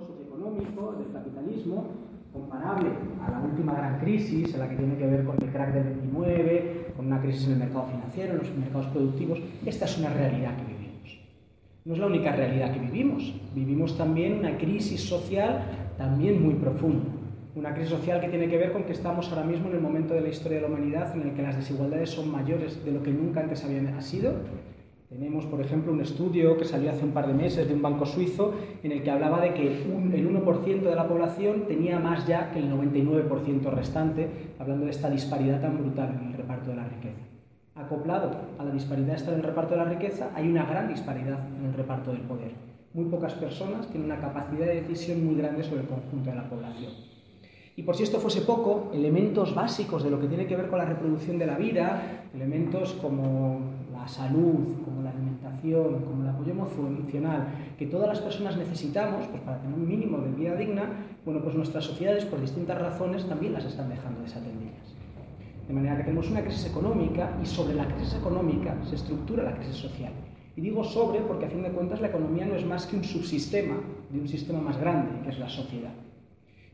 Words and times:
socioeconómico 0.00 0.92
del 0.92 1.12
capitalismo, 1.12 1.86
comparable 2.32 2.90
a 3.20 3.30
la 3.30 3.40
última 3.40 3.74
gran 3.74 3.98
crisis, 3.98 4.52
en 4.54 4.60
la 4.60 4.68
que 4.68 4.76
tiene 4.76 4.96
que 4.96 5.06
ver 5.06 5.24
con 5.24 5.36
el 5.42 5.50
crack 5.50 5.72
del 5.72 5.84
29, 5.84 6.92
con 6.96 7.06
una 7.06 7.20
crisis 7.20 7.46
en 7.46 7.52
el 7.52 7.58
mercado 7.58 7.86
financiero, 7.86 8.32
en 8.34 8.38
los 8.38 8.56
mercados 8.56 8.86
productivos, 8.88 9.38
esta 9.64 9.84
es 9.84 9.98
una 9.98 10.10
realidad 10.10 10.56
que 10.56 10.64
vivimos. 10.64 11.20
No 11.84 11.94
es 11.94 12.00
la 12.00 12.06
única 12.06 12.32
realidad 12.32 12.72
que 12.72 12.80
vivimos, 12.80 13.34
vivimos 13.54 13.96
también 13.96 14.38
una 14.38 14.58
crisis 14.58 15.00
social 15.00 15.62
también 15.96 16.42
muy 16.42 16.54
profunda. 16.54 17.04
Una 17.54 17.74
crisis 17.74 17.90
social 17.90 18.20
que 18.20 18.28
tiene 18.28 18.48
que 18.48 18.56
ver 18.56 18.70
con 18.70 18.84
que 18.84 18.92
estamos 18.92 19.28
ahora 19.30 19.42
mismo 19.42 19.68
en 19.68 19.76
el 19.76 19.80
momento 19.80 20.14
de 20.14 20.20
la 20.20 20.28
historia 20.28 20.58
de 20.58 20.62
la 20.62 20.68
humanidad 20.68 21.16
en 21.16 21.22
el 21.22 21.34
que 21.34 21.42
las 21.42 21.56
desigualdades 21.56 22.10
son 22.10 22.30
mayores 22.30 22.84
de 22.84 22.92
lo 22.92 23.02
que 23.02 23.10
nunca 23.10 23.40
antes 23.40 23.64
habían 23.64 24.00
sido 24.00 24.32
tenemos, 25.08 25.46
por 25.46 25.60
ejemplo, 25.62 25.90
un 25.90 26.02
estudio 26.02 26.58
que 26.58 26.66
salió 26.66 26.90
hace 26.90 27.04
un 27.04 27.12
par 27.12 27.26
de 27.26 27.32
meses 27.32 27.66
de 27.66 27.72
un 27.72 27.80
banco 27.80 28.04
suizo 28.04 28.52
en 28.82 28.92
el 28.92 29.02
que 29.02 29.10
hablaba 29.10 29.40
de 29.40 29.54
que 29.54 29.66
el 29.66 30.28
1% 30.28 30.80
de 30.82 30.94
la 30.94 31.08
población 31.08 31.64
tenía 31.66 31.98
más 31.98 32.26
ya 32.26 32.50
que 32.50 32.58
el 32.58 32.70
99% 32.70 33.70
restante, 33.70 34.28
hablando 34.58 34.84
de 34.84 34.90
esta 34.90 35.08
disparidad 35.08 35.62
tan 35.62 35.78
brutal 35.78 36.14
en 36.20 36.28
el 36.28 36.34
reparto 36.34 36.70
de 36.70 36.76
la 36.76 36.84
riqueza. 36.84 37.22
Acoplado 37.74 38.32
a 38.58 38.64
la 38.64 38.70
disparidad 38.70 39.14
esta 39.14 39.32
en 39.32 39.38
el 39.38 39.44
reparto 39.44 39.74
de 39.74 39.80
la 39.82 39.88
riqueza, 39.88 40.30
hay 40.34 40.46
una 40.46 40.66
gran 40.66 40.88
disparidad 40.88 41.38
en 41.58 41.64
el 41.64 41.72
reparto 41.72 42.12
del 42.12 42.22
poder. 42.22 42.52
Muy 42.92 43.06
pocas 43.06 43.32
personas 43.32 43.86
tienen 43.88 44.10
una 44.10 44.20
capacidad 44.20 44.66
de 44.66 44.82
decisión 44.82 45.24
muy 45.24 45.36
grande 45.36 45.62
sobre 45.62 45.82
el 45.82 45.86
conjunto 45.86 46.28
de 46.28 46.36
la 46.36 46.50
población. 46.50 46.92
Y 47.76 47.82
por 47.82 47.96
si 47.96 48.02
esto 48.02 48.18
fuese 48.18 48.42
poco, 48.42 48.90
elementos 48.92 49.54
básicos 49.54 50.02
de 50.02 50.10
lo 50.10 50.20
que 50.20 50.26
tiene 50.26 50.46
que 50.46 50.56
ver 50.56 50.66
con 50.66 50.78
la 50.78 50.84
reproducción 50.84 51.38
de 51.38 51.46
la 51.46 51.56
vida, 51.56 52.28
elementos 52.34 52.94
como 52.94 53.77
la 54.08 54.14
salud, 54.14 54.80
como 54.84 55.02
la 55.02 55.10
alimentación, 55.10 56.02
como 56.02 56.22
el 56.22 56.30
apoyo 56.30 56.52
emocional, 56.52 57.48
que 57.76 57.86
todas 57.86 58.08
las 58.08 58.20
personas 58.20 58.56
necesitamos 58.56 59.26
pues, 59.26 59.42
para 59.42 59.60
tener 59.60 59.76
un 59.78 59.86
mínimo 59.86 60.18
de 60.18 60.32
vida 60.32 60.56
digna, 60.56 60.84
bueno, 61.26 61.42
pues 61.42 61.54
nuestras 61.54 61.84
sociedades 61.84 62.24
por 62.24 62.40
distintas 62.40 62.78
razones 62.78 63.26
también 63.28 63.52
las 63.52 63.66
están 63.66 63.90
dejando 63.90 64.22
desatendidas. 64.22 64.94
De 65.66 65.74
manera 65.74 65.98
que 65.98 66.04
tenemos 66.04 66.30
una 66.30 66.42
crisis 66.42 66.64
económica 66.64 67.36
y 67.42 67.46
sobre 67.46 67.74
la 67.74 67.86
crisis 67.86 68.14
económica 68.14 68.74
se 68.88 68.94
estructura 68.94 69.44
la 69.44 69.54
crisis 69.54 69.76
social. 69.76 70.12
Y 70.56 70.62
digo 70.62 70.82
sobre 70.82 71.20
porque 71.20 71.44
a 71.44 71.50
fin 71.50 71.62
de 71.62 71.70
cuentas 71.70 72.00
la 72.00 72.08
economía 72.08 72.46
no 72.46 72.54
es 72.54 72.64
más 72.64 72.86
que 72.86 72.96
un 72.96 73.04
subsistema 73.04 73.76
de 74.10 74.20
un 74.20 74.26
sistema 74.26 74.60
más 74.60 74.78
grande, 74.80 75.20
que 75.22 75.28
es 75.28 75.38
la 75.38 75.50
sociedad. 75.50 75.92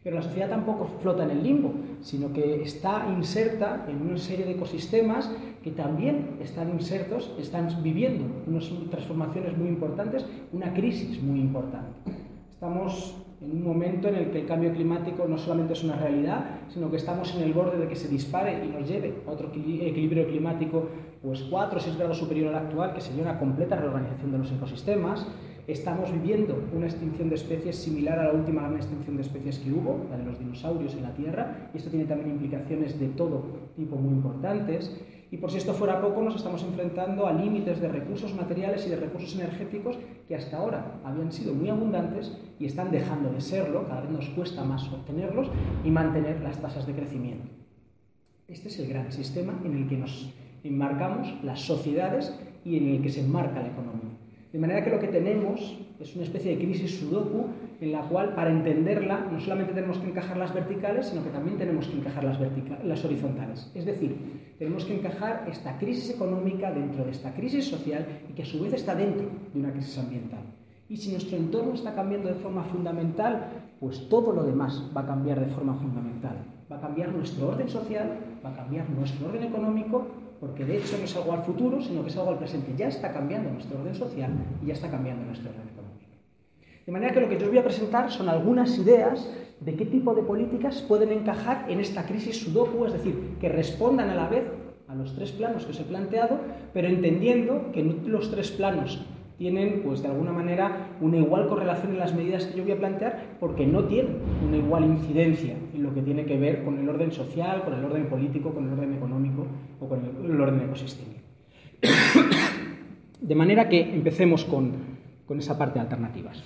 Pero 0.05 0.17
la 0.17 0.23
sociedad 0.23 0.51
tampoco 0.51 0.87
flota 1.01 1.25
en 1.25 1.31
el 1.31 1.43
limbo, 1.43 1.73
sino 2.03 2.31
que 2.31 2.63
está 2.63 3.07
inserta 3.09 3.87
en 3.89 4.03
una 4.03 4.19
serie 4.19 4.45
de 4.45 4.53
ecosistemas 4.53 5.31
que 5.63 5.71
también 5.71 6.37
están 6.43 6.69
insertos, 6.69 7.33
están 7.41 7.83
viviendo 7.83 8.27
unas 8.47 8.71
transformaciones 8.91 9.57
muy 9.57 9.69
importantes, 9.69 10.27
una 10.53 10.75
crisis 10.75 11.23
muy 11.23 11.41
importante. 11.41 11.89
Estamos 12.53 13.15
en 13.41 13.53
un 13.53 13.65
momento 13.65 14.09
en 14.09 14.17
el 14.17 14.31
que 14.31 14.41
el 14.41 14.47
cambio 14.47 14.75
climático 14.75 15.27
no 15.27 15.39
solamente 15.39 15.73
es 15.73 15.83
una 15.83 15.97
realidad, 15.97 16.45
sino 16.69 16.91
que 16.91 16.99
estamos 16.99 17.35
en 17.35 17.43
el 17.43 17.55
borde 17.55 17.79
de 17.79 17.89
que 17.89 17.97
se 17.97 18.09
dispare 18.09 18.63
y 18.63 18.69
nos 18.69 18.87
lleve 18.87 19.23
a 19.27 19.31
otro 19.31 19.49
equilibrio 19.49 20.27
climático 20.27 20.87
pues 21.23 21.45
4 21.49 21.79
o 21.79 21.81
6 21.81 21.97
grados 21.97 22.19
superior 22.19 22.55
al 22.55 22.67
actual, 22.67 22.93
que 22.93 23.01
sería 23.01 23.23
una 23.23 23.39
completa 23.39 23.77
reorganización 23.77 24.33
de 24.33 24.39
los 24.39 24.53
ecosistemas 24.53 25.27
estamos 25.67 26.13
viviendo 26.13 26.63
una 26.75 26.87
extinción 26.87 27.29
de 27.29 27.37
especies 27.37 27.77
similar 27.77 28.19
a 28.19 28.25
la 28.25 28.33
última 28.33 28.63
gran 28.63 28.77
extinción 28.77 29.17
de 29.17 29.23
especies 29.23 29.59
que 29.59 29.73
hubo, 29.73 30.07
la 30.11 30.17
de 30.17 30.25
los 30.25 30.39
dinosaurios 30.39 30.95
en 30.95 31.03
la 31.03 31.15
Tierra, 31.15 31.71
y 31.73 31.79
esto 31.79 31.91
tiene 31.91 32.05
también 32.05 32.31
implicaciones 32.31 32.99
de 32.99 33.09
todo 33.09 33.45
tipo 33.77 33.97
muy 33.97 34.13
importantes. 34.13 34.95
Y 35.31 35.39
por 35.39 35.51
si 35.51 35.59
esto 35.59 35.75
fuera 35.75 36.01
poco, 36.01 36.23
nos 36.23 36.37
estamos 36.37 36.63
enfrentando 36.63 37.27
a 37.27 37.33
límites 37.33 37.81
de 37.81 37.89
recursos 37.89 38.35
materiales 38.35 38.87
y 38.87 38.91
de 38.91 38.97
recursos 38.97 39.35
energéticos 39.35 39.99
que 40.29 40.37
hasta 40.37 40.59
ahora 40.59 41.01
habían 41.05 41.33
sido 41.33 41.55
muy 41.55 41.69
abundantes 41.69 42.31
y 42.61 42.67
están 42.67 42.91
dejando 42.91 43.33
de 43.33 43.41
serlo, 43.41 43.85
cada 43.89 44.03
vez 44.03 44.11
nos 44.11 44.29
cuesta 44.31 44.65
más 44.65 44.87
obtenerlos 44.93 45.49
y 45.85 45.91
mantener 45.91 46.41
las 46.41 46.61
tasas 46.61 46.87
de 46.87 46.93
crecimiento. 46.93 47.49
Este 48.47 48.69
es 48.69 48.79
el 48.79 48.89
gran 48.89 49.11
sistema 49.11 49.59
en 49.65 49.75
el 49.75 49.89
que 49.89 49.97
nos 49.97 50.33
enmarcamos 50.63 51.35
las 51.43 51.61
sociedades 51.61 52.33
y 52.65 52.77
en 52.77 52.89
el 52.89 53.03
que 53.03 53.11
se 53.11 53.21
enmarca 53.21 53.61
la 53.61 53.69
economía. 53.69 54.14
De 54.55 54.61
manera 54.61 54.85
que 54.85 54.91
lo 54.91 55.01
que 55.01 55.09
tenemos 55.09 55.61
es 55.99 56.15
una 56.15 56.23
especie 56.23 56.55
de 56.55 56.65
crisis 56.65 57.01
sudoku 57.01 57.47
en 57.81 57.91
la 57.91 58.03
cual 58.03 58.37
para 58.37 58.53
entenderla 58.53 59.27
no 59.29 59.41
solamente 59.41 59.73
tenemos 59.73 59.99
que 59.99 60.07
encajar 60.07 60.37
las 60.37 60.55
verticales, 60.55 61.07
sino 61.07 61.25
que 61.25 61.31
también 61.31 61.59
tenemos 61.59 61.89
que 61.89 61.97
encajar 61.97 62.23
las, 62.23 63.05
horizontales. 63.05 63.69
Es 63.75 63.85
decir, 63.85 64.55
tenemos 64.57 64.85
que 64.85 64.97
encajar 64.97 65.45
esta 65.51 65.77
crisis 65.77 66.09
económica 66.11 66.71
dentro 66.71 67.05
de 67.05 67.11
esta 67.11 67.35
crisis 67.35 67.65
social 67.65 68.07
y 68.31 68.33
que 68.33 68.43
a 68.43 68.47
su 68.47 68.63
vez 68.63 68.75
está 68.75 68.95
dentro 68.95 69.27
de 69.53 69.59
una 69.59 69.73
crisis 69.73 69.99
ambiental. 69.99 70.45
Y 70.89 70.99
si 70.99 71.11
nuestro 71.11 71.37
entorno 71.37 71.75
está 71.75 71.93
cambiando 71.93 72.29
de 72.29 72.37
forma 72.37 72.63
fundamental, 72.63 73.49
pues 73.81 74.09
todo 74.09 74.31
lo 74.31 74.45
demás 74.45 74.89
va 74.97 75.01
a 75.01 75.07
cambiar 75.07 75.41
de 75.41 75.53
forma 75.53 75.75
fundamental. 75.75 76.37
Va 76.71 76.77
a 76.77 76.81
cambiar 76.81 77.13
nuestro 77.13 77.49
orden 77.49 77.69
social, 77.69 78.21
va 78.45 78.51
a 78.51 78.55
cambiar 78.55 78.89
nuestro 78.89 79.27
orden 79.27 79.43
económico 79.43 80.07
porque 80.41 80.65
de 80.65 80.79
hecho 80.79 80.99
no 80.99 81.05
es 81.05 81.17
algo 81.17 81.33
al 81.33 81.43
futuro, 81.43 81.81
sino 81.81 82.03
que 82.03 82.11
es 82.11 82.17
algo 82.17 82.31
al 82.31 82.39
presente. 82.39 82.75
Ya 82.77 82.89
está 82.89 83.13
cambiando 83.13 83.51
nuestro 83.51 83.79
orden 83.79 83.95
social 83.95 84.31
y 84.63 84.67
ya 84.67 84.75
está 84.75 84.91
cambiando 84.91 85.25
nuestro 85.25 85.51
orden 85.51 85.69
económico. 85.69 86.05
De 86.87 86.93
manera 86.93 87.15
que 87.15 87.21
lo 87.21 87.29
que 87.29 87.39
yo 87.39 87.45
os 87.45 87.49
voy 87.49 87.59
a 87.59 87.65
presentar 87.65 88.11
son 88.11 88.29
algunas 88.29 88.77
ideas 88.79 89.27
de 89.61 89.75
qué 89.75 89.87
tipo 89.87 90.15
de 90.15 90.23
políticas 90.23 90.83
pueden 90.83 91.13
encajar 91.13 91.71
en 91.71 91.81
esta 91.81 92.05
crisis 92.05 92.43
sudoku, 92.43 92.85
es 92.85 92.93
decir, 92.93 93.37
que 93.41 93.49
respondan 93.49 94.11
a 94.11 94.15
la 94.15 94.29
vez 94.29 94.45
a 94.89 94.95
los 94.95 95.15
tres 95.15 95.33
planos 95.33 95.65
que 95.65 95.71
os 95.71 95.81
he 95.81 95.85
planteado, 95.85 96.39
pero 96.75 96.89
entendiendo 96.89 97.73
que 97.73 97.83
los 97.83 98.31
tres 98.31 98.51
planos 98.51 99.01
tienen, 99.39 99.83
pues 99.85 100.03
de 100.03 100.09
alguna 100.09 100.33
manera, 100.33 100.89
una 101.01 101.17
igual 101.17 101.49
correlación 101.49 101.93
en 101.93 101.99
las 101.99 102.15
medidas 102.15 102.45
que 102.45 102.57
yo 102.57 102.63
voy 102.63 102.73
a 102.73 102.79
plantear, 102.79 103.37
porque 103.41 103.67
no 103.67 103.85
tienen 103.85 104.19
una 104.47 104.57
igual 104.57 104.85
incidencia 104.85 105.55
en 105.75 105.83
lo 105.83 105.93
que 105.93 106.03
tiene 106.03 106.25
que 106.25 106.39
ver 106.39 106.63
con 106.63 106.79
el 106.79 106.89
orden 106.89 107.11
social, 107.13 107.63
con 107.65 107.75
el 107.75 107.85
orden 107.85 108.07
político, 108.07 108.53
con 108.53 108.67
el 108.67 108.73
orden 108.73 108.95
económico 108.95 109.47
o 109.81 109.89
con 109.89 110.01
el, 110.25 110.41
orden 110.41 110.61
ecosistémico. 110.61 111.21
De 113.21 113.35
manera 113.35 113.69
que 113.69 113.81
empecemos 113.81 114.45
con, 114.45 114.73
con 115.27 115.39
esa 115.39 115.57
parte 115.57 115.79
de 115.79 115.81
alternativas. 115.81 116.43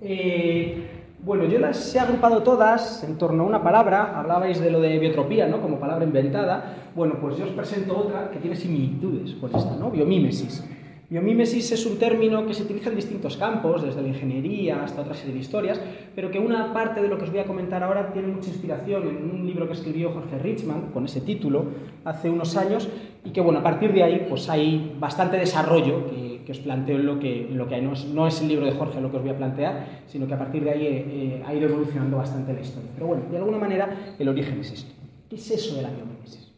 Eh, 0.00 0.86
bueno, 1.24 1.44
yo 1.44 1.58
las 1.58 1.92
he 1.94 1.98
agrupado 1.98 2.44
todas 2.44 3.02
en 3.02 3.18
torno 3.18 3.42
a 3.42 3.46
una 3.46 3.62
palabra. 3.62 4.18
Hablabais 4.18 4.60
de 4.60 4.70
lo 4.70 4.80
de 4.80 4.98
biotropía, 5.00 5.48
¿no? 5.48 5.60
Como 5.60 5.80
palabra 5.80 6.04
inventada. 6.04 6.76
Bueno, 6.94 7.16
pues 7.20 7.36
yo 7.36 7.44
os 7.44 7.50
presento 7.50 7.98
otra 7.98 8.30
que 8.30 8.38
tiene 8.38 8.54
similitudes 8.54 9.34
con 9.34 9.54
esta, 9.54 9.74
¿no? 9.74 9.90
Biomímesis. 9.90 10.64
Biomímesis 11.10 11.72
es 11.72 11.86
un 11.86 11.96
término 11.96 12.46
que 12.46 12.52
se 12.52 12.64
utiliza 12.64 12.90
en 12.90 12.96
distintos 12.96 13.38
campos, 13.38 13.82
desde 13.82 14.02
la 14.02 14.08
ingeniería 14.08 14.84
hasta 14.84 15.00
otra 15.00 15.14
serie 15.14 15.32
de 15.32 15.40
historias, 15.40 15.80
pero 16.14 16.30
que 16.30 16.38
una 16.38 16.74
parte 16.74 17.00
de 17.00 17.08
lo 17.08 17.16
que 17.16 17.24
os 17.24 17.30
voy 17.30 17.40
a 17.40 17.46
comentar 17.46 17.82
ahora 17.82 18.12
tiene 18.12 18.28
mucha 18.28 18.50
inspiración 18.50 19.08
en 19.08 19.30
un 19.30 19.46
libro 19.46 19.66
que 19.66 19.72
escribió 19.72 20.10
Jorge 20.10 20.38
Richman 20.38 20.90
con 20.92 21.06
ese 21.06 21.22
título 21.22 21.64
hace 22.04 22.28
unos 22.28 22.58
años 22.58 22.90
y 23.24 23.30
que, 23.30 23.40
bueno, 23.40 23.60
a 23.60 23.62
partir 23.62 23.94
de 23.94 24.02
ahí 24.02 24.26
pues 24.28 24.50
hay 24.50 24.96
bastante 25.00 25.38
desarrollo 25.38 26.06
que, 26.10 26.28
os 26.48 26.58
planteo 26.60 26.96
en 26.96 27.04
lo 27.04 27.18
que, 27.18 27.46
lo 27.52 27.68
que 27.68 27.74
hay. 27.74 27.82
No 27.82 28.26
es, 28.26 28.40
el 28.40 28.48
libro 28.48 28.64
de 28.64 28.72
Jorge 28.72 29.02
lo 29.02 29.10
que 29.10 29.18
os 29.18 29.22
voy 29.22 29.32
a 29.32 29.36
plantear, 29.36 30.02
sino 30.06 30.26
que 30.26 30.32
a 30.32 30.38
partir 30.38 30.64
de 30.64 30.70
ahí 30.70 30.86
eh, 30.86 31.06
eh, 31.06 31.42
ha 31.46 31.54
ido 31.54 31.68
evolucionando 31.68 32.16
bastante 32.16 32.54
la 32.54 32.60
historia. 32.60 32.90
Pero 32.94 33.06
bueno, 33.06 33.24
de 33.30 33.36
alguna 33.36 33.58
manera 33.58 34.14
el 34.18 34.28
origen 34.28 34.60
es 34.60 34.72
esto. 34.72 34.92
¿Qué 35.28 35.36
es 35.36 35.50
eso 35.50 35.76
de 35.76 35.82
la 35.82 35.90
biomímesis? 35.90 36.50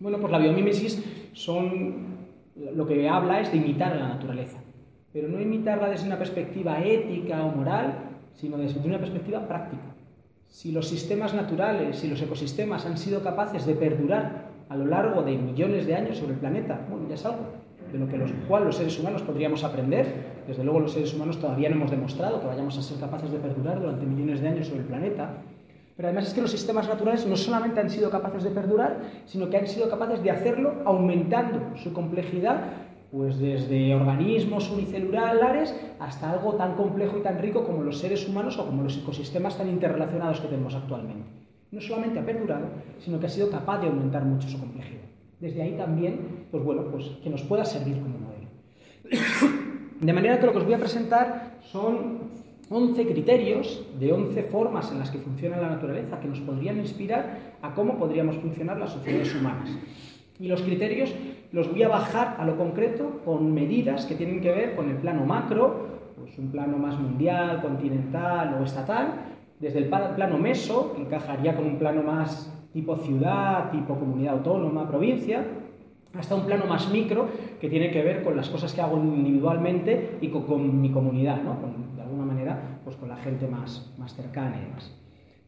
Bueno, 0.00 0.18
pues 0.18 0.32
la 0.32 0.38
biomímesis 0.38 1.02
son 1.32 2.07
lo 2.74 2.86
que 2.86 3.08
habla 3.08 3.40
es 3.40 3.50
de 3.52 3.58
imitar 3.58 3.92
a 3.92 3.96
la 3.96 4.08
naturaleza, 4.08 4.58
pero 5.12 5.28
no 5.28 5.40
imitarla 5.40 5.88
desde 5.88 6.06
una 6.06 6.18
perspectiva 6.18 6.80
ética 6.80 7.44
o 7.44 7.54
moral, 7.54 7.94
sino 8.34 8.56
desde 8.58 8.80
una 8.86 8.98
perspectiva 8.98 9.46
práctica. 9.46 9.94
Si 10.48 10.72
los 10.72 10.88
sistemas 10.88 11.34
naturales, 11.34 11.98
si 11.98 12.08
los 12.08 12.20
ecosistemas 12.22 12.86
han 12.86 12.96
sido 12.96 13.22
capaces 13.22 13.66
de 13.66 13.74
perdurar 13.74 14.48
a 14.68 14.76
lo 14.76 14.86
largo 14.86 15.22
de 15.22 15.36
millones 15.36 15.86
de 15.86 15.94
años 15.94 16.16
sobre 16.16 16.34
el 16.34 16.40
planeta, 16.40 16.86
bueno, 16.90 17.06
ya 17.08 17.14
es 17.14 17.24
algo 17.24 17.44
de 17.92 17.98
lo 17.98 18.08
que 18.08 18.18
los, 18.18 18.30
cual 18.46 18.64
los 18.64 18.76
seres 18.76 18.98
humanos 18.98 19.22
podríamos 19.22 19.64
aprender. 19.64 20.38
Desde 20.46 20.64
luego 20.64 20.80
los 20.80 20.92
seres 20.92 21.14
humanos 21.14 21.38
todavía 21.38 21.68
no 21.68 21.76
hemos 21.76 21.90
demostrado 21.90 22.40
que 22.40 22.46
vayamos 22.46 22.76
a 22.78 22.82
ser 22.82 22.98
capaces 22.98 23.30
de 23.30 23.38
perdurar 23.38 23.80
durante 23.80 24.06
millones 24.06 24.40
de 24.40 24.48
años 24.48 24.66
sobre 24.66 24.80
el 24.80 24.86
planeta. 24.86 25.42
Pero 25.98 26.10
además 26.10 26.28
es 26.28 26.34
que 26.34 26.42
los 26.42 26.52
sistemas 26.52 26.88
naturales 26.88 27.26
no 27.26 27.36
solamente 27.36 27.80
han 27.80 27.90
sido 27.90 28.08
capaces 28.08 28.44
de 28.44 28.50
perdurar, 28.50 29.00
sino 29.26 29.50
que 29.50 29.56
han 29.56 29.66
sido 29.66 29.90
capaces 29.90 30.22
de 30.22 30.30
hacerlo 30.30 30.74
aumentando 30.84 31.76
su 31.76 31.92
complejidad, 31.92 32.66
pues 33.10 33.40
desde 33.40 33.96
organismos 33.96 34.70
unicelulares 34.70 35.74
hasta 35.98 36.30
algo 36.30 36.54
tan 36.54 36.76
complejo 36.76 37.18
y 37.18 37.22
tan 37.22 37.40
rico 37.40 37.64
como 37.64 37.82
los 37.82 37.98
seres 37.98 38.28
humanos 38.28 38.60
o 38.60 38.66
como 38.66 38.84
los 38.84 38.96
ecosistemas 38.96 39.58
tan 39.58 39.68
interrelacionados 39.68 40.38
que 40.38 40.46
tenemos 40.46 40.72
actualmente. 40.76 41.28
No 41.72 41.80
solamente 41.80 42.20
ha 42.20 42.24
perdurado, 42.24 42.66
sino 43.00 43.18
que 43.18 43.26
ha 43.26 43.30
sido 43.30 43.50
capaz 43.50 43.80
de 43.80 43.88
aumentar 43.88 44.24
mucho 44.24 44.48
su 44.48 44.60
complejidad. 44.60 45.02
Desde 45.40 45.62
ahí 45.62 45.72
también, 45.72 46.46
pues 46.52 46.62
bueno, 46.62 46.92
pues 46.92 47.06
que 47.24 47.28
nos 47.28 47.42
pueda 47.42 47.64
servir 47.64 48.00
como 48.00 48.20
modelo. 48.20 48.46
De 50.00 50.12
manera 50.12 50.38
que 50.38 50.46
lo 50.46 50.52
que 50.52 50.58
os 50.58 50.64
voy 50.64 50.74
a 50.74 50.78
presentar 50.78 51.58
son 51.72 52.38
11 52.70 53.06
criterios 53.06 53.82
de 53.98 54.12
11 54.12 54.42
formas 54.44 54.92
en 54.92 54.98
las 54.98 55.10
que 55.10 55.18
funciona 55.18 55.56
la 55.56 55.70
naturaleza 55.70 56.20
que 56.20 56.28
nos 56.28 56.40
podrían 56.40 56.76
inspirar 56.76 57.56
a 57.62 57.74
cómo 57.74 57.96
podríamos 57.96 58.36
funcionar 58.36 58.78
las 58.78 58.92
sociedades 58.92 59.34
humanas. 59.34 59.70
Y 60.38 60.48
los 60.48 60.60
criterios 60.60 61.14
los 61.50 61.70
voy 61.70 61.82
a 61.82 61.88
bajar 61.88 62.36
a 62.38 62.44
lo 62.44 62.56
concreto 62.56 63.22
con 63.24 63.54
medidas 63.54 64.04
que 64.04 64.14
tienen 64.14 64.40
que 64.40 64.52
ver 64.52 64.76
con 64.76 64.90
el 64.90 64.96
plano 64.96 65.24
macro, 65.24 65.88
pues 66.18 66.38
un 66.38 66.50
plano 66.50 66.76
más 66.76 66.98
mundial, 66.98 67.62
continental 67.62 68.58
o 68.60 68.64
estatal. 68.64 69.14
Desde 69.58 69.78
el 69.78 69.86
plano 69.86 70.38
meso 70.38 70.94
encajaría 70.98 71.56
con 71.56 71.64
un 71.64 71.78
plano 71.78 72.02
más 72.02 72.52
tipo 72.72 72.96
ciudad, 72.96 73.70
tipo 73.70 73.98
comunidad 73.98 74.34
autónoma, 74.34 74.86
provincia, 74.86 75.42
hasta 76.14 76.34
un 76.34 76.44
plano 76.44 76.66
más 76.66 76.90
micro 76.90 77.28
que 77.60 77.68
tiene 77.68 77.90
que 77.90 78.02
ver 78.02 78.22
con 78.22 78.36
las 78.36 78.48
cosas 78.50 78.72
que 78.74 78.80
hago 78.82 78.98
individualmente 78.98 80.18
y 80.20 80.28
con, 80.28 80.80
mi 80.80 80.90
comunidad, 80.90 81.42
¿no? 81.42 81.56
Pues 82.84 82.96
con 82.96 83.08
la 83.08 83.16
gente 83.16 83.46
más, 83.46 83.90
más 83.98 84.14
cercana 84.14 84.56
y 84.58 84.64
demás. 84.64 84.92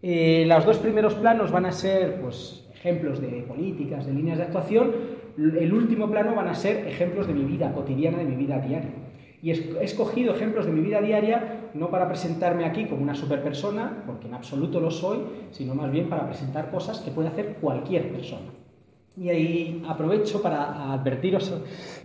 Eh, 0.02 0.44
los 0.46 0.64
dos 0.64 0.78
primeros 0.78 1.14
planos 1.14 1.50
van 1.50 1.66
a 1.66 1.72
ser 1.72 2.20
pues, 2.20 2.66
ejemplos 2.74 3.20
de 3.20 3.44
políticas, 3.46 4.06
de 4.06 4.12
líneas 4.12 4.38
de 4.38 4.44
actuación. 4.44 4.92
El 5.36 5.72
último 5.72 6.10
plano 6.10 6.34
van 6.34 6.48
a 6.48 6.54
ser 6.54 6.86
ejemplos 6.86 7.26
de 7.26 7.34
mi 7.34 7.44
vida 7.44 7.72
cotidiana, 7.72 8.18
de 8.18 8.24
mi 8.24 8.36
vida 8.36 8.58
diaria. 8.58 8.90
Y 9.42 9.50
he 9.50 9.84
escogido 9.84 10.34
ejemplos 10.34 10.66
de 10.66 10.72
mi 10.72 10.80
vida 10.80 11.00
diaria 11.00 11.70
no 11.72 11.88
para 11.88 12.08
presentarme 12.08 12.64
aquí 12.64 12.86
como 12.86 13.02
una 13.02 13.14
superpersona, 13.14 14.02
porque 14.06 14.26
en 14.26 14.34
absoluto 14.34 14.80
lo 14.80 14.90
soy, 14.90 15.20
sino 15.52 15.74
más 15.74 15.90
bien 15.90 16.08
para 16.08 16.26
presentar 16.26 16.70
cosas 16.70 16.98
que 16.98 17.10
puede 17.10 17.28
hacer 17.28 17.56
cualquier 17.60 18.10
persona. 18.12 18.50
Y 19.16 19.28
ahí 19.28 19.82
aprovecho 19.88 20.42
para 20.42 20.92
advertiros 20.92 21.52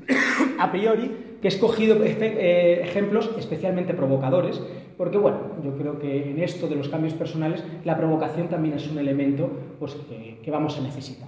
a 0.59 0.71
priori 0.71 1.37
que 1.41 1.47
he 1.47 1.51
escogido 1.51 1.97
eh, 2.03 2.81
ejemplos 2.83 3.29
especialmente 3.37 3.93
provocadores, 3.93 4.61
porque 4.97 5.17
bueno, 5.17 5.39
yo 5.63 5.75
creo 5.77 5.99
que 5.99 6.31
en 6.31 6.39
esto 6.39 6.67
de 6.67 6.75
los 6.75 6.89
cambios 6.89 7.13
personales 7.13 7.63
la 7.83 7.97
provocación 7.97 8.47
también 8.47 8.75
es 8.75 8.89
un 8.89 8.97
elemento 8.97 9.49
pues, 9.79 9.95
que, 10.41 10.51
vamos 10.51 10.77
a 10.77 10.81
necesitar. 10.81 11.27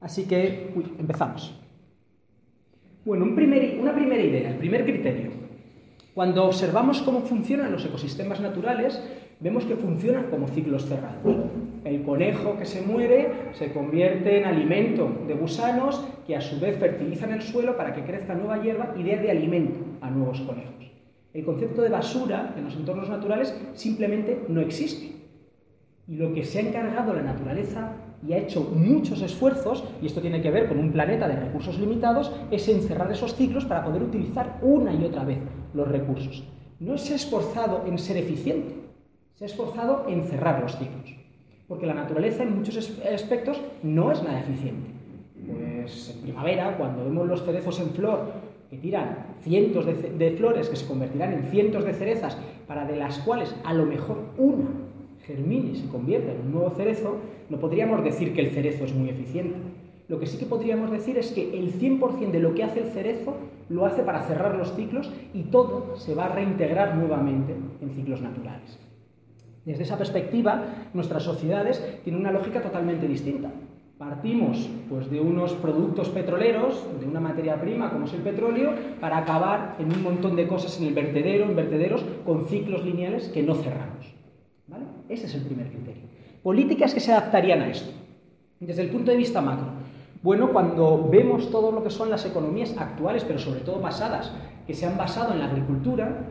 Así 0.00 0.24
que, 0.24 0.72
empezamos. 0.98 1.54
Bueno, 3.04 3.24
una 3.24 3.34
primera 3.94 4.22
idea, 4.22 4.50
el 4.50 4.56
primer 4.56 4.84
criterio. 4.84 5.30
Cuando 6.14 6.44
observamos 6.44 7.02
cómo 7.02 7.20
funcionan 7.20 7.70
los 7.70 7.84
ecosistemas 7.84 8.40
naturales, 8.40 9.00
vemos 9.40 9.64
que 9.64 9.76
funcionan 9.76 10.24
como 10.24 10.48
ciclos 10.48 10.86
cerrados. 10.86 11.36
El 11.84 12.02
conejo 12.02 12.58
que 12.58 12.66
se 12.66 12.82
muere 12.82 13.32
se 13.54 13.72
convierte 13.72 14.38
en 14.38 14.44
alimento 14.44 15.10
de 15.26 15.34
gusanos 15.34 16.04
que 16.26 16.36
a 16.36 16.40
su 16.40 16.60
vez 16.60 16.78
fertilizan 16.78 17.32
el 17.32 17.42
suelo 17.42 17.76
para 17.76 17.94
que 17.94 18.02
crezca 18.02 18.34
nueva 18.34 18.62
hierba 18.62 18.92
y 18.96 19.02
dé 19.02 19.16
de 19.16 19.30
alimento 19.30 19.78
a 20.00 20.10
nuevos 20.10 20.40
conejos. 20.40 20.79
El 21.32 21.44
concepto 21.44 21.82
de 21.82 21.88
basura 21.88 22.54
en 22.56 22.64
los 22.64 22.74
entornos 22.74 23.08
naturales 23.08 23.54
simplemente 23.74 24.44
no 24.48 24.60
existe. 24.60 25.12
Y 26.08 26.16
lo 26.16 26.32
que 26.32 26.44
se 26.44 26.58
ha 26.58 26.62
encargado 26.62 27.14
la 27.14 27.22
naturaleza 27.22 27.92
y 28.26 28.32
ha 28.32 28.38
hecho 28.38 28.62
muchos 28.62 29.22
esfuerzos, 29.22 29.84
y 30.02 30.06
esto 30.06 30.20
tiene 30.20 30.42
que 30.42 30.50
ver 30.50 30.68
con 30.68 30.78
un 30.78 30.90
planeta 30.90 31.28
de 31.28 31.36
recursos 31.36 31.78
limitados, 31.78 32.32
es 32.50 32.68
encerrar 32.68 33.10
esos 33.12 33.34
ciclos 33.36 33.64
para 33.64 33.84
poder 33.84 34.02
utilizar 34.02 34.58
una 34.60 34.92
y 34.92 35.04
otra 35.04 35.24
vez 35.24 35.38
los 35.72 35.86
recursos. 35.86 36.44
No 36.80 36.98
se 36.98 37.12
ha 37.12 37.16
esforzado 37.16 37.84
en 37.86 37.98
ser 37.98 38.16
eficiente, 38.16 38.74
se 39.34 39.44
ha 39.44 39.46
esforzado 39.46 40.06
en 40.08 40.24
cerrar 40.24 40.60
los 40.60 40.76
ciclos. 40.76 41.14
Porque 41.68 41.86
la 41.86 41.94
naturaleza 41.94 42.42
en 42.42 42.56
muchos 42.56 42.76
aspectos 42.76 43.60
no 43.84 44.10
es 44.10 44.20
nada 44.22 44.40
eficiente. 44.40 44.90
Pues 45.46 46.10
en 46.10 46.22
primavera, 46.22 46.76
cuando 46.76 47.04
vemos 47.04 47.28
los 47.28 47.44
cerezos 47.44 47.78
en 47.78 47.90
flor 47.90 48.49
que 48.70 48.78
tiran 48.78 49.26
cientos 49.42 49.84
de, 49.84 50.30
flores 50.38 50.68
que 50.68 50.76
se 50.76 50.86
convertirán 50.86 51.32
en 51.32 51.50
cientos 51.50 51.84
de 51.84 51.92
cerezas, 51.92 52.38
para 52.68 52.86
de 52.86 52.96
las 52.96 53.18
cuales 53.18 53.54
a 53.64 53.74
lo 53.74 53.84
mejor 53.84 54.18
una 54.38 54.68
germine 55.26 55.72
y 55.72 55.76
se 55.76 55.88
convierta 55.88 56.32
en 56.32 56.40
un 56.40 56.52
nuevo 56.52 56.70
cerezo, 56.70 57.16
no 57.48 57.58
podríamos 57.58 58.04
decir 58.04 58.32
que 58.32 58.42
el 58.42 58.50
cerezo 58.50 58.84
es 58.84 58.94
muy 58.94 59.10
eficiente. 59.10 59.56
Lo 60.08 60.18
que 60.18 60.26
sí 60.26 60.38
que 60.38 60.46
podríamos 60.46 60.90
decir 60.90 61.18
es 61.18 61.32
que 61.32 61.58
el 61.58 61.72
100% 61.78 62.30
de 62.30 62.40
lo 62.40 62.54
que 62.54 62.64
hace 62.64 62.80
el 62.80 62.90
cerezo 62.92 63.36
lo 63.68 63.86
hace 63.86 64.02
para 64.02 64.26
cerrar 64.26 64.54
los 64.56 64.74
ciclos 64.74 65.10
y 65.34 65.42
todo 65.44 65.96
se 65.96 66.14
va 66.14 66.26
a 66.26 66.34
reintegrar 66.34 66.96
nuevamente 66.96 67.54
en 67.80 67.90
ciclos 67.90 68.20
naturales. 68.20 68.78
Desde 69.64 69.82
esa 69.82 69.98
perspectiva, 69.98 70.64
nuestras 70.94 71.22
sociedades 71.22 72.00
tienen 72.02 72.20
una 72.20 72.32
lógica 72.32 72.62
totalmente 72.62 73.06
distinta. 73.06 73.50
Partimos 74.00 74.56
pues, 74.88 75.10
de 75.10 75.20
unos 75.20 75.52
productos 75.52 76.08
petroleros, 76.08 76.86
de 76.98 77.06
una 77.06 77.20
materia 77.20 77.60
prima 77.60 77.90
como 77.90 78.06
es 78.06 78.14
el 78.14 78.22
petróleo, 78.22 78.72
para 78.98 79.18
acabar 79.18 79.76
en 79.78 79.92
un 79.92 80.02
montón 80.02 80.36
de 80.36 80.48
cosas 80.48 80.80
en 80.80 80.86
el 80.86 80.94
vertedero, 80.94 81.44
en 81.44 81.54
vertederos, 81.54 82.02
con 82.24 82.46
ciclos 82.46 82.82
lineales 82.82 83.28
que 83.28 83.42
no 83.42 83.56
cerramos. 83.56 84.06
¿Vale? 84.68 84.86
Ese 85.10 85.26
es 85.26 85.34
el 85.34 85.42
primer 85.42 85.68
criterio. 85.68 86.04
Políticas 86.42 86.94
que 86.94 87.00
se 87.00 87.12
adaptarían 87.12 87.60
a 87.60 87.68
esto. 87.68 87.90
Desde 88.58 88.80
el 88.80 88.88
punto 88.88 89.10
de 89.10 89.18
vista 89.18 89.42
macro. 89.42 89.68
Bueno, 90.22 90.50
cuando 90.50 91.06
vemos 91.12 91.50
todo 91.50 91.70
lo 91.70 91.84
que 91.84 91.90
son 91.90 92.08
las 92.08 92.24
economías 92.24 92.74
actuales, 92.78 93.24
pero 93.24 93.38
sobre 93.38 93.60
todo 93.60 93.82
pasadas, 93.82 94.32
que 94.66 94.72
se 94.72 94.86
han 94.86 94.96
basado 94.96 95.34
en 95.34 95.40
la 95.40 95.50
agricultura, 95.50 96.24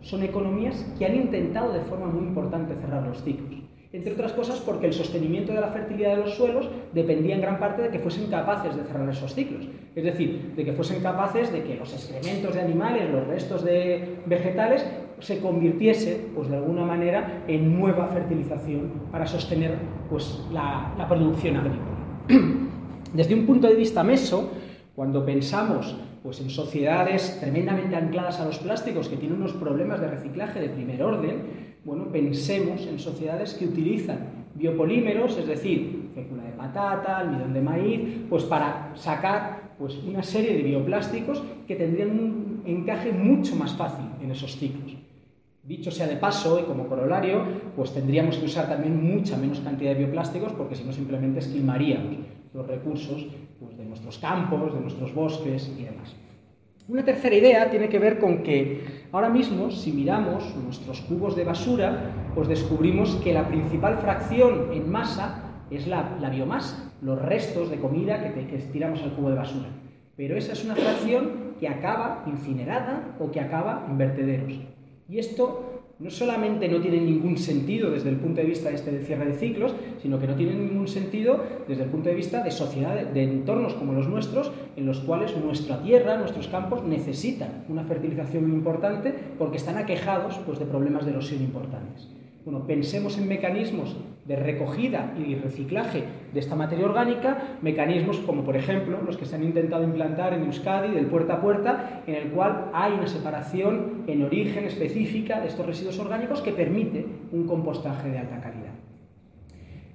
son 0.00 0.22
economías 0.22 0.76
que 0.96 1.06
han 1.06 1.16
intentado 1.16 1.72
de 1.72 1.80
forma 1.80 2.06
muy 2.06 2.24
importante 2.24 2.76
cerrar 2.76 3.04
los 3.04 3.24
ciclos 3.24 3.65
entre 3.96 4.12
otras 4.12 4.32
cosas 4.32 4.60
porque 4.60 4.86
el 4.86 4.92
sostenimiento 4.92 5.52
de 5.52 5.60
la 5.60 5.68
fertilidad 5.68 6.16
de 6.16 6.22
los 6.22 6.34
suelos 6.34 6.68
dependía 6.92 7.34
en 7.34 7.40
gran 7.40 7.58
parte 7.58 7.82
de 7.82 7.88
que 7.88 7.98
fuesen 7.98 8.26
capaces 8.26 8.76
de 8.76 8.82
cerrar 8.84 9.08
esos 9.08 9.34
ciclos. 9.34 9.66
Es 9.94 10.04
decir, 10.04 10.52
de 10.54 10.64
que 10.64 10.72
fuesen 10.72 11.00
capaces 11.00 11.50
de 11.50 11.62
que 11.62 11.76
los 11.76 11.92
excrementos 11.92 12.54
de 12.54 12.60
animales, 12.60 13.10
los 13.10 13.26
restos 13.26 13.64
de 13.64 14.16
vegetales, 14.26 14.84
se 15.18 15.40
convirtiese, 15.40 16.28
pues 16.34 16.50
de 16.50 16.56
alguna 16.56 16.84
manera, 16.84 17.42
en 17.48 17.78
nueva 17.78 18.08
fertilización 18.08 18.92
para 19.10 19.26
sostener 19.26 19.74
pues, 20.10 20.40
la, 20.52 20.94
la 20.98 21.08
producción 21.08 21.56
agrícola. 21.56 21.96
Desde 23.14 23.34
un 23.34 23.46
punto 23.46 23.66
de 23.66 23.76
vista 23.76 24.04
meso, 24.04 24.50
cuando 24.94 25.24
pensamos 25.24 25.96
pues 26.22 26.40
en 26.40 26.50
sociedades 26.50 27.38
tremendamente 27.40 27.94
ancladas 27.94 28.40
a 28.40 28.44
los 28.44 28.58
plásticos 28.58 29.08
que 29.08 29.16
tienen 29.16 29.38
unos 29.38 29.52
problemas 29.52 30.00
de 30.00 30.08
reciclaje 30.08 30.60
de 30.60 30.68
primer 30.68 31.00
orden, 31.02 31.65
bueno, 31.86 32.10
pensemos 32.10 32.84
en 32.84 32.98
sociedades 32.98 33.54
que 33.54 33.64
utilizan 33.64 34.48
biopolímeros, 34.56 35.38
es 35.38 35.46
decir, 35.46 36.10
fécula 36.16 36.42
de 36.42 36.50
patata, 36.50 37.18
almidón 37.18 37.54
de 37.54 37.60
maíz, 37.60 38.00
pues 38.28 38.42
para 38.42 38.92
sacar 38.96 39.74
pues, 39.78 39.94
una 39.98 40.24
serie 40.24 40.56
de 40.56 40.64
bioplásticos 40.64 41.44
que 41.64 41.76
tendrían 41.76 42.10
un 42.10 42.62
encaje 42.66 43.12
mucho 43.12 43.54
más 43.54 43.72
fácil 43.74 44.06
en 44.20 44.32
esos 44.32 44.56
ciclos. 44.56 44.96
Dicho 45.62 45.92
sea 45.92 46.08
de 46.08 46.16
paso 46.16 46.58
y 46.58 46.64
como 46.64 46.88
corolario, 46.88 47.44
pues 47.76 47.94
tendríamos 47.94 48.36
que 48.38 48.46
usar 48.46 48.68
también 48.68 49.00
mucha 49.06 49.36
menos 49.36 49.60
cantidad 49.60 49.92
de 49.92 49.98
bioplásticos 49.98 50.52
porque 50.52 50.74
si 50.74 50.82
no 50.82 50.92
simplemente 50.92 51.38
esquilmaríamos 51.38 52.16
los 52.52 52.66
recursos 52.66 53.26
pues, 53.60 53.78
de 53.78 53.84
nuestros 53.84 54.18
campos, 54.18 54.74
de 54.74 54.80
nuestros 54.80 55.14
bosques 55.14 55.70
y 55.78 55.84
demás. 55.84 56.25
Una 56.88 57.04
tercera 57.04 57.34
idea 57.34 57.68
tiene 57.68 57.88
que 57.88 57.98
ver 57.98 58.20
con 58.20 58.44
que 58.44 59.08
ahora 59.10 59.28
mismo, 59.28 59.72
si 59.72 59.90
miramos 59.90 60.54
nuestros 60.54 61.00
cubos 61.00 61.34
de 61.34 61.42
basura, 61.42 62.12
pues 62.32 62.46
descubrimos 62.46 63.16
que 63.24 63.32
la 63.32 63.48
principal 63.48 63.98
fracción 63.98 64.68
en 64.72 64.88
masa 64.88 65.42
es 65.68 65.88
la, 65.88 66.16
biomasa, 66.30 66.92
los 67.02 67.20
restos 67.20 67.70
de 67.70 67.78
comida 67.78 68.22
que, 68.22 68.46
que 68.46 68.58
tiramos 68.58 69.02
al 69.02 69.14
cubo 69.14 69.30
de 69.30 69.34
basura. 69.34 69.68
Pero 70.16 70.36
esa 70.36 70.52
es 70.52 70.64
una 70.64 70.76
fracción 70.76 71.56
que 71.58 71.68
acaba 71.68 72.22
incinerada 72.28 73.16
o 73.18 73.32
que 73.32 73.40
acaba 73.40 73.84
en 73.88 73.98
vertederos. 73.98 74.52
Y 75.08 75.18
esto 75.18 75.75
no 75.98 76.10
solamente 76.10 76.68
no 76.68 76.80
tiene 76.80 77.00
ningún 77.00 77.38
sentido 77.38 77.90
desde 77.90 78.10
el 78.10 78.16
punto 78.16 78.42
de 78.42 78.46
vista 78.46 78.68
de 78.68 78.74
este 78.74 79.00
cierre 79.00 79.26
de 79.26 79.38
ciclos, 79.38 79.72
sino 80.02 80.18
que 80.18 80.26
no 80.26 80.34
tiene 80.34 80.54
ningún 80.54 80.88
sentido 80.88 81.40
desde 81.66 81.84
el 81.84 81.88
punto 81.88 82.10
de 82.10 82.14
vista 82.14 82.42
de 82.42 82.50
sociedades, 82.50 83.14
de 83.14 83.22
entornos 83.22 83.72
como 83.74 83.94
los 83.94 84.06
nuestros, 84.06 84.52
en 84.76 84.84
los 84.84 85.00
cuales 85.00 85.34
nuestra 85.36 85.80
tierra, 85.82 86.18
nuestros 86.18 86.48
campos 86.48 86.84
necesitan 86.84 87.64
una 87.68 87.84
fertilización 87.84 88.46
muy 88.46 88.58
importante 88.58 89.14
porque 89.38 89.56
están 89.56 89.78
aquejados 89.78 90.36
pues, 90.44 90.58
de 90.58 90.66
problemas 90.66 91.06
de 91.06 91.12
erosión 91.12 91.40
importantes. 91.40 92.08
Bueno, 92.46 92.64
pensemos 92.64 93.18
en 93.18 93.26
mecanismos 93.26 93.96
de 94.24 94.36
recogida 94.36 95.12
y 95.18 95.34
reciclaje 95.34 96.04
de 96.32 96.38
esta 96.38 96.54
materia 96.54 96.86
orgánica, 96.86 97.58
mecanismos 97.60 98.18
como 98.18 98.44
por 98.44 98.54
ejemplo 98.54 99.00
los 99.04 99.16
que 99.16 99.26
se 99.26 99.34
han 99.34 99.42
intentado 99.42 99.82
implantar 99.82 100.32
en 100.32 100.44
Euskadi 100.44 100.94
del 100.94 101.06
puerta 101.06 101.34
a 101.34 101.40
puerta, 101.40 102.04
en 102.06 102.14
el 102.14 102.28
cual 102.28 102.70
hay 102.72 102.92
una 102.92 103.08
separación 103.08 104.04
en 104.06 104.22
origen 104.22 104.64
específica 104.64 105.40
de 105.40 105.48
estos 105.48 105.66
residuos 105.66 105.98
orgánicos 105.98 106.40
que 106.40 106.52
permite 106.52 107.04
un 107.32 107.48
compostaje 107.48 108.10
de 108.10 108.18
alta 108.20 108.40
calidad. 108.40 108.74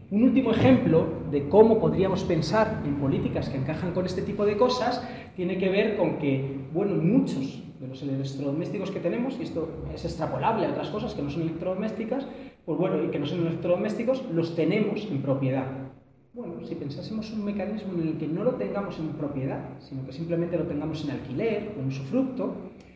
Un 0.09 0.23
último 0.23 0.51
ejemplo 0.51 1.07
de 1.31 1.47
cómo 1.47 1.79
podríamos 1.79 2.25
pensar 2.25 2.81
en 2.85 2.95
políticas 2.95 3.47
que 3.47 3.59
encajan 3.59 3.93
con 3.93 4.05
este 4.05 4.23
tipo 4.23 4.45
de 4.45 4.57
cosas 4.57 5.01
tiene 5.37 5.57
que 5.57 5.69
ver 5.69 5.95
con 5.95 6.17
que, 6.17 6.67
bueno, 6.73 6.95
muchos 7.01 7.63
de 7.81 7.87
los 7.87 8.01
electrodomésticos 8.03 8.91
que 8.91 8.99
tenemos, 8.99 9.33
y 9.39 9.43
esto 9.43 9.67
es 9.93 10.05
extrapolable 10.05 10.67
a 10.67 10.69
otras 10.69 10.89
cosas 10.89 11.15
que 11.15 11.23
no 11.23 11.31
son 11.31 11.41
electrodomésticas, 11.41 12.25
pues 12.63 12.77
bueno, 12.77 13.03
y 13.03 13.07
que 13.07 13.17
no 13.17 13.25
son 13.25 13.47
electrodomésticos, 13.47 14.23
los 14.31 14.55
tenemos 14.55 15.07
en 15.09 15.21
propiedad. 15.23 15.65
Bueno, 16.33 16.65
si 16.65 16.75
pensásemos 16.75 17.31
un 17.33 17.43
mecanismo 17.43 17.93
en 17.99 18.09
el 18.09 18.17
que 18.17 18.27
no 18.27 18.43
lo 18.43 18.51
tengamos 18.51 18.99
en 18.99 19.09
propiedad, 19.13 19.79
sino 19.79 20.05
que 20.05 20.13
simplemente 20.13 20.57
lo 20.57 20.65
tengamos 20.65 21.03
en 21.03 21.11
alquiler 21.11 21.73
o 21.75 21.81
en 21.81 21.87
usufructo, 21.87 22.53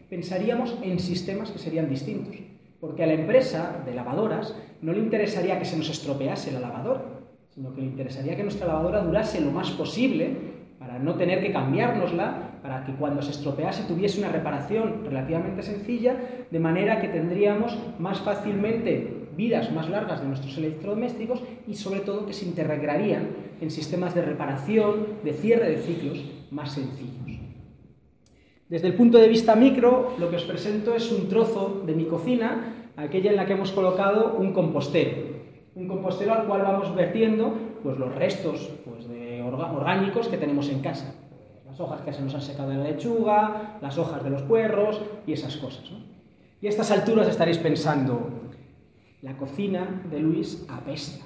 pensaríamos 0.07 0.77
en 0.83 0.99
sistemas 0.99 1.49
que 1.49 1.57
serían 1.57 1.89
distintos. 1.89 2.35
Porque 2.79 3.03
a 3.03 3.07
la 3.07 3.13
empresa 3.13 3.81
de 3.83 3.95
lavadoras 3.95 4.55
no 4.83 4.93
le 4.93 4.99
interesaría 4.99 5.57
que 5.57 5.65
se 5.65 5.77
nos 5.77 5.89
estropease 5.89 6.51
la 6.51 6.59
lavadora, 6.59 7.03
sino 7.49 7.73
que 7.73 7.81
le 7.81 7.87
interesaría 7.87 8.35
que 8.35 8.43
nuestra 8.43 8.67
lavadora 8.67 9.03
durase 9.03 9.41
lo 9.41 9.51
más 9.51 9.71
posible 9.71 10.54
para 10.85 10.99
no 10.99 11.15
tener 11.15 11.41
que 11.41 11.51
cambiárnosla, 11.51 12.59
para 12.61 12.83
que 12.83 12.93
cuando 12.93 13.21
se 13.21 13.31
estropease 13.31 13.83
tuviese 13.83 14.19
una 14.19 14.31
reparación 14.31 15.03
relativamente 15.03 15.63
sencilla, 15.63 16.15
de 16.51 16.59
manera 16.59 17.01
que 17.01 17.07
tendríamos 17.07 17.75
más 17.97 18.19
fácilmente 18.19 19.25
vidas 19.35 19.71
más 19.71 19.89
largas 19.89 20.21
de 20.21 20.27
nuestros 20.27 20.57
electrodomésticos 20.57 21.41
y 21.67 21.73
sobre 21.73 22.01
todo 22.01 22.25
que 22.25 22.33
se 22.33 22.45
integrarían 22.45 23.29
en 23.59 23.71
sistemas 23.71 24.13
de 24.13 24.21
reparación, 24.21 25.07
de 25.23 25.33
cierre 25.33 25.71
de 25.71 25.81
ciclos 25.81 26.23
más 26.51 26.71
sencillos. 26.71 27.39
Desde 28.69 28.87
el 28.87 28.93
punto 28.93 29.17
de 29.17 29.27
vista 29.27 29.55
micro, 29.55 30.13
lo 30.19 30.29
que 30.29 30.37
os 30.37 30.43
presento 30.43 30.95
es 30.95 31.11
un 31.11 31.27
trozo 31.27 31.83
de 31.85 31.93
mi 31.93 32.05
cocina, 32.05 32.91
aquella 32.95 33.31
en 33.31 33.37
la 33.37 33.45
que 33.45 33.53
hemos 33.53 33.71
colocado 33.71 34.35
un 34.37 34.53
compostero. 34.53 35.35
Un 35.75 35.87
compostero 35.87 36.33
al 36.33 36.45
cual 36.45 36.61
vamos 36.61 36.95
vertiendo 36.95 37.53
pues, 37.83 37.97
los 37.97 38.13
restos 38.15 38.69
pues, 38.85 39.07
de 39.09 39.24
orgánicos 39.53 40.27
que 40.27 40.37
tenemos 40.37 40.69
en 40.69 40.79
casa. 40.79 41.13
Las 41.65 41.79
hojas 41.79 42.01
que 42.01 42.13
se 42.13 42.21
nos 42.21 42.33
han 42.33 42.41
secado 42.41 42.69
de 42.69 42.77
la 42.77 42.83
lechuga, 42.83 43.77
las 43.81 43.97
hojas 43.97 44.23
de 44.23 44.29
los 44.29 44.41
puerros 44.43 45.01
y 45.27 45.33
esas 45.33 45.57
cosas. 45.57 45.83
Y 46.61 46.67
a 46.67 46.69
estas 46.69 46.91
alturas 46.91 47.27
estaréis 47.27 47.57
pensando, 47.57 48.29
la 49.21 49.35
cocina 49.37 50.03
de 50.09 50.19
Luis 50.19 50.65
apesta 50.69 51.25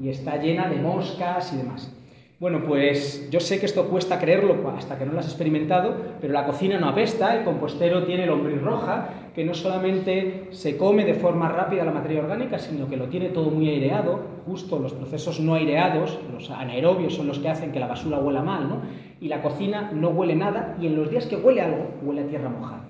y 0.00 0.08
está 0.08 0.36
llena 0.36 0.68
de 0.68 0.76
moscas 0.76 1.52
y 1.52 1.56
demás. 1.56 1.92
Bueno, 2.38 2.62
pues 2.62 3.30
yo 3.30 3.40
sé 3.40 3.58
que 3.58 3.64
esto 3.64 3.88
cuesta 3.88 4.18
creerlo 4.18 4.56
hasta 4.76 4.98
que 4.98 5.06
no 5.06 5.14
lo 5.14 5.20
has 5.20 5.26
experimentado, 5.26 5.94
pero 6.20 6.34
la 6.34 6.44
cocina 6.44 6.78
no 6.78 6.86
apesta, 6.86 7.34
el 7.34 7.44
compostero 7.44 8.04
tiene 8.04 8.26
lombriz 8.26 8.60
roja, 8.60 9.08
que 9.34 9.42
no 9.42 9.54
solamente 9.54 10.48
se 10.50 10.76
come 10.76 11.06
de 11.06 11.14
forma 11.14 11.48
rápida 11.48 11.82
la 11.82 11.92
materia 11.92 12.20
orgánica, 12.20 12.58
sino 12.58 12.90
que 12.90 12.98
lo 12.98 13.06
tiene 13.06 13.30
todo 13.30 13.50
muy 13.50 13.70
aireado, 13.70 14.20
justo 14.44 14.78
los 14.78 14.92
procesos 14.92 15.40
no 15.40 15.54
aireados, 15.54 16.18
los 16.30 16.50
anaerobios 16.50 17.14
son 17.14 17.26
los 17.26 17.38
que 17.38 17.48
hacen 17.48 17.72
que 17.72 17.80
la 17.80 17.86
basura 17.86 18.18
huela 18.18 18.42
mal, 18.42 18.68
¿no? 18.68 18.82
Y 19.18 19.28
la 19.28 19.40
cocina 19.40 19.90
no 19.94 20.10
huele 20.10 20.36
nada 20.36 20.76
y 20.78 20.88
en 20.88 20.96
los 20.96 21.10
días 21.10 21.24
que 21.24 21.36
huele 21.36 21.62
algo, 21.62 21.88
huele 22.02 22.20
a 22.20 22.26
tierra 22.26 22.50
mojada. 22.50 22.86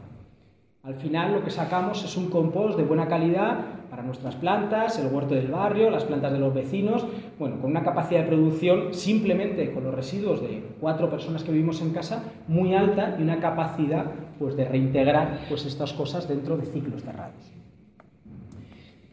Al 0.82 0.94
final 0.94 1.32
lo 1.32 1.44
que 1.44 1.50
sacamos 1.50 2.04
es 2.04 2.16
un 2.16 2.30
compost 2.30 2.76
de 2.76 2.84
buena 2.84 3.06
calidad 3.06 3.58
para 3.90 4.02
nuestras 4.02 4.34
plantas, 4.34 4.98
el 4.98 5.12
huerto 5.12 5.34
del 5.34 5.48
barrio, 5.48 5.90
las 5.90 6.04
plantas 6.04 6.32
de 6.32 6.38
los 6.38 6.54
vecinos, 6.54 7.04
bueno, 7.38 7.60
con 7.60 7.70
una 7.70 7.82
capacidad 7.82 8.22
de 8.22 8.28
producción 8.28 8.94
simplemente 8.94 9.70
con 9.72 9.84
los 9.84 9.94
residuos 9.94 10.40
de 10.40 10.62
cuatro 10.80 11.10
personas 11.10 11.42
que 11.42 11.52
vivimos 11.52 11.80
en 11.82 11.90
casa 11.90 12.24
muy 12.48 12.74
alta 12.74 13.16
y 13.18 13.22
una 13.22 13.40
capacidad 13.40 14.06
pues, 14.38 14.56
de 14.56 14.64
reintegrar 14.64 15.40
pues, 15.48 15.66
estas 15.66 15.92
cosas 15.92 16.28
dentro 16.28 16.56
de 16.56 16.66
ciclos 16.66 17.02
cerrados. 17.02 17.34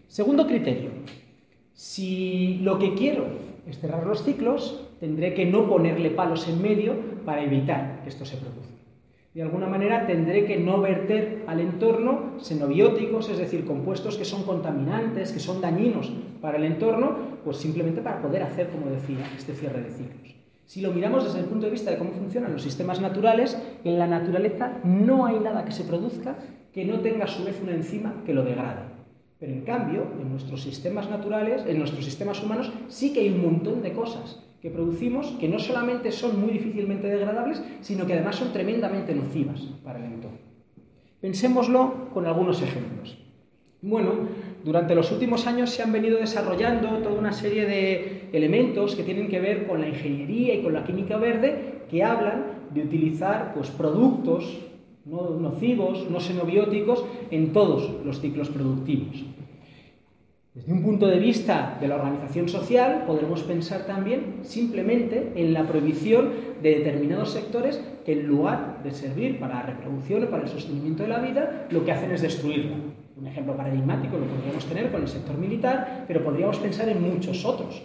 Segundo 0.08 0.48
criterio, 0.48 0.92
si 1.74 2.60
lo 2.62 2.80
que 2.80 2.94
quiero 2.94 3.26
es 3.68 3.80
cerrar 3.80 4.06
los 4.06 4.24
ciclos, 4.24 4.86
tendré 5.00 5.34
que 5.34 5.46
no 5.46 5.68
ponerle 5.68 6.12
palos 6.12 6.48
en 6.48 6.62
medio 6.62 6.96
para 7.26 7.44
evitar 7.44 8.02
que 8.04 8.10
esto 8.10 8.26
se 8.26 8.38
produzca. 8.38 8.73
De 9.34 9.42
alguna 9.42 9.66
manera 9.66 10.06
tendré 10.06 10.46
que 10.46 10.60
no 10.60 10.80
verter 10.80 11.44
al 11.48 11.60
entorno 11.60 12.38
xenobióticos, 12.40 13.30
es 13.30 13.40
decir, 13.40 13.66
compuestos 13.66 14.16
que 14.16 14.26
son 14.26 14.44
contaminantes, 14.44 15.32
que 15.32 15.40
son 15.40 15.60
dañinos 15.60 16.12
para 16.40 16.58
el 16.58 16.66
entorno, 16.66 17.18
pues 17.44 17.58
simplemente 17.58 18.02
para 18.02 18.22
poder 18.22 18.44
hacer, 18.44 18.70
como 18.70 18.92
decía, 18.92 19.26
este 19.36 19.54
cierre 19.54 19.82
de 19.82 19.90
ciclos. 19.90 20.36
Si 20.66 20.82
lo 20.82 20.94
miramos 20.94 21.24
desde 21.24 21.40
el 21.40 21.46
punto 21.46 21.66
de 21.66 21.72
vista 21.72 21.90
de 21.90 21.98
cómo 21.98 22.12
funcionan 22.12 22.54
los 22.54 22.62
sistemas 22.62 23.02
naturales, 23.02 23.58
en 23.84 23.98
la 23.98 24.06
naturaleza 24.06 24.78
no 24.84 25.26
hay 25.26 25.40
nada 25.40 25.66
que 25.66 25.72
se 25.72 25.84
produzca 25.84 26.38
que 26.72 26.86
no 26.86 27.00
tenga 27.00 27.26
a 27.26 27.28
su 27.28 27.44
vez 27.44 27.60
una 27.60 27.74
enzima 27.74 28.22
que 28.26 28.36
lo 28.36 28.44
degrade. 28.44 28.84
Pero 29.40 29.52
en 29.52 29.62
cambio, 29.62 30.04
en 30.22 30.30
nuestros 30.30 30.62
sistemas 30.62 31.10
naturales, 31.10 31.64
en 31.66 31.80
nuestros 31.80 32.06
sistemas 32.06 32.42
humanos, 32.44 32.72
sí 32.88 33.12
que 33.12 33.22
hay 33.22 33.30
un 33.30 33.42
montón 33.42 33.82
de 33.82 33.94
cosas 33.94 34.44
que 34.64 34.72
producimos 34.72 35.28
que 35.42 35.50
no 35.50 35.60
solamente 35.60 36.10
son 36.14 36.40
muy 36.40 36.54
difícilmente 36.54 37.08
degradables, 37.08 37.62
sino 37.82 38.08
que 38.08 38.14
además 38.14 38.38
son 38.38 38.54
tremendamente 38.54 39.14
nocivas 39.14 39.60
para 39.84 40.00
el 40.00 40.06
entorno. 40.06 40.38
Pensémoslo 41.20 42.10
con 42.14 42.26
algunos 42.26 42.62
ejemplos. 42.62 43.18
Bueno, 43.82 44.12
durante 44.64 44.96
los 44.96 45.12
últimos 45.12 45.48
años 45.48 45.70
se 45.70 45.84
han 45.84 45.92
venido 45.92 46.18
desarrollando 46.18 46.88
toda 47.00 47.20
una 47.20 47.34
serie 47.34 47.66
de 47.66 48.30
elementos 48.32 48.96
que 48.96 49.04
tienen 49.04 49.28
que 49.28 49.42
ver 49.42 49.68
con 49.68 49.82
la 49.82 49.90
ingeniería 49.90 50.56
y 50.56 50.64
con 50.64 50.72
la 50.72 50.86
química 50.86 51.18
verde 51.18 51.84
que 51.92 52.02
hablan 52.02 52.46
de 52.74 52.84
utilizar 52.84 53.54
pues, 53.54 53.70
productos 53.70 54.60
no 55.04 55.32
nocivos, 55.32 56.10
no 56.10 56.22
xenobióticos 56.22 57.04
en 57.32 57.52
todos 57.52 58.06
los 58.06 58.22
ciclos 58.22 58.48
productivos. 58.48 59.26
Desde 60.56 60.72
un 60.72 60.84
punto 60.84 61.08
de 61.08 61.18
vista 61.18 61.80
de 61.82 61.88
la 61.88 61.96
organización 61.96 62.48
social, 62.48 63.06
podemos 63.08 63.42
pensar 63.42 63.88
también 63.88 64.42
simplemente 64.44 65.34
en 65.36 65.52
la 65.52 65.64
prohibición 65.64 66.30
de 66.62 66.76
determinados 66.76 67.32
sectores 67.32 67.82
que 68.06 68.14
en 68.14 68.28
lugar 68.28 68.84
de 68.84 68.92
servir 68.92 69.40
para 69.40 69.56
la 69.56 69.64
reproducción 69.64 70.26
o 70.26 70.30
para 70.30 70.44
el 70.44 70.50
sostenimiento 70.50 71.02
de 71.02 71.10
la 71.10 71.18
vida, 71.18 71.66
lo 71.72 71.84
que 71.84 71.92
hacen 71.92 72.12
es 72.12 72.22
destruirla. 72.22 72.76
Un 73.18 73.26
ejemplo 73.26 73.58
paradigmático 73.58 74.16
lo 74.16 74.28
podríamos 74.28 74.64
tener 74.66 74.92
con 74.92 75.02
el 75.02 75.08
sector 75.08 75.36
militar, 75.40 76.06
pero 76.08 76.24
podríamos 76.24 76.58
pensar 76.58 76.88
en 76.88 77.02
muchos 77.02 77.44
otros. 77.46 77.82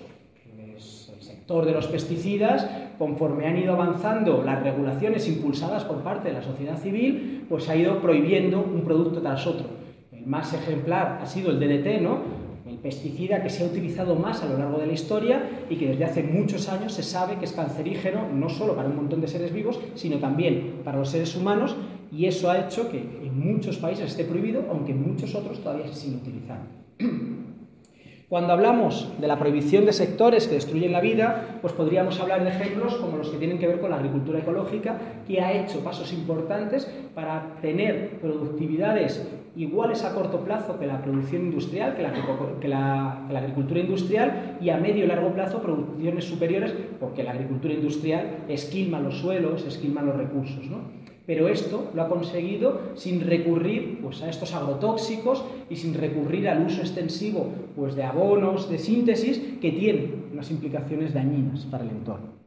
el 0.54 1.22
sector 1.22 1.64
de 1.64 1.72
los 1.72 1.86
pesticidas, 1.86 2.68
conforme 2.98 3.46
han 3.46 3.56
ido 3.56 3.72
avanzando 3.72 4.42
las 4.44 4.62
regulaciones 4.62 5.26
impulsadas 5.26 5.84
por 5.84 6.02
parte 6.02 6.28
de 6.28 6.34
la 6.34 6.42
sociedad 6.42 6.76
civil, 6.76 7.46
pues 7.48 7.66
ha 7.70 7.76
ido 7.76 8.02
prohibiendo 8.02 8.60
un 8.60 8.82
producto 8.82 9.22
tras 9.22 9.46
otro. 9.46 9.68
El 10.12 10.26
más 10.26 10.52
ejemplar 10.52 11.20
ha 11.22 11.26
sido 11.26 11.50
el 11.50 11.58
DDT, 11.58 12.02
¿no? 12.02 12.47
Pesticida 12.82 13.42
que 13.42 13.50
se 13.50 13.62
ha 13.62 13.66
utilizado 13.66 14.14
más 14.14 14.42
a 14.42 14.46
lo 14.46 14.58
largo 14.58 14.78
de 14.78 14.86
la 14.86 14.92
historia 14.92 15.42
y 15.68 15.76
que 15.76 15.88
desde 15.88 16.04
hace 16.04 16.22
muchos 16.22 16.68
años 16.68 16.92
se 16.92 17.02
sabe 17.02 17.36
que 17.36 17.44
es 17.44 17.52
cancerígeno 17.52 18.28
no 18.32 18.48
solo 18.48 18.74
para 18.74 18.88
un 18.88 18.96
montón 18.96 19.20
de 19.20 19.28
seres 19.28 19.52
vivos, 19.52 19.78
sino 19.94 20.18
también 20.18 20.80
para 20.84 20.98
los 20.98 21.10
seres 21.10 21.34
humanos 21.36 21.76
y 22.10 22.26
eso 22.26 22.50
ha 22.50 22.58
hecho 22.58 22.90
que 22.90 22.98
en 22.98 23.38
muchos 23.38 23.76
países 23.76 24.10
esté 24.10 24.24
prohibido, 24.24 24.64
aunque 24.70 24.92
en 24.92 25.06
muchos 25.06 25.34
otros 25.34 25.62
todavía 25.62 25.88
se 25.88 25.94
sigue 25.94 26.16
utilizando. 26.16 26.68
Cuando 28.28 28.52
hablamos 28.52 29.08
de 29.18 29.26
la 29.26 29.38
prohibición 29.38 29.86
de 29.86 29.94
sectores 29.94 30.48
que 30.48 30.56
destruyen 30.56 30.92
la 30.92 31.00
vida, 31.00 31.58
pues 31.62 31.72
podríamos 31.72 32.20
hablar 32.20 32.44
de 32.44 32.50
ejemplos 32.50 32.94
como 32.96 33.16
los 33.16 33.30
que 33.30 33.38
tienen 33.38 33.58
que 33.58 33.66
ver 33.66 33.80
con 33.80 33.88
la 33.88 33.96
agricultura 33.96 34.40
ecológica, 34.40 34.98
que 35.26 35.40
ha 35.40 35.52
hecho 35.54 35.80
pasos 35.80 36.12
importantes 36.12 36.86
para 37.14 37.54
tener 37.62 38.18
productividades 38.20 39.22
iguales 39.56 40.04
a 40.04 40.14
corto 40.14 40.40
plazo 40.40 40.78
que 40.78 40.86
la 40.86 41.00
producción 41.00 41.46
industrial, 41.46 41.94
que 41.96 42.68
la, 42.68 43.26
agricultura 43.28 43.80
industrial, 43.80 44.56
y 44.60 44.70
a 44.70 44.76
medio 44.78 45.04
y 45.04 45.06
largo 45.06 45.32
plazo 45.32 45.60
producciones 45.60 46.24
superiores, 46.24 46.72
porque 47.00 47.22
la 47.22 47.32
agricultura 47.32 47.74
industrial 47.74 48.44
esquilma 48.48 49.00
los 49.00 49.18
suelos, 49.18 49.64
esquilma 49.66 50.02
los 50.02 50.16
recursos. 50.16 50.64
¿no? 50.66 50.98
pero 51.28 51.46
esto 51.46 51.90
lo 51.94 52.00
ha 52.00 52.08
conseguido 52.08 52.80
sin 52.94 53.20
recurrir 53.20 53.98
pues, 54.00 54.22
a 54.22 54.30
estos 54.30 54.54
agrotóxicos 54.54 55.44
y 55.68 55.76
sin 55.76 55.92
recurrir 55.92 56.48
al 56.48 56.64
uso 56.64 56.80
extensivo 56.80 57.50
pues, 57.76 57.94
de 57.94 58.04
abonos, 58.04 58.70
de 58.70 58.78
síntesis, 58.78 59.38
que 59.60 59.72
tienen 59.72 60.30
unas 60.32 60.50
implicaciones 60.50 61.12
dañinas 61.12 61.66
para 61.66 61.84
el 61.84 61.90
entorno. 61.90 62.37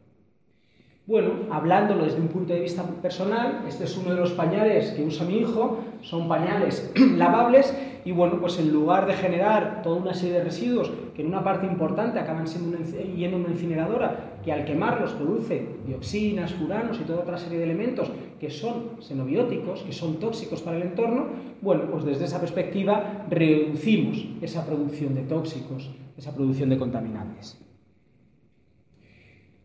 Bueno, 1.07 1.31
hablándolo 1.49 2.05
desde 2.05 2.21
un 2.21 2.27
punto 2.27 2.53
de 2.53 2.59
vista 2.59 2.83
personal, 2.83 3.65
este 3.67 3.85
es 3.85 3.97
uno 3.97 4.11
de 4.11 4.17
los 4.17 4.33
pañales 4.33 4.91
que 4.91 5.03
usa 5.03 5.25
mi 5.25 5.39
hijo, 5.39 5.79
son 6.01 6.27
pañales 6.27 6.91
lavables 7.17 7.75
y 8.05 8.11
bueno, 8.11 8.39
pues 8.39 8.59
en 8.59 8.71
lugar 8.71 9.07
de 9.07 9.15
generar 9.15 9.81
toda 9.81 9.95
una 9.95 10.13
serie 10.13 10.35
de 10.35 10.43
residuos 10.43 10.91
que 11.15 11.23
en 11.23 11.29
una 11.29 11.43
parte 11.43 11.65
importante 11.65 12.19
acaban 12.19 12.47
siendo 12.47 12.77
yendo 12.77 13.37
a 13.37 13.39
una 13.39 13.49
incineradora 13.49 14.37
que 14.43 14.51
al 14.53 14.63
quemarlos 14.63 15.13
produce 15.13 15.69
dioxinas, 15.87 16.53
furanos 16.53 16.99
y 16.99 17.03
toda 17.03 17.21
otra 17.21 17.39
serie 17.39 17.57
de 17.57 17.63
elementos 17.63 18.11
que 18.39 18.51
son 18.51 19.01
xenobióticos, 19.01 19.81
que 19.81 19.93
son 19.93 20.19
tóxicos 20.19 20.61
para 20.61 20.77
el 20.77 20.83
entorno, 20.83 21.29
bueno, 21.63 21.85
pues 21.89 22.05
desde 22.05 22.25
esa 22.25 22.39
perspectiva 22.39 23.25
reducimos 23.27 24.23
esa 24.39 24.67
producción 24.67 25.15
de 25.15 25.23
tóxicos, 25.23 25.89
esa 26.15 26.31
producción 26.31 26.69
de 26.69 26.77
contaminantes. 26.77 27.70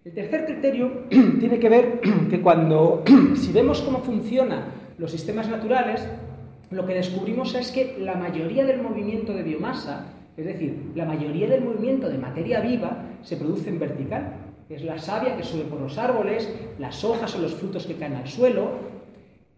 El 0.07 0.13
tercer 0.13 0.47
criterio 0.47 1.03
tiene 1.41 1.59
que 1.59 1.69
ver 1.69 2.01
que 2.31 2.41
cuando, 2.41 3.03
si 3.35 3.51
vemos 3.51 3.83
cómo 3.83 3.99
funcionan 3.99 4.67
los 4.99 5.11
sistemas 5.11 5.49
naturales, 5.49 6.01
lo 6.71 6.87
que 6.87 6.95
descubrimos 6.95 7.57
es 7.57 7.73
que 7.73 7.97
la 7.99 8.15
mayoría 8.15 8.65
del 8.65 8.81
movimiento 8.83 9.35
de 9.35 9.43
biomasa, 9.43 10.07
es 10.37 10.47
decir, 10.47 10.93
la 10.95 11.07
mayoría 11.07 11.49
del 11.49 11.65
movimiento 11.65 12.09
de 12.09 12.19
materia 12.19 12.61
viva, 12.61 13.03
se 13.23 13.37
produce 13.37 13.69
en 13.69 13.81
vertical. 13.81 14.33
Es 14.69 14.85
la 14.85 14.97
savia 14.97 15.37
que 15.37 15.43
sube 15.43 15.65
por 15.65 15.81
los 15.81 15.99
árboles, 15.99 16.49
las 16.79 17.03
hojas 17.03 17.35
o 17.35 17.41
los 17.41 17.55
frutos 17.55 17.85
que 17.85 17.97
caen 17.97 18.15
al 18.15 18.29
suelo. 18.29 18.71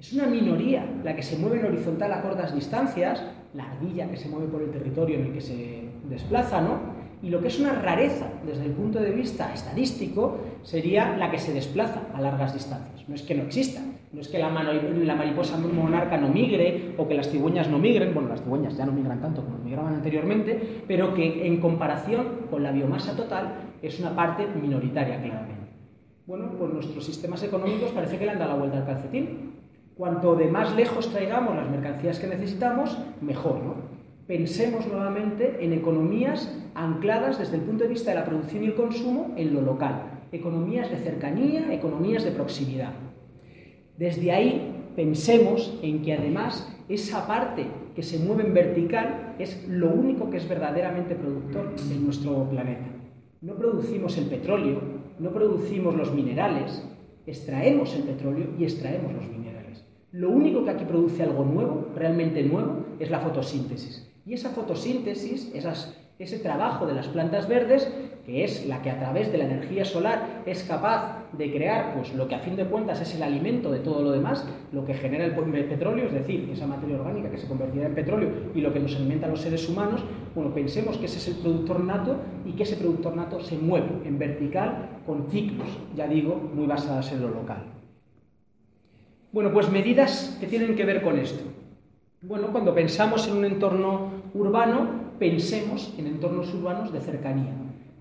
Es 0.01 0.15
una 0.15 0.27
minoría 0.29 0.87
la 1.05 1.15
que 1.15 1.23
se 1.23 1.37
mueve 1.37 1.61
en 1.61 1.67
horizontal 1.67 2.11
a 2.11 2.23
cortas 2.23 2.55
distancias, 2.55 3.23
la 3.53 3.71
ardilla 3.71 4.09
que 4.09 4.17
se 4.17 4.31
mueve 4.31 4.47
por 4.47 4.63
el 4.63 4.71
territorio 4.71 5.19
en 5.19 5.27
el 5.27 5.33
que 5.35 5.43
se 5.43 5.91
desplaza, 6.09 6.63
¿no? 6.63 6.98
Y 7.23 7.31
lo 7.31 7.41
que 7.41 7.49
es 7.49 7.59
una 7.59 7.73
rareza 7.73 8.27
desde 8.47 8.65
el 8.67 8.73
punto 8.73 9.01
de 9.01 9.11
vista 9.11 9.53
estadístico 9.53 10.39
sería 10.63 11.17
la 11.17 11.31
que 11.31 11.39
se 11.39 11.53
desplaza 11.53 12.03
a 12.15 12.21
largas 12.21 12.55
distancias. 12.55 13.09
No 13.09 13.15
es 13.15 13.23
que 13.23 13.35
no 13.35 13.43
exista, 13.43 13.81
no 14.13 14.21
es 14.21 14.29
que 14.29 14.39
la, 14.39 14.51
la 14.51 15.15
mariposa 15.17 15.57
monarca 15.57 16.17
no 16.17 16.29
migre 16.29 16.95
o 16.97 17.09
que 17.09 17.15
las 17.15 17.29
cigüeñas 17.29 17.69
no 17.69 17.79
migren, 17.79 18.15
bueno, 18.15 18.29
las 18.29 18.43
cigüeñas 18.43 18.77
ya 18.77 18.87
no 18.87 18.93
migran 18.93 19.21
tanto 19.21 19.43
como 19.43 19.59
migraban 19.59 19.95
anteriormente, 19.95 20.83
pero 20.87 21.13
que 21.13 21.47
en 21.47 21.61
comparación 21.61 22.47
con 22.51 22.63
la 22.63 22.71
biomasa 22.71 23.17
total 23.17 23.55
es 23.83 23.99
una 23.99 24.15
parte 24.15 24.47
minoritaria 24.47 25.21
claramente. 25.21 25.73
bueno, 26.27 26.51
pues 26.59 26.73
nuestros 26.73 27.05
sistemas 27.05 27.43
económicos 27.43 27.91
parece 27.91 28.19
que 28.19 28.27
le 28.27 28.33
han 28.33 28.39
dado 28.39 28.53
la 28.53 28.59
vuelta 28.59 28.79
al 28.79 28.87
calcetín. 28.87 29.55
Cuanto 29.97 30.37
de 30.37 30.47
más 30.47 30.77
lejos 30.77 31.11
traigamos 31.11 31.57
las 31.57 31.69
mercancías 31.69 32.21
que 32.21 32.29
necesitamos, 32.29 32.97
mejor, 33.21 33.63
¿no? 33.65 33.98
Pensemos 34.29 34.87
nuevamente 34.87 35.57
en 35.65 35.73
economías 35.73 36.55
ancladas 36.75 37.39
desde 37.39 37.57
el 37.57 37.63
punto 37.63 37.85
de 37.85 37.89
vista 37.89 38.11
de 38.11 38.17
la 38.17 38.27
producción 38.27 38.63
y 38.63 38.67
el 38.67 38.75
consumo 38.75 39.33
en 39.39 39.55
lo 39.55 39.63
local. 39.63 40.27
Economías 40.33 40.91
de 40.91 40.99
cercanía, 40.99 41.73
economías 41.73 42.25
de 42.25 42.33
proximidad. 42.33 42.93
Desde 43.97 44.31
ahí 44.31 44.91
pensemos 44.95 45.79
en 45.83 46.03
que 46.03 46.13
además 46.13 46.69
esa 46.91 47.27
parte 47.27 47.65
que 47.97 48.03
se 48.03 48.19
mueve 48.19 48.47
en 48.47 48.53
vertical 48.53 49.35
es 49.39 49.67
lo 49.67 49.89
único 49.89 50.29
que 50.29 50.37
es 50.37 50.47
verdaderamente 50.47 51.15
productor 51.15 51.73
en 51.91 52.05
nuestro 52.05 52.51
planeta. 52.51 52.87
No 53.41 53.55
producimos 53.55 54.19
el 54.19 54.27
petróleo, 54.27 54.83
no 55.19 55.31
producimos 55.31 55.97
los 55.97 56.13
minerales, 56.13 56.87
extraemos 57.27 57.95
el 57.95 58.03
petróleo 58.03 58.49
y 58.59 58.65
extraemos 58.65 59.11
los 59.11 59.27
minerales. 59.27 59.83
Lo 60.13 60.29
único 60.29 60.65
que 60.65 60.71
aquí 60.71 60.85
produce 60.85 61.23
algo 61.23 61.47
nuevo, 61.47 61.89
realmente 61.97 62.43
nuevo, 62.43 62.85
es 63.01 63.11
la 63.11 63.21
fotosíntesis. 63.21 64.08
Y 64.29 64.35
esa 64.35 64.51
fotosíntesis, 64.51 65.51
ese 66.19 66.39
trabajo 66.41 66.87
de 66.87 66.93
las 66.93 67.07
plantas 67.07 67.49
verdes, 67.49 67.91
que 68.27 68.45
es 68.45 68.67
la 68.67 68.83
que 68.83 68.91
a 68.91 68.99
través 68.99 69.33
de 69.33 69.39
la 69.39 69.45
energía 69.45 69.87
solar 69.87 70.43
es 70.45 70.65
capaz 70.65 71.25
de 71.33 71.51
crear 71.51 71.95
pues, 71.95 72.13
lo 72.13 72.29
que 72.29 72.35
a 72.35 72.39
fin 72.39 72.55
de 72.55 72.67
cuentas 72.67 73.01
es 73.01 73.15
el 73.15 73.23
alimento 73.23 73.71
de 73.71 73.79
todo 73.79 74.03
lo 74.03 74.11
demás, 74.11 74.45
lo 74.71 74.85
que 74.85 74.93
genera 74.93 75.25
el 75.25 75.33
petróleo, 75.33 76.05
es 76.05 76.13
decir, 76.13 76.47
esa 76.53 76.67
materia 76.67 76.97
orgánica 76.97 77.31
que 77.31 77.39
se 77.39 77.49
convertirá 77.49 77.87
en 77.87 77.95
petróleo 77.95 78.29
y 78.55 78.61
lo 78.61 78.71
que 78.71 78.81
nos 78.81 78.95
alimenta 78.97 79.27
a 79.27 79.31
los 79.31 79.41
seres 79.41 79.67
humanos, 79.67 80.03
bueno, 80.35 80.53
pensemos 80.53 80.99
que 80.99 81.07
ese 81.07 81.17
es 81.17 81.29
el 81.29 81.37
productor 81.37 81.81
nato 81.81 82.17
y 82.45 82.53
que 82.53 82.65
ese 82.65 82.77
productor 82.77 83.17
nato 83.17 83.41
se 83.41 83.57
mueve 83.57 83.89
en 84.05 84.19
vertical 84.19 85.01
con 85.07 85.31
ciclos, 85.31 85.69
ya 85.97 86.07
digo, 86.07 86.35
muy 86.35 86.67
basadas 86.67 87.11
en 87.13 87.23
lo 87.23 87.31
local. 87.31 87.65
Bueno, 89.33 89.51
pues 89.55 89.71
medidas 89.71 90.37
que 90.39 90.47
tienen 90.47 90.77
que 90.77 90.85
ver 90.85 91.01
con 91.01 91.19
esto. 91.19 91.45
Bueno, 92.21 92.49
cuando 92.49 92.75
pensamos 92.75 93.29
en 93.29 93.37
un 93.37 93.45
entorno 93.45 94.18
urbano, 94.35 94.89
pensemos 95.19 95.93
en 95.99 96.07
entornos 96.07 96.53
urbanos 96.55 96.93
de 96.93 97.01
cercanía, 97.01 97.53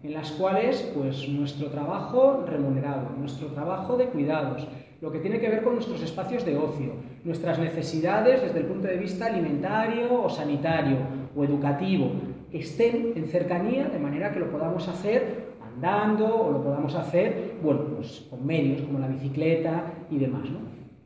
en 0.04 0.14
las 0.14 0.32
cuales 0.32 0.82
pues 0.96 1.28
nuestro 1.30 1.68
trabajo 1.68 2.44
remunerado, 2.46 3.10
nuestro 3.18 3.48
trabajo 3.48 3.98
de 3.98 4.06
cuidados, 4.06 4.68
lo 5.02 5.12
que 5.12 5.20
tiene 5.20 5.40
que 5.40 5.50
ver 5.50 5.64
con 5.64 5.76
nuestros 5.76 6.02
espacios 6.02 6.46
de 6.46 6.58
ocio, 6.58 6.94
nuestras 7.24 7.60
necesidades 7.60 8.42
desde 8.42 8.60
el 8.60 8.66
punto 8.66 8.88
de 8.88 8.98
vista 8.98 9.28
alimentario 9.28 10.24
o 10.24 10.30
sanitario 10.30 10.98
o 11.36 11.44
educativo, 11.44 12.12
estén 12.52 13.14
en 13.16 13.28
cercanía 13.28 13.86
de 13.86 14.00
manera 14.00 14.32
que 14.32 14.40
lo 14.40 14.50
podamos 14.50 14.88
hacer 14.88 15.48
andando 15.62 16.26
o 16.36 16.52
lo 16.52 16.64
podamos 16.64 16.96
hacer, 16.96 17.56
bueno, 17.62 17.82
pues 17.96 18.26
con 18.30 18.46
medios 18.46 18.82
como 18.82 19.00
la 19.00 19.08
bicicleta 19.08 19.94
y 20.10 20.18
demás. 20.18 20.48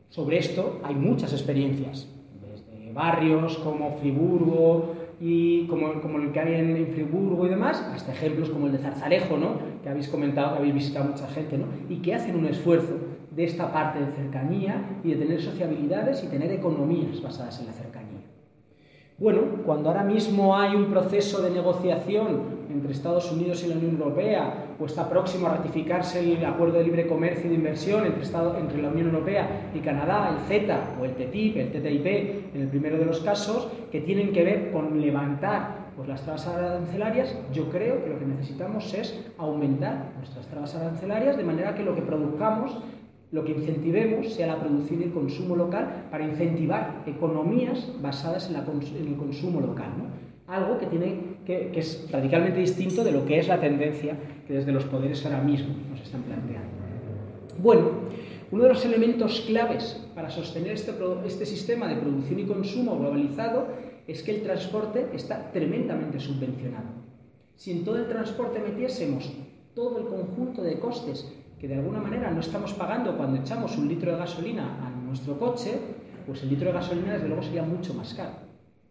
Sobre 0.08 0.38
esto 0.38 0.80
hay 0.82 0.94
muchas 0.94 1.32
experiencias 1.32 2.08
barrios 2.92 3.58
como 3.58 3.96
Friburgo 3.98 4.94
y 5.24 5.68
como, 5.68 6.00
como 6.00 6.18
el 6.18 6.32
que 6.32 6.40
hay 6.40 6.54
en, 6.54 6.88
Friburgo 6.88 7.46
y 7.46 7.48
demás, 7.48 7.80
hasta 7.94 8.10
ejemplos 8.10 8.50
como 8.50 8.66
el 8.66 8.72
de 8.72 8.78
Zarzalejo, 8.78 9.36
¿no? 9.36 9.50
que 9.80 9.88
habéis 9.88 10.08
comentado, 10.08 10.54
que 10.54 10.58
habéis 10.58 10.74
visitado 10.74 11.04
mucha 11.04 11.28
gente, 11.28 11.56
¿no? 11.56 11.66
y 11.88 11.98
que 11.98 12.12
hacen 12.12 12.34
un 12.34 12.46
esfuerzo 12.46 12.98
de 13.30 13.44
esta 13.44 13.72
parte 13.72 14.00
de 14.00 14.10
cercanía 14.10 14.82
y 15.04 15.10
de 15.10 15.24
tener 15.24 15.40
sociabilidades 15.40 16.24
y 16.24 16.26
tener 16.26 16.50
economías 16.50 17.22
basadas 17.22 17.60
en 17.60 17.66
la 17.66 17.72
cercanía. 17.72 18.18
Bueno, 19.16 19.42
cuando 19.64 19.90
ahora 19.90 20.02
mismo 20.02 20.56
hay 20.56 20.74
un 20.74 20.86
proceso 20.86 21.40
de 21.40 21.50
negociación 21.50 22.61
entre 22.72 22.92
Estados 22.92 23.30
Unidos 23.30 23.62
y 23.64 23.68
la 23.68 23.76
Unión 23.76 23.92
Europea, 23.92 24.74
o 24.78 24.86
está 24.86 25.08
próximo 25.08 25.46
a 25.46 25.56
ratificarse 25.56 26.20
el 26.20 26.44
Acuerdo 26.44 26.78
de 26.78 26.84
Libre 26.84 27.06
Comercio 27.06 27.46
y 27.46 27.50
de 27.50 27.54
Inversión 27.54 28.06
entre, 28.06 28.22
entre 28.60 28.82
la 28.82 28.88
Unión 28.88 29.08
Europea 29.08 29.70
y 29.74 29.78
Canadá, 29.80 30.36
el 30.36 30.46
CETA 30.46 30.94
o 31.00 31.04
el 31.04 31.12
TTIP, 31.12 31.56
el 31.56 31.68
TTIP 31.70 32.54
en 32.54 32.62
el 32.62 32.68
primero 32.68 32.98
de 32.98 33.04
los 33.04 33.20
casos, 33.20 33.68
que 33.90 34.00
tienen 34.00 34.32
que 34.32 34.44
ver 34.44 34.70
con 34.72 35.00
levantar 35.00 35.92
pues, 35.96 36.08
las 36.08 36.22
trabas 36.22 36.46
arancelarias, 36.46 37.36
yo 37.52 37.68
creo 37.68 38.02
que 38.02 38.10
lo 38.10 38.18
que 38.18 38.26
necesitamos 38.26 38.92
es 38.94 39.14
aumentar 39.38 40.12
nuestras 40.16 40.46
trabas 40.48 40.74
arancelarias 40.74 41.36
de 41.36 41.44
manera 41.44 41.74
que 41.74 41.82
lo 41.82 41.94
que 41.94 42.02
produzcamos 42.02 42.76
lo 43.32 43.44
que 43.44 43.52
incentivemos 43.52 44.34
sea 44.34 44.46
la 44.46 44.60
producción 44.60 45.00
y 45.00 45.04
el 45.04 45.12
consumo 45.12 45.56
local 45.56 46.06
para 46.10 46.24
incentivar 46.24 47.02
economías 47.06 47.90
basadas 48.00 48.50
en, 48.50 48.56
el 48.56 49.16
consumo 49.16 49.60
local. 49.60 49.88
Algo 50.46 50.78
que, 50.78 50.86
tiene, 50.86 51.31
que, 51.46 51.72
es 51.74 52.08
radicalmente 52.10 52.60
distinto 52.60 53.04
de 53.04 53.12
lo 53.12 53.24
que 53.24 53.38
es 53.38 53.48
la 53.48 53.60
tendencia 53.60 54.16
que 54.46 54.54
desde 54.54 54.72
los 54.72 54.84
poderes 54.84 55.24
ahora 55.24 55.42
mismo 55.42 55.74
nos 55.90 56.00
están 56.00 56.22
planteando. 56.22 56.70
Bueno, 57.58 57.90
uno 58.50 58.64
de 58.64 58.68
los 58.68 58.84
elementos 58.84 59.42
claves 59.46 60.00
para 60.14 60.30
sostener 60.30 60.72
este, 60.72 60.92
este 61.26 61.46
sistema 61.46 61.88
de 61.88 61.96
producción 61.96 62.38
y 62.38 62.44
consumo 62.44 62.98
globalizado 62.98 63.66
es 64.06 64.22
que 64.22 64.32
el 64.32 64.42
transporte 64.42 65.06
está 65.14 65.50
tremendamente 65.52 66.18
subvencionado. 66.18 66.88
Si 67.56 67.70
en 67.70 67.84
todo 67.84 67.98
el 67.98 68.08
transporte 68.08 68.58
metiésemos 68.58 69.30
todo 69.74 69.98
el 69.98 70.06
conjunto 70.06 70.62
de 70.62 70.78
costes 70.78 71.32
que 71.58 71.68
de 71.68 71.76
alguna 71.76 72.00
manera 72.00 72.30
no 72.30 72.40
estamos 72.40 72.72
pagando 72.72 73.16
cuando 73.16 73.40
echamos 73.40 73.78
un 73.78 73.88
litro 73.88 74.12
de 74.12 74.18
gasolina 74.18 74.84
a 74.84 74.90
nuestro 74.90 75.38
coche, 75.38 75.78
pues 76.26 76.42
el 76.42 76.50
litro 76.50 76.66
de 76.66 76.72
gasolina 76.72 77.14
desde 77.14 77.28
luego 77.28 77.42
sería 77.42 77.62
mucho 77.62 77.94
más 77.94 78.14
caro. 78.14 78.32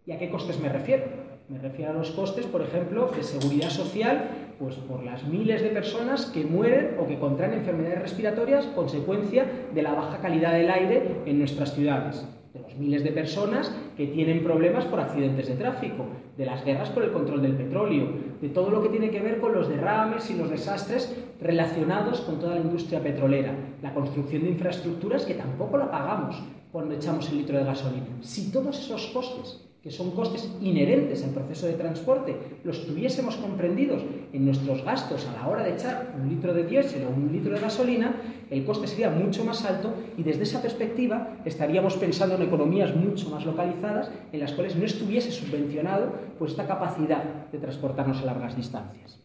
¿Y 0.05 0.13
a 0.13 0.17
qué 0.17 0.29
costes 0.29 0.59
me 0.59 0.69
refiero? 0.69 1.03
Me 1.51 1.59
refiero 1.59 1.91
a 1.91 1.95
los 1.95 2.11
costes, 2.11 2.45
por 2.45 2.61
ejemplo, 2.61 3.11
de 3.13 3.23
seguridad 3.23 3.69
social, 3.69 4.23
pues 4.57 4.75
por 4.75 5.03
las 5.03 5.27
miles 5.27 5.61
de 5.61 5.67
personas 5.67 6.27
que 6.27 6.45
mueren 6.45 6.95
o 6.97 7.05
que 7.05 7.19
contraen 7.19 7.59
enfermedades 7.59 8.03
respiratorias 8.03 8.67
consecuencia 8.67 9.45
de 9.73 9.81
la 9.81 9.91
baja 9.93 10.19
calidad 10.19 10.53
del 10.53 10.71
aire 10.71 11.17
en 11.25 11.39
nuestras 11.39 11.75
ciudades 11.75 12.25
de 12.53 12.61
los 12.61 12.77
miles 12.77 13.03
de 13.03 13.11
personas 13.11 13.69
que 13.97 14.07
tienen 14.07 14.43
problemas 14.43 14.85
por 14.85 15.01
accidentes 15.01 15.49
de 15.49 15.55
tráfico, 15.55 16.05
de 16.37 16.45
las 16.45 16.63
guerras 16.63 16.89
por 16.89 17.03
el 17.03 17.11
control 17.11 17.41
del 17.41 17.55
petróleo, 17.55 18.07
de 18.39 18.47
todo 18.47 18.69
lo 18.69 18.81
que 18.81 18.89
tiene 18.89 19.09
que 19.09 19.19
ver 19.19 19.39
con 19.39 19.53
los 19.53 19.67
derrames 19.67 20.29
y 20.29 20.35
los 20.35 20.49
desastres 20.49 21.13
relacionados 21.41 22.21
con 22.21 22.39
toda 22.39 22.55
la 22.55 22.61
industria 22.61 23.01
petrolera, 23.01 23.53
la 23.81 23.93
construcción 23.93 24.43
de 24.43 24.51
infraestructuras 24.51 25.25
que 25.25 25.33
tampoco 25.33 25.77
la 25.77 25.91
pagamos 25.91 26.41
cuando 26.71 26.93
echamos 26.93 27.29
el 27.29 27.39
litro 27.39 27.57
de 27.57 27.65
gasolina. 27.65 28.05
Si 28.21 28.51
todos 28.51 28.79
esos 28.79 29.07
costes 29.07 29.70
que 29.83 29.89
son 29.89 30.11
costes 30.11 30.47
inherentes 30.61 31.23
al 31.23 31.31
proceso 31.31 31.65
de 31.65 31.73
transporte, 31.73 32.35
los 32.63 32.85
tuviésemos 32.85 33.35
comprendidos 33.37 34.03
en 34.31 34.45
nuestros 34.45 34.83
gastos 34.83 35.25
a 35.25 35.41
la 35.41 35.47
hora 35.47 35.63
de 35.63 35.73
echar 35.73 36.13
un 36.21 36.29
litro 36.29 36.53
de 36.53 36.63
diésel 36.63 37.05
o 37.05 37.09
un 37.09 37.31
litro 37.31 37.53
de 37.53 37.59
gasolina, 37.59 38.13
el 38.51 38.63
coste 38.63 38.85
sería 38.85 39.09
mucho 39.09 39.43
más 39.43 39.65
alto 39.65 39.93
y 40.17 40.23
desde 40.23 40.43
esa 40.43 40.61
perspectiva 40.61 41.37
estaríamos 41.45 41.95
pensando 41.97 42.35
en 42.35 42.43
economías 42.43 42.95
mucho 42.95 43.31
más 43.31 43.43
localizadas 43.43 44.11
en 44.31 44.39
las 44.39 44.51
cuales 44.51 44.75
no 44.75 44.85
estuviese 44.85 45.31
subvencionado 45.31 46.11
pues, 46.37 46.51
esta 46.51 46.67
capacidad 46.67 47.23
de 47.51 47.57
transportarnos 47.57 48.21
a 48.21 48.25
largas 48.25 48.55
distancias. 48.55 49.19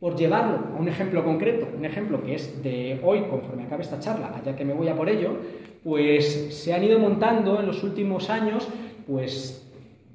Por 0.00 0.16
llevarlo 0.16 0.58
a 0.76 0.80
un 0.80 0.88
ejemplo 0.88 1.24
concreto, 1.24 1.66
un 1.76 1.84
ejemplo 1.84 2.22
que 2.22 2.36
es 2.36 2.62
de 2.62 3.00
hoy, 3.04 3.22
conforme 3.28 3.64
acabe 3.64 3.82
esta 3.82 4.00
charla, 4.00 4.32
allá 4.34 4.56
que 4.56 4.64
me 4.64 4.72
voy 4.72 4.88
a 4.88 4.96
por 4.96 5.08
ello, 5.08 5.36
pues 5.82 6.54
se 6.54 6.72
han 6.72 6.84
ido 6.84 6.98
montando 6.98 7.60
en 7.60 7.66
los 7.66 7.82
últimos 7.82 8.30
años 8.30 8.66
pues 9.08 9.66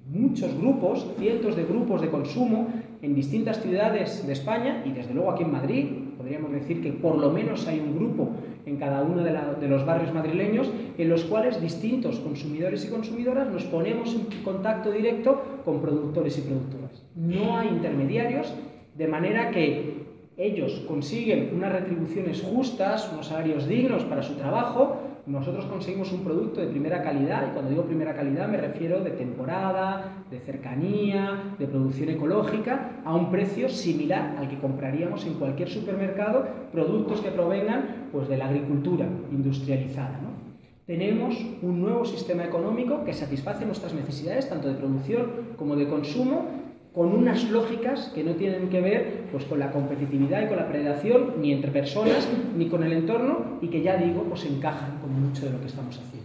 muchos 0.07 0.55
grupos, 0.57 1.05
cientos 1.17 1.55
de 1.55 1.63
grupos 1.63 2.01
de 2.01 2.09
consumo 2.09 2.67
en 3.01 3.15
distintas 3.15 3.61
ciudades 3.61 4.25
de 4.25 4.33
España 4.33 4.83
y 4.85 4.91
desde 4.91 5.13
luego 5.13 5.31
aquí 5.31 5.43
en 5.43 5.51
Madrid. 5.51 5.85
Podríamos 6.17 6.51
decir 6.51 6.81
que 6.81 6.93
por 6.93 7.17
lo 7.17 7.31
menos 7.31 7.67
hay 7.67 7.79
un 7.79 7.95
grupo 7.95 8.29
en 8.65 8.77
cada 8.77 9.01
uno 9.01 9.23
de, 9.23 9.67
los 9.67 9.85
barrios 9.85 10.13
madrileños 10.13 10.69
en 10.97 11.09
los 11.09 11.23
cuales 11.23 11.59
distintos 11.59 12.19
consumidores 12.19 12.85
y 12.85 12.89
consumidoras 12.89 13.49
nos 13.49 13.63
ponemos 13.63 14.13
en 14.13 14.43
contacto 14.43 14.91
directo 14.91 15.41
con 15.65 15.81
productores 15.81 16.37
y 16.37 16.41
productoras. 16.41 17.03
No 17.15 17.57
hay 17.57 17.69
intermediarios, 17.69 18.53
de 18.95 19.07
manera 19.07 19.49
que 19.49 20.03
ellos 20.37 20.83
consiguen 20.87 21.51
unas 21.53 21.73
retribuciones 21.73 22.41
justas, 22.41 23.09
unos 23.11 23.27
salarios 23.27 23.67
dignos 23.67 24.03
para 24.03 24.23
su 24.23 24.35
trabajo, 24.35 24.97
nosotros 25.25 25.65
conseguimos 25.65 26.11
un 26.11 26.23
producto 26.23 26.59
de 26.59 26.67
primera 26.67 27.01
calidad, 27.01 27.47
y 27.47 27.53
cuando 27.53 27.69
digo 27.69 27.83
primera 27.83 28.13
calidad 28.13 28.47
me 28.47 28.57
refiero 28.57 29.01
de 29.01 29.11
temporada, 29.11 30.25
de 30.29 30.39
cercanía, 30.39 31.55
de 31.57 31.67
producción 31.67 32.09
ecológica, 32.09 33.01
a 33.05 33.15
un 33.15 33.31
precio 33.31 33.69
similar 33.69 34.35
al 34.37 34.49
que 34.49 34.57
compraríamos 34.57 35.25
en 35.25 35.35
cualquier 35.35 35.69
supermercado 35.69 36.45
productos 36.71 37.21
que 37.21 37.31
provengan 37.31 38.09
pues, 38.11 38.27
de 38.27 38.37
la 38.37 38.47
agricultura 38.47 39.07
industrializada. 39.31 40.19
Tenemos 40.85 41.37
un 41.61 41.79
nuevo 41.79 42.03
sistema 42.03 42.43
económico 42.43 43.05
que 43.05 43.13
satisface 43.13 43.65
nuestras 43.65 43.93
necesidades 43.93 44.49
tanto 44.49 44.67
de 44.67 44.73
producción 44.73 45.27
como 45.55 45.77
de 45.77 45.87
consumo 45.87 46.45
con 46.93 47.11
unas 47.11 47.49
lógicas 47.49 48.11
que 48.13 48.23
no 48.23 48.33
tienen 48.33 48.69
que 48.69 48.79
ver 48.79 49.23
pues, 49.31 49.45
con 49.45 49.59
la 49.59 49.71
competitividad 49.71 50.43
y 50.43 50.47
con 50.47 50.57
la 50.57 50.67
predación, 50.67 51.41
ni 51.41 51.51
entre 51.51 51.71
personas, 51.71 52.27
ni 52.55 52.67
con 52.67 52.83
el 52.83 52.93
entorno, 52.93 53.57
y 53.61 53.67
que 53.67 53.81
ya 53.81 53.97
digo, 53.97 54.23
pues 54.29 54.45
encajan 54.45 54.99
con 55.01 55.19
mucho 55.19 55.45
de 55.45 55.53
lo 55.53 55.59
que 55.59 55.67
estamos 55.67 55.97
haciendo. 55.97 56.23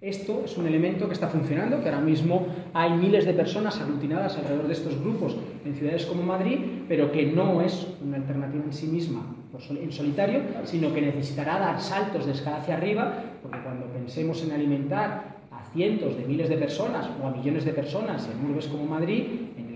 Esto 0.00 0.42
es 0.44 0.58
un 0.58 0.66
elemento 0.66 1.06
que 1.06 1.14
está 1.14 1.28
funcionando, 1.28 1.82
que 1.82 1.88
ahora 1.88 2.02
mismo 2.02 2.46
hay 2.74 2.90
miles 2.90 3.24
de 3.24 3.32
personas 3.32 3.80
aglutinadas 3.80 4.36
alrededor 4.36 4.66
de 4.66 4.74
estos 4.74 5.00
grupos 5.00 5.36
en 5.64 5.74
ciudades 5.74 6.04
como 6.04 6.22
Madrid, 6.22 6.58
pero 6.88 7.10
que 7.10 7.24
no 7.24 7.62
es 7.62 7.86
una 8.04 8.18
alternativa 8.18 8.64
en 8.64 8.72
sí 8.74 8.86
misma 8.86 9.24
en 9.70 9.92
solitario, 9.92 10.40
sino 10.64 10.92
que 10.92 11.00
necesitará 11.00 11.58
dar 11.58 11.80
saltos 11.80 12.26
de 12.26 12.32
escala 12.32 12.58
hacia 12.58 12.76
arriba, 12.76 13.14
porque 13.40 13.58
cuando 13.62 13.86
pensemos 13.86 14.42
en 14.42 14.52
alimentar 14.52 15.36
a 15.50 15.72
cientos 15.72 16.18
de 16.18 16.26
miles 16.26 16.48
de 16.48 16.56
personas 16.56 17.08
o 17.22 17.26
a 17.26 17.30
millones 17.30 17.64
de 17.64 17.72
personas 17.72 18.28
en 18.28 18.50
urbes 18.50 18.66
como 18.66 18.84
Madrid, 18.84 19.22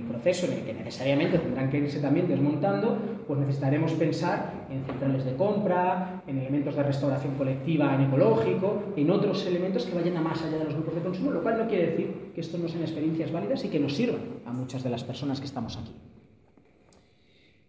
proceso 0.09 0.47
en 0.47 0.55
el 0.55 0.65
que 0.65 0.73
necesariamente 0.75 1.39
tendrán 1.39 1.71
que 1.71 1.79
irse 1.79 2.01
también 2.01 2.27
desmontando, 2.27 2.97
pues 3.27 3.39
necesitaremos 3.41 3.93
pensar 3.93 4.67
en 4.71 4.83
centrales 4.85 5.25
de 5.25 5.37
compra, 5.37 6.23
en 6.27 6.39
elementos 6.39 6.75
de 6.75 6.83
restauración 6.83 7.35
colectiva 7.35 7.95
en 7.95 8.03
ecológico, 8.03 8.95
en 8.97 9.11
otros 9.11 9.47
elementos 9.47 9.85
que 9.85 9.95
vayan 9.95 10.17
a 10.17 10.23
más 10.23 10.43
allá 10.43 10.59
de 10.59 10.65
los 10.65 10.75
grupos 10.75 10.95
de 10.95 11.01
consumo, 11.03 11.31
lo 11.31 11.43
cual 11.43 11.59
no 11.59 11.69
quiere 11.69 11.91
decir 11.91 12.33
que 12.35 12.41
esto 12.41 12.59
no 12.59 12.69
sean 12.69 12.83
experiencias 12.83 13.31
válidas 13.31 13.65
y 13.65 13.69
que 13.69 13.79
nos 13.79 13.95
sirvan 13.95 14.21
a 14.47 14.53
muchas 14.53 14.83
de 14.83 14.91
las 14.91 15.05
personas 15.05 15.39
que 15.39 15.47
estamos 15.47 15.77
aquí. 15.77 15.93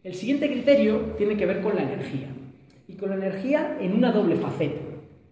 El 0.04 0.16
siguiente 0.16 0.50
criterio 0.50 1.14
tiene 1.18 1.36
que 1.36 1.46
ver 1.46 1.62
con 1.62 1.76
la 1.76 1.84
energía, 1.84 2.30
y 2.90 2.94
con 2.94 3.10
la 3.10 3.16
energía 3.16 3.78
en 3.80 3.94
una 3.94 4.12
doble 4.12 4.36
faceta. 4.36 4.82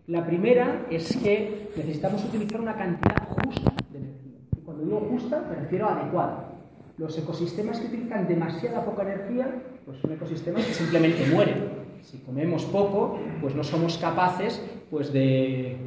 La 0.06 0.26
primera 0.26 0.86
es 0.92 1.18
que 1.18 1.72
necesitamos 1.76 2.24
utilizar 2.24 2.62
una 2.62 2.76
cantidad 2.76 3.28
justa 3.28 3.74
de 3.92 3.98
energía. 3.98 4.38
Y 4.56 4.62
cuando 4.62 4.84
digo 4.84 5.00
justa, 5.00 5.44
me 5.50 5.56
refiero 5.56 5.88
a 5.88 6.00
adecuada. 6.00 6.57
Los 6.98 7.18
ecosistemas 7.18 7.80
que 7.80 7.88
utilizan 7.88 8.28
demasiada 8.28 8.84
poca 8.84 9.04
energía, 9.04 9.50
pues 9.86 10.00
son 10.00 10.12
ecosistemas 10.12 10.66
que 10.66 10.74
simplemente 10.74 11.26
mueren. 11.28 11.70
Si 12.04 12.18
comemos 12.20 12.66
poco, 12.66 13.20
pues 13.42 13.54
no 13.54 13.64
somos 13.64 13.98
capaces 13.98 14.62
pues 14.90 15.12
de 15.12 15.78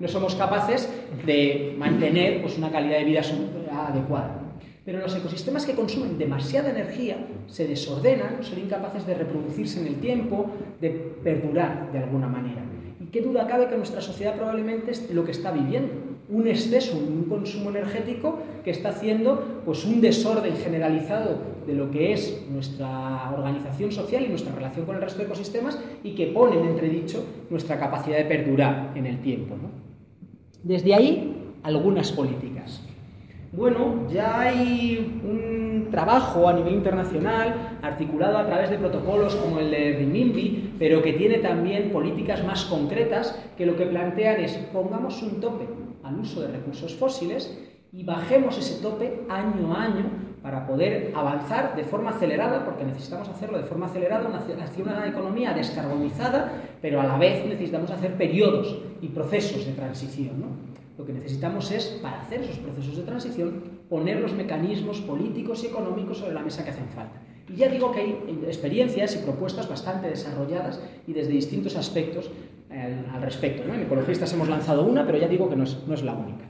no 0.00 0.08
somos 0.08 0.34
capaces 0.34 0.88
de 1.24 1.76
mantener 1.78 2.42
pues, 2.42 2.58
una 2.58 2.70
calidad 2.72 2.98
de 2.98 3.04
vida 3.04 3.22
adecuada. 3.70 4.40
Pero 4.84 4.98
los 4.98 5.14
ecosistemas 5.14 5.64
que 5.64 5.74
consumen 5.74 6.18
demasiada 6.18 6.70
energía 6.70 7.24
se 7.46 7.68
desordenan, 7.68 8.42
son 8.42 8.58
incapaces 8.58 9.06
de 9.06 9.14
reproducirse 9.14 9.80
en 9.80 9.86
el 9.86 9.96
tiempo, 9.96 10.50
de 10.80 10.90
perdurar 10.90 11.92
de 11.92 11.98
alguna 12.00 12.26
manera. 12.26 12.62
¿Y 13.00 13.06
qué 13.06 13.20
duda 13.20 13.46
cabe 13.46 13.68
que 13.68 13.76
nuestra 13.76 14.00
sociedad 14.00 14.34
probablemente 14.34 14.90
es 14.90 15.08
lo 15.10 15.24
que 15.24 15.30
está 15.30 15.52
viviendo? 15.52 15.92
Un 16.28 16.46
exceso, 16.46 16.96
un 16.96 17.24
consumo 17.24 17.70
energético 17.70 18.38
que 18.64 18.70
está 18.70 18.90
haciendo 18.90 19.62
pues, 19.64 19.84
un 19.84 20.00
desorden 20.00 20.56
generalizado 20.56 21.36
de 21.66 21.74
lo 21.74 21.90
que 21.90 22.12
es 22.12 22.46
nuestra 22.50 23.32
organización 23.36 23.92
social 23.92 24.24
y 24.24 24.28
nuestra 24.28 24.54
relación 24.54 24.86
con 24.86 24.96
el 24.96 25.02
resto 25.02 25.18
de 25.18 25.24
ecosistemas 25.26 25.78
y 26.02 26.14
que 26.14 26.28
pone 26.28 26.58
en 26.58 26.66
entredicho 26.66 27.24
nuestra 27.50 27.78
capacidad 27.78 28.18
de 28.18 28.24
perdurar 28.24 28.92
en 28.94 29.06
el 29.06 29.20
tiempo. 29.20 29.56
Desde 30.62 30.94
ahí, 30.94 31.52
algunas 31.62 32.12
políticas. 32.12 32.82
Bueno, 33.52 34.08
ya 34.10 34.40
hay 34.40 35.20
un 35.22 35.88
trabajo 35.90 36.48
a 36.48 36.54
nivel 36.54 36.74
internacional 36.74 37.76
articulado 37.82 38.38
a 38.38 38.46
través 38.46 38.70
de 38.70 38.78
protocolos 38.78 39.36
como 39.36 39.58
el 39.60 39.70
de 39.70 39.96
Rimimbi, 39.98 40.74
pero 40.78 41.02
que 41.02 41.12
tiene 41.12 41.38
también 41.38 41.90
políticas 41.90 42.42
más 42.44 42.64
concretas 42.64 43.38
que 43.58 43.66
lo 43.66 43.76
que 43.76 43.84
plantean 43.84 44.40
es 44.40 44.52
pongamos 44.72 45.22
un 45.22 45.38
tope 45.40 45.81
al 46.02 46.18
uso 46.18 46.40
de 46.40 46.48
recursos 46.48 46.94
fósiles 46.94 47.58
y 47.92 48.04
bajemos 48.04 48.58
ese 48.58 48.80
tope 48.80 49.22
año 49.28 49.74
a 49.74 49.82
año 49.82 50.04
para 50.42 50.66
poder 50.66 51.12
avanzar 51.14 51.76
de 51.76 51.84
forma 51.84 52.10
acelerada, 52.10 52.64
porque 52.64 52.84
necesitamos 52.84 53.28
hacerlo 53.28 53.58
de 53.58 53.64
forma 53.64 53.86
acelerada 53.86 54.28
hacia 54.60 54.82
una 54.82 55.06
economía 55.06 55.52
descarbonizada, 55.52 56.50
pero 56.80 57.00
a 57.00 57.06
la 57.06 57.16
vez 57.16 57.46
necesitamos 57.46 57.90
hacer 57.90 58.16
periodos 58.16 58.76
y 59.00 59.08
procesos 59.08 59.64
de 59.64 59.72
transición. 59.72 60.72
Lo 60.98 61.06
que 61.06 61.12
necesitamos 61.12 61.70
es, 61.70 61.86
para 62.02 62.22
hacer 62.22 62.42
esos 62.42 62.58
procesos 62.58 62.96
de 62.96 63.02
transición, 63.02 63.62
poner 63.88 64.20
los 64.20 64.32
mecanismos 64.32 65.00
políticos 65.00 65.62
y 65.62 65.68
económicos 65.68 66.18
sobre 66.18 66.34
la 66.34 66.42
mesa 66.42 66.64
que 66.64 66.70
hacen 66.70 66.88
falta. 66.88 67.20
Y 67.48 67.56
ya 67.56 67.68
digo 67.68 67.92
que 67.92 68.00
hay 68.00 68.40
experiencias 68.46 69.14
y 69.14 69.18
propuestas 69.18 69.68
bastante 69.68 70.08
desarrolladas 70.08 70.80
y 71.06 71.12
desde 71.12 71.32
distintos 71.32 71.76
aspectos 71.76 72.30
al 73.12 73.22
respecto. 73.22 73.72
En 73.72 73.82
Ecologistas 73.82 74.32
hemos 74.32 74.48
lanzado 74.48 74.84
una, 74.84 75.06
pero 75.06 75.18
ya 75.18 75.28
digo 75.28 75.48
que 75.48 75.56
no 75.56 75.64
es, 75.64 75.78
no 75.86 75.94
es 75.94 76.02
la 76.02 76.14
única. 76.14 76.46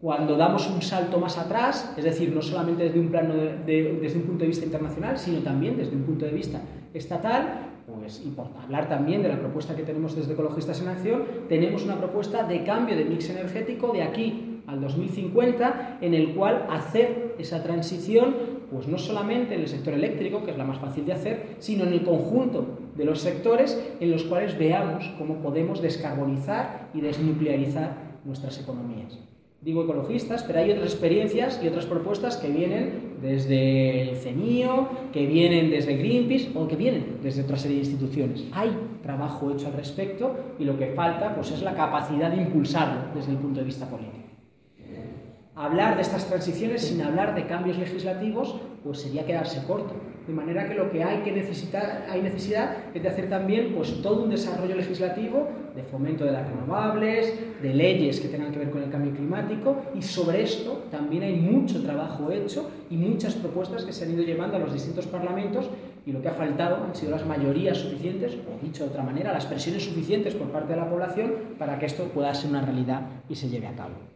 Cuando 0.00 0.36
damos 0.36 0.68
un 0.68 0.82
salto 0.82 1.18
más 1.18 1.38
atrás, 1.38 1.94
es 1.96 2.04
decir, 2.04 2.30
no 2.34 2.42
solamente 2.42 2.84
desde 2.84 3.00
un, 3.00 3.08
plano 3.08 3.34
desde 3.34 4.16
un 4.16 4.24
punto 4.24 4.42
de 4.42 4.48
vista 4.48 4.66
internacional, 4.66 5.16
sino 5.16 5.38
también 5.38 5.78
desde 5.78 5.96
un 5.96 6.02
punto 6.02 6.26
de 6.26 6.32
vista 6.32 6.60
estatal, 6.92 7.70
pues, 7.86 8.22
y 8.24 8.30
por 8.30 8.48
hablar 8.62 8.88
también 8.88 9.22
de 9.22 9.28
la 9.28 9.38
propuesta 9.38 9.74
que 9.74 9.82
tenemos 9.82 10.14
desde 10.14 10.32
Ecologistas 10.32 10.80
en 10.80 10.88
Acción, 10.88 11.22
tenemos 11.48 11.84
una 11.84 11.96
propuesta 11.96 12.44
de 12.44 12.64
cambio 12.64 12.96
de 12.96 13.04
mix 13.04 13.30
energético 13.30 13.92
de 13.92 14.02
aquí 14.02 14.62
al 14.66 14.80
2050, 14.80 15.98
en 16.00 16.14
el 16.14 16.34
cual 16.34 16.66
hacer 16.70 17.34
esa 17.38 17.62
transición, 17.62 18.34
pues 18.74 18.88
no 18.88 18.98
solamente 18.98 19.54
en 19.54 19.60
el 19.60 19.68
sector 19.68 19.94
eléctrico, 19.94 20.44
que 20.44 20.50
es 20.50 20.58
la 20.58 20.64
más 20.64 20.78
fácil 20.78 21.06
de 21.06 21.12
hacer, 21.12 21.56
sino 21.60 21.84
en 21.84 21.92
el 21.92 22.02
conjunto 22.02 22.66
de 22.96 23.04
los 23.04 23.20
sectores 23.20 23.80
en 24.00 24.10
los 24.10 24.24
cuales 24.24 24.58
veamos 24.58 25.12
cómo 25.16 25.36
podemos 25.36 25.80
descarbonizar 25.80 26.88
y 26.92 27.00
desnuclearizar 27.00 27.94
nuestras 28.24 28.58
economías. 28.60 29.16
Digo 29.60 29.84
ecologistas, 29.84 30.42
pero 30.42 30.58
hay 30.58 30.72
otras 30.72 30.92
experiencias 30.92 31.60
y 31.62 31.68
otras 31.68 31.86
propuestas 31.86 32.36
que 32.36 32.48
vienen 32.48 33.14
desde 33.22 34.02
el 34.02 34.16
CENIO, 34.16 34.88
que 35.12 35.26
vienen 35.26 35.70
desde 35.70 35.96
Greenpeace 35.96 36.50
o 36.54 36.66
que 36.66 36.76
vienen 36.76 37.18
desde 37.22 37.42
otra 37.42 37.56
serie 37.56 37.76
de 37.76 37.84
instituciones. 37.84 38.44
Hay 38.52 38.76
trabajo 39.02 39.52
hecho 39.52 39.68
al 39.68 39.74
respecto 39.74 40.34
y 40.58 40.64
lo 40.64 40.76
que 40.76 40.88
falta 40.88 41.34
pues, 41.34 41.52
es 41.52 41.62
la 41.62 41.74
capacidad 41.74 42.30
de 42.30 42.42
impulsarlo 42.42 43.14
desde 43.14 43.30
el 43.30 43.38
punto 43.38 43.60
de 43.60 43.66
vista 43.66 43.88
político 43.88 44.33
hablar 45.56 45.96
de 45.96 46.02
estas 46.02 46.26
transiciones 46.26 46.82
sin 46.82 47.00
hablar 47.02 47.34
de 47.34 47.46
cambios 47.46 47.78
legislativos, 47.78 48.56
pues 48.82 49.00
sería 49.00 49.24
quedarse 49.24 49.62
corto. 49.66 49.94
De 50.26 50.32
manera 50.32 50.66
que 50.66 50.74
lo 50.74 50.90
que 50.90 51.04
hay 51.04 51.18
que 51.18 51.32
necesitar, 51.32 52.06
hay 52.08 52.22
necesidad 52.22 52.76
es 52.94 53.02
de 53.02 53.08
hacer 53.08 53.28
también 53.28 53.74
pues, 53.74 54.00
todo 54.02 54.24
un 54.24 54.30
desarrollo 54.30 54.74
legislativo 54.74 55.48
de 55.76 55.82
fomento 55.82 56.24
de 56.24 56.32
las 56.32 56.48
renovables, 56.48 57.34
de 57.60 57.74
leyes 57.74 58.20
que 58.20 58.28
tengan 58.28 58.50
que 58.50 58.58
ver 58.58 58.70
con 58.70 58.82
el 58.82 58.90
cambio 58.90 59.12
climático 59.12 59.76
y 59.94 60.02
sobre 60.02 60.42
esto 60.42 60.84
también 60.90 61.24
hay 61.24 61.34
mucho 61.34 61.82
trabajo 61.82 62.30
hecho 62.30 62.70
y 62.90 62.96
muchas 62.96 63.34
propuestas 63.34 63.84
que 63.84 63.92
se 63.92 64.04
han 64.04 64.12
ido 64.12 64.22
llevando 64.22 64.56
a 64.56 64.60
los 64.60 64.72
distintos 64.72 65.06
parlamentos 65.06 65.68
y 66.06 66.12
lo 66.12 66.22
que 66.22 66.28
ha 66.28 66.34
faltado 66.34 66.84
han 66.84 66.94
sido 66.94 67.10
las 67.10 67.26
mayorías 67.26 67.78
suficientes, 67.78 68.32
o 68.34 68.64
dicho 68.64 68.84
de 68.84 68.90
otra 68.90 69.02
manera, 69.02 69.32
las 69.32 69.46
presiones 69.46 69.84
suficientes 69.84 70.34
por 70.34 70.48
parte 70.48 70.74
de 70.74 70.80
la 70.80 70.88
población 70.88 71.32
para 71.58 71.78
que 71.78 71.86
esto 71.86 72.04
pueda 72.04 72.34
ser 72.34 72.50
una 72.50 72.62
realidad 72.62 73.02
y 73.28 73.34
se 73.34 73.48
lleve 73.48 73.66
a 73.66 73.74
cabo. 73.74 74.13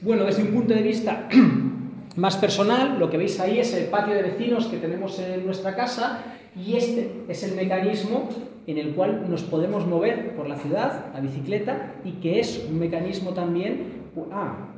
Bueno, 0.00 0.24
desde 0.24 0.42
un 0.42 0.48
punto 0.48 0.74
de 0.74 0.82
vista 0.82 1.28
más 2.16 2.36
personal, 2.36 2.98
lo 2.98 3.10
que 3.10 3.16
veis 3.16 3.40
ahí 3.40 3.58
es 3.58 3.72
el 3.74 3.86
patio 3.86 4.14
de 4.14 4.22
vecinos 4.22 4.66
que 4.66 4.76
tenemos 4.76 5.18
en 5.18 5.44
nuestra 5.46 5.74
casa 5.74 6.22
y 6.56 6.76
este 6.76 7.24
es 7.28 7.42
el 7.42 7.56
mecanismo 7.56 8.28
en 8.66 8.78
el 8.78 8.94
cual 8.94 9.30
nos 9.30 9.42
podemos 9.42 9.86
mover 9.86 10.34
por 10.34 10.48
la 10.48 10.56
ciudad, 10.56 11.12
la 11.12 11.20
bicicleta, 11.20 11.94
y 12.04 12.12
que 12.12 12.40
es 12.40 12.66
un 12.68 12.78
mecanismo 12.78 13.32
también... 13.32 14.04
Ah, 14.32 14.68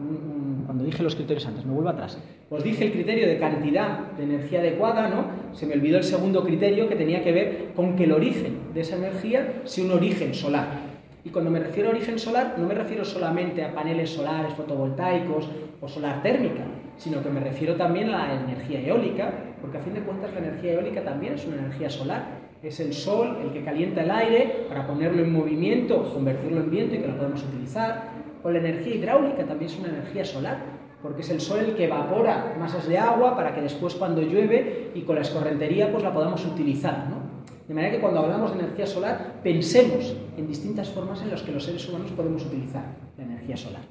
cuando 0.65 0.83
dije 0.83 1.03
los 1.03 1.15
criterios 1.15 1.47
antes, 1.47 1.65
me 1.65 1.73
vuelvo 1.73 1.91
atrás. 1.91 2.19
Os 2.49 2.65
dije 2.65 2.87
el 2.87 2.93
criterio 2.93 3.29
de 3.29 3.39
cantidad 3.39 4.13
de 4.13 4.25
energía 4.25 4.61
adecuada, 4.61 5.09
¿no? 5.09 5.55
Se 5.55 5.67
me 5.67 5.75
olvidó 5.75 5.99
el 5.99 6.05
segundo 6.05 6.43
criterio 6.43 6.89
que 6.89 6.97
tenía 6.97 7.23
que 7.23 7.33
ver 7.33 7.73
con 7.77 7.97
que 7.97 8.05
el 8.05 8.13
origen 8.13 8.59
de 8.73 8.81
esa 8.81 8.97
energía 8.97 9.63
sea 9.65 9.85
un 9.85 9.93
origen 9.93 10.35
solar. 10.35 10.86
Y 11.27 11.31
cuando 11.31 11.51
me 11.51 11.59
refiero 11.59 11.89
a 11.89 11.93
origen 11.93 12.21
solar, 12.21 12.55
no 12.57 12.69
me 12.69 12.75
refiero 12.75 13.05
solamente 13.05 13.65
a 13.65 13.75
paneles 13.75 14.11
solares 14.11 14.55
fotovoltaicos 14.55 15.49
o 15.81 15.89
solar 15.89 16.23
térmica, 16.23 16.63
sino 16.99 17.21
que 17.21 17.31
me 17.31 17.41
refiero 17.41 17.75
también 17.75 18.11
a 18.11 18.29
la 18.29 18.35
energía 18.45 18.81
eólica, 18.81 19.33
porque 19.61 19.79
a 19.79 19.81
fin 19.81 19.95
de 19.95 20.03
cuentas 20.03 20.33
la 20.33 20.39
energía 20.39 20.75
eólica 20.75 21.03
también 21.03 21.35
es 21.35 21.45
una 21.45 21.57
energía 21.57 21.91
solar. 21.91 22.27
Es 22.63 22.79
el 22.79 22.95
sol 22.95 23.39
el 23.43 23.51
que 23.51 23.65
calienta 23.65 24.05
el 24.05 24.11
aire 24.13 24.67
para 24.69 24.87
ponerlo 24.87 25.21
en 25.21 25.33
movimiento, 25.33 26.15
convertirlo 26.15 26.61
en 26.61 26.71
viento 26.71 26.95
y 26.95 26.99
que 26.99 27.09
lo 27.09 27.17
podemos 27.17 27.43
utilizar. 27.43 28.05
O 28.45 28.51
la 28.53 28.61
energía 28.61 28.95
hidráulica 28.95 29.45
también 29.45 29.69
es 29.69 29.79
una 29.81 29.89
energía 29.89 30.25
solar, 30.25 30.59
porque 31.03 31.23
es 31.23 31.31
el 31.31 31.41
sol 31.41 31.59
el 31.59 31.75
que 31.75 31.87
evapora 31.87 32.55
masas 32.57 32.87
de 32.87 32.99
agua 32.99 33.35
para 33.35 33.53
que 33.53 33.63
después 33.63 33.97
cuando 33.97 34.23
llueve 34.23 34.93
y 34.95 35.01
con 35.01 35.17
la 35.17 35.23
escorrentería 35.23 35.91
pues 35.91 36.05
la 36.05 36.13
podamos 36.13 36.47
utilizar. 36.47 37.09
¿no? 37.11 37.26
De 37.69 37.75
manera 37.75 37.95
que 37.95 38.01
cuando 38.01 38.21
hablamos 38.21 38.53
de 38.53 38.61
energía 38.61 38.87
solar, 38.87 39.41
pensemos 39.43 40.15
en 40.37 40.47
distintas 40.47 40.89
formas 40.91 41.21
en 41.23 41.31
las 41.31 41.43
que 41.43 41.53
los 41.53 41.65
seres 41.65 41.89
humanos 41.89 42.13
podemos 42.13 42.45
utilizar 42.45 42.85
la 43.19 43.25
energía 43.25 43.57
solar. 43.57 43.83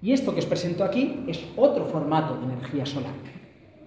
Y 0.00 0.12
esto 0.12 0.32
que 0.32 0.40
os 0.40 0.46
presento 0.46 0.82
aquí 0.82 1.22
es 1.28 1.40
otro 1.56 1.84
formato 1.84 2.36
de 2.36 2.44
energía 2.52 2.86
solar. 2.86 3.12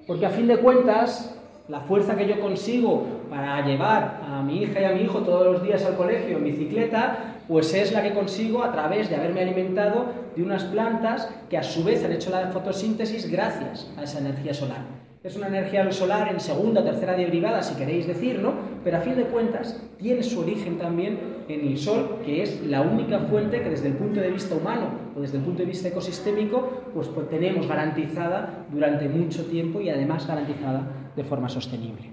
Porque 0.06 0.26
a 0.26 0.30
fin 0.30 0.48
de 0.48 0.58
cuentas, 0.58 1.36
la 1.68 1.82
fuerza 1.82 2.16
que 2.16 2.28
yo 2.28 2.40
consigo 2.40 3.04
para 3.30 3.66
llevar 3.66 4.22
a 4.24 4.44
mi 4.44 4.62
hija 4.62 4.80
y 4.82 4.86
a 4.86 4.92
mi 4.92 5.02
hijo 5.02 5.20
todos 5.20 5.52
los 5.52 5.64
días 5.64 5.84
al 5.84 5.98
colegio 5.98 6.38
en 6.38 6.44
bicicleta, 6.44 7.42
pues 7.48 7.74
es 7.74 7.92
la 7.92 8.04
que 8.04 8.14
consigo 8.14 8.64
a 8.64 8.72
través 8.72 9.10
de 9.10 9.16
haberme 9.16 9.42
alimentado 9.42 10.06
de 10.36 10.44
unas 10.44 10.64
plantas 10.66 11.28
que 11.50 11.58
a 11.58 11.64
su 11.64 11.84
vez 11.84 12.04
han 12.04 12.12
hecho 12.12 12.30
la 12.30 12.48
fotosíntesis 12.48 13.30
gracias 13.30 13.92
a 13.98 14.04
esa 14.04 14.20
energía 14.20 14.54
solar. 14.54 15.05
Es 15.26 15.36
una 15.36 15.48
energía 15.48 15.92
solar 15.92 16.32
en 16.32 16.40
segunda 16.40 16.84
tercera 16.84 17.18
derivada, 17.18 17.64
si 17.64 17.74
queréis 17.74 18.06
decir, 18.06 18.38
¿no? 18.38 18.54
Pero 18.84 18.98
a 18.98 19.00
fin 19.00 19.16
de 19.16 19.24
cuentas 19.24 19.82
tiene 19.98 20.22
su 20.22 20.42
origen 20.42 20.78
también 20.78 21.18
en 21.50 21.62
el 21.62 21.80
Sol, 21.80 22.20
que 22.24 22.44
es 22.44 22.62
la 22.68 22.82
única 22.82 23.18
fuente 23.18 23.60
que 23.64 23.72
desde 23.72 23.88
el 23.88 23.96
punto 23.96 24.20
de 24.20 24.30
vista 24.30 24.54
humano 24.54 24.88
o 25.16 25.22
desde 25.22 25.38
el 25.38 25.44
punto 25.44 25.64
de 25.64 25.66
vista 25.66 25.88
ecosistémico, 25.88 26.92
pues, 26.94 27.08
pues 27.08 27.28
tenemos 27.28 27.68
garantizada 27.68 28.68
durante 28.72 29.10
mucho 29.10 29.46
tiempo 29.46 29.82
y 29.82 29.90
además 29.90 30.28
garantizada 30.28 31.12
de 31.16 31.24
forma 31.24 31.50
sostenible. 31.50 32.12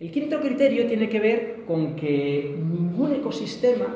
El 0.00 0.10
quinto 0.10 0.40
criterio 0.40 0.88
tiene 0.88 1.08
que 1.08 1.20
ver 1.20 1.64
con 1.68 1.94
que 1.94 2.52
ningún 2.58 3.12
ecosistema, 3.12 3.94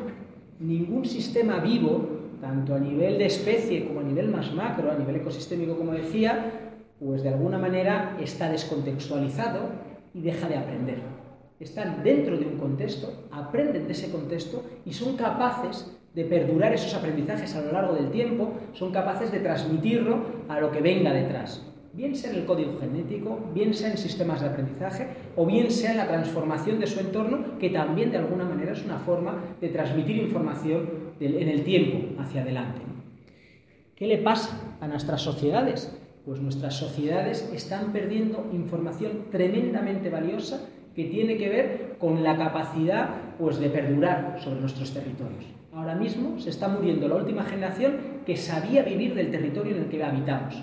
ningún 0.61 1.05
sistema 1.05 1.59
vivo, 1.59 2.21
tanto 2.41 2.73
a 2.73 2.79
nivel 2.79 3.19
de 3.19 3.27
especie 3.27 3.85
como 3.85 3.99
a 3.99 4.05
nivel 4.05 4.29
más 4.29 4.55
macro, 4.55 4.93
a 4.93 4.95
nivel 4.95 5.17
ecosistémico, 5.17 5.77
como 5.77 5.91
decía, 5.91 6.69
pues 7.01 7.23
de 7.23 7.31
alguna 7.31 7.59
manera 7.59 8.17
está 8.21 8.51
descontextualizado 8.51 9.71
y 10.13 10.21
deja 10.21 10.49
de 10.49 10.57
aprender. 10.57 10.99
Están 11.59 12.03
dentro 12.03 12.37
de 12.39 12.47
un 12.47 12.59
contexto, 12.59 13.29
aprenden 13.31 13.87
de 13.87 13.93
ese 13.93 14.11
contexto 14.11 14.63
y 14.85 14.93
son 14.93 15.17
capaces 15.17 15.97
de 16.15 16.25
perdurar 16.25 16.73
esos 16.73 16.95
aprendizajes 16.95 17.55
a 17.55 17.63
lo 17.63 17.73
largo 17.73 17.95
del 17.95 18.11
tiempo, 18.11 18.53
son 18.73 18.93
capaces 18.93 19.33
de 19.33 19.41
transmitirlo 19.41 20.19
a 20.49 20.61
lo 20.61 20.71
que 20.71 20.81
venga 20.81 21.13
detrás. 21.13 21.67
Bien 21.93 22.15
sea 22.15 22.31
en 22.31 22.39
el 22.39 22.45
código 22.45 22.79
genético, 22.79 23.51
bien 23.53 23.75
sea 23.75 23.91
en 23.91 23.99
sistemas 23.99 24.41
de 24.41 24.49
aprendizaje 24.49 25.09
o 25.37 25.45
bien 25.45 25.71
sea 25.71 25.93
en 25.93 25.97
la 25.97 26.09
transformación 26.09 26.79
de 26.79 26.87
su 26.87 27.01
entorno, 27.01 27.59
que 27.59 27.71
también 27.71 28.11
de 28.11 28.19
alguna 28.19 28.45
manera 28.45 28.73
es 28.73 28.85
una 28.85 28.99
forma 28.99 29.57
de 29.61 29.69
transmitir 29.69 30.17
información 30.17 30.89
en 31.19 31.49
el 31.49 31.65
tiempo 31.65 32.21
hacia 32.23 32.43
adelante. 32.43 32.81
¿Qué 33.97 34.07
le 34.07 34.19
pasa 34.19 34.77
a 34.81 34.87
nuestras 34.87 35.21
sociedades? 35.21 36.00
Pues 36.31 36.41
nuestras 36.41 36.77
sociedades 36.77 37.51
están 37.53 37.93
perdiendo 37.93 38.47
información 38.53 39.25
tremendamente 39.33 40.11
valiosa 40.11 40.65
que 40.95 41.07
tiene 41.07 41.37
que 41.37 41.49
ver 41.49 41.97
con 41.99 42.23
la 42.23 42.37
capacidad 42.37 43.35
pues, 43.37 43.59
de 43.59 43.69
perdurar 43.69 44.39
sobre 44.41 44.61
nuestros 44.61 44.95
territorios. 44.95 45.45
Ahora 45.73 45.97
mismo 45.97 46.39
se 46.39 46.51
está 46.51 46.69
muriendo 46.69 47.09
la 47.09 47.17
última 47.17 47.43
generación 47.43 47.97
que 48.25 48.37
sabía 48.37 48.85
vivir 48.85 49.17
del 49.17 49.33
territorio 49.33 49.75
en 49.75 49.83
el 49.83 49.89
que 49.89 50.05
habitamos. 50.05 50.55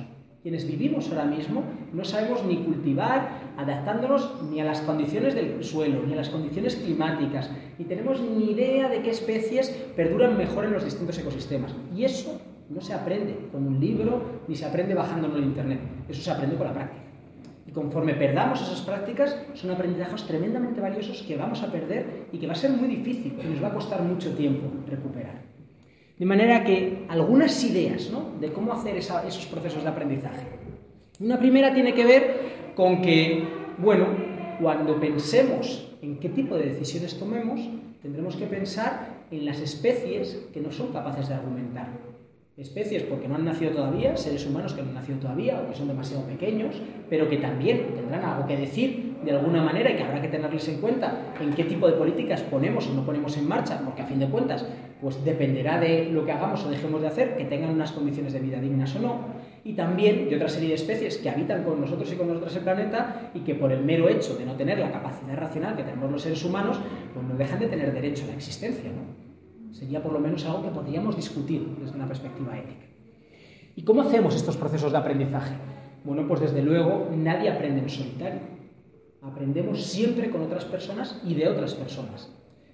Quienes 0.41 0.65
vivimos 0.65 1.10
ahora 1.10 1.25
mismo 1.25 1.63
no 1.91 2.06
sabemos 2.06 2.45
ni 2.45 2.63
cultivar, 2.63 3.27
adaptándonos 3.58 4.43
ni 4.49 4.62
a 4.62 4.63
las 4.63 4.80
condiciones 4.80 5.36
del 5.36 5.62
suelo, 5.65 6.01
ni 6.08 6.13
a 6.13 6.15
las 6.15 6.30
condiciones 6.30 6.77
climáticas, 6.77 7.51
ni 7.77 7.84
tenemos 7.84 8.21
ni 8.21 8.51
idea 8.51 8.88
de 8.88 9.01
qué 9.01 9.10
especies 9.10 9.67
perduran 9.97 10.38
mejor 10.38 10.63
en 10.63 10.71
los 10.71 10.86
distintos 10.86 11.17
ecosistemas. 11.17 11.75
Y 11.93 12.06
eso 12.06 12.39
no 12.69 12.82
se 12.82 12.93
aprende 12.93 13.47
con 13.51 13.65
un 13.65 13.80
libro 13.80 14.41
ni 14.47 14.56
se 14.56 14.65
aprende 14.65 14.93
bajándolo 14.93 15.38
en 15.38 15.43
internet. 15.45 15.80
Eso 16.10 16.21
se 16.21 16.32
aprende 16.32 16.56
con 16.56 16.67
la 16.67 16.73
práctica. 16.73 17.03
Y 17.65 17.71
conforme 17.71 18.13
perdamos 18.13 18.62
esas 18.62 18.82
prácticas, 18.82 19.36
son 19.53 19.71
aprendizajes 19.71 20.23
tremendamente 20.23 20.80
valiosos 20.80 21.21
que 21.23 21.36
vamos 21.36 21.62
a 21.63 21.71
perder 21.71 22.27
y 22.32 22.38
que 22.38 22.47
va 22.47 22.53
a 22.53 22.56
ser 22.56 22.71
muy 22.71 22.88
difícil 22.88 23.38
y 23.43 23.47
nos 23.47 23.63
va 23.63 23.67
a 23.67 23.73
costar 23.73 24.01
mucho 24.01 24.34
tiempo 24.36 24.67
recuperar. 24.88 25.41
De 26.17 26.25
manera 26.25 26.63
que 26.63 27.06
algunas 27.10 27.63
ideas 27.63 28.10
de 28.39 28.51
cómo 28.51 28.73
hacer 28.73 28.95
esos 28.95 29.45
procesos 29.45 29.84
de 29.84 29.89
aprendizaje. 29.89 30.47
Una 31.19 31.38
primera 31.38 31.73
tiene 31.73 31.93
que 31.93 32.06
ver 32.06 32.73
con 32.75 33.01
que, 33.01 33.43
bueno, 33.77 34.08
cuando 34.60 34.99
pensemos 34.99 35.95
en 36.01 36.19
qué 36.19 36.30
tipo 36.30 36.56
de 36.56 36.69
decisiones 36.69 37.19
tomemos, 37.19 37.60
tendremos 38.01 38.36
que 38.36 38.47
pensar 38.47 39.25
en 39.30 39.45
las 39.45 39.60
especies 39.60 40.47
que 40.53 40.62
no 40.62 40.71
son 40.71 40.91
capaces 40.91 41.27
de 41.27 41.36
argumentar 41.36 42.07
especies 42.58 43.04
porque 43.04 43.28
no 43.28 43.36
han 43.36 43.46
nacido 43.46 43.72
todavía, 43.72 44.17
seres 44.17 44.48
humanos 44.48 44.74
que 44.74 44.82
no 44.82 44.89
han 44.89 44.96
nacido 44.96 45.20
todavía 45.20 45.62
o 45.62 45.70
que 45.70 45.78
son 45.78 45.88
demasiado 45.88 46.24
pequeños, 46.26 46.76
pero 47.08 47.30
que 47.30 47.38
también 47.38 47.93
tendrán 47.93 48.26
algo 48.26 48.48
que 48.48 48.58
decir 48.58 49.15
de 49.24 49.32
alguna 49.32 49.63
manera 49.63 49.91
y 49.91 49.96
que 49.96 50.04
habrá 50.04 50.20
que 50.20 50.28
tenerles 50.28 50.67
en 50.67 50.82
cuenta 50.82 51.34
en 51.39 51.54
qué 51.54 51.65
tipo 51.65 51.88
de 51.88 51.93
políticas 51.93 52.41
ponemos 52.41 52.88
o 52.88 52.93
no 52.96 53.06
ponemos 53.06 53.38
en 53.38 53.48
marcha, 53.48 53.80
porque 53.86 54.02
a 54.02 54.06
fin 54.06 54.20
de 54.20 54.28
cuentas 54.28 54.65
pues 55.00 55.24
dependerá 55.24 55.80
de 55.80 56.06
lo 56.06 56.26
que 56.26 56.32
hagamos 56.32 56.63
o 56.65 56.70
dejemos 56.72 57.00
de 57.02 57.08
hacer, 57.08 57.38
que 57.38 57.46
tengan 57.46 57.70
unas 57.70 57.91
condiciones 57.91 58.34
de 58.34 58.39
vida 58.39 58.60
dignas 58.60 58.96
o 58.96 59.00
no, 59.00 59.20
y 59.63 59.74
también 59.74 60.28
de 60.28 60.36
otra 60.36 60.50
serie 60.50 60.70
de 60.70 60.76
especies 60.76 61.17
que 61.17 61.30
habitan 61.30 61.63
con 61.63 61.80
nosotros 61.80 62.12
y 62.12 62.15
con 62.15 62.28
nosotros 62.28 62.56
el 62.56 62.63
planeta 62.63 63.30
y 63.36 63.41
que 63.41 63.54
por 63.54 63.72
el 63.72 63.84
mero 63.84 64.10
hecho 64.10 64.36
de 64.36 64.46
no 64.46 64.56
tener 64.56 64.80
la 64.80 64.91
capacidad 64.91 65.38
racional 65.38 65.76
que 65.76 65.84
tenemos 65.84 66.12
los 66.12 66.24
seres 66.24 66.43
humanos, 66.43 66.80
pues 67.13 67.24
no 67.24 67.36
dejan 67.36 67.60
de 67.60 67.67
tener 67.67 67.93
derecho 67.93 68.24
a 68.24 68.28
la 68.28 68.34
existencia, 68.34 68.89
¿no? 68.89 69.26
Sería 69.71 70.01
por 70.01 70.13
lo 70.13 70.19
menos 70.19 70.45
algo 70.45 70.63
que 70.63 70.69
podríamos 70.69 71.15
discutir 71.15 71.67
desde 71.80 71.95
una 71.95 72.08
perspectiva 72.08 72.58
ética. 72.58 72.86
¿Y 73.75 73.84
cómo 73.84 74.01
hacemos 74.01 74.36
estos 74.36 74.58
procesos 74.58 74.91
de 74.91 74.97
aprendizaje? 74.97 75.53
Bueno, 76.03 76.25
pues 76.27 76.41
desde 76.41 76.63
luego 76.63 77.10
nadie 77.15 77.49
aprende 77.49 77.82
en 77.82 77.89
solitario. 77.89 78.39
Aprendemos 79.21 79.84
siempre 79.84 80.30
con 80.30 80.41
otras 80.41 80.65
personas 80.65 81.21
y 81.23 81.36
de 81.36 81.47
otras 81.47 81.73
personas. 81.73 82.32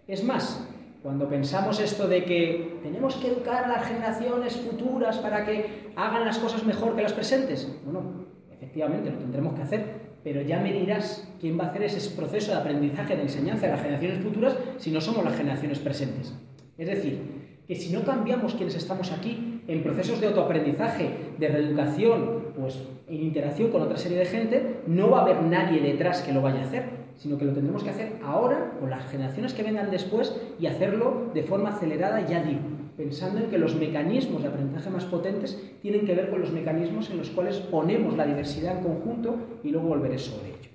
Es 0.08 0.24
más, 0.24 0.66
cuando 1.02 1.28
pensamos 1.28 1.80
esto 1.82 2.08
de 2.08 2.24
que 2.24 2.80
tenemos 2.82 3.16
que 3.16 3.28
educar 3.28 3.66
a 3.66 3.68
las 3.68 3.86
generaciones 3.86 4.56
futuras 4.56 5.18
para 5.18 5.46
que 5.46 5.92
hagan 5.96 6.26
las 6.26 6.38
cosas 6.38 6.64
mejor 6.64 6.96
que 6.96 7.02
las 7.02 7.14
presentes, 7.14 7.70
bueno, 7.84 8.26
efectivamente 8.52 9.10
lo 9.10 9.18
tendremos 9.18 9.56
que 9.56 9.62
hacer, 9.62 10.04
pero 10.24 10.42
ya 10.42 10.60
me 10.60 10.72
dirás 10.72 11.28
quién 11.42 11.60
va 11.60 11.66
a 11.66 11.68
hacer 11.68 11.84
ese 11.84 12.10
proceso 12.12 12.52
de 12.52 12.58
aprendizaje, 12.58 13.18
de 13.18 13.24
enseñanza 13.24 13.66
de 13.66 13.74
las 13.74 13.82
generaciones 13.82 14.24
futuras 14.24 14.56
si 14.78 14.92
no 14.92 15.02
somos 15.02 15.26
las 15.26 15.36
generaciones 15.36 15.80
presentes. 15.80 16.34
Es 16.78 16.88
decir, 16.88 17.20
que 17.68 17.76
si 17.76 17.94
no 17.94 18.04
cambiamos 18.04 18.56
quienes 18.56 18.76
estamos 18.76 19.12
aquí 19.12 19.62
en 19.68 19.84
procesos 19.84 20.20
de 20.20 20.28
autoaprendizaje, 20.28 21.10
de 21.38 21.48
reeducación, 21.48 22.44
pues 22.60 22.78
en 23.08 23.22
interacción 23.22 23.72
con 23.72 23.82
otra 23.82 23.98
serie 23.98 24.18
de 24.18 24.26
gente, 24.26 24.82
no 24.88 25.10
va 25.10 25.20
a 25.20 25.22
haber 25.22 25.42
nadie 25.44 25.80
detrás 25.80 26.22
que 26.22 26.34
lo 26.34 26.42
vaya 26.42 26.62
a 26.62 26.66
hacer, 26.66 26.84
sino 27.18 27.38
que 27.38 27.46
lo 27.46 27.54
tendremos 27.54 27.84
que 27.84 27.92
hacer 27.92 28.14
ahora 28.24 28.76
con 28.80 28.90
las 28.90 29.06
generaciones 29.10 29.54
que 29.54 29.64
vengan 29.64 29.92
después 29.92 30.36
y 30.60 30.66
hacerlo 30.66 31.32
de 31.34 31.44
forma 31.44 31.70
acelerada, 31.70 32.28
ya 32.28 32.44
digo, 32.44 32.62
pensando 32.98 33.40
en 33.40 33.50
que 33.50 33.58
los 33.58 33.76
mecanismos 33.76 34.42
de 34.42 34.50
aprendizaje 34.50 34.90
más 34.90 35.06
potentes 35.06 35.58
tienen 35.82 36.06
que 36.06 36.16
ver 36.16 36.30
con 36.30 36.42
los 36.42 36.52
mecanismos 36.52 37.10
en 37.10 37.18
los 37.18 37.30
cuales 37.30 37.58
ponemos 37.58 38.18
la 38.18 38.26
diversidad 38.26 38.78
en 38.78 38.84
conjunto 38.84 39.36
y 39.64 39.70
luego 39.70 39.88
volveré 39.88 40.20
sobre 40.20 40.50
ello. 40.50 40.70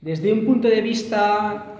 Desde 0.00 0.32
un 0.32 0.44
punto 0.44 0.68
de 0.68 0.80
vista 0.80 1.74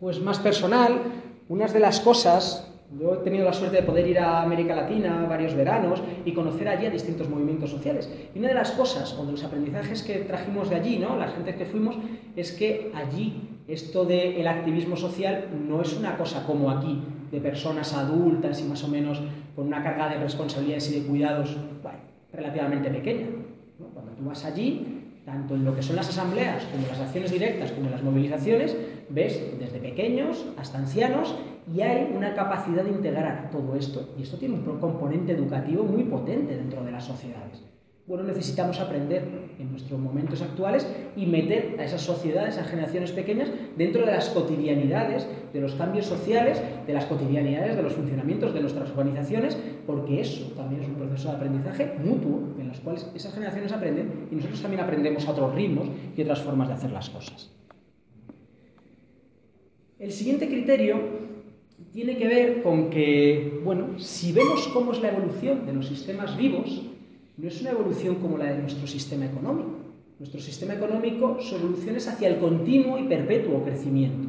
pues 0.00 0.20
más 0.20 0.38
personal, 0.38 1.00
unas 1.48 1.72
de 1.72 1.80
las 1.80 2.00
cosas, 2.00 2.68
yo 2.98 3.14
he 3.14 3.18
tenido 3.18 3.44
la 3.44 3.52
suerte 3.52 3.76
de 3.76 3.82
poder 3.82 4.06
ir 4.06 4.18
a 4.18 4.42
América 4.42 4.74
Latina 4.74 5.26
varios 5.28 5.54
veranos 5.54 6.02
y 6.24 6.32
conocer 6.32 6.68
allí 6.68 6.86
a 6.86 6.90
distintos 6.90 7.28
movimientos 7.28 7.70
sociales. 7.70 8.08
Y 8.34 8.38
una 8.38 8.48
de 8.48 8.54
las 8.54 8.72
cosas, 8.72 9.14
o 9.14 9.26
de 9.26 9.32
los 9.32 9.44
aprendizajes 9.44 10.02
que 10.02 10.16
trajimos 10.20 10.70
de 10.70 10.76
allí, 10.76 10.98
¿no? 10.98 11.16
la 11.16 11.28
gente 11.28 11.54
que 11.54 11.66
fuimos, 11.66 11.96
es 12.36 12.52
que 12.52 12.90
allí 12.94 13.48
esto 13.68 14.04
del 14.04 14.46
activismo 14.46 14.96
social 14.96 15.48
no 15.68 15.82
es 15.82 15.92
una 15.94 16.16
cosa 16.16 16.44
como 16.46 16.70
aquí, 16.70 17.02
de 17.30 17.40
personas 17.40 17.92
adultas 17.92 18.60
y 18.60 18.64
más 18.64 18.82
o 18.84 18.88
menos 18.88 19.20
con 19.54 19.66
una 19.66 19.82
carga 19.82 20.08
de 20.08 20.18
responsabilidades 20.20 20.90
y 20.90 21.00
de 21.00 21.06
cuidados 21.06 21.56
relativamente 22.32 22.88
pequeña. 22.88 23.26
Cuando 23.92 24.12
tú 24.12 24.24
vas 24.24 24.44
allí, 24.44 24.98
tanto 25.26 25.54
en 25.54 25.64
lo 25.64 25.74
que 25.74 25.82
son 25.82 25.96
las 25.96 26.08
asambleas 26.08 26.64
como 26.72 26.86
las 26.86 26.98
acciones 26.98 27.30
directas 27.30 27.72
como 27.72 27.90
las 27.90 28.02
movilizaciones, 28.02 28.74
ves 29.10 29.40
desde 29.58 29.78
pequeños 29.78 30.46
hasta 30.56 30.78
ancianos 30.78 31.34
y 31.74 31.80
hay 31.80 32.12
una 32.14 32.34
capacidad 32.34 32.84
de 32.84 32.90
integrar 32.90 33.50
todo 33.50 33.76
esto. 33.76 34.14
Y 34.18 34.22
esto 34.22 34.36
tiene 34.36 34.54
un 34.54 34.78
componente 34.78 35.32
educativo 35.32 35.84
muy 35.84 36.04
potente 36.04 36.56
dentro 36.56 36.84
de 36.84 36.92
las 36.92 37.04
sociedades. 37.04 37.62
Bueno, 38.08 38.24
necesitamos 38.24 38.80
aprender 38.80 39.22
en 39.58 39.70
nuestros 39.70 40.00
momentos 40.00 40.40
actuales 40.40 40.86
y 41.14 41.26
meter 41.26 41.76
a 41.78 41.84
esas 41.84 42.00
sociedades, 42.00 42.56
a 42.56 42.60
esas 42.60 42.70
generaciones 42.70 43.12
pequeñas, 43.12 43.50
dentro 43.76 44.06
de 44.06 44.12
las 44.12 44.30
cotidianidades, 44.30 45.26
de 45.52 45.60
los 45.60 45.74
cambios 45.74 46.06
sociales, 46.06 46.58
de 46.86 46.92
las 46.94 47.04
cotidianidades, 47.04 47.76
de 47.76 47.82
los 47.82 47.92
funcionamientos 47.92 48.54
de 48.54 48.60
nuestras 48.62 48.88
organizaciones, 48.92 49.58
porque 49.86 50.22
eso 50.22 50.46
también 50.56 50.84
es 50.84 50.88
un 50.88 50.94
proceso 50.94 51.28
de 51.28 51.36
aprendizaje 51.36 51.96
mutuo, 52.02 52.54
en 52.58 52.68
los 52.68 52.80
cuales 52.80 53.06
esas 53.14 53.34
generaciones 53.34 53.72
aprenden 53.72 54.28
y 54.30 54.36
nosotros 54.36 54.62
también 54.62 54.82
aprendemos 54.82 55.28
a 55.28 55.32
otros 55.32 55.54
ritmos 55.54 55.88
y 56.16 56.22
otras 56.22 56.40
formas 56.40 56.68
de 56.68 56.74
hacer 56.74 56.90
las 56.92 57.10
cosas. 57.10 57.57
El 59.98 60.12
siguiente 60.12 60.46
criterio 60.46 60.96
tiene 61.92 62.16
que 62.16 62.28
ver 62.28 62.62
con 62.62 62.88
que, 62.88 63.60
bueno, 63.64 63.98
si 63.98 64.32
vemos 64.32 64.68
cómo 64.68 64.92
es 64.92 65.02
la 65.02 65.08
evolución 65.08 65.66
de 65.66 65.72
los 65.72 65.88
sistemas 65.88 66.36
vivos, 66.36 66.84
no 67.36 67.48
es 67.48 67.60
una 67.60 67.70
evolución 67.70 68.14
como 68.16 68.38
la 68.38 68.52
de 68.52 68.60
nuestro 68.60 68.86
sistema 68.86 69.26
económico. 69.26 69.76
Nuestro 70.20 70.40
sistema 70.40 70.74
económico, 70.74 71.38
su 71.40 71.56
evolución 71.56 71.96
es 71.96 72.06
hacia 72.06 72.28
el 72.28 72.38
continuo 72.38 72.96
y 72.96 73.08
perpetuo 73.08 73.64
crecimiento. 73.64 74.28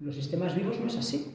Los 0.00 0.14
sistemas 0.14 0.56
vivos 0.56 0.80
no 0.80 0.86
es 0.86 0.96
así. 0.96 1.26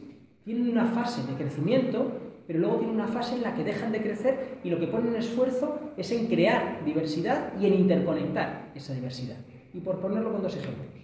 Tienen 0.44 0.68
una 0.68 0.88
fase 0.88 1.22
de 1.32 1.38
crecimiento, 1.38 2.12
pero 2.48 2.58
luego 2.58 2.78
tienen 2.78 2.96
una 2.96 3.10
fase 3.10 3.36
en 3.36 3.44
la 3.44 3.54
que 3.54 3.64
dejan 3.64 3.92
de 3.92 4.02
crecer 4.02 4.58
y 4.64 4.72
lo 4.72 4.80
que 4.80 4.88
ponen 4.88 5.16
esfuerzo 5.16 5.80
es 5.98 6.12
en 6.12 6.26
crear 6.26 6.84
diversidad 6.84 7.54
y 7.62 7.68
en 7.68 7.76
interconectar 7.76 8.72
esa 8.74 8.96
diversidad. 8.96 9.38
Y 9.72 9.82
por 9.82 10.00
ponerlo 10.00 10.32
con 10.32 10.42
dos 10.42 10.56
ejemplos. 10.56 11.01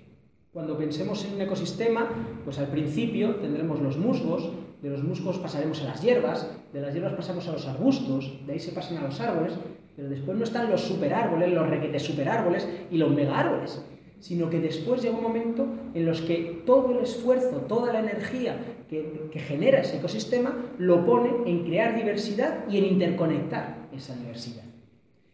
Cuando 0.57 0.75
pensemos 0.75 1.23
en 1.23 1.35
un 1.35 1.41
ecosistema, 1.41 2.09
pues 2.43 2.57
al 2.57 2.65
principio 2.69 3.35
tendremos 3.35 3.79
los 3.79 3.95
musgos, 3.95 4.49
de 4.81 4.89
los 4.89 5.03
musgos 5.03 5.37
pasaremos 5.37 5.79
a 5.83 5.83
las 5.83 6.01
hierbas, 6.01 6.49
de 6.73 6.81
las 6.81 6.95
hierbas 6.95 7.13
pasamos 7.13 7.47
a 7.47 7.51
los 7.51 7.67
arbustos, 7.67 8.39
de 8.43 8.53
ahí 8.53 8.59
se 8.59 8.71
pasan 8.71 8.97
a 8.97 9.03
los 9.03 9.19
árboles, 9.19 9.53
pero 9.95 10.09
después 10.09 10.35
no 10.35 10.43
están 10.43 10.71
los 10.71 10.81
superárboles, 10.81 11.53
los 11.53 11.69
requetes 11.69 12.01
superárboles 12.01 12.67
y 12.89 12.97
los 12.97 13.11
mega 13.11 13.37
árboles, 13.37 13.85
sino 14.19 14.49
que 14.49 14.59
después 14.59 15.03
llega 15.03 15.15
un 15.15 15.21
momento 15.21 15.67
en 15.93 16.07
los 16.07 16.21
que 16.21 16.63
todo 16.65 16.89
el 16.97 17.03
esfuerzo, 17.03 17.57
toda 17.67 17.93
la 17.93 17.99
energía 17.99 18.57
que, 18.89 19.29
que 19.31 19.39
genera 19.39 19.81
ese 19.81 19.97
ecosistema 19.97 20.55
lo 20.79 21.05
pone 21.05 21.29
en 21.45 21.65
crear 21.65 21.95
diversidad 21.95 22.67
y 22.67 22.79
en 22.79 22.85
interconectar 22.85 23.89
esa 23.95 24.15
diversidad. 24.15 24.65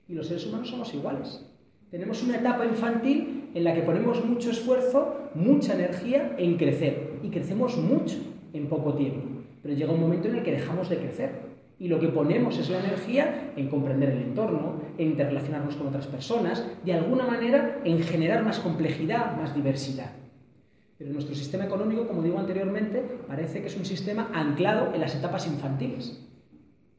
Y 0.05 0.15
los 0.15 0.27
seres 0.27 0.45
humanos 0.47 0.67
somos 0.67 0.93
iguales. 0.93 1.52
Tenemos 1.93 2.23
una 2.23 2.37
etapa 2.37 2.65
infantil 2.65 3.51
en 3.53 3.63
la 3.63 3.71
que 3.75 3.83
ponemos 3.83 4.25
mucho 4.25 4.49
esfuerzo, 4.49 5.29
mucha 5.35 5.75
energía 5.75 6.33
en 6.39 6.57
crecer. 6.57 7.19
Y 7.21 7.29
crecemos 7.29 7.77
mucho 7.77 8.15
en 8.51 8.65
poco 8.65 8.95
tiempo. 8.95 9.43
Pero 9.61 9.75
llega 9.75 9.93
un 9.93 10.01
momento 10.01 10.27
en 10.27 10.37
el 10.37 10.43
que 10.43 10.53
dejamos 10.53 10.89
de 10.89 10.97
crecer. 10.97 11.29
Y 11.77 11.89
lo 11.89 11.99
que 11.99 12.07
ponemos 12.07 12.57
es 12.57 12.71
la 12.71 12.79
energía 12.79 13.51
en 13.55 13.69
comprender 13.69 14.09
el 14.09 14.23
entorno, 14.23 14.81
en 14.97 15.09
interrelacionarnos 15.09 15.75
con 15.75 15.85
otras 15.85 16.07
personas, 16.07 16.65
de 16.83 16.95
alguna 16.95 17.27
manera 17.27 17.79
en 17.83 18.01
generar 18.01 18.43
más 18.43 18.57
complejidad, 18.57 19.37
más 19.37 19.53
diversidad. 19.53 20.13
Pero 20.97 21.13
nuestro 21.13 21.35
sistema 21.35 21.65
económico, 21.65 22.07
como 22.07 22.23
digo 22.23 22.39
anteriormente, 22.39 23.03
parece 23.27 23.61
que 23.61 23.67
es 23.67 23.77
un 23.77 23.85
sistema 23.85 24.31
anclado 24.33 24.95
en 24.95 25.01
las 25.01 25.13
etapas 25.13 25.45
infantiles 25.45 26.23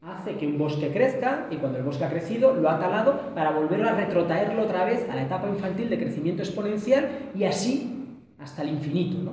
hace 0.05 0.35
que 0.35 0.45
un 0.45 0.57
bosque 0.57 0.91
crezca 0.91 1.47
y 1.49 1.55
cuando 1.55 1.79
el 1.79 1.83
bosque 1.83 2.05
ha 2.05 2.09
crecido 2.09 2.53
lo 2.53 2.69
ha 2.69 2.79
talado 2.79 3.33
para 3.33 3.51
volver 3.51 3.81
a 3.83 3.95
retrotraerlo 3.95 4.63
otra 4.63 4.85
vez 4.85 5.09
a 5.09 5.15
la 5.15 5.23
etapa 5.23 5.49
infantil 5.49 5.89
de 5.89 5.97
crecimiento 5.97 6.43
exponencial 6.43 7.31
y 7.33 7.45
así 7.45 8.19
hasta 8.37 8.61
el 8.61 8.69
infinito. 8.69 9.17
¿no? 9.23 9.31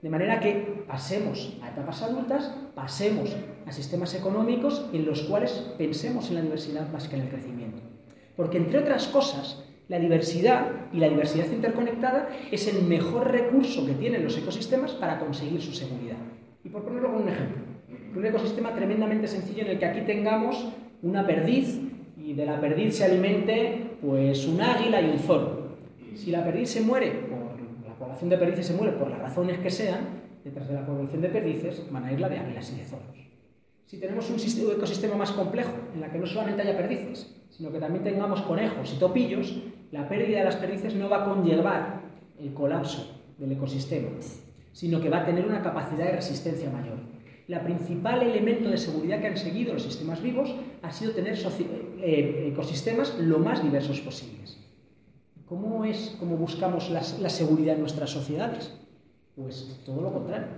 De 0.00 0.08
manera 0.08 0.40
que 0.40 0.84
pasemos 0.86 1.58
a 1.62 1.68
etapas 1.68 2.02
adultas, 2.02 2.54
pasemos 2.74 3.36
a 3.66 3.72
sistemas 3.72 4.14
económicos 4.14 4.86
en 4.92 5.04
los 5.04 5.22
cuales 5.22 5.52
pensemos 5.76 6.28
en 6.30 6.36
la 6.36 6.42
diversidad 6.42 6.90
más 6.90 7.08
que 7.08 7.16
en 7.16 7.22
el 7.22 7.28
crecimiento. 7.28 7.82
Porque 8.34 8.56
entre 8.56 8.78
otras 8.78 9.08
cosas, 9.08 9.64
la 9.88 9.98
diversidad 9.98 10.70
y 10.92 10.98
la 10.98 11.08
diversidad 11.08 11.50
interconectada 11.50 12.28
es 12.50 12.66
el 12.68 12.82
mejor 12.82 13.30
recurso 13.30 13.84
que 13.84 13.94
tienen 13.94 14.24
los 14.24 14.38
ecosistemas 14.38 14.92
para 14.92 15.18
conseguir 15.18 15.60
su 15.60 15.72
seguridad. 15.72 16.18
Y 16.64 16.68
por 16.70 16.84
ponerlo 16.84 17.12
con 17.12 17.22
un 17.22 17.28
ejemplo, 17.28 17.67
un 18.16 18.26
ecosistema 18.26 18.74
tremendamente 18.74 19.28
sencillo 19.28 19.62
en 19.62 19.68
el 19.68 19.78
que 19.78 19.86
aquí 19.86 20.00
tengamos 20.02 20.68
una 21.02 21.26
perdiz 21.26 21.78
y 22.16 22.34
de 22.34 22.46
la 22.46 22.60
perdiz 22.60 22.96
se 22.96 23.04
alimente 23.04 23.96
pues 24.00 24.46
un 24.46 24.60
águila 24.60 25.00
y 25.00 25.10
un 25.10 25.18
zorro. 25.18 25.68
Si 26.14 26.30
la 26.30 26.44
perdiz 26.44 26.70
se 26.70 26.80
muere, 26.80 27.10
por 27.10 27.88
la 27.88 27.94
población 27.94 28.30
de 28.30 28.38
perdices 28.38 28.66
se 28.66 28.74
muere 28.74 28.92
por 28.92 29.10
las 29.10 29.20
razones 29.20 29.58
que 29.58 29.70
sean, 29.70 30.00
detrás 30.44 30.68
de 30.68 30.74
la 30.74 30.86
población 30.86 31.20
de 31.20 31.28
perdices 31.28 31.82
van 31.90 32.04
a 32.04 32.12
ir 32.12 32.20
la 32.20 32.28
de 32.28 32.38
águilas 32.38 32.72
y 32.72 32.76
de 32.76 32.84
zorros. 32.84 33.16
Si 33.86 33.98
tenemos 33.98 34.28
un 34.28 34.36
ecosistema 34.72 35.16
más 35.16 35.30
complejo, 35.32 35.72
en 35.94 36.00
la 36.00 36.10
que 36.10 36.18
no 36.18 36.26
solamente 36.26 36.62
haya 36.62 36.76
perdices, 36.76 37.34
sino 37.50 37.72
que 37.72 37.78
también 37.78 38.04
tengamos 38.04 38.42
conejos 38.42 38.92
y 38.92 38.98
topillos, 38.98 39.62
la 39.92 40.08
pérdida 40.08 40.38
de 40.40 40.44
las 40.44 40.56
perdices 40.56 40.94
no 40.94 41.08
va 41.08 41.22
a 41.22 41.24
conllevar 41.24 42.02
el 42.38 42.52
colapso 42.52 43.22
del 43.38 43.52
ecosistema, 43.52 44.08
sino 44.72 45.00
que 45.00 45.08
va 45.08 45.18
a 45.18 45.24
tener 45.24 45.46
una 45.46 45.62
capacidad 45.62 46.04
de 46.04 46.16
resistencia 46.16 46.70
mayor 46.70 47.07
la 47.48 47.64
principal 47.64 48.22
elemento 48.22 48.68
de 48.68 48.76
seguridad 48.76 49.20
que 49.20 49.28
han 49.28 49.36
seguido 49.38 49.72
los 49.72 49.82
sistemas 49.82 50.22
vivos 50.22 50.54
ha 50.82 50.92
sido 50.92 51.12
tener 51.12 51.36
eh, 52.00 52.50
ecosistemas 52.52 53.18
lo 53.18 53.38
más 53.38 53.62
diversos 53.62 54.00
posibles. 54.00 54.58
¿Cómo 55.46 55.86
es 55.86 56.14
cómo 56.20 56.36
buscamos 56.36 56.90
la, 56.90 57.30
seguridad 57.30 57.74
en 57.74 57.80
nuestras 57.80 58.10
sociedades? 58.10 58.74
Pues 59.34 59.80
todo 59.86 60.02
lo 60.02 60.12
contrario. 60.12 60.48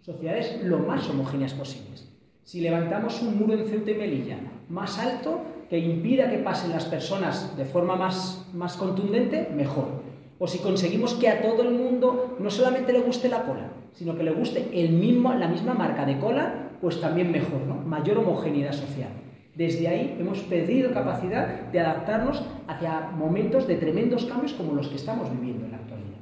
Sociedades 0.00 0.64
lo 0.64 0.80
más 0.80 1.08
homogéneas 1.08 1.54
posibles. 1.54 2.08
Si 2.42 2.60
levantamos 2.60 3.22
un 3.22 3.38
muro 3.38 3.54
en 3.54 3.68
Ceuta 3.68 3.92
y 3.92 3.94
Melilla 3.94 4.38
más 4.68 4.98
alto 4.98 5.42
que 5.70 5.78
impida 5.78 6.28
que 6.28 6.38
pasen 6.38 6.72
las 6.72 6.86
personas 6.86 7.56
de 7.56 7.64
forma 7.66 7.94
más, 7.94 8.46
más 8.52 8.76
contundente, 8.76 9.48
mejor. 9.54 10.02
O 10.40 10.48
si 10.48 10.58
conseguimos 10.58 11.14
que 11.14 11.28
a 11.28 11.40
todo 11.40 11.62
el 11.62 11.70
mundo 11.70 12.36
no 12.40 12.50
solamente 12.50 12.92
le 12.92 13.02
guste 13.02 13.28
la 13.28 13.44
cola, 13.44 13.70
sino 13.92 14.16
que 14.16 14.22
le 14.22 14.32
guste 14.32 14.68
el 14.72 14.92
mismo, 14.92 15.32
la 15.34 15.48
misma 15.48 15.74
marca 15.74 16.04
de 16.04 16.18
cola, 16.18 16.70
pues 16.80 17.00
también 17.00 17.30
mejor, 17.30 17.60
¿no? 17.66 17.74
Mayor 17.76 18.18
homogeneidad 18.18 18.72
social. 18.72 19.10
Desde 19.54 19.86
ahí 19.86 20.16
hemos 20.18 20.38
perdido 20.40 20.92
capacidad 20.92 21.70
de 21.70 21.80
adaptarnos 21.80 22.42
hacia 22.66 23.10
momentos 23.16 23.66
de 23.66 23.76
tremendos 23.76 24.24
cambios 24.24 24.54
como 24.54 24.72
los 24.72 24.88
que 24.88 24.96
estamos 24.96 25.30
viviendo 25.30 25.66
en 25.66 25.72
la 25.72 25.76
actualidad. 25.76 26.18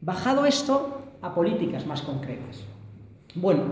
Bajado 0.00 0.46
esto 0.46 1.02
a 1.20 1.34
políticas 1.34 1.86
más 1.86 2.02
concretas. 2.02 2.60
Bueno, 3.34 3.62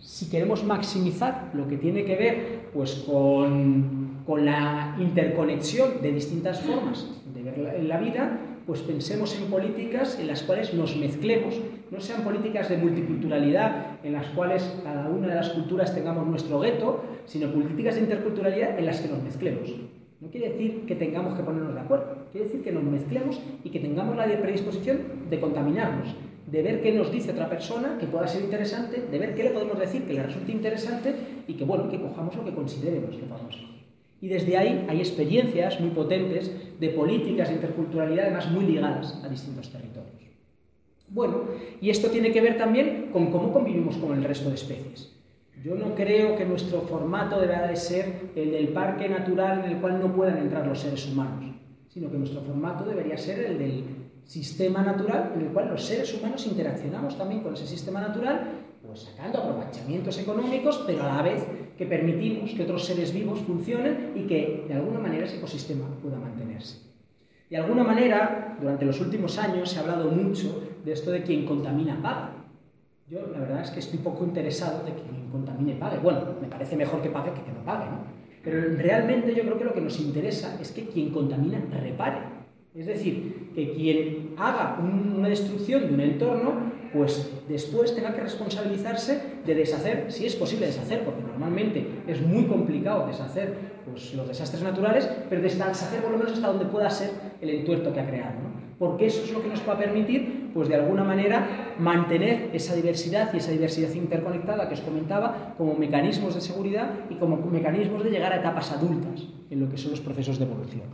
si 0.00 0.28
queremos 0.28 0.62
maximizar 0.64 1.50
lo 1.54 1.66
que 1.68 1.78
tiene 1.78 2.04
que 2.04 2.16
ver 2.16 2.68
pues, 2.74 2.94
con, 3.06 4.22
con 4.26 4.44
la 4.44 4.94
interconexión 4.98 6.02
de 6.02 6.12
distintas 6.12 6.60
formas 6.60 7.06
de 7.34 7.42
ver 7.42 7.84
la 7.84 7.98
vida, 7.98 8.38
pues 8.66 8.80
pensemos 8.80 9.34
en 9.34 9.44
políticas 9.44 10.18
en 10.20 10.26
las 10.26 10.42
cuales 10.42 10.74
nos 10.74 10.96
mezclemos, 10.96 11.54
no 11.90 12.00
sean 12.00 12.22
políticas 12.22 12.68
de 12.68 12.76
multiculturalidad 12.76 13.98
en 14.02 14.12
las 14.12 14.26
cuales 14.28 14.62
cada 14.82 15.08
una 15.08 15.28
de 15.28 15.34
las 15.34 15.50
culturas 15.50 15.94
tengamos 15.94 16.26
nuestro 16.26 16.60
gueto, 16.60 17.04
sino 17.26 17.50
políticas 17.50 17.94
de 17.94 18.02
interculturalidad 18.02 18.78
en 18.78 18.86
las 18.86 19.00
que 19.00 19.08
nos 19.08 19.22
mezclemos. 19.22 19.70
No 20.20 20.28
quiere 20.30 20.50
decir 20.50 20.84
que 20.86 20.96
tengamos 20.96 21.34
que 21.34 21.42
ponernos 21.42 21.74
de 21.74 21.80
acuerdo, 21.80 22.26
quiere 22.32 22.46
decir 22.46 22.62
que 22.62 22.72
nos 22.72 22.82
mezclemos 22.82 23.40
y 23.62 23.70
que 23.70 23.80
tengamos 23.80 24.16
la 24.16 24.24
predisposición 24.24 24.98
de 25.30 25.40
contaminarnos, 25.40 26.14
de 26.46 26.62
ver 26.62 26.82
qué 26.82 26.92
nos 26.92 27.12
dice 27.12 27.30
otra 27.30 27.48
persona 27.48 27.98
que 28.00 28.06
pueda 28.06 28.26
ser 28.26 28.42
interesante, 28.42 29.02
de 29.10 29.18
ver 29.18 29.34
qué 29.34 29.44
le 29.44 29.50
podemos 29.50 29.78
decir 29.78 30.02
que 30.04 30.14
le 30.14 30.22
resulte 30.22 30.52
interesante 30.52 31.14
y 31.46 31.54
que, 31.54 31.64
bueno, 31.64 31.88
que 31.88 32.00
cojamos 32.00 32.34
lo 32.34 32.44
que 32.44 32.54
consideremos 32.54 33.16
que 33.16 33.22
podamos 33.22 33.68
y 34.20 34.28
desde 34.28 34.56
ahí 34.56 34.86
hay 34.88 34.98
experiencias 34.98 35.80
muy 35.80 35.90
potentes 35.90 36.50
de 36.80 36.88
políticas 36.90 37.48
de 37.48 37.54
interculturalidad, 37.54 38.26
además 38.26 38.50
muy 38.50 38.64
ligadas 38.64 39.22
a 39.24 39.28
distintos 39.28 39.70
territorios. 39.70 40.27
Bueno, 41.10 41.42
y 41.80 41.90
esto 41.90 42.08
tiene 42.08 42.32
que 42.32 42.40
ver 42.40 42.58
también 42.58 43.08
con 43.12 43.30
cómo 43.30 43.52
convivimos 43.52 43.96
con 43.96 44.16
el 44.16 44.24
resto 44.24 44.48
de 44.48 44.56
especies. 44.56 45.14
Yo 45.64 45.74
no 45.74 45.94
creo 45.94 46.36
que 46.36 46.44
nuestro 46.44 46.82
formato 46.82 47.40
deba 47.40 47.66
de 47.66 47.76
ser 47.76 48.30
el 48.36 48.52
del 48.52 48.68
parque 48.68 49.08
natural 49.08 49.64
en 49.64 49.72
el 49.72 49.78
cual 49.78 49.98
no 50.00 50.12
puedan 50.12 50.38
entrar 50.38 50.66
los 50.66 50.80
seres 50.80 51.06
humanos, 51.06 51.56
sino 51.88 52.10
que 52.10 52.18
nuestro 52.18 52.42
formato 52.42 52.84
debería 52.84 53.16
ser 53.16 53.40
el 53.40 53.58
del 53.58 53.84
sistema 54.24 54.82
natural 54.82 55.32
en 55.34 55.46
el 55.46 55.48
cual 55.48 55.70
los 55.70 55.84
seres 55.84 56.12
humanos 56.14 56.46
interaccionamos 56.46 57.16
también 57.16 57.40
con 57.40 57.54
ese 57.54 57.66
sistema 57.66 58.00
natural, 58.00 58.52
pues 58.86 59.00
sacando 59.00 59.38
aprovechamientos 59.38 60.18
económicos, 60.18 60.84
pero 60.86 61.02
a 61.02 61.16
la 61.16 61.22
vez 61.22 61.42
que 61.76 61.86
permitimos 61.86 62.52
que 62.52 62.62
otros 62.62 62.84
seres 62.84 63.12
vivos 63.12 63.40
funcionen 63.40 64.12
y 64.14 64.26
que 64.26 64.66
de 64.68 64.74
alguna 64.74 65.00
manera 65.00 65.24
ese 65.24 65.38
ecosistema 65.38 65.86
pueda 66.02 66.18
mantenerse. 66.18 66.88
De 67.50 67.56
alguna 67.56 67.82
manera, 67.82 68.58
durante 68.60 68.84
los 68.84 69.00
últimos 69.00 69.38
años 69.38 69.70
se 69.70 69.78
ha 69.78 69.80
hablado 69.80 70.10
mucho 70.10 70.62
de 70.88 70.94
esto 70.94 71.10
de 71.10 71.22
quien 71.22 71.44
contamina 71.44 72.00
paga. 72.02 72.32
Yo 73.08 73.20
la 73.32 73.40
verdad 73.40 73.62
es 73.62 73.70
que 73.70 73.80
estoy 73.80 73.98
poco 73.98 74.24
interesado 74.24 74.84
de 74.84 74.92
que 74.92 75.02
quien 75.02 75.28
contamine 75.28 75.74
pague. 75.74 75.98
Bueno, 75.98 76.20
me 76.40 76.48
parece 76.48 76.76
mejor 76.76 77.02
que 77.02 77.10
pague 77.10 77.32
que 77.32 77.42
que 77.42 77.52
no 77.52 77.64
pague, 77.64 77.84
¿no? 77.84 77.98
Pero 78.42 78.76
realmente 78.76 79.34
yo 79.34 79.42
creo 79.42 79.58
que 79.58 79.64
lo 79.64 79.74
que 79.74 79.80
nos 79.80 80.00
interesa 80.00 80.58
es 80.60 80.72
que 80.72 80.86
quien 80.88 81.10
contamina 81.10 81.58
repare. 81.80 82.18
Es 82.74 82.86
decir, 82.86 83.50
que 83.54 83.72
quien 83.72 84.34
haga 84.38 84.78
una 84.80 85.28
destrucción 85.28 85.88
de 85.88 85.94
un 85.94 86.00
entorno 86.00 86.78
pues 86.92 87.30
después 87.48 87.94
tenga 87.94 88.14
que 88.14 88.22
responsabilizarse 88.22 89.20
de 89.44 89.54
deshacer, 89.54 90.10
si 90.10 90.24
es 90.24 90.36
posible 90.36 90.66
deshacer, 90.66 91.04
porque 91.04 91.22
normalmente 91.22 91.86
es 92.06 92.22
muy 92.22 92.44
complicado 92.44 93.06
deshacer 93.06 93.54
pues, 93.84 94.14
los 94.14 94.26
desastres 94.26 94.62
naturales, 94.62 95.06
pero 95.28 95.42
deshacer 95.42 96.00
por 96.00 96.12
lo 96.12 96.18
menos 96.18 96.32
hasta 96.32 96.48
donde 96.48 96.64
pueda 96.64 96.88
ser 96.88 97.10
el 97.42 97.50
entuerto 97.50 97.92
que 97.92 98.00
ha 98.00 98.06
creado. 98.06 98.47
Porque 98.78 99.06
eso 99.06 99.24
es 99.24 99.32
lo 99.32 99.42
que 99.42 99.48
nos 99.48 99.66
va 99.68 99.72
a 99.72 99.78
permitir, 99.78 100.50
pues 100.54 100.68
de 100.68 100.76
alguna 100.76 101.02
manera, 101.02 101.74
mantener 101.78 102.50
esa 102.52 102.76
diversidad 102.76 103.34
y 103.34 103.38
esa 103.38 103.50
diversidad 103.50 103.92
interconectada 103.92 104.68
que 104.68 104.74
os 104.74 104.80
comentaba 104.80 105.54
como 105.58 105.74
mecanismos 105.74 106.34
de 106.34 106.40
seguridad 106.40 106.90
y 107.10 107.14
como 107.14 107.36
mecanismos 107.38 108.04
de 108.04 108.10
llegar 108.10 108.32
a 108.32 108.36
etapas 108.36 108.70
adultas 108.70 109.26
en 109.50 109.60
lo 109.60 109.68
que 109.68 109.78
son 109.78 109.90
los 109.90 110.00
procesos 110.00 110.38
de 110.38 110.44
evolución. 110.44 110.84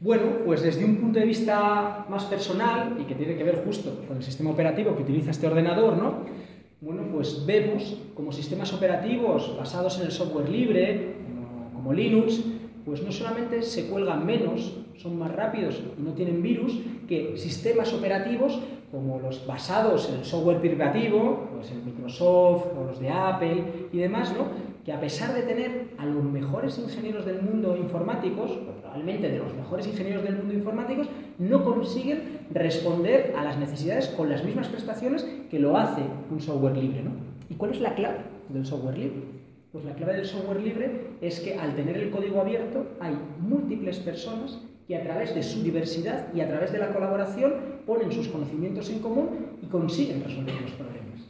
Bueno, 0.00 0.24
pues 0.44 0.62
desde 0.62 0.84
un 0.84 0.96
punto 0.96 1.20
de 1.20 1.26
vista 1.26 2.06
más 2.08 2.24
personal 2.24 2.96
y 3.00 3.04
que 3.04 3.14
tiene 3.14 3.36
que 3.36 3.44
ver 3.44 3.62
justo 3.64 4.02
con 4.08 4.16
el 4.16 4.22
sistema 4.24 4.50
operativo 4.50 4.96
que 4.96 5.02
utiliza 5.02 5.30
este 5.30 5.46
ordenador, 5.46 5.96
¿no? 5.96 6.24
Bueno, 6.80 7.04
pues 7.12 7.46
vemos 7.46 7.98
como 8.14 8.32
sistemas 8.32 8.72
operativos 8.72 9.56
basados 9.56 10.00
en 10.00 10.06
el 10.06 10.10
software 10.10 10.48
libre, 10.48 11.14
como 11.72 11.92
Linux, 11.92 12.40
pues 12.84 13.02
no 13.02 13.12
solamente 13.12 13.62
se 13.62 13.86
cuelgan 13.86 14.26
menos, 14.26 14.78
son 14.96 15.18
más 15.18 15.32
rápidos 15.32 15.80
y 15.98 16.02
no 16.02 16.12
tienen 16.12 16.42
virus, 16.42 16.78
que 17.08 17.36
sistemas 17.36 17.92
operativos 17.92 18.58
como 18.90 19.18
los 19.18 19.46
basados 19.46 20.08
en 20.10 20.16
el 20.16 20.24
software 20.24 20.60
privativo, 20.60 21.48
pues 21.54 21.70
el 21.70 21.82
Microsoft 21.82 22.66
o 22.78 22.84
los 22.84 23.00
de 23.00 23.08
Apple 23.08 23.64
y 23.90 23.98
demás, 23.98 24.32
¿no? 24.36 24.72
que 24.84 24.92
a 24.92 25.00
pesar 25.00 25.32
de 25.32 25.42
tener 25.42 25.92
a 25.96 26.06
los 26.06 26.24
mejores 26.24 26.76
ingenieros 26.78 27.24
del 27.24 27.40
mundo 27.40 27.76
informáticos, 27.76 28.50
probablemente 28.80 29.30
de 29.30 29.38
los 29.38 29.54
mejores 29.54 29.86
ingenieros 29.86 30.24
del 30.24 30.36
mundo 30.36 30.54
informáticos, 30.54 31.08
no 31.38 31.64
consiguen 31.64 32.40
responder 32.50 33.34
a 33.36 33.44
las 33.44 33.58
necesidades 33.58 34.08
con 34.08 34.28
las 34.28 34.44
mismas 34.44 34.68
prestaciones 34.68 35.24
que 35.50 35.58
lo 35.58 35.76
hace 35.76 36.02
un 36.30 36.40
software 36.40 36.76
libre. 36.76 37.02
¿no? 37.02 37.12
¿Y 37.48 37.54
cuál 37.54 37.70
es 37.70 37.80
la 37.80 37.94
clave 37.94 38.18
del 38.48 38.66
software 38.66 38.98
libre? 38.98 39.41
Pues 39.72 39.86
la 39.86 39.94
clave 39.94 40.16
del 40.16 40.26
software 40.26 40.60
libre 40.60 40.90
es 41.22 41.40
que 41.40 41.54
al 41.54 41.74
tener 41.74 41.96
el 41.96 42.10
código 42.10 42.42
abierto 42.42 42.88
hay 43.00 43.16
múltiples 43.40 43.98
personas 44.00 44.60
que 44.86 44.94
a 44.94 45.02
través 45.02 45.34
de 45.34 45.42
su 45.42 45.62
diversidad 45.62 46.26
y 46.34 46.42
a 46.42 46.48
través 46.48 46.72
de 46.72 46.78
la 46.78 46.92
colaboración 46.92 47.54
ponen 47.86 48.12
sus 48.12 48.28
conocimientos 48.28 48.90
en 48.90 48.98
común 48.98 49.56
y 49.62 49.66
consiguen 49.66 50.22
resolver 50.22 50.60
los 50.60 50.72
problemas. 50.72 51.20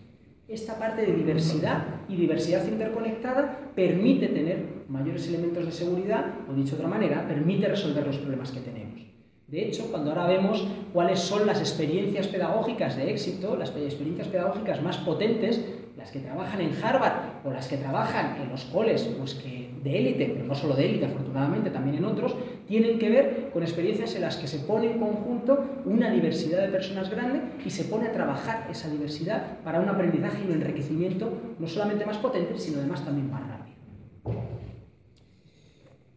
Esta 0.48 0.76
parte 0.76 1.02
de 1.02 1.12
diversidad 1.12 1.84
y 2.08 2.16
diversidad 2.16 2.66
interconectada 2.66 3.70
permite 3.76 4.26
tener 4.26 4.64
mayores 4.88 5.28
elementos 5.28 5.64
de 5.64 5.70
seguridad, 5.70 6.26
o 6.50 6.52
dicho 6.52 6.70
de 6.70 6.82
otra 6.82 6.88
manera, 6.88 7.28
permite 7.28 7.68
resolver 7.68 8.04
los 8.04 8.18
problemas 8.18 8.50
que 8.50 8.60
tenemos. 8.60 9.00
De 9.46 9.68
hecho, 9.68 9.86
cuando 9.90 10.10
ahora 10.10 10.26
vemos 10.26 10.66
cuáles 10.92 11.20
son 11.20 11.46
las 11.46 11.60
experiencias 11.60 12.26
pedagógicas 12.26 12.96
de 12.96 13.10
éxito, 13.10 13.54
las 13.56 13.70
experiencias 13.70 14.28
pedagógicas 14.28 14.82
más 14.82 14.98
potentes, 14.98 15.60
las 15.96 16.10
que 16.10 16.20
trabajan 16.20 16.60
en 16.60 16.72
Harvard 16.82 17.44
o 17.44 17.50
las 17.50 17.68
que 17.68 17.76
trabajan 17.76 18.36
en 18.40 18.48
los 18.48 18.64
coles 18.64 19.02
pues 19.18 19.34
que 19.34 19.70
de 19.82 19.98
élite, 19.98 20.32
pero 20.32 20.44
no 20.46 20.54
solo 20.54 20.74
de 20.74 20.86
élite, 20.86 21.06
afortunadamente, 21.06 21.70
también 21.70 21.96
en 21.96 22.04
otros, 22.04 22.34
tienen 22.66 22.98
que 22.98 23.10
ver 23.10 23.50
con 23.52 23.62
experiencias 23.62 24.14
en 24.14 24.22
las 24.22 24.36
que 24.36 24.46
se 24.46 24.60
pone 24.60 24.92
en 24.92 24.98
conjunto 24.98 25.82
una 25.84 26.10
diversidad 26.10 26.62
de 26.62 26.68
personas 26.68 27.10
grande 27.10 27.40
y 27.64 27.70
se 27.70 27.84
pone 27.84 28.08
a 28.08 28.12
trabajar 28.12 28.68
esa 28.70 28.88
diversidad 28.88 29.58
para 29.64 29.80
un 29.80 29.88
aprendizaje 29.88 30.38
y 30.42 30.46
un 30.46 30.54
enriquecimiento 30.54 31.32
no 31.58 31.66
solamente 31.66 32.06
más 32.06 32.18
potente, 32.18 32.58
sino 32.58 32.78
además 32.78 33.04
también 33.04 33.30
más 33.30 33.42
rápido. 33.42 33.62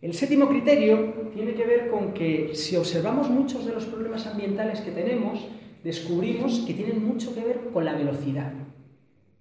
El 0.01 0.13
séptimo 0.13 0.47
criterio 0.47 1.29
tiene 1.33 1.55
que 1.55 1.65
ver 1.65 1.87
con 1.89 2.13
que 2.13 2.51
si 2.53 2.75
observamos 2.75 3.29
muchos 3.29 3.65
de 3.65 3.73
los 3.73 3.85
problemas 3.85 4.27
ambientales 4.27 4.81
que 4.81 4.91
tenemos, 4.91 5.39
descubrimos 5.83 6.59
que 6.59 6.75
tienen 6.75 7.03
mucho 7.03 7.33
que 7.33 7.41
ver 7.41 7.59
con 7.73 7.85
la 7.85 7.93
velocidad, 7.93 8.51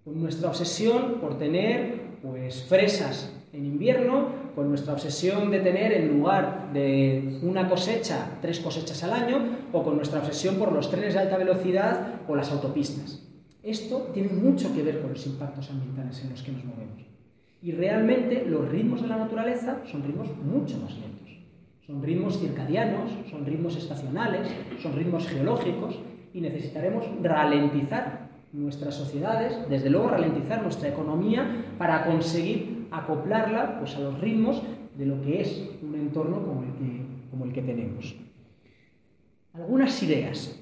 con 0.04 0.20
nuestra 0.20 0.48
obsesión 0.48 1.14
por 1.20 1.38
tener 1.38 2.04
pues 2.22 2.64
fresas 2.64 3.32
en 3.52 3.64
invierno, 3.64 4.26
con 4.54 4.68
nuestra 4.68 4.92
obsesión 4.92 5.50
de 5.50 5.60
tener 5.60 5.92
en 5.92 6.18
lugar 6.18 6.72
de 6.72 7.38
una 7.42 7.68
cosecha, 7.68 8.38
tres 8.42 8.60
cosechas 8.60 9.02
al 9.04 9.12
año, 9.12 9.38
o 9.72 9.82
con 9.82 9.96
nuestra 9.96 10.20
obsesión 10.20 10.56
por 10.56 10.72
los 10.72 10.90
trenes 10.90 11.14
de 11.14 11.20
alta 11.20 11.36
velocidad 11.36 12.20
o 12.26 12.34
las 12.34 12.50
autopistas. 12.50 13.22
Esto 13.62 14.10
tiene 14.12 14.30
mucho 14.30 14.74
que 14.74 14.82
ver 14.82 15.00
con 15.00 15.12
los 15.12 15.26
impactos 15.26 15.70
ambientales 15.70 16.22
en 16.22 16.30
los 16.30 16.42
que 16.42 16.52
nos 16.52 16.64
movemos. 16.64 17.02
Y 17.62 17.72
realmente 17.72 18.44
los 18.46 18.68
ritmos 18.68 19.00
de 19.00 19.08
la 19.08 19.16
naturaleza 19.16 19.80
son 19.90 20.02
ritmos 20.02 20.28
mucho 20.36 20.76
más 20.78 20.92
lentos. 20.98 21.30
Son 21.86 22.02
ritmos 22.02 22.38
circadianos, 22.38 23.10
son 23.30 23.46
ritmos 23.46 23.76
estacionales, 23.76 24.48
son 24.82 24.94
ritmos 24.94 25.26
geológicos 25.28 25.98
y 26.34 26.40
necesitaremos 26.40 27.04
ralentizar 27.22 28.23
nuestras 28.54 28.94
sociedades, 28.94 29.68
desde 29.68 29.90
luego 29.90 30.08
ralentizar 30.08 30.62
nuestra 30.62 30.88
economía 30.88 31.64
para 31.76 32.06
conseguir 32.06 32.86
acoplarla 32.90 33.80
pues, 33.80 33.96
a 33.96 34.00
los 34.00 34.20
ritmos 34.20 34.62
de 34.96 35.06
lo 35.06 35.20
que 35.20 35.40
es 35.40 35.70
un 35.82 35.96
entorno 35.96 36.40
como 36.42 36.62
el 36.62 36.72
que, 36.74 37.02
como 37.30 37.44
el 37.44 37.52
que 37.52 37.62
tenemos. 37.62 38.14
Algunas 39.52 40.00
ideas. 40.02 40.56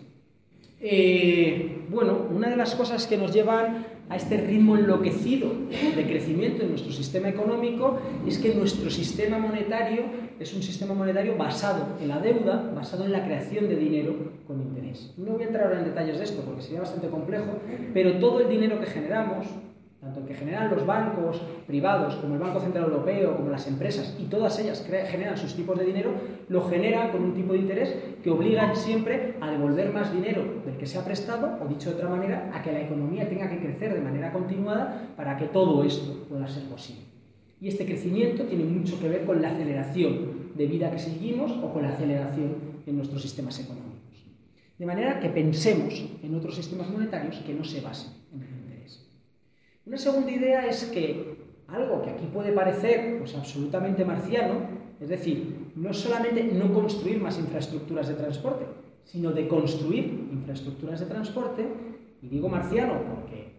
Eh, 0.80 1.84
bueno, 1.90 2.26
una 2.30 2.48
de 2.48 2.56
las 2.56 2.74
cosas 2.74 3.06
que 3.06 3.16
nos 3.16 3.32
llevan 3.32 3.86
a 4.08 4.16
este 4.16 4.36
ritmo 4.38 4.76
enloquecido 4.76 5.50
de 5.96 6.06
crecimiento 6.06 6.62
en 6.62 6.70
nuestro 6.70 6.92
sistema 6.92 7.28
económico 7.28 7.98
es 8.26 8.38
que 8.38 8.54
nuestro 8.54 8.90
sistema 8.90 9.38
monetario 9.38 10.02
es 10.42 10.52
un 10.54 10.62
sistema 10.62 10.92
monetario 10.92 11.36
basado 11.36 11.86
en 12.00 12.08
la 12.08 12.18
deuda, 12.18 12.70
basado 12.74 13.04
en 13.04 13.12
la 13.12 13.24
creación 13.24 13.68
de 13.68 13.76
dinero 13.76 14.14
con 14.46 14.60
interés. 14.60 15.14
No 15.16 15.32
voy 15.32 15.44
a 15.44 15.46
entrar 15.46 15.66
ahora 15.66 15.78
en 15.78 15.84
detalles 15.84 16.18
de 16.18 16.24
esto 16.24 16.42
porque 16.44 16.62
sería 16.62 16.80
bastante 16.80 17.08
complejo, 17.08 17.58
pero 17.94 18.18
todo 18.18 18.40
el 18.40 18.48
dinero 18.48 18.80
que 18.80 18.86
generamos, 18.86 19.46
tanto 20.00 20.20
el 20.20 20.26
que 20.26 20.34
generan 20.34 20.68
los 20.68 20.84
bancos 20.84 21.40
privados 21.68 22.16
como 22.16 22.34
el 22.34 22.40
Banco 22.40 22.60
Central 22.60 22.86
Europeo, 22.86 23.36
como 23.36 23.50
las 23.50 23.68
empresas, 23.68 24.16
y 24.18 24.24
todas 24.24 24.58
ellas 24.58 24.84
generan 24.84 25.36
sus 25.36 25.54
tipos 25.54 25.78
de 25.78 25.84
dinero, 25.84 26.10
lo 26.48 26.68
generan 26.68 27.12
con 27.12 27.22
un 27.22 27.34
tipo 27.34 27.52
de 27.52 27.60
interés 27.60 27.94
que 28.22 28.30
obligan 28.30 28.74
siempre 28.74 29.36
a 29.40 29.50
devolver 29.50 29.92
más 29.92 30.12
dinero 30.12 30.42
del 30.66 30.76
que 30.76 30.86
se 30.86 30.98
ha 30.98 31.04
prestado, 31.04 31.56
o 31.62 31.68
dicho 31.68 31.90
de 31.90 31.96
otra 31.96 32.08
manera, 32.08 32.50
a 32.52 32.62
que 32.62 32.72
la 32.72 32.80
economía 32.80 33.28
tenga 33.28 33.48
que 33.48 33.60
crecer 33.60 33.94
de 33.94 34.00
manera 34.00 34.32
continuada 34.32 35.08
para 35.16 35.36
que 35.36 35.46
todo 35.46 35.84
esto 35.84 36.26
pueda 36.28 36.48
ser 36.48 36.64
posible. 36.64 37.12
Y 37.62 37.68
este 37.68 37.86
crecimiento 37.86 38.42
tiene 38.42 38.64
mucho 38.64 38.98
que 38.98 39.08
ver 39.08 39.24
con 39.24 39.40
la 39.40 39.50
aceleración 39.50 40.31
de 40.54 40.66
vida 40.66 40.90
que 40.90 40.98
seguimos 40.98 41.52
o 41.52 41.72
con 41.72 41.82
la 41.82 41.90
aceleración 41.90 42.56
en 42.86 42.96
nuestros 42.96 43.22
sistemas 43.22 43.58
económicos. 43.58 44.00
De 44.78 44.86
manera 44.86 45.20
que 45.20 45.28
pensemos 45.28 46.04
en 46.22 46.34
otros 46.34 46.56
sistemas 46.56 46.90
monetarios 46.90 47.36
que 47.46 47.54
no 47.54 47.64
se 47.64 47.80
basen 47.80 48.12
en 48.32 48.42
el 48.42 48.62
una 49.84 49.98
segunda 49.98 50.30
idea 50.30 50.66
es 50.68 50.84
que 50.84 51.38
algo 51.66 52.02
que 52.02 52.10
aquí 52.10 52.26
puede 52.32 52.52
parecer 52.52 53.18
pues, 53.18 53.34
absolutamente 53.34 54.04
marciano, 54.04 54.60
es 55.00 55.08
decir, 55.08 55.72
no 55.74 55.92
solamente 55.92 56.44
no 56.44 56.72
construir 56.72 57.20
más 57.20 57.36
infraestructuras 57.36 58.06
de 58.06 58.14
transporte, 58.14 58.64
sino 59.04 59.32
de 59.32 59.48
construir 59.48 60.28
infraestructuras 60.32 61.00
de 61.00 61.06
transporte, 61.06 61.66
y 62.22 62.28
digo 62.28 62.48
marciano 62.48 63.02
porque 63.02 63.51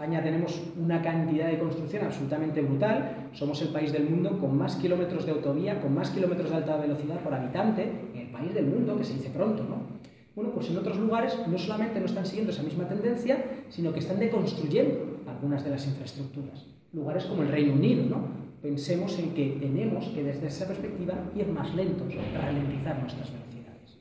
España 0.00 0.22
tenemos 0.22 0.58
una 0.82 1.02
cantidad 1.02 1.46
de 1.46 1.58
construcción 1.58 2.06
absolutamente 2.06 2.62
brutal, 2.62 3.28
somos 3.34 3.60
el 3.60 3.68
país 3.68 3.92
del 3.92 4.08
mundo 4.08 4.38
con 4.38 4.56
más 4.56 4.76
kilómetros 4.76 5.26
de 5.26 5.32
autovía, 5.32 5.78
con 5.78 5.94
más 5.94 6.08
kilómetros 6.08 6.48
de 6.48 6.56
alta 6.56 6.78
velocidad 6.78 7.20
por 7.20 7.34
habitante, 7.34 7.86
el 8.14 8.28
país 8.28 8.54
del 8.54 8.64
mundo, 8.64 8.96
que 8.96 9.04
se 9.04 9.12
dice 9.12 9.28
pronto, 9.28 9.62
¿no? 9.62 10.00
Bueno, 10.34 10.52
pues 10.52 10.70
en 10.70 10.78
otros 10.78 10.96
lugares 10.96 11.36
no 11.46 11.58
solamente 11.58 12.00
no 12.00 12.06
están 12.06 12.24
siguiendo 12.24 12.50
esa 12.50 12.62
misma 12.62 12.88
tendencia, 12.88 13.44
sino 13.68 13.92
que 13.92 13.98
están 13.98 14.18
deconstruyendo 14.18 15.20
algunas 15.26 15.62
de 15.64 15.68
las 15.68 15.86
infraestructuras. 15.86 16.64
Lugares 16.94 17.26
como 17.26 17.42
el 17.42 17.48
Reino 17.48 17.74
Unido, 17.74 18.02
¿no? 18.08 18.26
Pensemos 18.62 19.18
en 19.18 19.34
que 19.34 19.58
tenemos 19.60 20.06
que 20.06 20.24
desde 20.24 20.46
esa 20.46 20.66
perspectiva 20.66 21.12
ir 21.36 21.46
más 21.48 21.74
lentos, 21.74 22.08
ralentizar 22.40 22.98
nuestras 23.00 23.30
velocidades. 23.30 23.98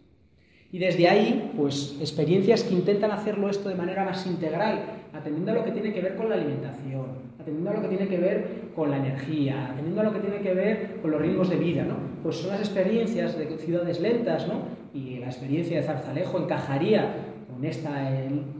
Y 0.72 0.80
desde 0.80 1.10
ahí, 1.10 1.52
pues 1.58 1.98
experiencias 2.00 2.64
que 2.64 2.74
intentan 2.74 3.12
hacerlo 3.12 3.50
esto 3.50 3.68
de 3.68 3.76
manera 3.76 4.06
más 4.06 4.26
integral, 4.26 4.99
atendiendo 5.14 5.52
a 5.52 5.56
lo 5.56 5.64
que 5.64 5.72
tiene 5.72 5.94
que 5.94 6.02
ver 6.02 6.16
con 6.16 6.30
la 6.30 6.36
alimentación, 6.36 7.06
atendiendo 7.40 7.70
a 7.70 7.74
lo 7.74 7.82
que 7.82 7.88
tiene 7.88 8.08
que 8.08 8.18
ver 8.18 8.48
con 8.76 8.92
la 8.92 8.98
energía, 8.98 9.72
atendiendo 9.72 10.02
a 10.02 10.04
lo 10.04 10.14
que 10.14 10.20
tiene 10.20 10.40
que 10.40 10.54
ver 10.54 10.98
con 11.02 11.12
los 11.12 11.22
ritmos 11.22 11.50
de 11.50 11.56
vida, 11.56 11.84
¿no? 11.84 11.96
Pues 12.24 12.38
son 12.38 12.52
las 12.52 12.60
experiencias 12.60 13.38
de 13.38 13.58
ciudades 13.58 14.00
lentas, 14.00 14.48
¿no? 14.48 14.62
Y 14.94 15.20
la 15.20 15.28
experiencia 15.28 15.78
de 15.78 15.84
Zarzalejo 15.84 16.40
encajaría 16.40 17.14
con 17.52 17.64
esta 17.66 18.08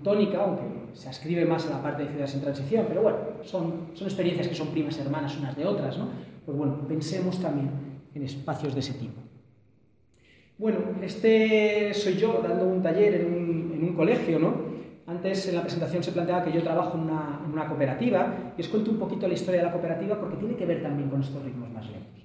tónica, 0.04 0.44
aunque 0.44 0.64
se 0.94 1.10
ascribe 1.10 1.46
más 1.46 1.68
a 1.68 1.72
la 1.72 1.84
parte 1.84 2.04
de 2.04 2.10
ciudades 2.10 2.34
en 2.34 2.42
transición, 2.42 2.86
pero 2.88 3.04
bueno, 3.04 3.18
son, 3.44 3.88
son 3.94 4.08
experiencias 4.08 4.48
que 4.48 4.56
son 4.56 4.68
primas 4.68 4.98
hermanas 4.98 5.38
unas 5.38 5.56
de 5.56 5.66
otras, 5.66 5.98
¿no? 5.98 6.10
Pues 6.46 6.58
bueno, 6.58 6.88
pensemos 6.88 7.40
también 7.40 7.70
en 8.16 8.24
espacios 8.24 8.74
de 8.74 8.80
ese 8.80 8.94
tipo. 8.94 9.22
Bueno, 10.58 10.80
este 11.02 11.94
soy 11.94 12.16
yo 12.16 12.44
dando 12.46 12.66
un 12.66 12.82
taller 12.82 13.14
en 13.16 13.60
en 13.80 13.90
un 13.90 13.96
colegio, 13.96 14.40
¿no? 14.40 14.69
Antes 15.10 15.48
en 15.48 15.56
la 15.56 15.62
presentación 15.64 16.04
se 16.04 16.12
planteaba 16.12 16.44
que 16.44 16.52
yo 16.52 16.62
trabajo 16.62 16.96
en 16.96 17.06
una, 17.06 17.40
en 17.44 17.52
una, 17.52 17.66
cooperativa 17.66 18.54
y 18.56 18.62
os 18.62 18.68
cuento 18.68 18.92
un 18.92 19.00
poquito 19.00 19.28
la 19.28 19.34
historia 19.34 19.62
de 19.62 19.66
la 19.66 19.72
cooperativa 19.72 20.20
porque 20.20 20.38
tiene 20.38 20.56
que 20.56 20.68
ver 20.68 20.84
también 20.84 21.10
con 21.10 21.22
estos 21.22 21.44
ritmos 21.44 21.68
más 21.72 21.84
lentos. 21.90 22.24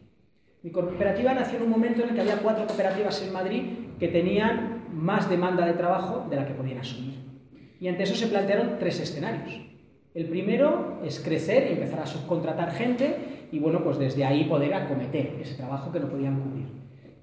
Mi 0.62 0.70
cooperativa 0.70 1.32
nació 1.32 1.56
en 1.56 1.62
un 1.64 1.70
momento 1.70 2.02
en 2.02 2.10
el 2.10 2.14
que 2.14 2.20
había 2.20 2.36
cuatro 2.36 2.66
cooperativas 2.66 3.22
en 3.22 3.32
Madrid 3.32 3.62
que 3.98 4.08
tenían 4.08 4.84
más 4.92 5.30
demanda 5.30 5.64
de 5.64 5.72
trabajo 5.72 6.26
de 6.28 6.36
la 6.36 6.46
que 6.46 6.52
podían 6.52 6.80
asumir. 6.80 7.14
Y 7.80 7.88
ante 7.88 8.02
eso 8.02 8.14
se 8.14 8.26
plantearon 8.26 8.76
tres 8.78 9.00
escenarios. 9.00 9.62
El 10.12 10.26
primero 10.26 11.00
es 11.02 11.20
crecer 11.20 11.68
y 11.70 11.72
empezar 11.72 12.00
a 12.00 12.06
subcontratar 12.06 12.70
gente 12.72 13.48
y 13.50 13.60
bueno, 13.60 13.82
pues 13.82 13.98
desde 13.98 14.26
ahí 14.26 14.44
poder 14.44 14.74
acometer 14.74 15.36
ese 15.40 15.54
trabajo 15.54 15.90
que 15.90 16.00
no 16.00 16.08
podían 16.10 16.38
cubrir. 16.38 16.63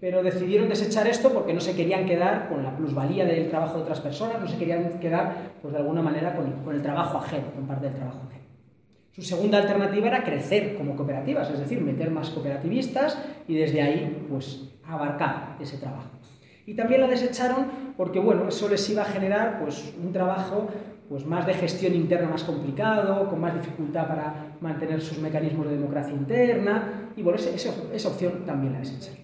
Pero 0.02 0.24
decidieron 0.24 0.68
desechar 0.68 1.08
esto 1.08 1.32
porque 1.32 1.54
no 1.54 1.62
se 1.62 1.76
querían 1.76 2.08
quedar 2.08 2.50
con 2.50 2.64
la 2.64 2.76
plusvalía 2.76 3.24
del 3.24 3.50
trabajo 3.50 3.78
de 3.78 3.84
otras 3.84 4.02
personas, 4.02 4.42
no 4.42 4.48
se 4.48 4.58
querían 4.58 5.00
quedar 5.00 5.52
pues 5.62 5.72
de 5.72 5.80
alguna 5.80 6.02
manera 6.02 6.36
con, 6.36 6.74
el 6.74 6.82
trabajo 6.82 7.20
ajeno, 7.20 7.52
con 7.56 7.68
parte 7.68 7.86
del 7.86 7.94
trabajo 7.94 8.22
ajeno. 8.28 8.46
Su 9.12 9.22
segunda 9.22 9.60
alternativa 9.60 10.08
era 10.08 10.24
crecer 10.24 10.76
como 10.76 10.96
cooperativas, 10.96 11.52
es 11.52 11.60
decir, 11.60 11.82
meter 11.82 12.10
más 12.10 12.32
cooperativistas 12.32 13.16
y 13.48 13.56
desde 13.56 13.84
ahí 13.84 14.26
pues 14.28 14.64
abarcar 14.88 15.58
ese 15.62 15.78
trabajo. 15.78 16.10
Y 16.66 16.74
también 16.74 17.02
la 17.02 17.08
desecharon 17.08 17.94
porque, 17.96 18.20
bueno, 18.20 18.48
eso 18.48 18.70
les 18.70 18.90
iba 18.90 19.04
a 19.04 19.06
generar 19.06 19.60
pues, 19.62 19.94
un 20.04 20.12
trabajo 20.12 20.68
pues, 21.10 21.28
más 21.28 21.46
de 21.46 21.54
gestión 21.54 21.94
interna 21.94 22.28
más 22.28 22.44
complicado, 22.44 23.30
con 23.30 23.40
más 23.40 23.54
dificultad 23.54 24.08
para 24.08 24.56
mantener 24.62 25.00
sus 25.00 25.20
mecanismos 25.20 25.68
de 25.68 25.74
democracia 25.76 26.14
interna, 26.14 27.12
y 27.16 27.22
bueno, 27.22 27.38
esa 27.38 28.08
opción 28.08 28.46
también 28.46 28.74
la 28.74 28.80
desecharon. 28.80 29.21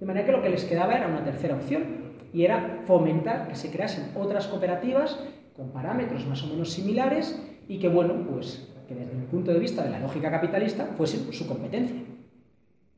De 0.00 0.06
manera 0.06 0.26
que 0.26 0.32
lo 0.32 0.42
que 0.42 0.50
les 0.50 0.64
quedaba 0.64 0.94
era 0.94 1.08
una 1.08 1.24
tercera 1.24 1.56
opción, 1.56 2.06
y 2.32 2.44
era 2.44 2.82
fomentar 2.86 3.48
que 3.48 3.56
se 3.56 3.70
creasen 3.70 4.10
otras 4.14 4.46
cooperativas 4.46 5.18
con 5.56 5.70
parámetros 5.70 6.26
más 6.26 6.42
o 6.42 6.48
menos 6.48 6.70
similares 6.70 7.40
y 7.66 7.78
que, 7.78 7.88
bueno, 7.88 8.26
pues 8.30 8.68
que 8.86 8.94
desde 8.94 9.18
el 9.18 9.24
punto 9.24 9.52
de 9.52 9.58
vista 9.58 9.82
de 9.82 9.90
la 9.90 9.98
lógica 9.98 10.30
capitalista 10.30 10.84
fuesen 10.96 11.32
su 11.32 11.46
competencia. 11.46 11.96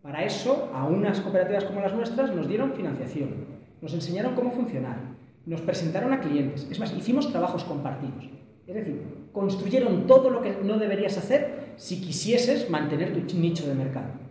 Para 0.02 0.24
eso, 0.24 0.70
a 0.74 0.86
unas 0.86 1.20
cooperativas 1.20 1.64
como 1.64 1.80
las 1.80 1.94
nuestras 1.94 2.34
nos 2.34 2.48
dieron 2.48 2.72
financiación, 2.72 3.46
nos 3.80 3.94
enseñaron 3.94 4.34
cómo 4.34 4.50
funcionar, 4.50 4.98
nos 5.46 5.60
presentaron 5.60 6.12
a 6.12 6.20
clientes, 6.20 6.66
es 6.70 6.80
más, 6.80 6.92
hicimos 6.92 7.30
trabajos 7.30 7.64
compartidos. 7.64 8.28
Es 8.66 8.74
decir, 8.74 9.28
construyeron 9.32 10.06
todo 10.06 10.30
lo 10.30 10.42
que 10.42 10.56
no 10.62 10.78
deberías 10.78 11.16
hacer 11.16 11.74
si 11.76 12.00
quisieses 12.00 12.68
mantener 12.68 13.14
tu 13.26 13.36
nicho 13.36 13.66
de 13.66 13.74
mercado. 13.74 14.27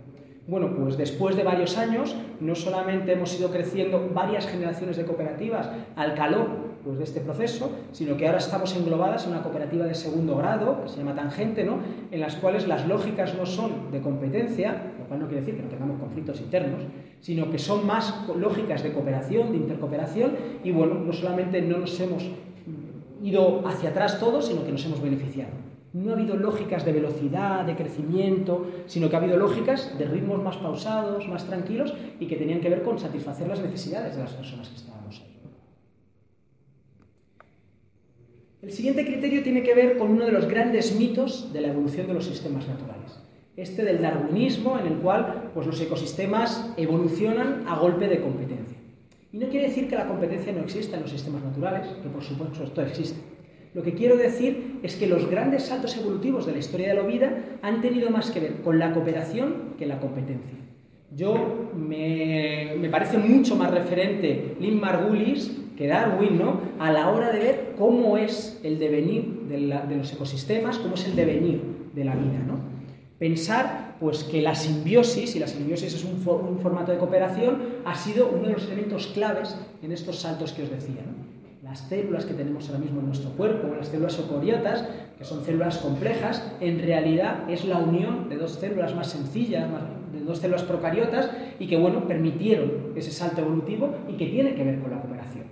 Bueno, 0.48 0.74
pues 0.74 0.95
después 0.95 1.36
de 1.36 1.43
varios 1.43 1.78
años, 1.78 2.16
no 2.39 2.56
solamente 2.56 3.12
hemos 3.12 3.38
ido 3.38 3.52
creciendo 3.52 4.10
varias 4.14 4.48
generaciones 4.48 4.95
de 4.95 5.04
cooperativas 5.04 5.70
al 5.98 6.16
calor 6.16 6.48
pues, 6.86 6.98
de 7.00 7.04
este 7.04 7.20
proceso, 7.20 7.70
sino 7.91 8.16
que 8.16 8.28
ahora 8.28 8.38
estamos 8.38 8.74
englobadas 8.74 9.26
en 9.26 9.32
una 9.32 9.43
cooperativa 9.43 9.86
de 9.86 9.93
segundo 9.93 10.38
grado, 10.38 10.84
que 10.84 10.88
se 10.88 11.00
llama 11.00 11.16
Tangente, 11.16 11.66
¿no? 11.66 11.80
en 12.12 12.22
las 12.22 12.38
cuales 12.38 12.66
las 12.66 12.88
lógicas 12.88 13.36
no 13.36 13.45
son 13.45 13.91
de 13.91 14.00
competencia, 14.00 14.93
lo 14.98 15.06
cual 15.06 15.20
no 15.20 15.28
quiere 15.28 15.41
decir 15.41 15.58
que 15.58 15.64
no 15.64 15.70
tengamos 15.70 16.00
conflictos 16.00 16.39
internos, 16.39 16.82
sino 17.20 17.52
que 17.52 17.60
son 17.60 17.86
más 17.86 18.14
lógicas 18.34 18.84
de 18.84 18.93
cooperación, 18.93 19.52
de 19.52 19.58
intercooperación, 19.58 20.32
y 20.64 20.72
bueno, 20.72 20.93
no 20.93 21.12
solamente 21.12 21.62
no 21.62 21.80
nos 21.80 22.00
hemos 22.00 22.24
ido 23.22 23.68
hacia 23.68 23.89
atrás 23.89 24.18
todos, 24.18 24.48
sino 24.48 24.64
que 24.64 24.72
nos 24.72 24.86
hemos 24.86 25.02
beneficiado. 25.02 25.66
No 25.93 26.11
ha 26.11 26.15
habido 26.15 26.35
lógicas 26.35 26.85
de 26.85 26.91
velocidad, 26.91 27.65
de 27.65 27.75
crecimiento, 27.75 28.67
sino 28.88 29.09
que 29.09 29.15
ha 29.15 29.19
habido 29.19 29.38
lógicas 29.38 29.97
de 29.97 30.05
ritmos 30.05 30.43
más 30.43 30.57
pausados, 30.57 31.27
más 31.27 31.45
tranquilos 31.45 31.93
y 32.19 32.27
que 32.27 32.35
tenían 32.35 32.59
que 32.59 32.69
ver 32.69 32.83
con 32.83 32.99
satisfacer 32.99 33.47
las 33.47 33.61
necesidades 33.61 34.15
de 34.15 34.23
las 34.23 34.33
personas 34.33 34.67
que 34.67 34.75
estábamos 34.75 35.21
ahí. 35.21 35.38
El 38.61 38.73
siguiente 38.73 39.05
criterio 39.05 39.43
tiene 39.43 39.63
que 39.63 39.73
ver 39.73 39.97
con 39.97 40.11
uno 40.11 40.25
de 40.25 40.31
los 40.31 40.47
grandes 40.47 40.93
mitos 40.95 41.53
de 41.53 41.61
la 41.61 41.69
evolución 41.69 42.07
de 42.07 42.13
los 42.13 42.25
sistemas 42.25 42.67
naturales. 42.67 43.19
Este 43.55 43.83
del 43.83 44.01
darwinismo, 44.01 44.77
en 44.77 44.88
el 44.88 44.97
cual 44.99 45.51
pues, 45.53 45.65
los 45.65 45.79
ecosistemas 45.79 46.73
evolucionan 46.75 47.63
a 47.67 47.79
golpe 47.79 48.07
de 48.07 48.19
competencia. 48.19 48.77
Y 49.31 49.38
no 49.38 49.47
quiere 49.47 49.67
decir 49.67 49.88
que 49.88 49.95
la 49.95 50.07
competencia 50.07 50.51
no 50.51 50.59
exista 50.59 50.97
en 50.97 51.03
los 51.03 51.11
sistemas 51.11 51.43
naturales, 51.43 51.88
que 52.03 52.09
por 52.09 52.23
supuesto 52.23 52.63
esto 52.63 52.81
existe 52.81 53.36
lo 53.74 53.84
que 53.84 53.93
quiero 53.93 54.18
decir 54.18 54.80
es 54.84 54.95
que 54.95 55.07
los 55.07 55.30
grandes 55.30 55.63
saltos 55.63 55.95
evolutivos 55.97 56.45
de 56.45 56.53
la 56.53 56.57
historia 56.59 56.89
de 56.89 56.95
la 56.95 57.03
vida 57.03 57.32
han 57.61 57.82
tenido 57.82 58.09
más 58.09 58.32
que 58.32 58.39
ver 58.39 58.53
con 58.63 58.80
la 58.80 58.93
cooperación 58.93 59.76
que 59.78 59.86
la 59.86 59.99
competencia. 59.99 60.57
Yo 61.15 61.72
me, 61.76 62.88
parece 62.91 63.18
mucho 63.18 63.55
más 63.55 63.72
referente 63.72 64.55
Lynn 64.59 64.80
Margulis 64.80 65.51
que 65.78 65.88
Darwin, 65.88 66.38
¿no? 66.38 66.59
A 66.80 66.91
la 66.91 67.09
hora 67.09 67.32
de 67.32 67.39
ver 67.39 67.74
cómo 67.78 68.18
es 68.18 68.59
el 68.63 68.80
devenir 68.80 69.24
de, 69.47 69.95
los 69.95 70.11
ecosistemas, 70.11 70.80
cómo 70.80 70.95
es 70.95 71.05
el 71.05 71.15
devenir 71.15 71.61
de 71.93 72.03
la 72.03 72.15
vida, 72.15 72.39
¿no? 72.45 72.59
Pensar 73.20 73.95
pues 73.99 74.24
que 74.24 74.41
la 74.41 74.55
simbiosis, 74.55 75.36
y 75.36 75.39
la 75.39 75.47
simbiosis 75.47 75.93
es 75.93 76.03
un, 76.03 76.22
un 76.28 76.59
formato 76.59 76.91
de 76.91 76.97
cooperación, 76.97 77.57
ha 77.86 77.95
sido 77.95 78.30
uno 78.30 78.47
de 78.47 78.53
los 78.53 78.65
elementos 78.65 79.07
claves 79.07 79.55
en 79.82 79.91
estos 79.91 80.20
saltos 80.20 80.51
que 80.51 80.63
os 80.63 80.70
decía. 80.70 81.01
¿no? 81.05 81.26
Las 81.68 81.80
células 81.80 82.26
que 82.26 82.34
tenemos 82.34 82.68
ahora 82.70 82.80
mismo 82.80 83.01
en 83.01 83.07
nuestro 83.07 83.32
cuerpo, 83.32 83.68
las 83.76 83.89
células 83.89 84.18
eucariotas, 84.18 84.86
que 85.18 85.26
son 85.26 85.43
células 85.43 85.78
complejas, 85.80 86.41
en 86.61 86.80
realidad 86.80 87.49
es 87.49 87.65
la 87.65 87.78
unión 87.78 88.30
de 88.30 88.38
dos 88.38 88.53
células 88.53 88.95
más 88.95 89.07
sencillas, 89.07 89.68
de 90.13 90.22
dos 90.22 90.39
células 90.39 90.63
procariotas, 90.63 91.30
y 91.59 91.68
que, 91.68 91.76
bueno, 91.76 92.07
permitieron 92.07 92.93
ese 92.95 93.11
salto 93.11 93.41
evolutivo 93.41 93.93
y 94.07 94.13
que 94.13 94.28
tiene 94.28 94.55
que 94.55 94.63
ver 94.63 94.80
con 94.80 94.91
la 94.91 95.01
cooperación. 95.01 95.47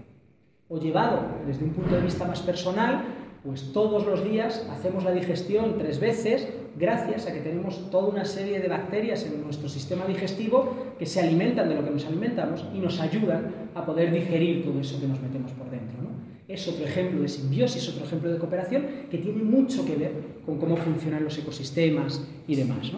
O 0.70 0.80
llevado 0.80 1.20
desde 1.46 1.66
un 1.66 1.72
punto 1.72 1.96
de 1.96 2.02
vista 2.02 2.26
más 2.26 2.42
personal, 2.42 3.04
pues 3.44 3.74
todos 3.74 4.06
los 4.08 4.24
días 4.24 4.66
hacemos 4.72 5.04
la 5.04 5.12
digestión 5.12 5.76
tres 5.78 6.00
veces 6.00 6.48
gracias 6.78 7.28
a 7.28 7.34
que 7.34 7.42
tenemos 7.42 7.92
toda 7.92 8.08
una 8.08 8.26
serie 8.26 8.60
de 8.60 8.68
bacterias 8.68 9.24
en 9.26 9.44
nuestro 9.44 9.70
sistema 9.70 10.06
digestivo 10.06 10.74
que 10.98 11.06
se 11.06 11.20
alimentan 11.20 11.70
de 11.70 11.76
lo 11.76 11.84
que 11.84 11.92
nos 11.92 12.06
alimentamos 12.06 12.66
y 12.74 12.80
nos 12.80 13.00
ayudan 13.00 13.70
a 13.76 13.86
poder 13.86 14.12
digerir 14.12 14.66
todo 14.66 14.80
eso 14.80 15.00
que 15.00 15.08
nos 15.08 15.22
metemos 15.22 15.52
por 15.52 15.70
dentro. 15.70 16.05
Es 16.48 16.68
otro 16.68 16.86
ejemplo 16.86 17.22
de 17.22 17.28
simbiosis, 17.28 17.90
otro 17.90 18.06
ejemplo 18.06 18.32
de 18.32 18.38
cooperación 18.38 18.86
que 19.10 19.18
tiene 19.18 19.42
mucho 19.42 19.86
que 19.86 19.96
ver 19.96 20.12
con 20.46 20.60
cómo 20.60 20.78
funcionan 20.78 21.24
los 21.24 21.38
ecosistemas 21.38 22.22
y 22.48 22.56
demás. 22.56 22.92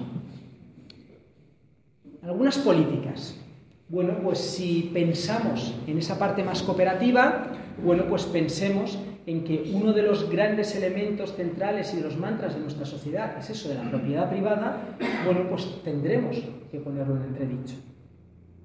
Algunas 2.22 2.58
políticas. 2.58 3.36
Bueno, 3.88 4.18
pues 4.22 4.40
si 4.40 4.90
pensamos 4.94 5.74
en 5.88 5.98
esa 5.98 6.20
parte 6.20 6.44
más 6.44 6.62
cooperativa, 6.62 7.48
bueno, 7.82 8.04
pues 8.10 8.26
pensemos 8.26 9.00
en 9.26 9.46
que 9.46 9.72
uno 9.74 9.94
de 9.94 10.04
los 10.04 10.30
grandes 10.30 10.76
elementos 10.76 11.36
centrales 11.36 11.94
y 11.94 11.98
de 11.98 12.04
los 12.04 12.18
mantras 12.18 12.54
de 12.54 12.62
nuestra 12.62 12.86
sociedad 12.86 13.38
es 13.38 13.50
eso 13.50 13.70
de 13.70 13.76
la 13.76 13.90
propiedad 13.90 14.30
privada, 14.30 14.98
bueno, 15.26 15.48
pues 15.50 15.84
tendremos 15.84 16.38
que 16.70 16.80
ponerlo 16.80 17.16
en 17.16 17.24
entredicho. 17.24 17.76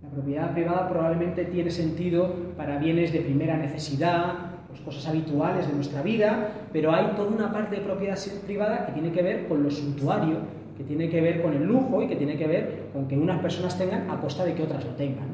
La 0.03 0.09
propiedad 0.11 0.53
privada 0.53 0.89
probablemente 0.89 1.45
tiene 1.45 1.71
sentido 1.71 2.35
para 2.57 2.79
bienes 2.79 3.13
de 3.13 3.21
primera 3.21 3.57
necesidad, 3.57 4.52
pues 4.73 4.81
cosas 4.81 5.07
habituales 5.07 5.69
de 5.69 5.75
nuestra 5.75 6.03
vida, 6.03 6.69
pero 6.73 6.93
hay 6.93 7.13
toda 7.15 7.29
una 7.29 7.53
parte 7.53 7.77
de 7.77 7.83
propiedad 7.83 8.19
privada 8.47 8.87
que 8.87 8.93
tiene 8.93 9.13
que 9.13 9.23
ver 9.23 9.47
con 9.47 9.63
lo 9.63 9.71
suntuario, 9.71 10.39
que 10.77 10.85
tiene 10.85 11.11
que 11.11 11.21
ver 11.21 11.43
con 11.43 11.53
el 11.53 11.65
lujo 11.65 12.03
y 12.03 12.09
que 12.09 12.17
tiene 12.17 12.39
que 12.39 12.47
ver 12.47 12.89
con 12.93 13.07
que 13.07 13.19
unas 13.19 13.41
personas 13.43 13.77
tengan 13.77 14.11
a 14.11 14.19
costa 14.19 14.45
de 14.47 14.55
que 14.55 14.63
otras 14.63 14.83
lo 14.83 14.93
tengan. 14.93 15.29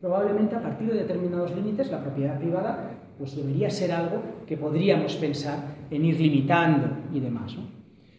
Probablemente 0.00 0.56
a 0.56 0.60
partir 0.60 0.92
de 0.92 0.98
determinados 0.98 1.54
límites 1.54 1.90
la 1.92 2.02
propiedad 2.02 2.36
privada 2.36 2.90
pues 3.18 3.36
debería 3.36 3.70
ser 3.70 3.92
algo 3.92 4.20
que 4.46 4.56
podríamos 4.56 5.14
pensar 5.14 5.58
en 5.90 6.04
ir 6.04 6.18
limitando 6.18 6.88
y 7.14 7.20
demás. 7.20 7.54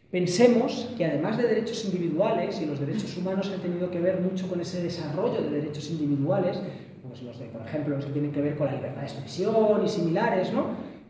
Pensemos 0.10 0.94
que 0.96 1.06
además 1.06 1.38
de 1.38 1.48
derechos 1.48 1.84
individuales, 1.86 2.62
y 2.62 2.68
los 2.68 2.80
derechos 2.80 3.18
humanos 3.18 3.52
han 3.54 3.60
tenido 3.62 3.90
que 3.90 4.00
ver 4.00 4.22
mucho 4.22 4.48
con 4.48 4.62
ese 4.62 4.82
desarrollo 4.82 5.42
de 5.42 5.50
derechos 5.50 5.90
individuales, 5.90 6.60
pues 7.08 7.22
los 7.22 7.38
de, 7.40 7.46
por 7.48 7.62
ejemplo, 7.62 7.96
los 7.96 8.06
que 8.06 8.14
tienen 8.14 8.32
que 8.32 8.42
ver 8.42 8.56
con 8.56 8.68
la 8.68 8.74
libertad 8.74 9.02
de 9.02 9.08
expresión 9.08 9.86
y 9.86 9.90
similares, 9.90 10.54
¿no? 10.54 10.68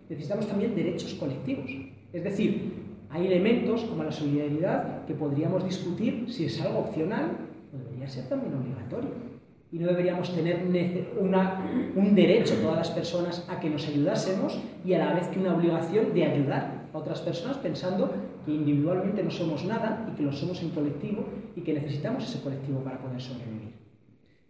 necesitamos 0.09 0.47
también 0.47 0.75
derechos 0.75 1.13
colectivos. 1.15 1.69
Es 2.11 2.23
decir, 2.23 2.73
hay 3.09 3.27
elementos 3.27 3.83
como 3.83 4.03
la 4.03 4.11
solidaridad 4.11 5.05
que 5.05 5.13
podríamos 5.13 5.63
discutir 5.63 6.25
si 6.29 6.45
es 6.45 6.61
algo 6.61 6.79
opcional 6.79 7.37
o 7.73 7.77
debería 7.77 8.07
ser 8.07 8.27
también 8.27 8.53
obligatorio 8.53 9.09
y 9.71 9.79
no 9.79 9.87
deberíamos 9.87 10.33
tener 10.35 10.61
un 11.15 12.15
derecho 12.15 12.53
todas 12.61 12.77
las 12.77 12.91
personas 12.91 13.47
a 13.49 13.59
que 13.59 13.71
nos 13.71 13.87
ayudásemos 13.87 14.59
y 14.85 14.93
a 14.93 14.99
la 14.99 15.13
vez 15.13 15.27
que 15.29 15.39
una 15.39 15.55
obligación 15.55 16.13
de 16.13 16.25
ayudar 16.25 16.85
a 16.93 16.97
otras 16.97 17.21
personas 17.21 17.57
pensando 17.57 18.11
que 18.45 18.51
individualmente 18.51 19.23
no 19.23 19.31
somos 19.31 19.65
nada 19.65 20.07
y 20.11 20.15
que 20.15 20.23
lo 20.23 20.31
somos 20.31 20.61
en 20.61 20.69
colectivo 20.69 21.25
y 21.55 21.61
que 21.61 21.73
necesitamos 21.73 22.23
ese 22.23 22.41
colectivo 22.41 22.83
para 22.83 22.99
poder 22.99 23.19
sobrevivir. 23.19 23.82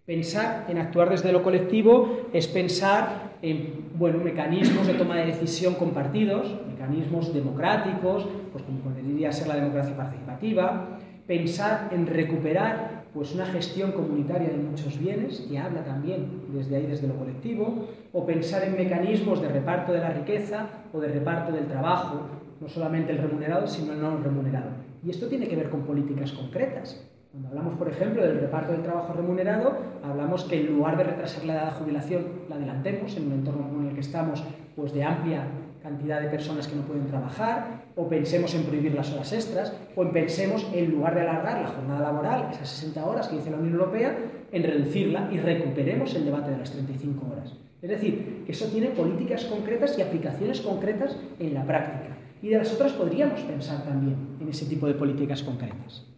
Pensar 0.06 0.66
en 0.68 0.78
actuar 0.80 1.10
desde 1.10 1.32
lo 1.32 1.44
colectivo 1.44 2.24
es 2.34 2.48
pensar 2.48 3.38
en 3.42 3.86
bueno, 3.96 4.18
mecanismos 4.18 4.86
de 4.86 4.96
toma 4.96 5.16
de 5.16 5.28
decisión 5.28 5.76
compartidos, 5.76 6.60
mecanismos 6.70 7.34
democráticos, 7.34 8.28
pues 8.52 8.66
como 8.66 8.80
podría 8.80 9.32
ser 9.32 9.48
la 9.48 9.56
democracia 9.56 9.96
participativa, 9.96 11.00
pensar 11.26 11.88
en 11.94 12.06
recuperar 12.08 13.06
pues 13.14 13.34
una 13.34 13.46
gestión 13.46 13.94
comunitaria 13.94 14.50
de 14.50 14.58
muchos 14.58 15.00
bienes, 15.00 15.46
que 15.50 15.58
habla 15.58 15.86
también 15.86 16.48
desde 16.50 16.76
ahí, 16.76 16.86
desde 16.86 17.08
lo 17.08 17.16
colectivo, 17.16 17.88
o 18.12 18.26
pensar 18.26 18.66
en 18.66 18.76
mecanismos 18.76 19.42
de 19.42 19.48
reparto 19.48 19.94
de 19.94 20.00
la 20.00 20.10
riqueza 20.10 20.68
o 20.92 21.00
de 21.00 21.08
reparto 21.08 21.54
del 21.54 21.68
trabajo, 21.68 22.28
no 22.60 22.68
solamente 22.68 23.14
el 23.14 23.20
remunerado, 23.20 23.68
sino 23.68 23.94
el 23.94 24.02
no 24.02 24.18
remunerado. 24.18 24.72
Y 25.02 25.12
esto 25.12 25.28
tiene 25.28 25.48
que 25.48 25.56
ver 25.56 25.70
con 25.70 25.84
políticas 25.84 26.34
concretas. 26.34 27.10
Cuando 27.34 27.50
hablamos, 27.50 27.74
por 27.80 27.90
ejemplo, 27.90 28.22
del 28.22 28.42
reparto 28.42 28.74
del 28.74 28.84
trabajo 28.84 29.12
remunerado, 29.12 29.76
hablamos 30.04 30.44
que 30.44 30.62
en 30.62 30.68
lugar 30.68 30.96
de 30.98 31.04
retrasar 31.04 31.44
la 31.46 31.54
edad 31.56 31.66
de 31.66 31.80
jubilación, 31.80 32.26
la 32.48 32.58
adelantemos 32.58 33.18
en 33.18 33.26
un 33.26 33.32
entorno 33.32 33.80
en 33.80 33.88
el 33.88 33.96
que 33.96 34.02
estamos, 34.02 34.44
pues 34.76 34.94
de 34.94 35.04
amplia 35.04 35.48
cantidad 35.82 36.22
de 36.22 36.28
personas 36.28 36.68
que 36.68 36.76
no 36.76 36.84
pueden 36.84 37.08
trabajar, 37.08 37.86
o 37.96 38.08
pensemos 38.08 38.54
en 38.54 38.62
prohibir 38.66 38.94
las 38.94 39.12
horas 39.12 39.34
extras, 39.34 39.74
o 39.96 40.08
pensemos, 40.12 40.68
en 40.76 40.92
lugar 40.92 41.16
de 41.16 41.22
alargar 41.22 41.60
la 41.60 41.70
jornada 41.70 42.02
laboral, 42.02 42.50
esas 42.52 42.70
60 42.70 43.04
horas 43.04 43.28
que 43.28 43.38
dice 43.38 43.50
la 43.50 43.58
Unión 43.58 43.74
Europea, 43.74 44.16
en 44.52 44.64
reducirla 44.64 45.28
y 45.32 45.40
recuperemos 45.40 46.14
el 46.14 46.26
debate 46.26 46.52
de 46.52 46.58
las 46.60 46.70
35 46.70 47.32
horas. 47.32 47.52
Es 47.82 47.90
decir, 47.90 48.44
que 48.46 48.52
eso 48.52 48.68
tiene 48.68 48.90
políticas 48.90 49.46
concretas 49.46 49.98
y 49.98 50.04
aplicaciones 50.04 50.62
concretas 50.62 51.18
en 51.40 51.56
la 51.56 51.66
práctica. 51.66 52.16
Y 52.44 52.50
de 52.50 52.60
las 52.60 52.72
otras 52.72 52.92
podríamos 52.92 53.40
pensar 53.42 53.84
también 53.84 54.38
en 54.40 54.50
ese 54.50 54.68
tipo 54.68 54.86
de 54.86 54.94
políticas 54.94 55.42
concretas. 55.42 56.13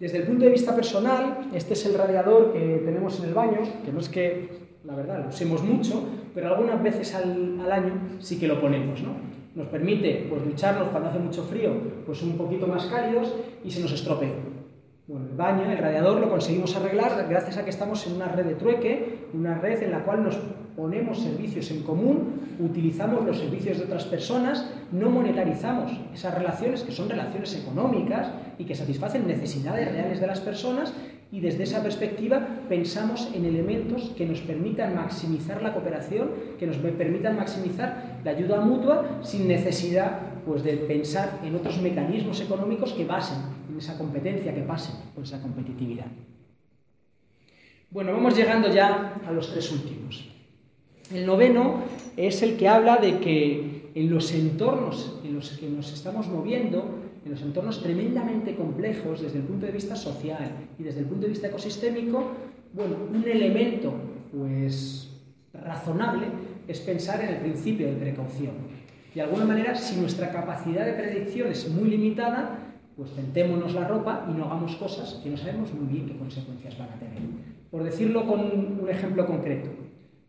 Desde 0.00 0.16
el 0.16 0.24
punto 0.24 0.46
de 0.46 0.50
vista 0.50 0.74
personal, 0.74 1.50
este 1.52 1.74
es 1.74 1.84
el 1.84 1.92
radiador 1.92 2.54
que 2.54 2.82
tenemos 2.86 3.18
en 3.20 3.26
el 3.26 3.34
baño, 3.34 3.58
que 3.84 3.92
no 3.92 4.00
es 4.00 4.08
que 4.08 4.48
la 4.84 4.96
verdad, 4.96 5.22
lo 5.22 5.28
usemos 5.28 5.62
mucho, 5.62 6.02
pero 6.34 6.48
algunas 6.48 6.82
veces 6.82 7.14
al, 7.14 7.70
año 7.70 7.92
sí 8.18 8.38
que 8.38 8.48
lo 8.48 8.58
ponemos, 8.60 8.98
¿no? 9.02 9.10
Nos 9.54 9.66
permite 9.66 10.26
pues, 10.30 10.42
ducharnos 10.42 10.88
cuando 10.88 11.10
hace 11.10 11.18
mucho 11.18 11.44
frío, 11.44 11.72
pues 12.06 12.22
un 12.22 12.38
poquito 12.38 12.66
más 12.66 12.86
cálidos 12.86 13.34
y 13.62 13.70
se 13.70 13.80
nos 13.80 13.92
estropea. 13.92 14.32
El 15.10 15.36
baño, 15.36 15.68
el 15.68 15.76
radiador 15.76 16.20
lo 16.20 16.28
conseguimos 16.28 16.76
arreglar 16.76 17.26
gracias 17.28 17.56
a 17.56 17.64
que 17.64 17.70
estamos 17.70 18.06
en 18.06 18.12
una 18.12 18.28
red 18.28 18.44
de 18.44 18.54
trueque, 18.54 19.26
una 19.34 19.58
red 19.58 19.82
en 19.82 19.90
la 19.90 20.04
cual 20.04 20.22
nos 20.22 20.36
ponemos 20.76 21.18
servicios 21.18 21.68
en 21.72 21.82
común, 21.82 22.40
utilizamos 22.60 23.24
los 23.26 23.38
servicios 23.38 23.78
de 23.78 23.86
otras 23.86 24.04
personas, 24.04 24.64
no 24.92 25.10
monetarizamos 25.10 25.90
esas 26.14 26.32
relaciones 26.36 26.84
que 26.84 26.92
son 26.92 27.08
relaciones 27.08 27.56
económicas 27.56 28.28
y 28.56 28.64
que 28.64 28.76
satisfacen 28.76 29.26
necesidades 29.26 29.90
reales 29.90 30.20
de 30.20 30.28
las 30.28 30.38
personas 30.38 30.92
y 31.32 31.40
desde 31.40 31.64
esa 31.64 31.82
perspectiva 31.82 32.46
pensamos 32.68 33.30
en 33.34 33.44
elementos 33.44 34.12
que 34.16 34.26
nos 34.26 34.40
permitan 34.42 34.94
maximizar 34.94 35.60
la 35.60 35.72
cooperación, 35.72 36.30
que 36.56 36.68
nos 36.68 36.76
permitan 36.76 37.36
maximizar 37.36 38.20
la 38.22 38.30
ayuda 38.30 38.60
mutua 38.60 39.04
sin 39.22 39.48
necesidad 39.48 40.20
pues, 40.46 40.62
de 40.62 40.76
pensar 40.76 41.40
en 41.44 41.56
otros 41.56 41.82
mecanismos 41.82 42.40
económicos 42.40 42.92
que 42.92 43.04
basen 43.04 43.38
en 43.38 43.59
esa 43.80 43.98
competencia, 43.98 44.54
que 44.54 44.62
pasen 44.62 44.94
por 45.14 45.24
esa 45.24 45.40
competitividad. 45.40 46.06
Bueno, 47.90 48.12
vamos 48.12 48.36
llegando 48.36 48.72
ya 48.72 49.14
a 49.26 49.32
los 49.32 49.50
tres 49.52 49.72
últimos. 49.72 50.28
El 51.12 51.26
noveno 51.26 51.82
es 52.16 52.42
el 52.42 52.56
que 52.56 52.68
habla 52.68 52.98
de 52.98 53.18
que 53.18 53.90
en 53.94 54.10
los 54.10 54.32
entornos 54.32 55.18
en 55.24 55.34
los 55.34 55.50
que 55.50 55.68
nos 55.68 55.92
estamos 55.92 56.28
moviendo, 56.28 56.84
en 57.24 57.32
los 57.32 57.42
entornos 57.42 57.82
tremendamente 57.82 58.54
complejos 58.54 59.20
desde 59.20 59.38
el 59.38 59.44
punto 59.44 59.66
de 59.66 59.72
vista 59.72 59.96
social 59.96 60.52
y 60.78 60.82
desde 60.84 61.00
el 61.00 61.06
punto 61.06 61.22
de 61.22 61.32
vista 61.32 61.48
ecosistémico, 61.48 62.30
bueno, 62.72 62.96
un 63.12 63.24
elemento 63.28 63.92
pues 64.30 65.08
razonable 65.52 66.26
es 66.68 66.78
pensar 66.80 67.20
en 67.22 67.30
el 67.30 67.36
principio 67.36 67.88
de 67.88 67.94
precaución. 67.94 68.52
De 69.14 69.22
alguna 69.22 69.44
manera, 69.44 69.74
si 69.74 69.96
nuestra 69.96 70.30
capacidad 70.30 70.86
de 70.86 70.92
predicción 70.92 71.50
es 71.50 71.68
muy 71.68 71.90
limitada, 71.90 72.69
pues 73.00 73.12
tentémonos 73.12 73.72
la 73.72 73.88
ropa 73.88 74.26
y 74.28 74.36
no 74.36 74.44
hagamos 74.44 74.76
cosas 74.76 75.22
que 75.22 75.30
no 75.30 75.36
sabemos 75.38 75.72
muy 75.72 75.90
bien 75.90 76.06
qué 76.06 76.18
consecuencias 76.18 76.76
van 76.78 76.90
a 76.90 76.98
tener. 76.98 77.16
Por 77.70 77.82
decirlo 77.82 78.26
con 78.26 78.40
un 78.40 78.86
ejemplo 78.90 79.26
concreto, 79.26 79.70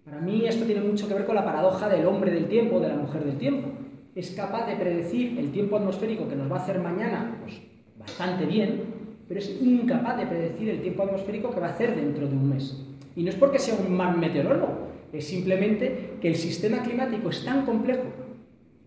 para 0.06 0.22
mí 0.22 0.46
esto 0.48 0.64
tiene 0.64 0.80
mucho 0.80 1.06
que 1.06 1.14
ver 1.14 1.26
con 1.26 1.36
la 1.36 1.44
paradoja 1.44 1.90
del 1.90 2.06
hombre 2.06 2.32
del 2.32 2.46
tiempo, 2.46 2.80
de 2.80 2.88
la 2.88 2.96
mujer 2.96 3.26
del 3.26 3.38
tiempo. 3.38 3.68
Es 4.16 4.32
capaz 4.32 4.68
de 4.68 4.78
predecir 4.78 5.38
el 5.38 5.52
tiempo 5.52 5.76
atmosférico 5.76 6.30
que 6.30 6.38
nos 6.38 6.50
va 6.50 6.60
a 6.60 6.62
hacer 6.62 6.80
mañana, 6.80 7.36
pues 7.42 7.56
bastante 8.00 8.46
bien, 8.46 8.84
pero 9.28 9.42
es 9.42 9.50
incapaz 9.62 10.16
de 10.16 10.28
predecir 10.28 10.70
el 10.70 10.82
tiempo 10.82 11.04
atmosférico 11.04 11.52
que 11.54 11.60
va 11.60 11.68
a 11.68 11.72
hacer 11.72 11.94
dentro 11.94 12.26
de 12.26 12.38
un 12.38 12.52
mes. 12.52 12.86
Y 13.18 13.24
no 13.24 13.32
es 13.32 13.36
porque 13.36 13.60
sea 13.60 13.76
un 13.76 13.94
mal 13.94 14.18
meteorólogo, 14.18 14.88
es 15.12 15.28
simplemente 15.28 16.14
que 16.22 16.30
el 16.30 16.38
sistema 16.38 16.82
climático 16.84 17.32
es 17.32 17.44
tan 17.44 17.66
complejo 17.66 18.06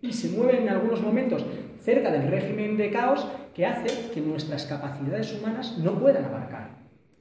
y 0.01 0.11
se 0.11 0.29
mueve 0.29 0.59
en 0.63 0.69
algunos 0.69 1.03
momentos 1.03 1.45
cerca 1.83 2.11
del 2.11 2.27
régimen 2.31 2.77
de 2.77 2.89
caos 2.89 3.27
que 3.55 3.65
hace 3.65 4.11
que 4.13 4.19
nuestras 4.19 4.65
capacidades 4.65 5.33
humanas 5.33 5.77
no 5.77 5.97
puedan 5.97 6.25
abarcar. 6.25 6.71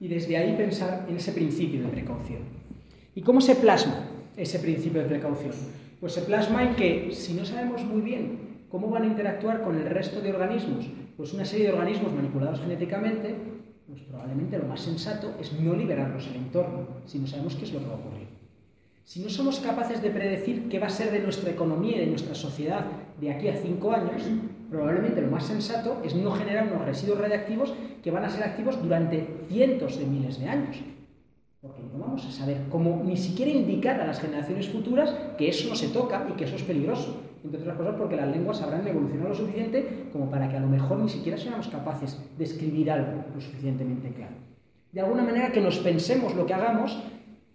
Y 0.01 0.09
desde 0.09 0.37
ahí 0.37 0.55
pensar 0.57 1.07
en 1.09 1.16
ese 1.16 1.32
principio 1.32 1.80
de 1.82 1.89
precaución. 1.89 2.43
¿Y 3.14 3.22
cómo 3.22 3.41
se 3.41 3.55
plasma 3.55 4.05
ese 4.37 4.59
principio 4.59 5.03
de 5.03 5.09
precaución? 5.09 5.53
Pues 6.01 6.12
se 6.12 6.22
plasma 6.22 6.64
en 6.64 6.74
que 6.74 7.12
si 7.12 7.35
no 7.35 7.45
sabemos 7.45 7.85
muy 7.85 8.01
bien 8.01 8.66
cómo 8.68 8.91
van 8.91 9.05
a 9.05 9.07
interactuar 9.07 9.62
con 9.62 9.76
el 9.78 9.89
resto 9.89 10.20
de 10.20 10.32
organismos, 10.32 10.87
pues 11.16 11.32
una 11.32 11.45
serie 11.45 11.66
de 11.66 11.72
organismos 11.72 12.12
manipulados 12.12 12.61
genéticamente, 12.61 13.37
pues 13.87 14.03
probablemente 14.03 14.59
lo 14.59 14.66
más 14.66 14.80
sensato 14.80 15.37
es 15.41 15.53
no 15.53 15.74
liberarlos 15.74 16.26
al 16.26 16.35
entorno, 16.35 16.89
si 17.07 17.20
no 17.20 17.28
sabemos 17.28 17.55
qué 17.55 17.64
es 17.64 17.72
lo 17.72 17.78
que 17.78 17.87
va 17.87 17.93
a 17.93 17.99
ocurrir. 17.99 18.26
Si 19.05 19.20
no 19.20 19.28
somos 19.28 19.61
capaces 19.61 20.03
de 20.03 20.11
predecir 20.11 20.68
qué 20.68 20.80
va 20.80 20.89
a 20.89 20.91
ser 20.91 21.12
de 21.12 21.20
nuestra 21.20 21.51
economía 21.51 21.99
y 21.99 22.01
de 22.01 22.07
nuestra 22.07 22.35
sociedad 22.35 22.85
de 23.20 23.30
aquí 23.30 23.49
a 23.49 23.62
cinco 23.62 23.93
años, 23.93 24.22
probablemente 24.74 25.22
lo 25.22 25.30
más 25.30 25.46
sensato 25.46 26.02
es 26.04 26.16
no 26.16 26.32
generar 26.32 26.66
unos 26.66 26.84
residuos 26.84 27.20
radiactivos 27.20 27.72
que 28.02 28.10
van 28.10 28.24
a 28.24 28.30
ser 28.30 28.42
activos 28.42 28.82
durante 28.82 29.24
cientos 29.48 29.98
de 29.98 30.04
miles 30.04 30.40
de 30.40 30.48
años. 30.48 30.78
Porque 31.62 31.80
no 31.92 32.00
vamos 32.00 32.26
a 32.26 32.32
saber 32.32 32.58
cómo 32.68 33.00
ni 33.04 33.16
siquiera 33.16 33.52
indicar 33.52 34.00
a 34.00 34.06
las 34.06 34.20
generaciones 34.20 34.68
futuras 34.68 35.14
que 35.38 35.48
eso 35.48 35.68
no 35.68 35.76
se 35.76 35.88
toca 35.88 36.26
y 36.28 36.32
que 36.32 36.44
eso 36.44 36.56
es 36.56 36.64
peligroso. 36.64 37.20
Entre 37.44 37.60
otras 37.60 37.76
cosas 37.76 37.94
porque 37.96 38.16
las 38.16 38.28
lenguas 38.28 38.60
habrán 38.62 38.86
evolucionado 38.86 39.28
lo 39.28 39.34
suficiente 39.36 40.08
como 40.12 40.28
para 40.28 40.48
que 40.48 40.56
a 40.56 40.60
lo 40.60 40.66
mejor 40.66 40.98
ni 40.98 41.08
siquiera 41.08 41.38
seamos 41.38 41.68
capaces 41.68 42.18
de 42.36 42.44
escribir 42.44 42.90
algo 42.90 43.24
lo 43.32 43.40
suficientemente 43.40 44.10
claro. 44.10 44.34
De 44.90 45.00
alguna 45.00 45.22
manera 45.22 45.52
que 45.52 45.60
nos 45.60 45.78
pensemos 45.78 46.34
lo 46.34 46.46
que 46.46 46.54
hagamos 46.54 46.98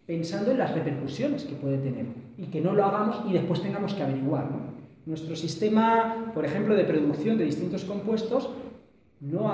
pensando 0.07 0.51
en 0.51 0.57
las 0.57 0.74
repercusiones 0.74 1.43
que 1.43 1.55
puede 1.55 1.80
tener 1.80 2.05
y 2.38 2.45
que 2.45 2.61
no 2.61 2.74
lo 2.74 2.86
hagamos 2.86 3.24
y 3.30 3.34
después 3.34 3.61
tengamos 3.61 3.93
que 3.93 4.03
averiguar. 4.03 4.47
Nuestro 5.10 5.36
sistema, 5.36 6.32
por 6.36 6.45
ejemplo, 6.45 6.76
de 6.76 6.84
producción 6.84 7.36
de 7.39 7.45
distintos 7.45 7.84
compuestos 7.84 8.47
no, 9.20 9.51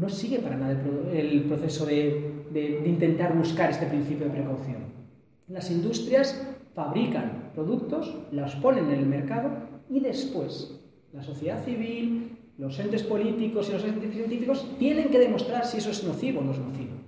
no 0.00 0.08
sigue 0.08 0.38
para 0.38 0.56
nada 0.56 0.80
el, 1.12 1.42
proceso 1.42 1.84
de, 1.84 2.80
intentar 2.86 3.36
buscar 3.36 3.68
este 3.68 3.84
principio 3.84 4.24
de 4.24 4.32
precaución. 4.32 4.84
Las 5.48 5.70
industrias 5.70 6.42
fabrican 6.74 7.50
productos, 7.54 8.16
los 8.30 8.54
ponen 8.56 8.86
en 8.86 9.00
el 9.00 9.04
mercado 9.04 9.50
y 9.90 10.00
después 10.00 10.80
la 11.12 11.22
sociedad 11.22 11.62
civil, 11.66 12.38
los 12.56 12.78
entes 12.78 13.02
políticos 13.02 13.68
y 13.68 13.72
los 13.72 13.84
entes 13.84 14.10
científicos 14.14 14.66
tienen 14.78 15.10
que 15.10 15.18
demostrar 15.18 15.66
si 15.66 15.76
eso 15.76 15.90
es 15.90 16.02
nocivo 16.02 16.40
o 16.40 16.44
no 16.44 16.52
es 16.52 16.58
nocivo 16.58 17.02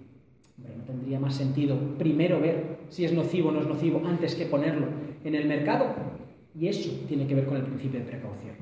tendría 0.86 1.18
más 1.20 1.34
sentido 1.34 1.76
primero 1.98 2.40
ver 2.40 2.78
si 2.88 3.04
es 3.04 3.12
nocivo 3.12 3.48
o 3.48 3.52
no 3.52 3.60
es 3.60 3.66
nocivo 3.66 4.02
antes 4.06 4.34
que 4.34 4.46
ponerlo 4.46 4.86
en 5.24 5.34
el 5.34 5.46
mercado. 5.46 5.86
Y 6.59 6.68
eso 6.68 6.90
tiene 7.09 7.26
que 7.26 7.34
ver 7.34 7.46
con 7.46 7.57
el 7.57 7.62
principio 7.62 8.00
de 8.00 8.07
precaución. 8.07 8.55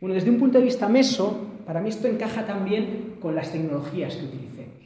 Bueno, 0.00 0.14
desde 0.14 0.30
un 0.30 0.38
punto 0.38 0.58
de 0.58 0.64
vista 0.64 0.88
meso, 0.88 1.46
para 1.66 1.80
mí 1.80 1.88
esto 1.88 2.08
encaja 2.08 2.46
también 2.46 3.14
con 3.20 3.34
las 3.34 3.52
tecnologías 3.52 4.16
que 4.16 4.24
utilicemos. 4.24 4.82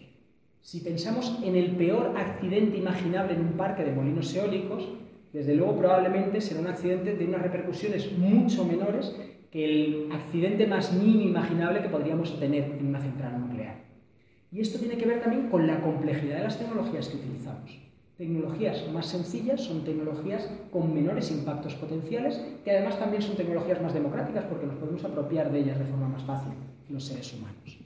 Si 0.61 0.81
pensamos 0.81 1.39
en 1.45 1.55
el 1.55 1.77
peor 1.77 2.14
accidente 2.16 2.77
imaginable 2.77 3.35
en 3.35 3.41
un 3.41 3.53
parque 3.53 3.85
de 3.85 3.93
molinos 3.93 4.35
eólicos, 4.35 4.89
desde 5.33 5.55
luego 5.55 5.77
probablemente 5.77 6.41
será 6.41 6.61
un 6.61 6.66
accidente 6.66 7.14
de 7.14 7.24
unas 7.24 7.43
repercusiones 7.43 8.11
mucho 8.18 8.64
menores 8.64 9.14
que 9.51 9.64
el 9.64 10.09
accidente 10.12 10.66
más 10.66 10.93
mínimo 10.93 11.31
imaginable 11.31 11.83
que 11.83 11.89
podríamos 11.89 12.39
tener 12.41 12.64
en 12.79 12.87
una 12.87 13.01
central 13.01 13.41
nuclear. 13.41 13.77
Y 14.51 14.61
esto 14.61 14.79
tiene 14.79 14.97
que 14.97 15.07
ver 15.07 15.20
también 15.20 15.49
con 15.49 15.66
la 15.66 15.81
complejidad 15.81 16.39
de 16.39 16.45
las 16.45 16.59
tecnologías 16.59 17.09
que 17.09 17.16
utilizamos. 17.16 17.79
Tecnologías 18.17 18.91
más 18.95 19.07
sencillas 19.07 19.61
son 19.61 19.85
tecnologías 19.85 20.49
con 20.73 20.95
menores 20.95 21.31
impactos 21.31 21.75
potenciales, 21.75 22.41
que 22.64 22.71
además 22.71 22.99
también 22.99 23.23
son 23.23 23.37
tecnologías 23.37 23.83
más 23.83 23.93
democráticas 23.93 24.45
porque 24.45 24.67
nos 24.67 24.77
podemos 24.77 25.05
apropiar 25.05 25.53
de 25.53 25.59
ellas 25.59 25.79
de 25.79 25.85
forma 25.85 26.09
más 26.09 26.23
fácil, 26.23 26.55
los 26.89 27.05
seres 27.05 27.35
humanos. 27.35 27.79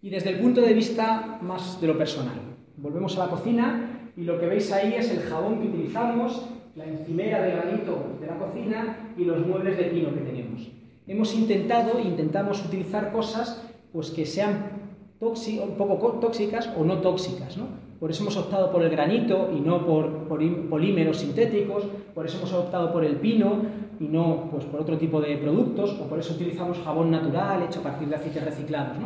Y 0.00 0.10
desde 0.10 0.30
el 0.30 0.40
punto 0.40 0.62
de 0.62 0.74
vista 0.74 1.38
más 1.42 1.80
de 1.80 1.86
lo 1.86 1.96
personal, 1.96 2.34
volvemos 2.76 3.16
a 3.16 3.26
la 3.26 3.30
cocina 3.30 4.10
y 4.16 4.24
lo 4.24 4.40
que 4.40 4.46
veis 4.46 4.72
ahí 4.72 4.94
es 4.94 5.08
el 5.12 5.20
jabón 5.20 5.60
que 5.60 5.68
utilizamos, 5.68 6.48
la 6.74 6.84
encimera 6.84 7.40
de 7.40 7.52
granito 7.52 8.18
de 8.20 8.26
la 8.26 8.36
cocina 8.36 9.14
y 9.16 9.24
los 9.24 9.46
muebles 9.46 9.76
de 9.76 9.84
pino 9.84 10.12
que 10.12 10.22
tenemos. 10.22 10.68
Hemos 11.06 11.32
intentado, 11.36 12.00
intentamos 12.00 12.64
utilizar 12.64 13.12
cosas 13.12 13.62
pues 13.92 14.10
que 14.10 14.26
sean 14.26 14.82
un 15.20 15.76
poco 15.76 16.18
tóxicas 16.18 16.68
o 16.76 16.82
no 16.82 16.98
tóxicas. 16.98 17.56
¿no? 17.56 17.91
Por 18.02 18.10
eso 18.10 18.24
hemos 18.24 18.36
optado 18.36 18.72
por 18.72 18.82
el 18.82 18.90
granito 18.90 19.48
y 19.56 19.60
no 19.60 19.86
por, 19.86 20.26
polímeros 20.26 21.18
sintéticos, 21.18 21.84
por 22.12 22.26
eso 22.26 22.38
hemos 22.38 22.52
optado 22.52 22.90
por 22.90 23.04
el 23.04 23.14
pino 23.14 23.62
y 24.00 24.08
no 24.08 24.48
pues, 24.50 24.64
por 24.64 24.80
otro 24.80 24.98
tipo 24.98 25.20
de 25.20 25.36
productos, 25.36 25.92
o 26.00 26.08
por 26.08 26.18
eso 26.18 26.34
utilizamos 26.34 26.78
jabón 26.78 27.12
natural 27.12 27.62
hecho 27.62 27.78
a 27.78 27.84
partir 27.84 28.08
de 28.08 28.16
aceites 28.16 28.44
reciclados. 28.44 28.96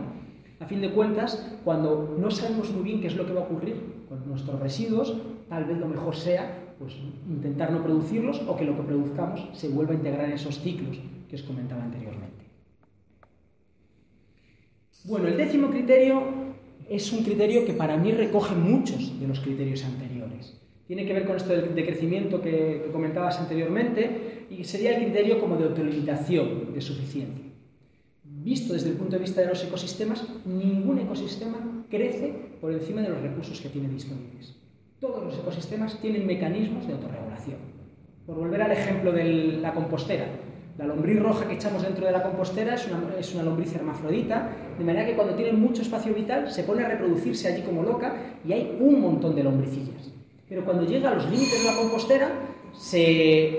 A 0.60 0.64
fin 0.64 0.80
de 0.80 0.92
cuentas, 0.92 1.58
cuando 1.62 2.16
no 2.18 2.30
sabemos 2.30 2.70
muy 2.70 2.84
bien 2.84 3.02
qué 3.02 3.08
es 3.08 3.16
lo 3.16 3.26
que 3.26 3.34
va 3.34 3.42
a 3.42 3.44
ocurrir 3.44 3.76
con 4.08 4.26
nuestros 4.26 4.58
residuos, 4.60 5.14
tal 5.50 5.66
vez 5.66 5.76
lo 5.76 5.88
mejor 5.88 6.16
sea 6.16 6.74
pues, 6.78 6.96
intentar 7.28 7.72
no 7.72 7.82
producirlos 7.82 8.40
o 8.48 8.56
que 8.56 8.64
lo 8.64 8.74
que 8.76 8.82
produzcamos 8.82 9.46
se 9.52 9.68
vuelva 9.68 9.92
a 9.92 9.96
integrar 9.96 10.24
en 10.24 10.32
esos 10.32 10.58
ciclos 10.60 10.96
que 11.28 11.36
os 11.36 11.42
comentaba 11.42 11.82
anteriormente. 11.82 12.46
Bueno, 15.04 15.28
el 15.28 15.36
décimo 15.36 15.68
criterio 15.68 16.46
es 16.88 17.12
un 17.12 17.24
criterio 17.24 17.64
que 17.64 17.72
para 17.72 17.96
mí 17.96 18.12
recoge 18.12 18.54
muchos 18.54 19.18
de 19.18 19.26
los 19.26 19.40
criterios 19.40 19.84
anteriores. 19.84 20.56
Tiene 20.86 21.04
que 21.04 21.12
ver 21.12 21.24
con 21.24 21.36
esto 21.36 21.52
de 21.52 21.84
crecimiento 21.84 22.40
que, 22.40 22.88
comentabas 22.92 23.40
anteriormente 23.40 24.46
y 24.50 24.62
sería 24.64 24.96
el 24.96 25.04
criterio 25.04 25.40
como 25.40 25.56
de 25.56 25.64
autolimitación, 25.64 26.72
de 26.72 26.80
suficiencia. 26.80 27.44
Visto 28.22 28.74
desde 28.74 28.90
el 28.90 28.96
punto 28.96 29.16
de 29.16 29.22
vista 29.22 29.40
de 29.40 29.48
los 29.48 29.64
ecosistemas, 29.64 30.24
ningún 30.44 31.00
ecosistema 31.00 31.84
crece 31.90 32.32
por 32.60 32.72
encima 32.72 33.02
de 33.02 33.08
los 33.08 33.20
recursos 33.20 33.60
que 33.60 33.68
tiene 33.68 33.88
disponibles. 33.88 34.54
Todos 35.00 35.24
los 35.24 35.38
ecosistemas 35.38 36.00
tienen 36.00 36.26
mecanismos 36.26 36.86
de 36.86 36.92
autorregulación. 36.92 37.58
Por 38.24 38.36
volver 38.36 38.62
al 38.62 38.72
ejemplo 38.72 39.12
de 39.12 39.24
la 39.60 39.74
compostera, 39.74 40.26
la 40.78 40.86
lombriz 40.86 41.18
roja 41.20 41.48
que 41.48 41.54
echamos 41.54 41.82
dentro 41.82 42.04
de 42.04 42.12
la 42.12 42.22
compostera 42.22 42.74
es 42.74 42.86
una, 42.86 43.14
es 43.18 43.34
una, 43.34 43.42
lombriz 43.42 43.74
hermafrodita, 43.74 44.50
de 44.78 44.84
manera 44.84 45.06
que 45.06 45.14
cuando 45.14 45.34
tiene 45.34 45.52
mucho 45.52 45.82
espacio 45.82 46.12
vital 46.12 46.50
se 46.52 46.64
pone 46.64 46.84
a 46.84 46.88
reproducirse 46.88 47.48
allí 47.48 47.62
como 47.62 47.82
loca 47.82 48.14
y 48.46 48.52
hay 48.52 48.76
un 48.78 49.00
montón 49.00 49.34
de 49.34 49.42
lombricillas. 49.42 50.12
Pero 50.48 50.64
cuando 50.64 50.84
llega 50.84 51.10
a 51.10 51.14
los 51.14 51.24
límites 51.24 51.62
de 51.62 51.70
la 51.70 51.76
compostera 51.76 52.30
se, 52.78 53.58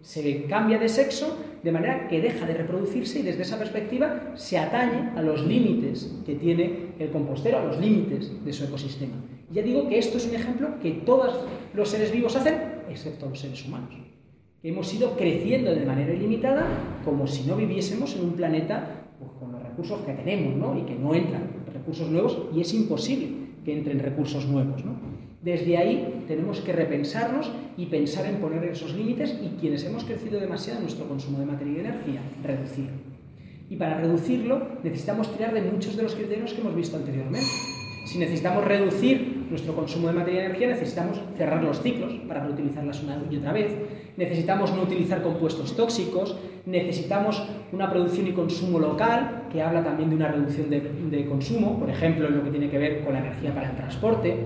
se 0.00 0.44
cambia 0.44 0.78
de 0.78 0.88
sexo 0.88 1.36
de 1.62 1.70
manera 1.72 2.08
que 2.08 2.20
deja 2.20 2.46
de 2.46 2.54
reproducirse 2.54 3.20
y 3.20 3.22
desde 3.22 3.42
esa 3.42 3.58
perspectiva 3.58 4.32
se 4.34 4.58
atañe 4.58 5.10
a 5.16 5.22
los 5.22 5.44
límites 5.44 6.12
que 6.24 6.34
tiene 6.34 6.94
el 6.98 7.10
compostero, 7.10 7.58
a 7.58 7.64
los 7.64 7.78
límites 7.78 8.44
de 8.44 8.52
su 8.52 8.64
ecosistema. 8.64 9.14
Ya 9.50 9.62
digo 9.62 9.86
que 9.86 9.98
esto 9.98 10.16
es 10.16 10.26
un 10.26 10.34
ejemplo 10.34 10.78
que 10.82 10.92
todos 10.92 11.44
los 11.74 11.88
seres 11.88 12.10
vivos 12.10 12.36
hacen, 12.36 12.54
excepto 12.88 13.28
los 13.28 13.38
seres 13.38 13.64
humanos 13.66 14.13
hemos 14.64 14.92
ido 14.94 15.14
creciendo 15.14 15.74
de 15.74 15.84
manera 15.84 16.14
ilimitada 16.14 16.66
como 17.04 17.26
si 17.26 17.46
no 17.46 17.54
viviésemos 17.54 18.16
en 18.16 18.24
un 18.24 18.32
planeta 18.32 19.04
pues, 19.18 19.30
con 19.38 19.52
los 19.52 19.62
recursos 19.62 20.00
que 20.00 20.14
tenemos 20.14 20.56
¿no? 20.56 20.78
y 20.78 20.82
que 20.82 20.94
no 20.94 21.14
entran 21.14 21.42
recursos 21.72 22.08
nuevos 22.10 22.38
y 22.54 22.62
es 22.62 22.72
imposible 22.72 23.28
que 23.62 23.76
entren 23.76 23.98
recursos 23.98 24.46
nuevos. 24.46 24.82
¿no? 24.84 24.92
Desde 25.42 25.76
ahí 25.76 26.24
tenemos 26.26 26.60
que 26.60 26.72
repensarnos 26.72 27.52
y 27.76 27.86
pensar 27.86 28.24
en 28.24 28.36
poner 28.36 28.64
esos 28.64 28.94
límites 28.94 29.38
y 29.42 29.60
quienes 29.60 29.84
hemos 29.84 30.04
crecido 30.04 30.40
demasiado 30.40 30.80
nuestro 30.80 31.06
consumo 31.06 31.40
de 31.40 31.46
materia 31.46 31.74
y 31.74 31.80
energía, 31.80 32.22
reducirlo. 32.42 32.96
Y 33.68 33.76
para 33.76 33.98
reducirlo 33.98 34.66
necesitamos 34.82 35.30
tirar 35.36 35.52
de 35.52 35.60
muchos 35.60 35.94
de 35.96 36.04
los 36.04 36.14
criterios 36.14 36.54
que 36.54 36.62
hemos 36.62 36.74
visto 36.74 36.96
anteriormente. 36.96 37.46
Si 38.06 38.18
necesitamos 38.18 38.64
reducir 38.64 39.46
nuestro 39.50 39.74
consumo 39.74 40.08
de 40.08 40.14
materia 40.14 40.42
y 40.42 40.44
energía, 40.46 40.68
necesitamos 40.68 41.20
cerrar 41.36 41.62
los 41.62 41.82
ciclos 41.82 42.12
para 42.28 42.44
reutilizarlas 42.44 43.02
una 43.02 43.22
y 43.30 43.36
otra 43.36 43.52
vez. 43.52 43.72
Necesitamos 44.16 44.72
no 44.74 44.82
utilizar 44.82 45.22
compuestos 45.22 45.74
tóxicos. 45.74 46.36
Necesitamos 46.66 47.42
una 47.72 47.90
producción 47.90 48.28
y 48.28 48.32
consumo 48.32 48.78
local, 48.78 49.48
que 49.52 49.60
habla 49.60 49.82
también 49.82 50.08
de 50.10 50.16
una 50.16 50.28
reducción 50.28 50.70
de, 50.70 51.26
consumo, 51.26 51.78
por 51.78 51.90
ejemplo, 51.90 52.28
en 52.28 52.36
lo 52.36 52.44
que 52.44 52.50
tiene 52.50 52.70
que 52.70 52.78
ver 52.78 53.04
con 53.04 53.12
la 53.12 53.18
energía 53.18 53.52
para 53.52 53.70
el 53.70 53.76
transporte. 53.76 54.36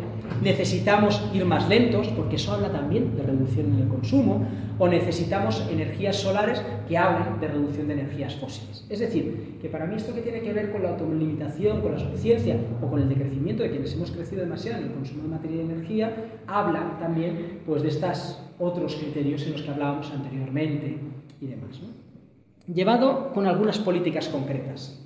Necesitamos 0.43 1.23
ir 1.35 1.45
más 1.45 1.69
lentos, 1.69 2.09
porque 2.09 2.37
eso 2.37 2.53
habla 2.53 2.71
también 2.71 3.14
de 3.14 3.23
reducción 3.23 3.75
en 3.75 3.83
el 3.83 3.89
consumo. 3.89 4.47
O 4.79 4.89
necesitamos 4.89 5.66
energías 5.71 6.16
solares 6.16 6.62
que 6.89 6.97
hablan 6.97 7.41
de 7.41 7.49
reducción 7.49 7.89
de 7.89 7.95
energías 7.95 8.37
fósiles. 8.37 8.87
Es 8.89 9.01
decir, 9.01 9.59
que 9.61 9.69
para 9.69 9.87
mí 9.87 9.97
esto 9.97 10.14
que 10.14 10.23
tiene 10.23 10.41
que 10.41 10.53
ver 10.53 10.73
con 10.73 10.83
la 10.83 10.91
autolimitación, 10.91 11.81
con 11.81 11.93
la 11.93 11.99
suficiencia 11.99 12.57
o 12.81 12.87
con 12.87 13.03
el 13.03 13.09
decrecimiento 13.09 13.62
de 13.64 13.71
quienes 13.71 13.93
hemos 13.95 14.12
crecido 14.12 14.43
demasiado 14.43 14.79
en 14.79 14.85
el 14.85 14.93
consumo 14.93 15.25
de 15.25 15.29
materia 15.29 15.57
y 15.57 15.61
energía, 15.61 16.16
habla 16.47 16.97
también 17.01 17.61
pues, 17.66 17.83
de 17.83 17.89
estos 17.89 18.39
otros 18.59 18.97
criterios 18.97 19.43
en 19.43 19.53
los 19.53 19.63
que 19.63 19.71
hablábamos 19.71 20.11
anteriormente 20.11 20.99
y 21.41 21.47
demás. 21.47 21.81
¿no? 21.81 22.75
Llevado 22.75 23.33
con 23.33 23.47
algunas 23.47 23.79
políticas 23.79 24.29
concretas. 24.29 25.05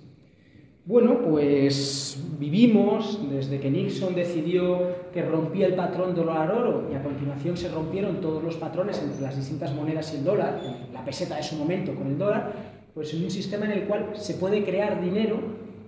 Bueno, 0.84 1.22
pues 1.22 2.18
vivimos 2.40 3.20
desde 3.30 3.60
que 3.60 3.70
Nixon 3.70 4.16
decidió 4.16 4.80
que 5.12 5.22
rompía 5.22 5.68
el 5.68 5.76
patrón 5.76 6.12
dólar-oro 6.12 6.88
y 6.90 6.96
a 6.96 7.02
continuación 7.02 7.56
se 7.56 7.68
rompieron 7.68 8.20
todos 8.20 8.42
los 8.42 8.56
patrones 8.56 9.00
entre 9.00 9.22
las 9.22 9.36
distintas 9.36 9.72
monedas 9.76 10.12
y 10.12 10.16
el 10.16 10.24
dólar, 10.24 10.60
la 10.92 11.04
peseta 11.04 11.36
de 11.36 11.44
su 11.44 11.54
momento 11.54 11.94
con 11.94 12.08
el 12.08 12.18
dólar, 12.18 12.52
pues 12.94 13.14
en 13.14 13.22
un 13.22 13.30
sistema 13.30 13.66
en 13.66 13.72
el 13.72 13.84
cual 13.84 14.10
se 14.14 14.34
puede 14.34 14.64
crear 14.64 15.00
dinero 15.00 15.38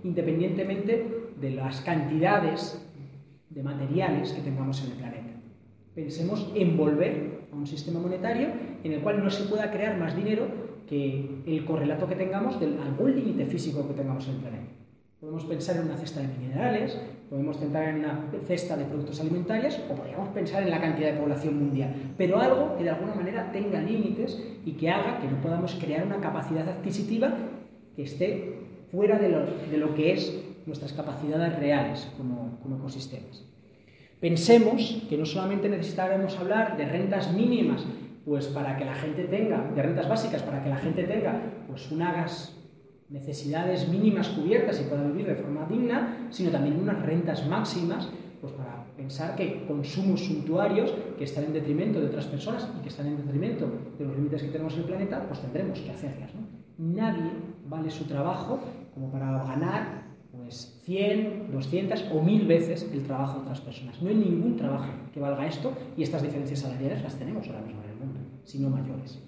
independientemente 0.05 1.33
de 1.41 1.51
las 1.51 1.81
cantidades 1.81 2.79
de 3.49 3.63
materiales 3.63 4.31
que 4.31 4.41
tengamos 4.41 4.81
en 4.81 4.91
el 4.91 4.97
planeta. 4.97 5.33
Pensemos 5.93 6.51
en 6.55 6.77
volver 6.77 7.41
a 7.55 7.57
un 7.57 7.67
sistema 7.67 7.99
monetario 7.99 8.49
en 8.83 8.91
el 8.91 9.01
cual 9.01 9.23
no 9.23 9.29
se 9.29 9.45
pueda 9.45 9.71
crear 9.71 9.97
más 9.97 10.15
dinero 10.15 10.45
que 10.87 11.41
el 11.45 11.65
correlato 11.65 12.07
que 12.07 12.15
tengamos 12.15 12.59
de 12.59 12.67
algún 12.67 13.15
límite 13.15 13.45
físico 13.45 13.87
que 13.87 13.93
tengamos 13.93 14.27
en 14.27 14.35
el 14.35 14.39
planeta. 14.41 14.65
Podemos 15.19 15.45
pensar 15.45 15.77
en 15.77 15.85
una 15.85 15.97
cesta 15.97 16.19
de 16.19 16.27
minerales, 16.27 16.99
podemos 17.29 17.57
pensar 17.57 17.89
en 17.89 17.95
una 17.99 18.25
cesta 18.45 18.77
de 18.77 18.85
productos 18.85 19.19
alimentarios 19.21 19.79
o 19.89 19.95
podríamos 19.95 20.29
pensar 20.29 20.61
en 20.61 20.69
la 20.69 20.79
cantidad 20.79 21.13
de 21.13 21.19
población 21.19 21.57
mundial, 21.57 21.93
pero 22.17 22.39
algo 22.39 22.77
que 22.77 22.83
de 22.83 22.91
alguna 22.91 23.15
manera 23.15 23.51
tenga 23.51 23.81
límites 23.81 24.39
y 24.63 24.73
que 24.73 24.89
haga 24.91 25.19
que 25.19 25.27
no 25.27 25.37
podamos 25.41 25.73
crear 25.75 26.05
una 26.05 26.19
capacidad 26.19 26.67
adquisitiva 26.69 27.33
que 27.95 28.03
esté 28.03 28.59
fuera 28.91 29.17
de 29.17 29.29
lo, 29.29 29.45
de 29.45 29.77
lo 29.77 29.95
que 29.95 30.13
es 30.13 30.43
nuestras 30.65 30.93
capacidades 30.93 31.57
reales 31.57 32.07
como, 32.17 32.59
como 32.61 32.77
ecosistemas. 32.77 33.54
Pensemos 34.19 35.03
que 35.09 35.17
no 35.17 35.25
solamente 35.25 35.69
necesitaremos 35.69 36.37
hablar 36.37 36.77
de 36.77 36.85
rentas 36.85 37.33
mínimas 37.33 37.85
pues 38.25 38.47
para 38.47 38.75
que 38.75 38.85
la 38.85 38.95
gente 38.95 39.25
tenga, 39.25 39.71
de 39.75 39.81
rentas 39.81 40.09
básicas, 40.09 40.41
para 40.41 40.63
que 40.63 40.69
la 40.69 40.77
gente 40.77 41.03
tenga 41.03 41.39
pues 41.67 41.91
unas 41.91 42.57
necesidades 43.09 43.87
mínimas 43.87 44.29
cubiertas 44.29 44.81
y 44.81 44.85
pueda 44.85 45.03
vivir 45.03 45.27
de 45.27 45.35
forma 45.35 45.65
digna, 45.65 46.27
sino 46.31 46.49
también 46.49 46.79
unas 46.79 47.01
rentas 47.03 47.45
máximas, 47.45 48.09
pues 48.41 48.53
para 48.53 48.83
pensar 48.97 49.35
que 49.35 49.63
consumos 49.65 50.21
suntuarios 50.21 50.91
que 51.17 51.25
están 51.25 51.43
en 51.43 51.53
detrimento 51.53 51.99
de 51.99 52.07
otras 52.07 52.25
personas 52.25 52.67
y 52.79 52.81
que 52.81 52.89
están 52.89 53.05
en 53.07 53.17
detrimento 53.17 53.69
de 53.97 54.05
los 54.05 54.15
límites 54.15 54.41
que 54.41 54.49
tenemos 54.49 54.73
en 54.73 54.79
el 54.79 54.85
planeta, 54.85 55.23
pues 55.27 55.41
tendremos 55.41 55.79
que 55.79 55.91
hacerlas. 55.91 56.31
¿no? 56.33 56.41
Nadie 56.77 57.29
vale 57.67 57.91
su 57.91 58.05
trabajo 58.05 58.59
como 58.93 59.11
para 59.11 59.31
ganar 59.43 60.14
pues 60.45 60.79
100, 60.85 61.51
200 61.51 62.05
o 62.13 62.21
1000 62.21 62.47
veces 62.47 62.89
el 62.93 63.03
trabajo 63.03 63.39
de 63.39 63.41
otras 63.41 63.61
personas. 63.61 64.01
No 64.01 64.09
hay 64.09 64.15
ningún 64.15 64.55
trabajo 64.55 64.91
que 65.13 65.19
valga 65.19 65.47
esto 65.47 65.73
y 65.97 66.03
estas 66.03 66.21
diferencias 66.21 66.59
salariales 66.59 67.01
las 67.03 67.15
tenemos 67.15 67.47
ahora 67.47 67.61
mismo 67.61 67.81
en 67.83 67.89
el 67.89 67.95
mundo, 67.97 68.19
si 68.43 68.59
no 68.59 68.69
mayores. 68.69 69.19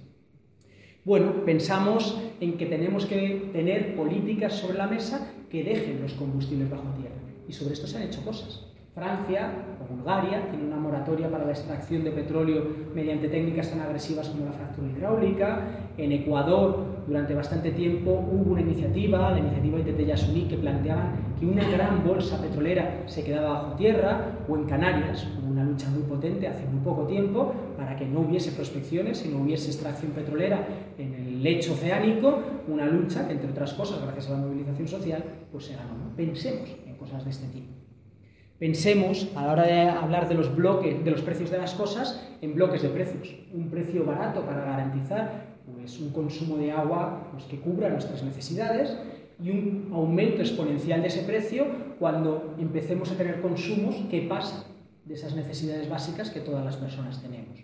Bueno, 1.04 1.46
pensamos 1.46 2.20
en 2.40 2.58
que 2.58 2.66
tenemos 2.66 3.06
que 3.06 3.50
tener 3.54 3.96
políticas 3.96 4.54
sobre 4.54 4.78
la 4.78 4.88
mesa 4.88 5.32
que 5.50 5.64
dejen 5.64 6.02
los 6.02 6.14
combustibles 6.14 6.70
bajo 6.70 6.90
tierra. 7.00 7.16
Y 7.48 7.54
sobre 7.54 7.74
esto 7.74 7.88
se 7.88 7.98
han 7.98 8.04
hecho 8.04 8.22
cosas. 8.24 8.68
Francia 8.94 9.54
Bulgaria 9.90 10.48
tienen 10.50 10.68
una 10.68 10.78
moratoria 10.78 11.30
para 11.30 11.46
la 11.46 11.52
extracción 11.52 12.04
de 12.04 12.12
petróleo 12.12 12.64
mediante 12.94 13.28
técnicas 13.30 13.70
tan 13.70 13.80
agresivas 13.82 14.30
como 14.30 14.46
la 14.46 14.52
fractura 14.52 14.88
hidráulica. 14.88 15.62
En 15.98 16.12
Ecuador, 16.12 17.04
durante 17.08 17.34
bastante 17.34 17.72
tiempo, 17.72 18.12
hubo 18.12 18.52
una 18.52 18.62
iniciativa, 18.62 19.32
la 19.32 19.40
iniciativa 19.40 19.80
ITT 19.80 20.06
Yasuní, 20.06 20.48
que 20.48 20.58
planteaban 20.58 21.36
que 21.40 21.46
una 21.46 21.68
gran 21.70 22.06
bolsa 22.06 22.42
petrolera 22.42 23.04
se 23.06 23.24
quedaba 23.24 23.54
bajo 23.54 23.76
tierra. 23.76 24.38
O 24.48 24.56
en 24.56 24.66
Canarias, 24.66 25.26
hubo 25.40 25.52
una 25.52 25.64
lucha 25.64 25.90
muy 25.90 26.04
potente 26.04 26.48
hace 26.48 26.66
muy 26.66 26.82
poco 26.82 27.08
tiempo 27.08 27.54
para 27.78 27.96
que 27.96 28.06
no 28.06 28.20
hubiese 28.22 28.52
prospecciones 28.52 29.26
y 29.26 29.30
no 29.30 29.40
hubiese 29.42 29.68
extracción 29.70 30.12
petrolera 30.12 30.68
en 30.98 31.14
el 31.14 31.42
lecho 31.42 31.74
oceánico. 31.74 32.40
Una 32.68 32.86
lucha 32.86 33.28
que, 33.28 33.34
entre 33.34 33.50
otras 33.52 33.74
cosas, 33.74 34.02
gracias 34.02 34.30
a 34.30 34.34
la 34.34 34.38
movilización 34.40 34.88
social, 34.88 35.24
pues 35.52 35.66
se 35.66 35.76
ganó. 35.76 36.16
Pensemos 36.16 36.70
en 36.86 36.96
cosas 36.96 37.24
de 37.24 37.32
este 37.32 37.48
tipo. 37.48 37.87
Pensemos, 38.60 39.28
a 39.36 39.46
la 39.46 39.52
hora 39.52 39.68
de 39.68 39.82
hablar 39.82 40.28
de 40.28 40.34
los 40.34 40.56
bloques, 40.56 41.06
de 41.06 41.12
los 41.12 41.22
precios 41.22 41.52
de 41.52 41.60
las 41.60 41.76
cosas, 41.76 42.28
en 42.42 42.56
bloques 42.56 42.82
de 42.82 42.90
precios. 42.90 43.36
Un 43.54 43.70
precio 43.70 44.04
barato 44.04 44.42
para 44.42 44.66
garantizar 44.66 45.58
pues, 45.72 46.00
un 46.00 46.10
consumo 46.10 46.58
de 46.58 46.72
agua 46.72 47.30
pues, 47.32 47.44
que 47.44 47.60
cubra 47.60 47.90
nuestras 47.90 48.24
necesidades 48.24 48.98
y 49.40 49.52
un 49.52 49.90
aumento 49.94 50.42
exponencial 50.42 51.02
de 51.04 51.08
ese 51.10 51.22
precio 51.22 51.68
cuando 52.00 52.56
empecemos 52.58 53.12
a 53.12 53.16
tener 53.16 53.42
consumos 53.42 53.96
que 54.10 54.24
pasan 54.24 54.64
de 55.06 55.14
esas 55.14 55.36
necesidades 55.36 55.88
básicas 55.88 56.32
que 56.32 56.40
todas 56.40 56.66
las 56.66 56.78
personas 56.78 57.22
tenemos. 57.22 57.60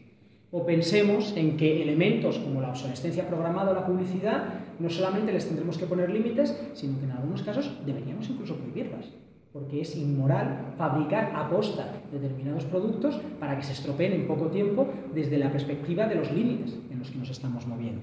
O 0.52 0.64
pensemos 0.64 1.34
en 1.36 1.58
que 1.58 1.82
elementos 1.82 2.38
como 2.38 2.62
la 2.62 2.70
obsolescencia 2.70 3.28
programada 3.28 3.72
o 3.72 3.74
la 3.74 3.88
publicidad 3.88 4.44
no 4.78 4.92
solamente 4.92 5.34
les 5.34 5.48
tendremos 5.48 5.80
que 5.80 5.88
poner 5.88 6.12
límites, 6.12 6.56
sino 6.76 7.00
que 7.00 7.06
en 7.06 7.12
algunos 7.12 7.42
casos 7.42 7.72
deberíamos 7.84 8.30
incluso 8.30 8.56
prohibirlas 8.58 9.08
porque 9.54 9.82
es 9.82 9.96
inmoral 9.96 10.74
fabricar 10.78 11.32
a 11.36 11.48
posta 11.48 11.88
determinados 12.12 12.66
productos 12.66 13.22
para 13.40 13.56
que 13.56 13.64
se 13.64 13.74
estropeen 13.74 14.14
en 14.14 14.28
poco 14.28 14.48
tiempo 14.48 14.88
desde 15.14 15.38
la 15.38 15.52
perspectiva 15.52 16.08
de 16.08 16.16
los 16.16 16.32
límites 16.32 16.76
en 16.92 17.00
los 17.00 17.12
que 17.12 17.20
nos 17.20 17.30
estamos 17.30 17.68
moviendo. 17.68 18.02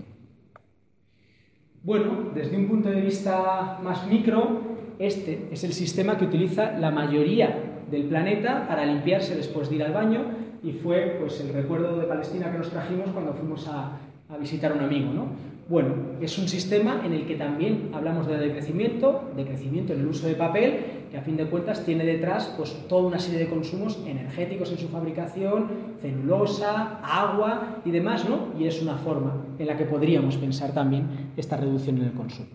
Bueno, 1.82 2.30
desde 2.34 2.56
un 2.56 2.68
punto 2.68 2.88
de 2.90 3.00
vista 3.00 3.80
más 3.82 4.06
micro, 4.06 4.60
este 4.98 5.48
es 5.50 5.64
el 5.64 5.72
sistema 5.72 6.16
que 6.16 6.26
utiliza 6.26 6.78
la 6.78 6.90
mayoría 6.90 7.82
del 7.90 8.04
planeta 8.04 8.68
para 8.68 8.86
limpiarse 8.86 9.34
después 9.34 9.68
de 9.68 9.76
ir 9.76 9.82
al 9.82 9.92
baño 9.92 10.20
y 10.62 10.72
fue 10.72 11.16
pues, 11.18 11.40
el 11.40 11.52
recuerdo 11.52 11.98
de 11.98 12.06
Palestina 12.06 12.52
que 12.52 12.58
nos 12.58 12.70
trajimos 12.70 13.08
cuando 13.10 13.32
fuimos 13.32 13.66
a, 13.66 13.98
a 14.28 14.36
visitar 14.36 14.72
a 14.72 14.74
un 14.74 14.82
amigo. 14.82 15.12
¿no? 15.12 15.26
Bueno, 15.68 15.94
es 16.20 16.36
un 16.36 16.48
sistema 16.48 17.02
en 17.04 17.12
el 17.12 17.26
que 17.26 17.36
también 17.36 17.90
hablamos 17.92 18.26
de 18.26 18.36
decrecimiento, 18.38 19.30
de 19.36 19.44
crecimiento 19.44 19.92
en 19.92 20.00
el 20.00 20.06
uso 20.06 20.26
de 20.26 20.34
papel, 20.34 20.80
que 21.10 21.16
a 21.16 21.22
fin 21.22 21.36
de 21.36 21.46
cuentas 21.46 21.84
tiene 21.84 22.04
detrás 22.04 22.52
pues, 22.56 22.74
toda 22.88 23.06
una 23.06 23.20
serie 23.20 23.38
de 23.38 23.48
consumos 23.48 23.98
energéticos 24.04 24.72
en 24.72 24.78
su 24.78 24.88
fabricación, 24.88 25.68
celulosa, 26.00 27.00
agua 27.04 27.82
y 27.84 27.90
demás, 27.92 28.28
¿no? 28.28 28.48
Y 28.58 28.66
es 28.66 28.82
una 28.82 28.96
forma 28.96 29.46
en 29.58 29.66
la 29.66 29.76
que 29.76 29.84
podríamos 29.84 30.36
pensar 30.36 30.72
también 30.72 31.32
esta 31.36 31.56
reducción 31.56 31.98
en 31.98 32.04
el 32.04 32.12
consumo. 32.12 32.48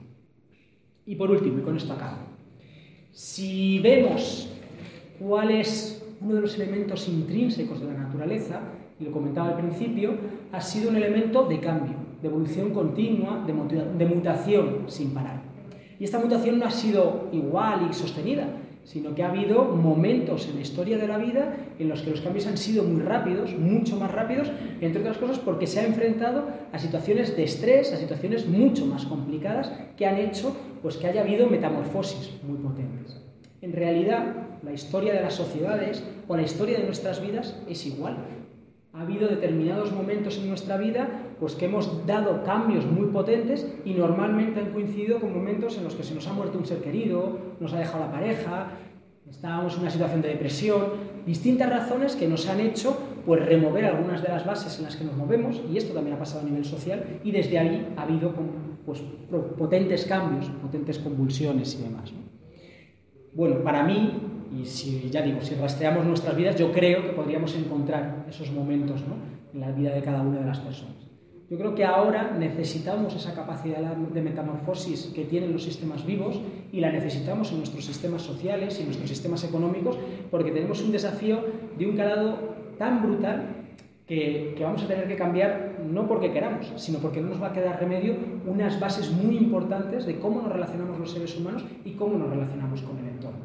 Y 1.05 1.15
por 1.15 1.31
último, 1.31 1.59
y 1.59 1.61
con 1.61 1.77
esto 1.77 1.93
acabo, 1.93 2.17
si 3.11 3.79
vemos 3.79 4.49
cuál 5.19 5.51
es 5.51 6.03
uno 6.19 6.35
de 6.35 6.41
los 6.41 6.55
elementos 6.55 7.07
intrínsecos 7.07 7.79
de 7.79 7.87
la 7.87 7.93
naturaleza, 7.93 8.59
y 8.99 9.05
lo 9.05 9.11
comentaba 9.11 9.49
al 9.49 9.57
principio, 9.57 10.15
ha 10.51 10.61
sido 10.61 10.89
un 10.89 10.95
elemento 10.95 11.45
de 11.45 11.59
cambio 11.59 12.04
de 12.22 12.28
evolución 12.28 12.72
continua, 12.72 13.43
de, 13.45 14.05
mutación 14.05 14.86
sin 14.88 15.11
parar. 15.11 15.41
Y 15.99 16.03
esta 16.03 16.20
mutación 16.20 16.59
no 16.59 16.66
ha 16.66 16.72
sido 16.72 17.30
igual 17.32 17.88
y 17.89 17.93
sostenida, 17.93 18.47
sino 18.84 19.16
que 19.16 19.24
ha 19.24 19.30
habido 19.30 19.63
momentos 19.66 20.47
en 20.47 20.55
la 20.55 20.61
historia 20.61 20.97
de 20.97 21.07
la 21.07 21.18
vida 21.18 21.55
en 21.80 21.89
los 21.89 22.01
que 22.01 22.11
los 22.11 22.22
cambios 22.22 22.45
han 22.45 22.57
sido 22.57 22.84
muy 22.84 23.01
rápidos, 23.01 23.57
mucho 23.57 23.97
más 23.97 24.11
rápidos, 24.11 24.51
entre 24.82 25.01
otras 25.01 25.18
cosas 25.18 25.39
porque 25.39 25.68
se 25.68 25.80
ha 25.80 25.86
enfrentado 25.86 26.45
a 26.72 26.80
situaciones 26.80 27.36
de 27.36 27.43
estrés, 27.43 27.91
a 27.93 27.97
situaciones 27.97 28.47
mucho 28.47 28.86
más 28.86 29.05
complicadas 29.05 29.72
que 29.97 30.05
han 30.05 30.18
hecho 30.18 30.55
pues, 30.82 30.97
que 30.97 31.07
haya 31.07 31.22
habido 31.22 31.47
metamorfosis 31.47 32.32
muy 32.43 32.57
potentes. 32.57 33.18
En 33.61 33.74
realidad, 33.74 34.36
la 34.61 34.74
historia 34.74 35.13
de 35.13 35.22
las 35.22 35.34
sociedades 35.34 36.03
o 36.28 36.36
la 36.36 36.43
historia 36.43 36.78
de 36.78 36.86
nuestras 36.86 37.22
vidas 37.22 37.55
es 37.68 37.86
igual 37.88 38.18
ha 38.95 39.01
habido 39.01 39.27
determinados 39.27 39.91
momentos 39.91 40.37
en 40.37 40.47
nuestra 40.47 40.77
vida 40.77 41.07
pues 41.39 41.55
que 41.55 41.65
hemos 41.65 42.05
dado 42.05 42.43
cambios 42.43 42.85
muy 42.85 43.07
potentes 43.07 43.67
y 43.83 43.93
normalmente 43.93 44.59
han 44.61 44.71
coincidido 44.71 45.19
con 45.19 45.33
momentos 45.33 45.77
en 45.77 45.83
los 45.83 45.95
que 45.95 46.03
se 46.03 46.15
nos 46.15 46.27
ha 46.27 46.33
muerto 46.33 46.57
un 46.57 46.65
ser 46.65 46.79
querido, 46.79 47.37
nos 47.59 47.73
ha 47.73 47.79
dejado 47.79 48.05
la 48.05 48.11
pareja, 48.11 48.69
Estábamos 49.29 49.73
en 49.73 49.81
una 49.81 49.89
situación 49.89 50.21
de 50.21 50.29
depresión, 50.29 50.83
distintas 51.25 51.67
razones 51.67 52.15
que 52.15 52.27
nos 52.27 52.47
han 52.47 52.59
hecho 52.59 52.95
pues, 53.25 53.43
remover 53.43 53.85
algunas 53.85 54.21
de 54.21 54.27
las 54.29 54.45
bases 54.45 54.77
en 54.77 54.85
las 54.85 54.95
que 54.95 55.03
nos 55.03 55.17
movemos, 55.17 55.59
y 55.71 55.77
esto 55.77 55.93
también 55.93 56.15
ha 56.15 56.19
pasado 56.19 56.41
a 56.41 56.43
nivel 56.43 56.63
social, 56.63 57.03
y 57.23 57.31
desde 57.31 57.57
ahí 57.57 57.87
ha 57.97 58.03
habido 58.03 58.31
pues, 58.85 59.01
potentes 59.57 60.05
cambios, 60.05 60.45
potentes 60.61 60.99
convulsiones 60.99 61.73
y 61.73 61.83
demás. 61.83 62.11
Bueno, 63.33 63.63
para 63.63 63.83
mí, 63.83 64.13
y 64.57 64.65
si 64.65 65.09
ya 65.09 65.21
digo, 65.21 65.41
si 65.41 65.55
rastreamos 65.55 66.05
nuestras 66.05 66.35
vidas, 66.35 66.55
yo 66.55 66.71
creo 66.71 67.03
que 67.03 67.09
podríamos 67.09 67.55
encontrar 67.55 68.25
esos 68.29 68.51
momentos 68.51 69.01
en 69.53 69.59
la 69.59 69.71
vida 69.71 69.93
de 69.93 70.01
cada 70.01 70.21
una 70.21 70.39
de 70.39 70.45
las 70.45 70.59
personas. 70.59 70.95
Yo 71.49 71.57
creo 71.59 71.75
que 71.75 71.85
ahora 71.85 72.35
necesitamos 72.39 73.15
esa 73.15 73.35
capacidad 73.35 73.79
de 73.95 74.21
metamorfosis 74.21 75.11
que 75.13 75.25
tienen 75.25 75.53
los 75.53 75.63
sistemas 75.63 76.03
vivos 76.03 76.39
y 76.71 76.79
la 76.79 76.91
necesitamos 76.91 77.51
en 77.51 77.57
nuestros 77.57 77.85
sistemas 77.85 78.23
sociales 78.23 78.77
y 78.77 78.81
en 78.81 78.87
nuestros 78.87 79.09
sistemas 79.09 79.43
económicos 79.43 79.95
porque 80.31 80.51
tenemos 80.51 80.81
un 80.81 80.91
desafío 80.91 81.45
de 81.77 81.85
un 81.85 81.95
calado 81.95 82.55
tan 82.79 83.03
brutal 83.03 83.43
que, 84.07 84.55
vamos 84.59 84.83
a 84.83 84.87
tener 84.87 85.07
que 85.07 85.15
cambiar 85.15 85.77
no 85.87 86.07
porque 86.07 86.31
queramos, 86.31 86.71
sino 86.77 86.97
porque 86.97 87.21
no 87.21 87.29
nos 87.29 87.41
va 87.41 87.47
a 87.47 87.53
quedar 87.53 87.79
remedio 87.79 88.15
unas 88.47 88.79
bases 88.79 89.11
muy 89.11 89.37
importantes 89.37 90.07
de 90.07 90.17
cómo 90.19 90.41
nos 90.41 90.51
relacionamos 90.51 90.97
los 90.97 91.11
seres 91.11 91.37
humanos 91.37 91.63
y 91.83 91.91
cómo 91.91 92.17
nos 92.17 92.29
relacionamos 92.29 92.81
con 92.81 92.97
el 92.97 93.07
entorno. 93.07 93.44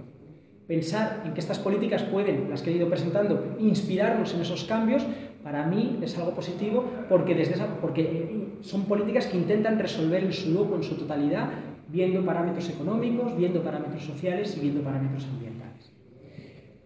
Pensar 0.71 1.23
en 1.27 1.35
que 1.35 1.41
estas 1.41 1.59
políticas 1.59 2.05
pueden, 2.05 2.49
las 2.49 2.62
que 2.62 2.71
he 2.71 2.75
ido 2.75 2.89
presentando, 2.89 3.57
inspirarnos 3.59 4.33
en 4.35 4.43
esos 4.43 4.62
cambios, 4.62 5.03
para 5.43 5.66
mí 5.66 5.99
es 6.01 6.16
algo 6.16 6.31
positivo 6.31 6.85
porque, 7.09 7.35
desde 7.35 7.57
porque 7.81 8.03
eh, 8.03 8.49
son 8.61 8.85
políticas 8.85 9.27
que 9.27 9.37
intentan 9.37 9.81
resolver 9.81 10.23
el 10.23 10.33
sudoku 10.33 10.77
en 10.77 10.85
su 10.85 10.95
totalidad, 10.95 11.49
viendo 11.89 12.25
parámetros 12.25 12.68
económicos, 12.68 13.37
viendo 13.37 13.64
parámetros 13.64 14.05
sociales 14.05 14.57
y 14.57 14.61
viendo 14.61 14.81
parámetros 14.83 15.25
ambientales. 15.25 15.91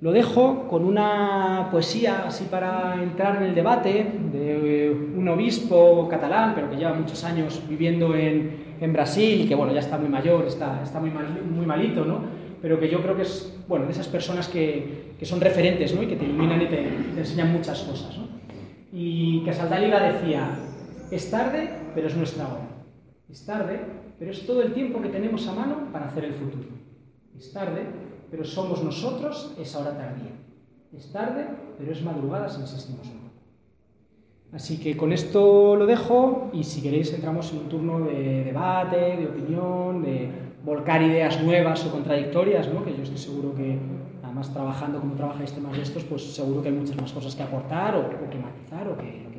Lo 0.01 0.13
dejo 0.13 0.67
con 0.67 0.87
una 0.87 1.69
poesía 1.71 2.25
así 2.27 2.47
para 2.51 3.03
entrar 3.03 3.37
en 3.37 3.43
el 3.43 3.55
debate 3.55 4.07
de 4.33 5.11
un 5.15 5.29
obispo 5.29 6.09
catalán, 6.09 6.53
pero 6.55 6.71
que 6.71 6.77
lleva 6.77 6.95
muchos 6.95 7.23
años 7.23 7.61
viviendo 7.69 8.17
en, 8.17 8.77
en 8.81 8.93
Brasil 8.95 9.47
que 9.47 9.55
bueno, 9.55 9.75
ya 9.75 9.81
está 9.81 9.99
muy 9.99 10.09
mayor, 10.09 10.47
está, 10.47 10.83
está 10.83 11.01
muy, 11.01 11.11
muy 11.55 11.67
malito, 11.67 12.07
¿no? 12.07 12.34
Pero 12.65 12.81
que 12.81 12.89
yo 12.89 13.03
creo 13.03 13.15
que 13.15 13.25
es 13.25 13.53
bueno, 13.69 13.85
de 13.85 13.93
esas 13.93 14.09
personas 14.09 14.49
que, 14.49 15.13
que 15.19 15.27
son 15.27 15.39
referentes 15.39 15.95
¿no? 15.95 16.03
y 16.03 16.07
que 16.07 16.17
te 16.17 16.25
iluminan 16.25 16.63
y 16.63 16.65
te, 16.65 16.77
te 16.79 17.21
enseñan 17.21 17.53
muchas 17.53 17.83
cosas. 17.83 18.17
¿no? 18.17 18.25
y 18.91 19.45
que 19.45 19.53
Saldaliga 19.53 20.01
decía, 20.01 20.57
es 21.11 21.31
tarde, 21.31 21.69
pero 21.95 22.07
es 22.07 22.17
nuestra 22.17 22.47
hora. 22.47 22.69
Es 23.29 23.45
tarde, 23.45 23.81
pero 24.19 24.31
es 24.31 24.47
todo 24.47 24.63
el 24.63 24.73
tiempo 24.73 25.03
que 25.03 25.11
tenemos 25.11 25.47
a 25.47 25.53
mano 25.53 25.93
para 25.93 26.07
hacer 26.07 26.25
el 26.25 26.33
futuro. 26.33 26.65
Es 27.37 27.53
tarde, 27.53 27.83
pero 28.31 28.47
somos 28.47 28.83
nosotros 28.83 29.53
esa 29.61 29.81
hora 29.81 29.99
tardía. 29.99 30.33
Es 30.97 31.13
tarde, 31.13 31.45
pero 31.77 31.93
es 31.93 32.03
madrugada 32.03 32.49
si 32.49 32.63
insistimos 32.63 33.07
un. 33.09 33.25
Así 34.55 34.79
que 34.79 34.97
con 34.97 35.13
esto 35.13 35.77
lo 35.77 35.85
dejo 35.85 36.51
y 36.55 36.65
si 36.65 36.81
queréis 36.81 37.13
entramos 37.13 37.53
en 37.53 37.59
un 37.59 37.69
turno 37.69 38.01
de 38.07 38.45
debate, 38.45 39.19
de 39.19 39.27
opinión, 39.27 40.03
de 40.03 40.44
volcar 40.65 41.03
ideas 41.03 41.43
nuevas 41.43 41.85
o 41.85 41.91
contradictorias, 41.91 42.69
¿no? 42.73 42.85
que 42.85 42.97
yo 42.97 43.03
estoy 43.03 43.19
seguro 43.19 43.55
que 43.55 43.79
además 44.23 44.53
trabajando 44.53 44.99
como 45.01 45.15
trabajáis 45.15 45.53
temas 45.53 45.77
de 45.77 45.83
estos, 45.83 46.05
pues 46.05 46.35
seguro 46.35 46.63
que 46.63 46.69
hay 46.69 46.75
muchas 46.75 46.97
más 46.97 47.13
cosas 47.13 47.35
que 47.35 47.43
aportar 47.43 47.95
o, 47.95 48.01
o 48.01 48.31
que 48.31 48.39
matizar 48.39 48.89
o 48.89 48.97
que 48.97 49.34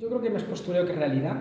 lo 0.00 0.20
que 0.20 0.28
queráis. 0.28 0.44
postureo 0.44 0.86
que 0.86 0.92
realidad. 0.92 1.36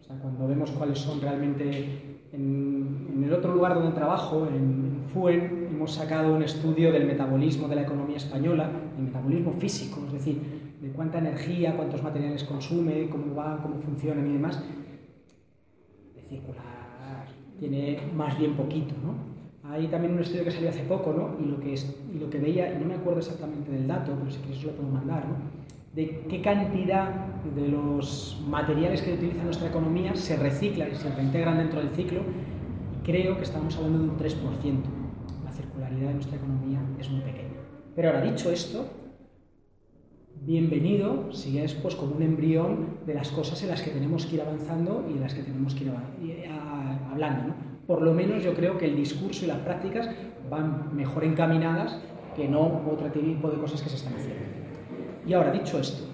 O 0.00 0.04
sea, 0.04 0.16
cuando 0.16 0.46
vemos 0.46 0.70
cuáles 0.72 0.98
son 0.98 1.20
realmente... 1.20 2.18
En, 2.32 3.24
el 3.24 3.32
otro 3.32 3.54
lugar 3.54 3.74
donde 3.74 3.92
trabajo, 3.92 4.46
en, 4.46 5.02
FUEN, 5.12 5.68
hemos 5.72 5.94
sacado 5.94 6.34
un 6.34 6.42
estudio 6.42 6.92
del 6.92 7.06
metabolismo 7.06 7.66
de 7.66 7.76
la 7.76 7.82
economía 7.82 8.18
española, 8.18 8.70
el 8.96 9.04
metabolismo 9.04 9.52
físico, 9.54 10.00
es 10.06 10.12
decir, 10.12 10.76
de 10.80 10.90
cuánta 10.90 11.18
energía, 11.18 11.74
cuántos 11.74 12.02
materiales 12.02 12.44
consume, 12.44 13.08
cómo 13.08 13.34
va, 13.34 13.58
cómo 13.60 13.78
funcionan 13.78 14.28
y 14.28 14.34
demás. 14.34 14.62
De 16.14 16.22
circular 16.22 16.76
tiene 17.58 17.98
más 18.14 18.38
bien 18.38 18.54
poquito, 18.54 18.94
¿no? 19.02 19.36
Hay 19.68 19.88
también 19.88 20.14
un 20.14 20.20
estudio 20.20 20.44
que 20.44 20.50
salió 20.50 20.68
hace 20.68 20.84
poco, 20.84 21.12
¿no? 21.12 21.44
Y 21.44 21.50
lo 21.50 21.58
que, 21.58 21.74
es, 21.74 21.96
y 22.14 22.18
lo 22.18 22.30
que 22.30 22.38
veía, 22.38 22.72
y 22.72 22.78
no 22.78 22.86
me 22.86 22.94
acuerdo 22.94 23.20
exactamente 23.20 23.70
del 23.70 23.86
dato, 23.86 24.12
pero 24.16 24.30
si 24.30 24.38
os 24.52 24.64
lo 24.64 24.72
puedo 24.72 24.90
mandar, 24.90 25.24
¿no? 25.26 25.34
De 25.96 26.26
qué 26.28 26.42
cantidad 26.42 27.08
de 27.42 27.68
los 27.68 28.44
materiales 28.46 29.00
que 29.00 29.14
utiliza 29.14 29.42
nuestra 29.42 29.68
economía 29.68 30.14
se 30.14 30.36
reciclan 30.36 30.92
y 30.92 30.94
se 30.94 31.10
reintegran 31.10 31.56
dentro 31.56 31.80
del 31.80 31.88
ciclo. 31.96 32.20
creo 33.02 33.38
que 33.38 33.44
estamos 33.44 33.74
hablando 33.76 34.00
de 34.00 34.04
un 34.10 34.18
3%. 34.18 34.34
La 35.42 35.52
circularidad 35.52 36.08
de 36.08 36.14
nuestra 36.14 36.36
economía 36.36 36.80
es 37.00 37.08
muy 37.08 37.22
pequeña. 37.22 37.62
Pero 37.94 38.08
ahora, 38.08 38.20
dicho 38.20 38.50
esto, 38.50 38.84
bienvenido 40.42 41.32
si 41.32 41.58
es 41.58 41.72
pues, 41.72 41.94
como 41.94 42.14
un 42.14 42.22
embrión 42.22 42.98
de 43.06 43.14
las 43.14 43.30
cosas 43.30 43.62
en 43.62 43.70
las 43.70 43.80
que 43.80 43.90
tenemos 43.90 44.26
que 44.26 44.34
ir 44.34 44.42
avanzando 44.42 45.06
y 45.08 45.14
de 45.14 45.20
las 45.20 45.32
que 45.32 45.44
tenemos 45.44 45.74
que 45.74 45.84
ir 45.84 45.94
hablando. 47.10 47.54
Por 47.86 48.02
lo 48.02 48.12
menos 48.12 48.44
yo 48.44 48.52
creo 48.52 48.76
que 48.76 48.84
el 48.84 48.96
discurso 48.96 49.46
y 49.46 49.48
las 49.48 49.60
prácticas 49.60 50.10
van 50.50 50.94
mejor 50.94 51.24
encaminadas 51.24 51.98
que 52.34 52.46
no 52.48 52.82
otro 52.86 53.10
tipo 53.10 53.48
de 53.48 53.56
cosas 53.56 53.80
que 53.80 53.88
se 53.88 53.96
están 53.96 54.12
haciendo. 54.12 54.65
Y 55.26 55.32
ahora, 55.32 55.50
dicho 55.50 55.80
esto, 55.80 56.04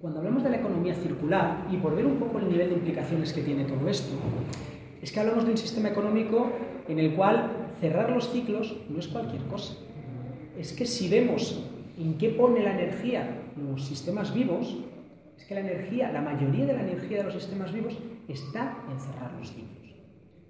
cuando 0.00 0.18
hablamos 0.18 0.44
de 0.44 0.50
la 0.50 0.56
economía 0.58 0.94
circular, 0.94 1.66
y 1.70 1.78
por 1.78 1.96
ver 1.96 2.04
un 2.04 2.18
poco 2.18 2.38
el 2.38 2.48
nivel 2.48 2.68
de 2.68 2.74
implicaciones 2.74 3.32
que 3.32 3.42
tiene 3.42 3.64
todo 3.64 3.88
esto, 3.88 4.14
es 5.00 5.10
que 5.10 5.20
hablamos 5.20 5.46
de 5.46 5.52
un 5.52 5.58
sistema 5.58 5.88
económico 5.88 6.52
en 6.88 6.98
el 6.98 7.14
cual 7.14 7.70
cerrar 7.80 8.10
los 8.10 8.30
ciclos 8.30 8.76
no 8.90 8.98
es 8.98 9.08
cualquier 9.08 9.42
cosa. 9.44 9.74
Es 10.58 10.72
que 10.72 10.84
si 10.84 11.08
vemos 11.08 11.64
en 11.98 12.18
qué 12.18 12.28
pone 12.28 12.62
la 12.62 12.74
energía 12.74 13.40
los 13.56 13.86
sistemas 13.86 14.34
vivos, 14.34 14.76
es 15.38 15.44
que 15.44 15.54
la 15.54 15.60
energía, 15.60 16.12
la 16.12 16.20
mayoría 16.20 16.66
de 16.66 16.74
la 16.74 16.82
energía 16.82 17.18
de 17.18 17.24
los 17.24 17.34
sistemas 17.34 17.72
vivos 17.72 17.96
está 18.28 18.84
en 18.90 19.00
cerrar 19.00 19.32
los 19.38 19.48
ciclos. 19.48 19.94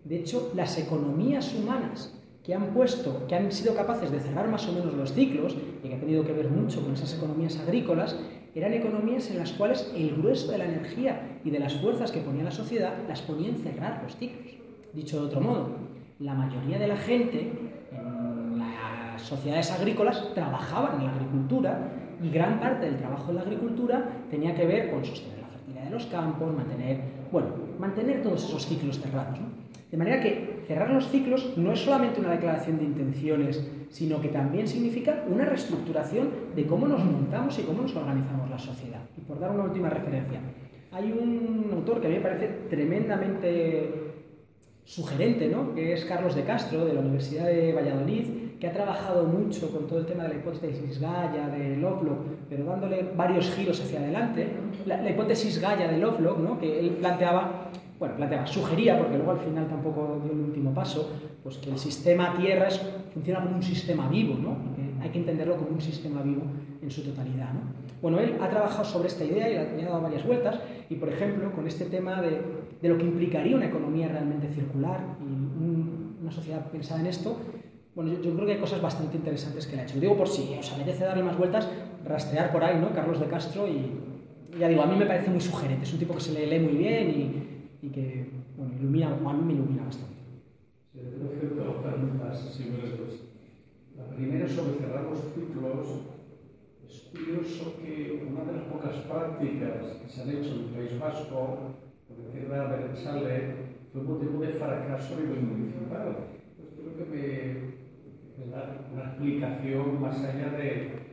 De 0.05 0.19
hecho, 0.19 0.51
las 0.57 0.79
economías 0.79 1.55
humanas 1.55 2.18
que 2.49 2.55
han 2.55 2.69
puesto, 2.69 3.27
que 3.27 3.35
han 3.35 3.53
sido 3.53 3.75
capaces 3.75 4.11
de 4.11 4.21
cerrar 4.21 4.49
más 4.49 4.67
o 4.67 4.73
menos 4.73 4.95
los 4.95 5.13
ciclos, 5.13 5.55
y 5.85 5.87
que 5.87 5.95
ha 5.95 6.01
tenido 6.01 6.25
que 6.25 6.33
ver 6.33 6.49
mucho 6.49 6.81
con 6.81 6.95
esas 6.95 7.13
economías 7.13 7.59
agrícolas, 7.59 8.17
eran 8.55 8.73
economías 8.73 9.31
en 9.31 9.37
las 9.37 9.53
cuales 9.53 9.93
el 9.95 10.17
grueso 10.17 10.51
de 10.51 10.57
la 10.57 10.65
energía 10.65 11.41
y 11.45 11.51
de 11.51 11.59
las 11.59 11.75
fuerzas 11.75 12.11
que 12.11 12.21
ponía 12.21 12.45
la 12.45 12.51
sociedad 12.51 12.95
las 13.07 13.21
ponía 13.21 13.51
en 13.51 13.57
cerrar 13.57 14.03
los 14.03 14.17
ciclos. 14.17 14.55
Dicho 14.95 15.21
de 15.21 15.27
otro 15.27 15.43
modo, 15.43 15.69
la 16.21 16.33
mayoría 16.33 16.79
de 16.79 16.89
la 16.89 16.97
gente 16.97 17.53
en 17.93 18.59
las 18.59 19.21
sociedades 19.21 19.71
agrícolas 19.71 20.33
trabajaban 20.33 21.01
en 21.01 21.05
la 21.05 21.13
agricultura 21.13 21.93
y 22.25 22.31
gran 22.31 22.59
parte 22.61 22.87
del 22.87 22.97
trabajo 22.97 23.29
en 23.29 23.37
la 23.37 23.43
agricultura 23.43 24.09
tenía 24.31 24.55
que 24.55 24.65
ver 24.65 24.91
con 24.91 25.05
sostener 25.05 25.41
la 25.43 25.49
fertilidad 25.49 25.85
de 25.85 25.91
los 25.91 26.07
campos, 26.07 26.57
mantener, 26.57 26.99
bueno, 27.31 27.49
mantener 27.79 28.23
todos 28.23 28.43
esos 28.43 28.65
ciclos 28.65 28.99
cerrados. 28.99 29.39
De 29.91 29.97
manera 29.97 30.21
que 30.21 30.63
cerrar 30.67 30.91
los 30.91 31.09
ciclos 31.09 31.55
no 31.57 31.73
es 31.73 31.81
solamente 31.81 32.21
una 32.21 32.33
declaración 32.33 32.79
de 32.79 32.85
intenciones, 32.85 33.67
sino 33.91 34.21
que 34.21 34.29
también 34.29 34.69
significa 34.69 35.25
una 35.29 35.47
reestructuración 35.47 36.29
de 36.55 36.67
cómo 36.67 36.87
nos 36.87 37.03
montamos 37.05 37.59
y 37.59 37.63
cómo 37.63 37.83
nos 37.83 37.97
organizamos 37.97 38.51
la 38.51 38.59
sociedad. 38.59 39.01
Y 39.17 39.23
por 39.23 39.41
dar 39.41 39.51
una 39.51 39.65
última 39.65 39.89
referencia, 39.89 40.41
hay 40.93 41.13
un 41.13 41.71
autor 41.73 42.01
que 42.01 42.07
a 42.07 42.11
mí 42.11 42.17
me 42.17 42.23
parece 42.23 42.49
tremendamente 42.69 44.09
sugerente, 44.85 45.49
¿no? 45.49 45.75
que 45.75 45.93
es 45.93 46.05
Carlos 46.05 46.35
de 46.35 46.45
Castro, 46.45 46.85
de 46.85 46.95
la 46.95 47.01
Universidad 47.01 47.47
de 47.47 47.73
Valladolid, 47.73 48.25
que 48.59 48.67
ha 48.67 48.73
trabajado 48.73 49.25
mucho 49.25 49.71
con 49.71 49.87
todo 49.87 50.01
el 50.01 50.07
tema 50.07 50.25
de 50.25 50.31
la 50.31 50.35
hipótesis 50.37 50.99
Gaia 50.99 51.49
de 51.49 51.77
Lovelock, 51.77 52.19
pero 52.49 52.65
dándole 52.65 53.11
varios 53.15 53.51
giros 53.51 53.81
hacia 53.81 54.01
adelante. 54.01 54.49
La, 54.87 55.09
hipótesis 55.09 55.61
Gaia 55.61 55.89
de 55.89 55.99
Lovelock, 55.99 56.39
¿no? 56.39 56.59
que 56.59 56.81
él 56.81 56.91
planteaba, 56.99 57.68
bueno, 57.99 58.15
planteaba, 58.17 58.47
sugería, 58.47 58.97
porque 58.97 59.17
luego 59.17 59.33
al 59.33 59.39
final 59.39 59.67
tampoco 59.67 60.21
dio 60.23 60.33
el 60.33 60.41
último 60.41 60.73
paso, 60.73 61.11
pues 61.43 61.59
que 61.59 61.71
el 61.71 61.79
sistema 61.79 62.37
Tierra 62.37 62.69
funciona 63.13 63.43
como 63.43 63.57
un 63.57 63.63
sistema 63.63 64.09
vivo, 64.09 64.37
¿no? 64.41 64.57
hay 65.03 65.11
que 65.11 65.19
entenderlo 65.19 65.57
como 65.57 65.71
un 65.71 65.81
sistema 65.81 66.23
vivo 66.23 66.43
en 66.81 66.91
su 66.91 67.03
totalidad. 67.03 67.53
¿no? 67.53 67.61
Bueno, 68.01 68.21
él 68.21 68.37
ha 68.41 68.49
trabajado 68.49 68.85
sobre 68.85 69.09
esta 69.09 69.25
idea 69.25 69.49
y 69.49 69.77
le 69.77 69.83
ha 69.83 69.89
dado 69.89 70.03
varias 70.03 70.25
vueltas, 70.25 70.61
y 70.89 70.95
por 70.95 71.09
ejemplo, 71.09 71.53
con 71.53 71.67
este 71.67 71.87
tema 71.87 72.23
de, 72.23 72.41
de 72.81 72.89
lo 72.89 72.97
que 72.97 73.05
implicaría 73.05 73.57
una 73.57 73.67
economía 73.67 74.09
realmente 74.09 74.49
circular 74.49 75.01
y 75.21 76.23
una 76.23 76.31
sociedad 76.31 76.65
pensada 76.71 77.01
en 77.01 77.07
esto, 77.07 77.37
bueno, 77.95 78.13
yo, 78.23 78.33
creo 78.33 78.47
que 78.47 78.53
hay 78.53 78.59
cosas 78.59 78.81
bastante 78.81 79.17
interesantes 79.17 79.67
que 79.67 79.75
le 79.75 79.83
ha 79.83 79.85
hecho. 79.85 79.97
Lo 79.97 80.01
digo 80.03 80.17
por 80.17 80.29
si 80.29 80.55
os 80.57 80.73
apetece 80.73 81.05
darle 81.05 81.25
más 81.25 81.37
vueltas, 81.37 81.69
rastrear 82.05 82.53
por 82.53 82.63
ahí, 82.63 82.79
¿no? 82.79 82.93
Carlos 82.93 83.19
de 83.19 83.27
Castro 83.27 83.67
y, 83.67 83.91
ya 84.57 84.69
digo, 84.69 84.83
a 84.83 84.87
mí 84.87 84.97
me 84.97 85.05
parece 85.05 85.31
muy 85.31 85.41
sugerente, 85.41 85.85
es 85.85 85.93
un 85.93 85.99
tipo 85.99 86.15
que 86.15 86.21
se 86.21 86.33
le 86.33 86.47
lee 86.47 86.61
muy 86.61 86.75
bien 86.75 87.11
y, 87.83 87.89
que, 87.91 88.31
bueno, 88.57 88.73
ilumina, 88.79 89.15
a 89.15 89.33
mí 89.33 89.43
me 89.45 89.53
ilumina 89.55 89.85
bastante. 89.85 90.19
Sí, 90.93 90.99
tengo 90.99 91.29
ciertas 91.29 91.75
preguntas, 91.83 92.55
si 92.57 92.65
me 92.65 92.79
La 93.97 94.11
primera 94.15 94.49
sobre 94.49 94.79
cerrar 94.79 95.05
los 95.05 95.21
ciclos. 95.35 95.87
Es 96.89 97.03
curioso 97.13 97.77
que 97.79 98.27
una 98.27 98.45
de 98.45 98.59
las 98.59 98.65
pocas 98.65 98.97
prácticas 99.05 99.97
que 100.01 100.09
se 100.09 100.23
han 100.23 100.31
hecho 100.31 100.55
en 100.55 100.61
el 100.61 100.87
País 100.89 100.99
Vasco, 100.99 101.77
por 102.09 102.17
decir 102.17 102.49
de 102.49 102.59
Berensale, 102.59 103.55
fue 103.93 104.03
motivo 104.03 104.41
de 104.41 104.49
fracaso 104.49 105.15
a 105.15 105.21
nivel 105.21 105.43
municipal. 105.43 106.17
Pues 106.57 106.69
creo 106.75 106.97
que 106.97 107.05
me 107.05 107.79
una 108.93 109.05
explicación 109.05 110.01
más 110.01 110.19
allá 110.25 110.51
de, 110.51 111.09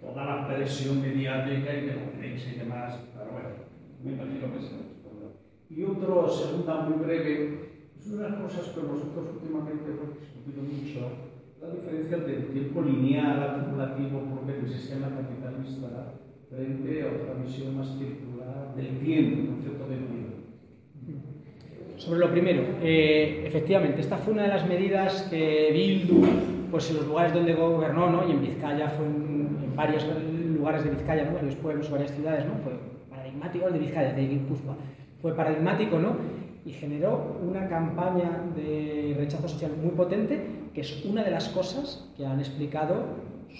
toda 0.00 0.24
la 0.24 0.48
presión 0.48 1.02
mediática 1.02 1.74
y 1.74 1.86
de 1.86 1.96
la 1.96 2.10
prensa 2.12 2.50
y 2.50 2.58
demás, 2.58 2.94
pero 3.12 3.32
bueno, 3.32 3.48
me 4.02 4.12
imagino 4.12 4.52
que 4.54 4.60
se 4.60 4.87
Y 5.70 5.84
otro, 5.84 6.28
segunda 6.28 6.80
muy 6.80 7.04
breve, 7.04 7.70
es 7.96 8.06
una 8.06 8.24
de 8.24 8.30
las 8.30 8.40
cosas 8.40 8.68
que 8.68 8.82
nosotros 8.82 9.26
últimamente 9.34 9.90
hemos 9.90 10.18
discutido 10.18 10.62
mucho, 10.62 11.10
la 11.60 11.74
diferencia 11.74 12.18
del 12.18 12.46
tiempo 12.48 12.82
lineal 12.82 13.42
acumulativo 13.42 14.20
por 14.20 14.46
del 14.46 14.66
sistema 14.66 15.08
capitalista 15.08 16.14
frente 16.48 17.02
a 17.02 17.06
otra 17.06 17.34
visión 17.44 17.76
más 17.76 17.88
circular 17.98 18.74
del 18.76 18.98
tiempo, 18.98 19.40
el 19.40 19.46
concepto 19.48 19.88
de 19.88 19.96
tiempo. 19.96 20.18
Sobre 21.98 22.20
lo 22.20 22.30
primero, 22.30 22.62
eh, 22.80 23.42
efectivamente, 23.44 24.00
esta 24.00 24.16
fue 24.18 24.32
una 24.32 24.44
de 24.44 24.48
las 24.48 24.66
medidas 24.66 25.26
que 25.28 25.70
Bildu, 25.72 26.24
pues 26.70 26.88
en 26.90 26.96
los 26.96 27.06
lugares 27.06 27.34
donde 27.34 27.54
gobernó, 27.54 28.08
¿no? 28.08 28.26
y 28.26 28.30
en 28.30 28.40
Vizcaya, 28.40 28.88
fue 28.90 29.04
en, 29.04 29.74
varios 29.76 30.06
lugares 30.56 30.84
de 30.84 30.90
Vizcaya, 30.90 31.24
¿no? 31.24 31.34
varios 31.34 31.56
pueblos, 31.56 31.90
varias 31.90 32.12
ciudades, 32.12 32.46
¿no? 32.46 32.54
fue 32.62 32.72
paradigmático, 33.10 33.70
de 33.70 33.78
Vizcaya, 33.78 34.12
de 34.12 34.28
Guipúzcoa, 34.28 34.76
fue 35.20 35.34
paradigmático, 35.34 35.98
¿no? 35.98 36.38
y 36.68 36.72
generó 36.72 37.38
una 37.42 37.66
campaña 37.66 38.42
de 38.54 39.14
rechazo 39.16 39.48
social 39.48 39.72
muy 39.82 39.92
potente, 39.92 40.38
que 40.74 40.82
es 40.82 41.02
una 41.06 41.24
de 41.24 41.30
las 41.30 41.48
cosas 41.48 42.06
que 42.14 42.26
han 42.26 42.40
explicado 42.40 43.04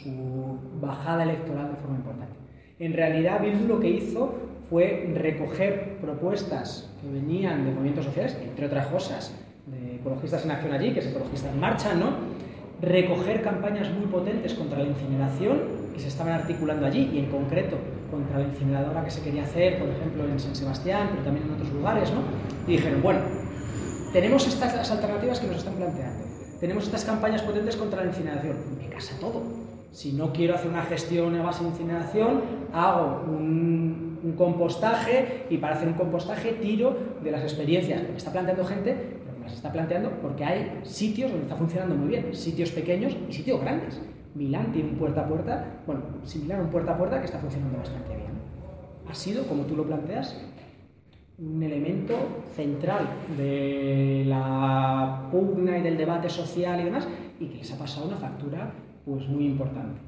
su 0.03 0.59
bajada 0.79 1.23
electoral 1.23 1.71
de 1.71 1.77
forma 1.77 1.97
importante. 1.97 2.37
En 2.79 2.93
realidad, 2.93 3.41
Bildu 3.41 3.67
lo 3.67 3.81
que 3.81 3.89
hizo 3.89 4.35
fue 4.69 5.11
recoger 5.15 5.97
propuestas 6.03 6.95
que 7.01 7.11
venían 7.11 7.65
de 7.65 7.73
movimientos 7.73 8.05
sociales, 8.05 8.37
entre 8.45 8.67
otras 8.67 8.89
cosas, 8.89 9.35
de 9.67 9.97
ecologistas 9.97 10.45
en 10.45 10.51
acción 10.51 10.73
allí, 10.73 10.93
que 10.93 11.01
es 11.01 11.07
ecologistas 11.07 11.51
en 11.51 11.61
marcha, 11.61 11.95
¿no? 11.95 12.13
Recoger 12.83 13.41
campañas 13.41 13.91
muy 13.91 14.07
potentes 14.09 14.53
contra 14.53 14.81
la 14.81 14.85
incineración 14.85 15.61
que 15.95 16.01
se 16.01 16.09
estaban 16.09 16.35
articulando 16.35 16.85
allí 16.85 17.11
y 17.15 17.19
en 17.21 17.31
concreto 17.31 17.79
contra 18.11 18.39
la 18.39 18.45
incineradora 18.47 19.05
que 19.05 19.11
se 19.11 19.23
quería 19.23 19.45
hacer, 19.45 19.79
por 19.79 19.89
ejemplo, 19.89 20.25
en 20.25 20.39
San 20.39 20.55
Sebastián, 20.55 21.09
pero 21.11 21.25
también 21.25 21.47
en 21.47 21.55
otros 21.55 21.73
lugares, 21.73 22.11
¿no? 22.11 22.21
Dijeron, 22.67 23.03
bueno, 23.03 23.21
tenemos 24.13 24.47
estas 24.47 24.91
alternativas 24.91 25.41
que 25.41 25.47
nos 25.47 25.57
están 25.57 25.75
planteando, 25.75 26.25
tenemos 26.61 26.85
estas 26.85 27.05
campañas 27.05 27.43
potentes 27.43 27.77
contra 27.77 28.03
la 28.03 28.09
incineración, 28.09 28.57
me 28.79 28.89
casa 28.89 29.15
todo. 29.21 29.43
Si 29.93 30.13
no 30.13 30.33
quiero 30.33 30.55
hacer 30.55 30.71
una 30.71 30.83
gestión 30.83 31.35
a 31.37 31.43
base 31.43 31.63
de 31.63 31.71
incineración, 31.71 32.43
hago 32.73 33.25
un 33.27 34.09
un 34.23 34.33
compostaje 34.33 35.45
y 35.51 35.59
para 35.59 35.77
hacer 35.77 35.89
un 35.89 35.95
compostaje 35.95 36.53
tiro 36.55 36.97
de 37.23 37.31
las 37.31 37.43
experiencias 37.43 38.03
que 38.03 38.13
me 38.13 38.19
está 38.19 38.33
planteando 38.33 38.65
gente, 38.65 38.95
pero 39.25 39.39
me 39.39 39.45
las 39.45 39.55
está 39.55 39.73
planteando 39.73 40.11
porque 40.23 40.45
hay 40.45 40.81
sitios 40.85 41.31
donde 41.31 41.45
está 41.45 41.57
funcionando 41.57 41.95
muy 41.95 42.09
bien, 42.09 42.35
sitios 42.35 42.71
pequeños 42.71 43.17
y 43.29 43.33
sitios 43.33 43.61
grandes. 43.61 44.01
Milán 44.35 44.73
tiene 44.73 44.91
un 44.91 44.97
puerta 44.97 45.23
a 45.23 45.27
puerta, 45.27 45.83
bueno, 45.87 46.03
similar 46.25 46.61
a 46.61 46.63
un 46.63 46.71
puerta 46.71 46.93
a 46.93 46.99
puerta 46.99 47.19
que 47.19 47.27
está 47.27 47.39
funcionando 47.39 47.79
bastante 47.79 48.15
bien. 48.15 48.33
Ha 49.09 49.15
sido, 49.15 49.45
como 49.47 49.65
tú 49.65 49.77
lo 49.77 49.85
planteas, 49.85 50.37
un 51.39 51.63
elemento 51.63 52.15
central 52.55 53.09
de 53.37 54.25
la 54.27 55.29
pugna 55.31 55.79
y 55.79 55.83
del 55.83 55.97
debate 55.97 56.29
social 56.29 56.81
y 56.81 56.85
demás, 56.85 57.07
y 57.39 57.47
que 57.47 57.59
les 57.59 57.73
ha 57.73 57.79
pasado 57.79 58.09
una 58.09 58.17
factura 58.17 58.73
pues 59.05 59.29
muy 59.29 59.47
importante. 59.47 60.01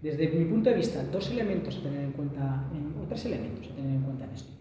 Desde 0.00 0.28
mi 0.28 0.44
punto 0.44 0.70
de 0.70 0.76
vista, 0.76 1.02
dos 1.04 1.30
elementos 1.30 1.76
a 1.76 1.82
tener 1.82 2.04
en 2.04 2.12
cuenta, 2.12 2.64
o 3.00 3.06
tres 3.06 3.26
elementos 3.26 3.70
a 3.70 3.74
tener 3.74 3.96
en 3.96 4.02
cuenta 4.02 4.24
en 4.24 4.30
esto. 4.30 4.52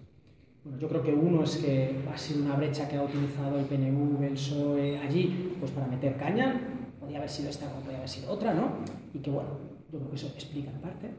Bueno, 0.63 0.80
yo 0.80 0.89
creo 0.89 1.03
que 1.03 1.13
uno 1.13 1.43
es 1.43 1.57
que 1.57 1.95
ha 2.13 2.18
sido 2.18 2.43
una 2.43 2.55
brecha 2.55 2.89
que 2.89 2.97
ha 2.97 3.03
utilizado 3.03 3.57
el 3.57 3.65
PNV, 3.65 4.24
el 4.24 4.34
PSOE 4.34 4.99
allí, 4.99 5.55
pues 5.59 5.72
para 5.72 5.88
meter 5.88 6.18
caña. 6.18 6.59
Podría 7.08 7.20
haber 7.20 7.30
sido 7.30 7.49
esta 7.49 7.68
o 7.68 7.80
podría 7.80 7.99
haber 7.99 8.10
sido 8.10 8.30
otra, 8.30 8.53
¿no? 8.53 8.84
Y 9.14 9.20
que 9.20 9.32
bueno, 9.32 9.51
yo 9.89 9.97
creo 9.97 10.10
que 10.10 10.18
eso 10.18 10.28
explica 10.28 10.70
en 10.70 10.82
parte. 10.82 11.10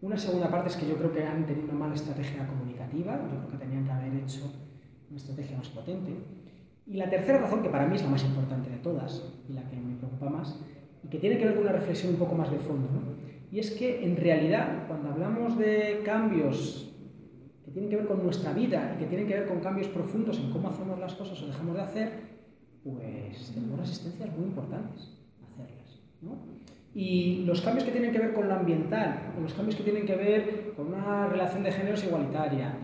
Una 0.00 0.16
segunda 0.16 0.48
parte 0.48 0.68
es 0.68 0.76
que 0.76 0.86
yo 0.86 0.94
creo 0.94 1.12
que 1.12 1.24
han 1.24 1.44
tenido 1.44 1.64
una 1.64 1.74
mala 1.74 1.96
estrategia 1.96 2.46
comunicativa, 2.46 3.18
yo 3.28 3.38
creo 3.38 3.50
que 3.50 3.56
tenían 3.56 3.84
que 3.84 3.90
haber 3.90 4.14
hecho 4.14 4.52
una 5.10 5.18
estrategia 5.18 5.58
más 5.58 5.66
potente. 5.70 6.14
Y 6.86 6.94
la 6.94 7.10
tercera 7.10 7.38
razón, 7.38 7.60
que 7.60 7.70
para 7.70 7.88
mí 7.88 7.96
es 7.96 8.02
la 8.02 8.10
más 8.10 8.22
importante 8.22 8.70
de 8.70 8.76
todas 8.76 9.20
y 9.48 9.52
la 9.52 9.68
que 9.68 9.74
me 9.78 9.96
preocupa 9.96 10.30
más, 10.30 10.60
y 11.02 11.08
que 11.08 11.18
tiene 11.18 11.36
que 11.38 11.44
ver 11.46 11.54
con 11.54 11.64
una 11.64 11.72
reflexión 11.72 12.12
un 12.12 12.20
poco 12.20 12.36
más 12.36 12.48
de 12.48 12.58
fondo, 12.58 12.88
¿no? 12.92 13.00
Y 13.50 13.58
es 13.58 13.72
que 13.72 14.04
en 14.04 14.16
realidad, 14.16 14.86
cuando 14.86 15.08
hablamos 15.08 15.58
de 15.58 16.02
cambios 16.04 16.88
que 17.64 17.72
tienen 17.72 17.90
que 17.90 17.96
ver 17.96 18.06
con 18.06 18.22
nuestra 18.22 18.52
vida 18.52 18.94
y 18.94 19.00
que 19.00 19.06
tienen 19.06 19.26
que 19.26 19.34
ver 19.34 19.48
con 19.48 19.58
cambios 19.58 19.88
profundos 19.88 20.38
en 20.38 20.52
cómo 20.52 20.68
hacemos 20.68 21.00
las 21.00 21.14
cosas 21.14 21.42
o 21.42 21.46
dejamos 21.48 21.74
de 21.74 21.82
hacer, 21.82 22.12
pues 22.84 23.50
tenemos 23.52 23.80
resistencias 23.80 24.30
muy 24.38 24.46
importantes 24.46 25.21
hacerlas. 26.30 26.62
Y 26.94 27.44
los 27.46 27.62
cambios 27.62 27.84
que 27.84 27.92
tienen 27.92 28.12
que 28.12 28.18
ver 28.18 28.34
con 28.34 28.48
lo 28.48 28.54
ambiental, 28.54 29.32
o 29.36 29.40
los 29.40 29.54
cambios 29.54 29.76
que 29.76 29.82
tienen 29.82 30.04
que 30.04 30.14
ver 30.14 30.72
con 30.76 30.88
una 30.88 31.26
relación 31.26 31.62
de 31.62 31.72
géneros 31.72 32.04
igualitaria, 32.04 32.74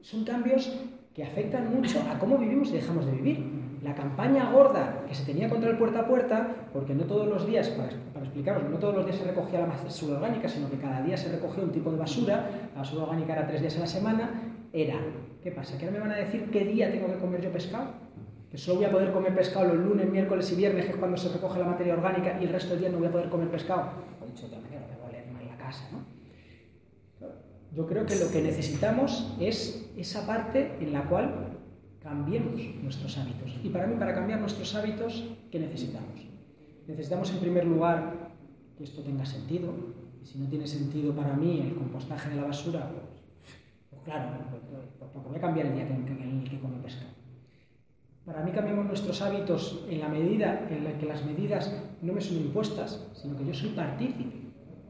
son 0.00 0.24
cambios 0.24 0.72
que 1.14 1.24
afectan 1.24 1.74
mucho 1.74 2.00
a 2.10 2.18
cómo 2.18 2.38
vivimos 2.38 2.68
y 2.68 2.72
dejamos 2.72 3.06
de 3.06 3.12
vivir 3.12 3.64
la 3.82 3.94
campaña 3.94 4.50
gorda 4.50 5.04
que 5.06 5.14
se 5.14 5.24
tenía 5.24 5.48
contra 5.48 5.70
el 5.70 5.76
puerta 5.76 6.00
a 6.00 6.06
puerta, 6.06 6.48
porque 6.72 6.94
no 6.94 7.04
todos 7.04 7.28
los 7.28 7.46
días, 7.46 7.68
para, 7.68 7.90
explicaros, 8.24 8.68
no 8.70 8.78
todos 8.78 8.96
los 8.96 9.04
días 9.04 9.18
se 9.18 9.24
recogía 9.24 9.60
la 9.60 9.66
basura 9.66 10.16
orgánica, 10.16 10.48
sino 10.48 10.70
que 10.70 10.78
cada 10.78 11.02
día 11.02 11.16
se 11.16 11.30
recogía 11.30 11.62
un 11.62 11.70
tipo 11.70 11.90
de 11.90 11.98
basura, 11.98 12.68
la 12.74 12.80
basura 12.80 13.04
orgánica 13.04 13.34
era 13.34 13.46
tres 13.46 13.60
días 13.60 13.76
a 13.76 13.80
la 13.80 13.86
semana, 13.86 14.30
era, 14.72 14.96
¿qué 15.42 15.50
pasa? 15.52 15.76
¿Que 15.76 15.84
ahora 15.84 15.98
me 15.98 16.06
van 16.06 16.12
a 16.12 16.16
decir 16.16 16.50
qué 16.50 16.64
día 16.64 16.90
tengo 16.90 17.08
que 17.08 17.18
comer 17.18 17.42
yo 17.42 17.52
pescado? 17.52 18.03
Solo 18.56 18.76
voy 18.76 18.84
a 18.84 18.90
poder 18.90 19.12
comer 19.12 19.34
pescado 19.34 19.74
los 19.74 19.84
lunes, 19.84 20.08
miércoles 20.10 20.50
y 20.52 20.54
viernes, 20.54 20.84
que 20.84 20.92
es 20.92 20.96
cuando 20.96 21.16
se 21.16 21.28
recoge 21.28 21.58
la 21.58 21.66
materia 21.66 21.94
orgánica, 21.94 22.38
y 22.40 22.44
el 22.44 22.50
resto 22.50 22.70
del 22.70 22.80
día 22.80 22.88
no 22.88 22.98
voy 22.98 23.08
a 23.08 23.10
poder 23.10 23.28
comer 23.28 23.48
pescado. 23.48 23.90
He 24.22 24.26
dicho 24.26 24.48
de 24.48 24.56
otra 24.56 24.60
manera, 24.60 24.86
me 24.88 24.96
voy 24.96 25.16
a 25.16 25.32
mal 25.32 25.46
la 25.48 25.56
casa, 25.56 25.88
¿no? 25.90 26.04
Yo 27.74 27.86
creo 27.86 28.06
que 28.06 28.14
lo 28.16 28.30
que 28.30 28.40
necesitamos 28.40 29.34
es 29.40 29.90
esa 29.96 30.24
parte 30.26 30.76
en 30.80 30.92
la 30.92 31.02
cual 31.04 31.58
cambiemos 32.00 32.54
nuestros 32.82 33.18
hábitos. 33.18 33.58
Y 33.64 33.70
para 33.70 33.88
mí, 33.88 33.96
para 33.98 34.14
cambiar 34.14 34.38
nuestros 34.38 34.72
hábitos, 34.76 35.24
¿qué 35.50 35.58
necesitamos? 35.58 36.20
Necesitamos, 36.86 37.30
en 37.30 37.38
primer 37.38 37.64
lugar, 37.64 38.30
que 38.78 38.84
esto 38.84 39.02
tenga 39.02 39.26
sentido. 39.26 39.72
Y 40.22 40.26
si 40.26 40.38
no 40.38 40.48
tiene 40.48 40.68
sentido 40.68 41.12
para 41.14 41.34
mí 41.34 41.60
el 41.60 41.74
compostaje 41.74 42.30
de 42.30 42.36
la 42.36 42.44
basura, 42.44 42.88
pues, 42.88 43.24
pues 43.90 44.02
claro, 44.02 44.30
pues, 44.50 44.62
pues, 45.12 45.24
voy 45.24 45.36
a 45.36 45.40
cambiar 45.40 45.66
el 45.66 45.74
día 45.74 45.82
en 45.82 46.40
el 46.42 46.48
que 46.48 46.60
come 46.60 46.76
pesca. 46.78 47.06
Para 48.24 48.42
mí 48.42 48.52
cambiamos 48.52 48.86
nuestros 48.86 49.20
hábitos 49.20 49.84
en 49.86 50.00
la 50.00 50.08
medida 50.08 50.66
en 50.70 50.84
la 50.84 50.96
que 50.96 51.04
las 51.04 51.26
medidas 51.26 51.70
no 52.00 52.14
me 52.14 52.22
son 52.22 52.38
impuestas, 52.38 53.06
sino 53.12 53.36
que 53.36 53.44
yo 53.44 53.52
soy 53.52 53.70
partícipe 53.70 54.36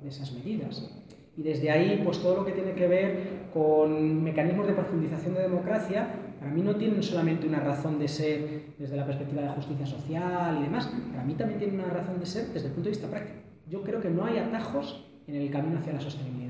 de 0.00 0.08
esas 0.08 0.30
medidas. 0.32 0.88
Y 1.36 1.42
desde 1.42 1.68
ahí, 1.68 2.00
pues 2.04 2.20
todo 2.20 2.36
lo 2.36 2.44
que 2.44 2.52
tiene 2.52 2.74
que 2.74 2.86
ver 2.86 3.48
con 3.52 4.22
mecanismos 4.22 4.68
de 4.68 4.74
profundización 4.74 5.34
de 5.34 5.42
democracia, 5.42 6.08
para 6.38 6.52
mí 6.52 6.62
no 6.62 6.76
tienen 6.76 7.02
solamente 7.02 7.48
una 7.48 7.58
razón 7.58 7.98
de 7.98 8.06
ser 8.06 8.74
desde 8.78 8.96
la 8.96 9.04
perspectiva 9.04 9.42
de 9.42 9.48
justicia 9.48 9.86
social 9.86 10.56
y 10.60 10.62
demás, 10.62 10.88
para 11.10 11.24
mí 11.24 11.34
también 11.34 11.58
tienen 11.58 11.80
una 11.80 11.90
razón 11.90 12.20
de 12.20 12.26
ser 12.26 12.46
desde 12.52 12.68
el 12.68 12.74
punto 12.74 12.88
de 12.88 12.94
vista 12.96 13.10
práctico. 13.10 13.40
Yo 13.68 13.82
creo 13.82 14.00
que 14.00 14.10
no 14.10 14.24
hay 14.26 14.38
atajos 14.38 15.10
en 15.26 15.34
el 15.34 15.50
camino 15.50 15.80
hacia 15.80 15.94
la 15.94 16.00
sostenibilidad. 16.00 16.43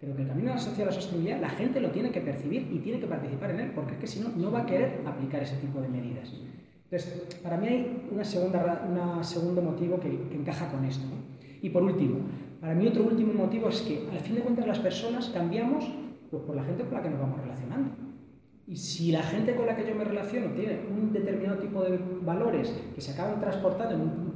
Pero 0.00 0.14
que 0.14 0.22
el 0.22 0.28
camino 0.28 0.52
hacia 0.52 0.84
la 0.84 0.92
sostenibilidad 0.92 1.40
la 1.40 1.50
gente 1.50 1.80
lo 1.80 1.90
tiene 1.90 2.10
que 2.10 2.20
percibir 2.20 2.68
y 2.70 2.78
tiene 2.78 3.00
que 3.00 3.06
participar 3.06 3.50
en 3.50 3.60
él, 3.60 3.72
porque 3.74 3.94
es 3.94 3.98
que 3.98 4.06
si 4.06 4.20
no, 4.20 4.28
no 4.30 4.52
va 4.52 4.60
a 4.60 4.66
querer 4.66 5.00
aplicar 5.04 5.42
ese 5.42 5.56
tipo 5.56 5.80
de 5.80 5.88
medidas. 5.88 6.30
Entonces, 6.90 7.38
para 7.42 7.56
mí 7.58 7.66
hay 7.66 8.08
un 8.10 8.18
una 8.18 9.22
segundo 9.22 9.60
motivo 9.60 10.00
que, 10.00 10.08
encaja 10.08 10.70
con 10.70 10.84
esto. 10.84 11.04
Y 11.60 11.70
por 11.70 11.82
último, 11.82 12.20
para 12.60 12.74
mí 12.74 12.86
otro 12.86 13.04
último 13.04 13.34
motivo 13.34 13.68
es 13.68 13.82
que 13.82 14.08
al 14.10 14.20
fin 14.20 14.36
de 14.36 14.40
cuentas 14.40 14.66
las 14.66 14.78
personas 14.78 15.28
cambiamos 15.28 15.84
pues, 16.30 16.42
por 16.44 16.56
la 16.56 16.62
gente 16.62 16.84
con 16.84 16.94
la 16.94 17.02
que 17.02 17.10
nos 17.10 17.20
vamos 17.20 17.40
relacionando. 17.40 17.90
Y 18.66 18.76
si 18.76 19.12
la 19.12 19.22
gente 19.22 19.54
con 19.54 19.66
la 19.66 19.74
que 19.74 19.86
yo 19.86 19.94
me 19.94 20.04
relaciono 20.04 20.48
tiene 20.52 20.80
un 20.90 21.12
determinado 21.12 21.58
tipo 21.58 21.82
de 21.82 21.98
valores 22.22 22.72
que 22.94 23.00
se 23.00 23.12
acaban 23.12 23.40
transportando 23.40 23.94
en 23.94 24.00
un, 24.02 24.27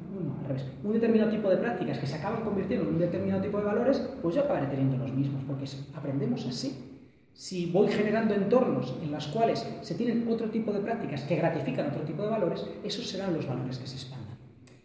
un 0.85 0.93
determinado 0.93 1.31
tipo 1.31 1.49
de 1.49 1.57
prácticas 1.57 1.99
que 1.99 2.07
se 2.07 2.17
acaban 2.17 2.43
convirtiendo 2.43 2.87
en 2.87 2.95
un 2.95 2.99
determinado 2.99 3.43
tipo 3.43 3.59
de 3.59 3.65
valores, 3.65 3.99
pues 4.21 4.35
yo 4.35 4.43
acabaré 4.43 4.67
teniendo 4.67 4.97
los 4.97 5.13
mismos, 5.13 5.43
porque 5.47 5.67
aprendemos 5.95 6.47
así. 6.47 6.89
Si 7.35 7.71
voy 7.71 7.89
generando 7.89 8.35
entornos 8.35 8.95
en 9.03 9.11
los 9.11 9.27
cuales 9.29 9.67
se 9.81 9.95
tienen 9.95 10.27
otro 10.29 10.51
tipo 10.51 10.73
de 10.73 10.81
prácticas 10.81 11.23
que 11.23 11.37
gratifican 11.37 11.89
otro 11.89 12.03
tipo 12.03 12.23
de 12.23 12.29
valores, 12.29 12.67
esos 12.85 13.09
serán 13.09 13.35
los 13.35 13.47
valores 13.47 13.79
que 13.79 13.87
se 13.87 13.97
expandan. 13.97 14.37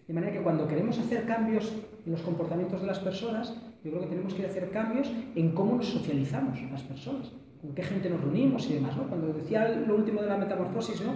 De 0.08 0.14
manera 0.14 0.32
que 0.32 0.42
cuando 0.42 0.68
queremos 0.68 0.98
hacer 0.98 1.26
cambios 1.26 1.74
en 2.06 2.12
los 2.14 2.22
comportamientos 2.22 2.80
de 2.80 2.88
las 2.88 3.00
personas, 3.00 3.54
yo 3.84 3.92
creo 3.92 4.04
que 4.04 4.08
tenemos 4.08 4.34
que 4.34 4.46
hacer 4.46 4.70
cambios 4.72 5.12
en 5.36 5.52
cómo 5.52 5.76
nos 5.76 5.88
socializamos 5.88 6.62
las 6.72 6.84
personas, 6.84 7.32
con 7.62 7.76
qué 7.76 7.84
gente 7.84 8.10
nos 8.10 8.22
reunimos 8.22 8.70
y 8.70 8.76
demás. 8.76 8.96
¿no? 8.96 9.08
Cuando 9.08 9.34
decía 9.34 9.68
lo 9.68 9.96
último 9.96 10.22
de 10.22 10.28
la 10.28 10.38
metamorfosis, 10.38 11.02
¿no? 11.02 11.14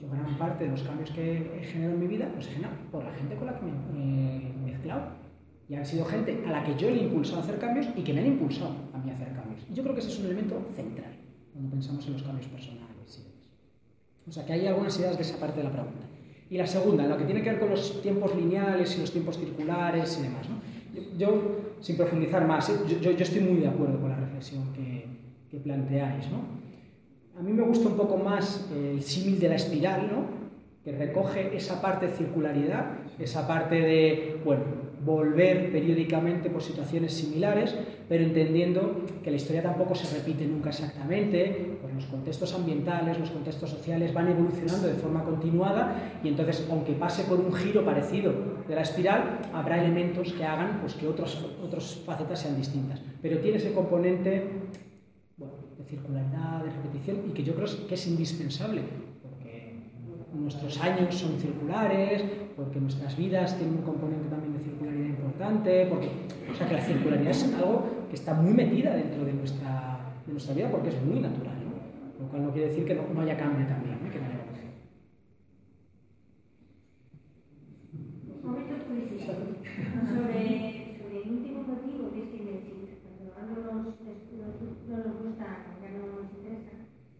Yo 0.00 0.08
gran 0.08 0.38
parte 0.38 0.64
de 0.64 0.70
los 0.70 0.82
cambios 0.82 1.10
que 1.10 1.60
he 1.60 1.64
generado 1.64 1.94
en 1.94 2.00
mi 2.00 2.06
vida 2.06 2.30
los 2.34 2.46
he 2.46 2.50
generado 2.50 2.76
por 2.90 3.04
la 3.04 3.12
gente 3.12 3.36
con 3.36 3.46
la 3.46 3.54
que 3.58 3.66
me 3.66 3.70
he 3.70 4.52
mezclado. 4.64 5.20
Y 5.68 5.74
han 5.76 5.86
sido 5.86 6.04
gente 6.04 6.42
a 6.46 6.50
la 6.50 6.64
que 6.64 6.74
yo 6.76 6.90
le 6.90 6.96
he 6.96 7.04
impulsado 7.04 7.40
a 7.40 7.44
hacer 7.44 7.58
cambios 7.58 7.86
y 7.94 8.02
que 8.02 8.12
me 8.12 8.20
han 8.20 8.26
impulsado 8.26 8.74
a 8.92 8.98
mí 8.98 9.10
a 9.10 9.14
hacer 9.14 9.32
cambios. 9.32 9.60
Y 9.70 9.74
yo 9.74 9.82
creo 9.82 9.94
que 9.94 10.00
ese 10.00 10.10
es 10.10 10.18
un 10.18 10.26
elemento 10.26 10.60
central 10.74 11.16
cuando 11.52 11.70
pensamos 11.70 12.04
en 12.06 12.14
los 12.14 12.22
cambios 12.22 12.48
personales. 12.48 12.90
O 14.28 14.32
sea, 14.32 14.44
que 14.44 14.52
hay 14.52 14.66
algunas 14.66 14.98
ideas 14.98 15.16
de 15.16 15.22
esa 15.22 15.38
parte 15.38 15.58
de 15.58 15.64
la 15.64 15.72
pregunta. 15.72 16.06
Y 16.48 16.56
la 16.56 16.66
segunda, 16.66 17.06
lo 17.06 17.16
que 17.16 17.24
tiene 17.24 17.42
que 17.42 17.50
ver 17.50 17.60
con 17.60 17.70
los 17.70 18.02
tiempos 18.02 18.34
lineales 18.34 18.96
y 18.96 19.00
los 19.00 19.12
tiempos 19.12 19.38
circulares 19.38 20.18
y 20.18 20.22
demás. 20.22 20.48
¿no? 20.48 20.56
Yo, 21.18 21.76
sin 21.80 21.96
profundizar 21.96 22.46
más, 22.46 22.68
¿eh? 22.70 22.74
yo, 22.88 23.12
yo, 23.12 23.22
estoy 23.22 23.40
muy 23.40 23.60
de 23.60 23.68
acuerdo 23.68 24.00
con 24.00 24.10
la 24.10 24.16
reflexión 24.16 24.72
que, 24.72 25.06
que 25.50 25.58
planteáis. 25.58 26.30
¿no? 26.30 26.60
A 27.40 27.42
mí 27.42 27.54
me 27.54 27.62
gusta 27.62 27.88
un 27.88 27.96
poco 27.96 28.18
más 28.18 28.68
el 28.70 29.02
símil 29.02 29.40
de 29.40 29.48
la 29.48 29.54
espiral, 29.54 30.10
¿no? 30.12 30.40
que 30.84 30.92
recoge 30.92 31.56
esa 31.56 31.80
parte 31.80 32.08
de 32.08 32.12
circularidad, 32.12 32.98
esa 33.18 33.48
parte 33.48 33.76
de, 33.76 34.40
bueno, 34.44 34.64
volver 35.02 35.72
periódicamente 35.72 36.50
por 36.50 36.62
situaciones 36.62 37.14
similares, 37.14 37.74
pero 38.10 38.24
entendiendo 38.24 39.06
que 39.24 39.30
la 39.30 39.38
historia 39.38 39.62
tampoco 39.62 39.94
se 39.94 40.14
repite 40.14 40.44
nunca 40.46 40.68
exactamente, 40.68 41.78
pues 41.80 41.94
los 41.94 42.04
contextos 42.04 42.54
ambientales, 42.54 43.18
los 43.18 43.30
contextos 43.30 43.70
sociales 43.70 44.12
van 44.12 44.28
evolucionando 44.28 44.86
de 44.86 44.94
forma 44.94 45.24
continuada 45.24 46.20
y 46.22 46.28
entonces, 46.28 46.66
aunque 46.70 46.92
pase 46.92 47.24
por 47.24 47.40
un 47.40 47.54
giro 47.54 47.86
parecido 47.86 48.34
de 48.68 48.74
la 48.74 48.82
espiral, 48.82 49.40
habrá 49.54 49.82
elementos 49.82 50.32
que 50.34 50.44
hagan 50.44 50.80
pues, 50.82 50.92
que 50.92 51.06
otras 51.06 51.38
otras 51.62 52.02
facetas 52.04 52.38
sean 52.38 52.58
distintas. 52.58 53.00
Pero 53.22 53.38
tiene 53.38 53.56
ese 53.56 53.72
componente 53.72 54.44
circularidad, 55.90 56.64
de 56.64 56.70
repetición 56.70 57.16
y 57.28 57.32
que 57.32 57.42
yo 57.42 57.54
creo 57.54 57.68
que 57.86 57.94
es 57.94 58.06
indispensable, 58.06 58.82
porque 59.22 59.74
nuestros 60.32 60.80
años 60.80 61.14
son 61.14 61.38
circulares, 61.40 62.22
porque 62.56 62.80
nuestras 62.80 63.16
vidas 63.16 63.56
tienen 63.56 63.76
un 63.76 63.82
componente 63.82 64.28
también 64.28 64.56
de 64.56 64.64
circularidad 64.64 65.06
importante, 65.06 65.86
porque, 65.86 66.08
o 66.50 66.54
sea 66.56 66.68
que 66.68 66.74
la 66.74 66.84
circularidad 66.84 67.30
es 67.30 67.44
algo 67.54 68.06
que 68.08 68.16
está 68.16 68.34
muy 68.34 68.52
metida 68.52 68.94
dentro 68.94 69.24
de 69.24 69.32
nuestra, 69.32 70.00
de 70.26 70.32
nuestra 70.32 70.54
vida 70.54 70.70
porque 70.70 70.90
es 70.90 71.02
muy 71.02 71.20
natural, 71.20 71.56
¿no? 71.64 72.24
lo 72.24 72.30
cual 72.30 72.44
no 72.44 72.52
quiere 72.52 72.68
decir 72.68 72.84
que 72.84 72.94
no, 72.94 73.20
haya 73.20 73.36
cambio 73.36 73.66
también, 73.66 73.94
¿eh? 73.94 74.10
que 74.12 74.18
no 74.18 74.26
haya 74.26 74.40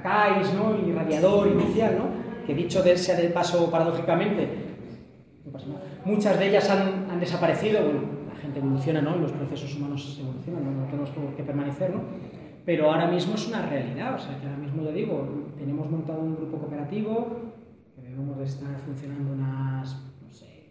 ACAIS, 0.00 0.54
¿no? 0.54 0.76
Y 0.86 0.92
radiador 0.92 1.48
inicial, 1.48 1.98
¿no? 1.98 2.46
Que 2.46 2.54
dicho 2.54 2.82
de, 2.82 2.96
sea 2.96 3.16
de 3.16 3.28
paso 3.28 3.70
paradójicamente, 3.70 4.48
muchas 6.04 6.38
de 6.38 6.48
ellas 6.48 6.68
han, 6.70 7.10
han 7.10 7.20
desaparecido, 7.20 7.82
bueno, 7.82 8.00
la 8.32 8.40
gente 8.40 8.58
evoluciona, 8.58 9.02
¿no? 9.02 9.16
Los 9.16 9.32
procesos 9.32 9.74
humanos 9.76 10.18
evolucionan, 10.20 10.80
no, 10.80 10.86
tenemos 10.86 11.10
que 11.36 11.42
permanecer, 11.42 11.94
¿no? 11.94 12.00
Pero 12.64 12.90
ahora 12.90 13.06
mismo 13.06 13.34
es 13.34 13.48
una 13.48 13.62
realidad, 13.66 14.14
o 14.14 14.18
sea, 14.18 14.38
que 14.38 14.46
ahora 14.46 14.58
mismo 14.58 14.82
le 14.82 14.92
digo, 14.92 15.26
tenemos 15.58 15.90
montado 15.90 16.20
un 16.20 16.36
grupo 16.36 16.58
cooperativo, 16.58 17.52
debemos 17.96 18.38
de 18.38 18.44
estar 18.44 18.78
funcionando 18.84 19.32
unas, 19.32 19.94
no 20.22 20.30
sé, 20.30 20.68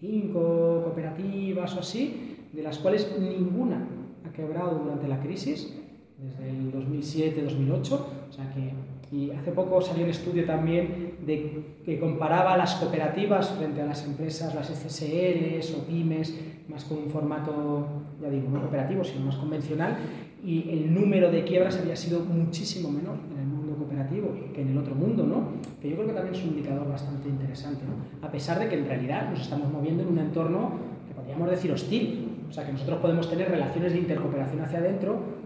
25 0.00 0.82
cooperativas 0.84 1.76
o 1.76 1.80
así, 1.80 2.36
de 2.52 2.62
las 2.62 2.78
cuales 2.78 3.16
ninguna 3.18 3.86
ha 4.28 4.32
quebrado 4.32 4.78
durante 4.78 5.08
la 5.08 5.20
crisis, 5.20 5.79
desde 6.22 6.50
el 6.50 6.72
2007-2008, 6.72 7.92
o 7.92 8.32
sea 8.32 8.52
que 8.52 8.72
y 9.12 9.30
hace 9.32 9.50
poco 9.50 9.80
salió 9.80 10.04
un 10.04 10.10
estudio 10.10 10.44
también 10.44 11.16
de, 11.26 11.64
que 11.84 11.98
comparaba 11.98 12.56
las 12.56 12.76
cooperativas 12.76 13.50
frente 13.50 13.82
a 13.82 13.86
las 13.86 14.04
empresas, 14.04 14.54
las 14.54 14.68
SSLs 14.68 15.74
o 15.74 15.84
pymes, 15.84 16.32
más 16.68 16.84
con 16.84 16.98
un 16.98 17.10
formato, 17.10 17.88
ya 18.22 18.30
digo, 18.30 18.48
no 18.50 18.60
cooperativo, 18.60 19.02
sino 19.02 19.26
más 19.26 19.34
convencional, 19.34 19.96
y 20.44 20.70
el 20.70 20.94
número 20.94 21.30
de 21.30 21.42
quiebras 21.42 21.76
había 21.76 21.96
sido 21.96 22.20
muchísimo 22.20 22.88
menor 22.90 23.16
en 23.32 23.40
el 23.40 23.46
mundo 23.46 23.74
cooperativo 23.76 24.32
que 24.54 24.62
en 24.62 24.68
el 24.68 24.78
otro 24.78 24.94
mundo, 24.94 25.26
¿no? 25.26 25.48
que 25.82 25.90
yo 25.90 25.96
creo 25.96 26.06
que 26.06 26.14
también 26.14 26.34
es 26.36 26.42
un 26.42 26.50
indicador 26.50 26.88
bastante 26.88 27.28
interesante, 27.28 27.82
¿no? 27.84 28.26
a 28.26 28.30
pesar 28.30 28.60
de 28.60 28.68
que 28.68 28.76
en 28.76 28.86
realidad 28.86 29.28
nos 29.28 29.40
estamos 29.40 29.72
moviendo 29.72 30.04
en 30.04 30.10
un 30.10 30.18
entorno 30.18 30.70
que 31.08 31.14
podríamos 31.14 31.50
decir 31.50 31.72
hostil, 31.72 32.28
o 32.48 32.52
sea 32.52 32.64
que 32.64 32.72
nosotros 32.72 33.00
podemos 33.00 33.28
tener 33.28 33.50
relaciones 33.50 33.92
de 33.92 33.98
intercooperación 33.98 34.62
hacia 34.62 34.78
adentro, 34.78 35.39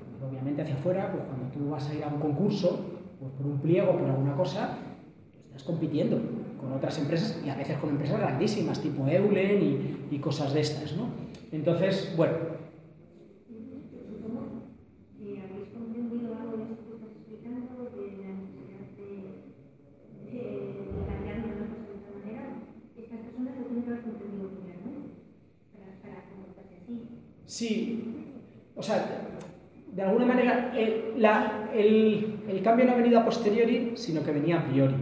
hacia 0.52 0.74
afuera, 0.74 1.10
pues 1.10 1.24
cuando 1.24 1.46
tú 1.48 1.70
vas 1.70 1.88
a 1.88 1.94
ir 1.94 2.04
a 2.04 2.08
un 2.08 2.20
concurso, 2.20 2.84
pues 3.18 3.32
por 3.32 3.46
un 3.46 3.58
pliego, 3.60 3.92
por 3.92 4.08
alguna 4.08 4.34
cosa, 4.34 4.76
estás 5.46 5.62
compitiendo 5.62 6.20
con 6.60 6.72
otras 6.72 6.98
empresas 6.98 7.40
y 7.44 7.48
a 7.48 7.56
veces 7.56 7.78
con 7.78 7.90
empresas 7.90 8.20
grandísimas, 8.20 8.80
tipo 8.80 9.06
Eulen 9.06 9.62
y, 10.10 10.14
y 10.14 10.18
cosas 10.18 10.52
de 10.52 10.60
estas, 10.60 10.92
¿no? 10.96 11.08
Entonces, 11.52 12.14
bueno, 12.16 12.34
Sí, 27.54 28.02
o 28.74 28.82
sea, 28.82 29.23
de 29.94 30.02
alguna 30.02 30.26
manera 30.26 30.72
el, 30.74 31.14
el, 32.48 32.62
cambio 32.62 32.84
no 32.84 32.92
ha 32.92 32.96
venido 32.96 33.20
a 33.20 33.24
posteriori, 33.24 33.92
sino 33.94 34.24
que 34.24 34.32
venía 34.32 34.58
a 34.58 34.64
priori. 34.64 34.94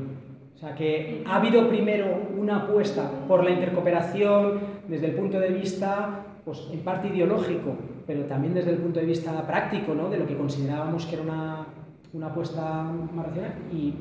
O 0.54 0.58
sea, 0.58 0.74
que 0.74 1.24
ha 1.26 1.36
habido 1.36 1.66
primero 1.68 2.28
una 2.36 2.58
apuesta 2.58 3.10
por 3.26 3.42
la 3.42 3.50
intercooperación 3.50 4.60
desde 4.86 5.06
el 5.06 5.12
punto 5.12 5.40
de 5.40 5.48
vista, 5.48 6.26
pues 6.44 6.68
en 6.70 6.80
parte 6.80 7.08
ideológico, 7.08 7.74
pero 8.06 8.24
también 8.26 8.52
desde 8.52 8.70
el 8.70 8.76
punto 8.76 9.00
de 9.00 9.06
vista 9.06 9.46
práctico, 9.46 9.94
¿no? 9.94 10.10
de 10.10 10.18
lo 10.18 10.26
que 10.26 10.36
considerábamos 10.36 11.06
que 11.06 11.14
era 11.14 11.24
una, 11.24 11.66
una 12.12 12.26
apuesta 12.26 12.82
más 12.82 13.26
racional, 13.26 13.54
y, 13.72 13.94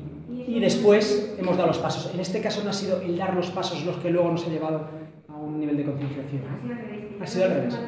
y 0.46 0.60
después 0.60 1.34
hemos 1.38 1.56
dado 1.56 1.68
los 1.68 1.78
pasos. 1.78 2.12
En 2.12 2.20
este 2.20 2.40
caso 2.40 2.62
no 2.62 2.70
ha 2.70 2.74
sido 2.74 3.00
el 3.00 3.16
dar 3.16 3.34
los 3.34 3.50
pasos 3.50 3.84
los 3.84 3.96
que 3.96 4.10
luego 4.10 4.30
nos 4.30 4.46
ha 4.46 4.50
llevado 4.50 4.88
a 5.26 5.36
un 5.36 5.58
nivel 5.58 5.78
de 5.78 5.84
concienciación. 5.84 6.42
Ha 7.20 7.26
sido 7.26 7.44
al 7.46 7.50
revés. 7.50 7.78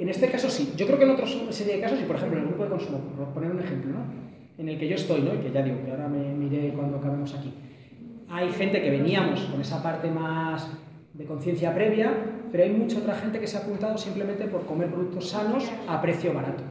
En 0.00 0.08
este 0.08 0.30
caso 0.30 0.48
sí. 0.48 0.72
Yo 0.78 0.86
creo 0.86 0.98
que 0.98 1.04
en 1.04 1.10
otros 1.10 1.38
serie 1.50 1.76
de 1.76 1.80
casos, 1.80 2.00
y 2.00 2.04
por 2.04 2.16
ejemplo 2.16 2.38
en 2.38 2.44
el 2.44 2.48
grupo 2.48 2.64
de 2.64 2.70
consumo, 2.70 2.98
por 3.16 3.28
poner 3.34 3.50
un 3.50 3.60
ejemplo, 3.60 3.92
¿no? 3.92 4.30
en 4.56 4.68
el 4.68 4.78
que 4.78 4.88
yo 4.88 4.96
estoy, 4.96 5.20
¿no? 5.20 5.34
y 5.34 5.38
que 5.38 5.52
ya 5.52 5.62
digo 5.62 5.76
que 5.84 5.90
ahora 5.90 6.08
me 6.08 6.32
miré 6.34 6.72
cuando 6.74 6.96
acabemos 6.96 7.34
aquí, 7.34 7.52
hay 8.30 8.50
gente 8.50 8.80
que 8.80 8.90
veníamos 8.90 9.40
con 9.40 9.60
esa 9.60 9.82
parte 9.82 10.10
más 10.10 10.66
de 11.12 11.24
conciencia 11.26 11.74
previa, 11.74 12.14
pero 12.50 12.64
hay 12.64 12.70
mucha 12.70 12.98
otra 12.98 13.14
gente 13.16 13.40
que 13.40 13.46
se 13.46 13.58
ha 13.58 13.60
apuntado 13.60 13.98
simplemente 13.98 14.46
por 14.46 14.64
comer 14.64 14.88
productos 14.88 15.28
sanos 15.28 15.70
a 15.86 16.00
precio 16.00 16.32
barato. 16.32 16.62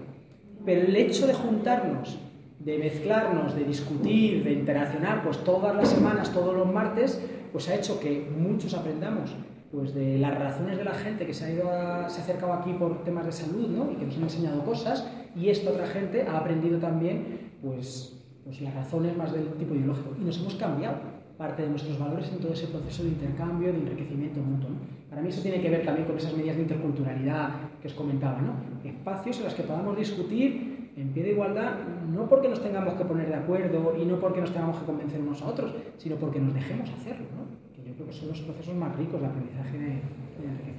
Pero 0.65 0.81
el 0.81 0.95
hecho 0.95 1.27
de 1.27 1.34
juntarnos, 1.34 2.18
de 2.57 2.80
mezclarnos, 2.80 3.56
de 3.56 3.64
discutir, 3.64 4.43
de 4.43 4.53
interaccionar, 4.53 5.22
pues 5.23 5.43
todas 5.43 5.76
las 5.76 5.89
semanas, 5.89 6.34
todos 6.34 6.56
los 6.56 6.72
martes, 6.72 7.22
pues 7.51 7.69
ha 7.69 7.76
hecho 7.76 7.99
que 7.99 8.27
muchos 8.35 8.73
aprendamos 8.73 9.35
pues 9.72 9.94
de 9.94 10.18
las 10.18 10.38
razones 10.38 10.78
de 10.78 10.84
la 10.84 10.94
gente 10.94 11.26
que 11.26 11.34
se 11.34 11.46
ha 11.46 11.52
ido 11.52 11.64
se 11.64 12.20
ha 12.20 12.24
acercado 12.24 12.54
aquí 12.54 12.74
por 12.74 13.04
temas 13.04 13.26
de 13.26 13.32
salud 13.32 13.68
¿no? 13.68 13.91
y 13.91 13.96
que 13.96 14.06
nos 14.06 14.18
han 14.18 14.24
enseñado 14.24 14.64
cosas 14.64 15.08
y 15.36 15.50
esta 15.50 15.72
otra 15.72 15.88
gente 15.88 16.24
ha 16.24 16.38
aprendido 16.38 16.80
también 16.80 17.52
pues, 17.62 18.18
pues 18.44 18.62
las 18.62 18.74
razones 18.74 19.16
más 19.16 19.32
del 19.32 19.48
tipo 19.54 19.76
ideológico 19.76 20.16
y 20.20 20.24
nos 20.24 20.38
hemos 20.40 20.56
cambiado 20.56 20.98
parte 21.38 21.64
de 21.64 21.70
nuestros 21.70 21.98
valores 21.98 22.30
en 22.32 22.40
todo 22.40 22.52
ese 22.52 22.68
proceso 22.68 23.04
de 23.04 23.10
intercambio, 23.10 23.72
de 23.72 23.80
enriquecimiento 23.80 24.41
mutuo. 24.41 24.72
Para 25.10 25.22
mí 25.22 25.30
eso 25.30 25.41
tiene 25.41 25.62
que 25.62 25.70
ver 25.70 25.86
también 25.86 26.06
con 26.06 26.18
esas 26.18 26.34
medidas 26.34 26.58
de 26.58 26.64
interculturalidad 26.64 27.50
que 27.82 27.88
os 27.88 27.94
comentaba, 27.94 28.41
¿no? 28.41 28.56
espacios 28.84 29.38
en 29.38 29.46
los 29.46 29.54
que 29.54 29.64
podamos 29.64 29.98
discutir 29.98 30.91
en 30.98 31.14
pie 31.14 31.24
de 31.24 31.32
igualdad, 31.32 31.76
no 32.12 32.28
porque 32.28 32.50
nos 32.50 32.62
tengamos 32.62 32.96
que 32.96 33.06
poner 33.06 33.30
de 33.30 33.36
acuerdo 33.36 33.96
y 33.98 34.06
no 34.06 34.20
porque 34.20 34.41
nos 34.41 34.52
tengamos 34.52 34.80
que 34.80 34.86
convencer 34.86 35.22
unos 35.22 35.41
a 35.41 35.48
otros, 35.48 35.74
sino 35.98 36.18
porque 36.18 36.40
nos 36.40 36.54
dejemos 36.54 36.90
hacerlo. 36.90 37.26
¿no? 37.38 37.69
Creo 37.95 38.07
que 38.07 38.14
son 38.14 38.30
los 38.30 38.40
procesos 38.40 38.76
más 38.76 38.95
ricos 38.95 39.22
de 39.22 39.28
aprendizaje 39.28 39.78
de, 39.78 39.86
de 39.86 40.45
enriquecimiento. 40.45 40.78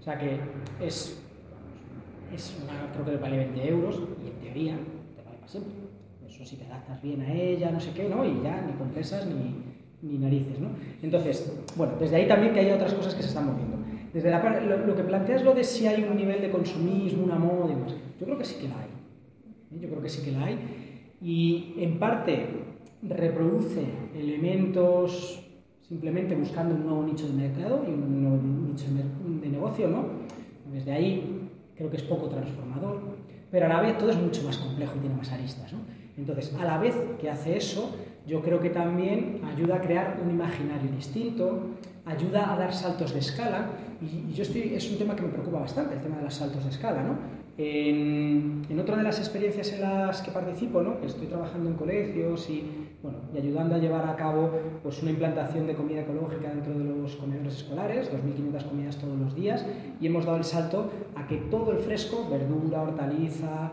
o 0.00 0.02
sea 0.02 0.18
que 0.18 0.40
es, 0.80 1.18
es 2.34 2.56
una, 2.62 2.90
creo 2.92 3.04
que 3.04 3.22
vale 3.22 3.36
20 3.36 3.68
euros 3.68 4.00
y 4.24 4.28
en 4.28 4.34
teoría 4.40 4.76
te 5.16 5.22
vale 5.22 5.36
para 5.36 5.48
siempre. 5.48 5.74
Eso 6.26 6.44
si 6.44 6.56
te 6.56 6.64
adaptas 6.64 7.02
bien 7.02 7.20
a 7.20 7.32
ella, 7.32 7.70
no 7.70 7.80
sé 7.80 7.92
qué, 7.92 8.08
¿no? 8.08 8.24
Y 8.24 8.42
ya 8.42 8.62
ni 8.62 8.72
compresas 8.72 9.26
ni, 9.26 9.56
ni 10.02 10.18
narices, 10.18 10.58
¿no? 10.58 10.70
Entonces, 11.02 11.52
bueno, 11.76 11.94
desde 12.00 12.16
ahí 12.16 12.26
también 12.26 12.54
que 12.54 12.60
hay 12.60 12.70
otras 12.70 12.94
cosas 12.94 13.14
que 13.14 13.22
se 13.22 13.28
están 13.28 13.46
moviendo. 13.46 13.76
Desde 14.12 14.30
la 14.30 14.42
parte, 14.42 14.64
lo, 14.66 14.96
que 14.96 15.04
planteas 15.04 15.44
lo 15.44 15.54
de 15.54 15.64
si 15.64 15.86
hay 15.86 16.02
un 16.02 16.16
nivel 16.16 16.40
de 16.40 16.50
consumismo, 16.50 17.24
una 17.24 17.38
moda 17.38 17.72
y 17.72 17.74
demás, 17.74 17.94
yo 18.18 18.26
creo 18.26 18.38
que 18.38 18.44
sí 18.44 18.56
que 18.60 18.68
la 18.68 18.80
hay. 18.80 18.88
¿eh? 18.88 19.78
Yo 19.80 19.88
creo 19.88 20.00
que 20.00 20.08
sí 20.08 20.22
que 20.22 20.32
la 20.32 20.44
hay. 20.44 20.58
Y 21.22 21.74
en 21.78 21.98
parte 21.98 22.46
reproduce 23.02 23.84
elementos 24.14 25.40
simplemente 25.90 26.36
buscando 26.36 26.72
un 26.72 26.86
nuevo 26.86 27.02
nicho 27.02 27.26
de 27.26 27.32
mercado 27.32 27.84
y 27.84 27.90
un 27.90 28.22
nuevo 28.22 28.40
nicho 28.40 28.86
de 29.42 29.48
negocio, 29.48 29.88
¿no? 29.88 30.04
Desde 30.72 30.92
ahí 30.92 31.50
creo 31.74 31.90
que 31.90 31.96
es 31.96 32.04
poco 32.04 32.28
transformador, 32.28 33.00
pero 33.50 33.66
a 33.66 33.68
la 33.68 33.80
vez 33.80 33.98
todo 33.98 34.10
es 34.10 34.16
mucho 34.16 34.44
más 34.44 34.56
complejo 34.58 34.92
y 34.96 35.00
tiene 35.00 35.16
más 35.16 35.32
aristas, 35.32 35.72
¿no? 35.72 35.80
Entonces, 36.16 36.54
a 36.54 36.64
la 36.64 36.78
vez 36.78 36.94
que 37.20 37.28
hace 37.28 37.56
eso, 37.56 37.90
yo 38.24 38.40
creo 38.40 38.60
que 38.60 38.70
también 38.70 39.40
ayuda 39.44 39.76
a 39.76 39.80
crear 39.80 40.20
un 40.22 40.30
imaginario 40.30 40.92
distinto, 40.92 41.70
ayuda 42.06 42.52
a 42.52 42.56
dar 42.56 42.72
saltos 42.72 43.12
de 43.12 43.18
escala, 43.18 43.70
y, 44.00 44.32
yo 44.32 44.44
estoy, 44.44 44.74
es 44.74 44.88
un 44.92 44.98
tema 44.98 45.16
que 45.16 45.22
me 45.22 45.30
preocupa 45.30 45.58
bastante, 45.58 45.96
el 45.96 46.02
tema 46.02 46.18
de 46.18 46.22
los 46.22 46.34
saltos 46.34 46.62
de 46.62 46.70
escala, 46.70 47.02
¿no? 47.02 47.18
En, 47.58 48.78
otra 48.80 48.96
de 48.96 49.02
las 49.02 49.18
experiencias 49.18 49.72
en 49.72 49.80
las 49.80 50.22
que 50.22 50.30
participo, 50.30 50.82
¿no? 50.82 50.96
estoy 51.04 51.26
trabajando 51.26 51.68
en 51.68 51.76
colegios 51.76 52.48
y, 52.48 52.62
bueno, 53.02 53.18
y 53.34 53.38
ayudando 53.38 53.76
a 53.76 53.78
llevar 53.78 54.06
a 54.06 54.16
cabo 54.16 54.50
pues, 54.82 55.00
una 55.02 55.12
implantación 55.12 55.66
de 55.66 55.74
comida 55.74 56.00
ecológica 56.00 56.50
dentro 56.50 56.78
de 56.78 56.84
los 56.84 57.16
comedores 57.16 57.56
escolares, 57.56 58.10
2.500 58.12 58.64
comidas 58.64 58.96
todos 58.96 59.18
los 59.18 59.34
días, 59.34 59.64
y 60.00 60.06
hemos 60.06 60.26
dado 60.26 60.38
el 60.38 60.44
salto 60.44 60.90
a 61.14 61.26
que 61.26 61.36
todo 61.36 61.72
el 61.72 61.78
fresco, 61.78 62.28
verdura, 62.30 62.82
hortaliza, 62.82 63.72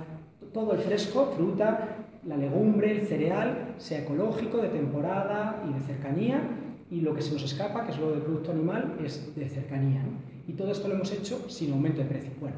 todo 0.53 0.73
el 0.73 0.79
fresco, 0.79 1.33
fruta, 1.35 2.05
la 2.25 2.37
legumbre, 2.37 2.91
el 2.91 3.07
cereal, 3.07 3.75
sea 3.77 3.99
ecológico, 3.99 4.57
de 4.57 4.69
temporada 4.69 5.63
y 5.69 5.73
de 5.73 5.79
cercanía, 5.81 6.41
y 6.89 7.01
lo 7.01 7.13
que 7.13 7.21
se 7.21 7.33
nos 7.33 7.43
escapa, 7.43 7.85
que 7.85 7.91
es 7.91 7.99
lo 7.99 8.11
del 8.11 8.21
producto 8.21 8.51
animal, 8.51 8.97
es 9.03 9.35
de 9.35 9.49
cercanía. 9.49 10.01
Y 10.47 10.53
todo 10.53 10.71
esto 10.71 10.87
lo 10.87 10.95
hemos 10.95 11.11
hecho 11.11 11.49
sin 11.49 11.73
aumento 11.73 12.01
de 12.01 12.07
precio. 12.07 12.31
Bueno, 12.39 12.55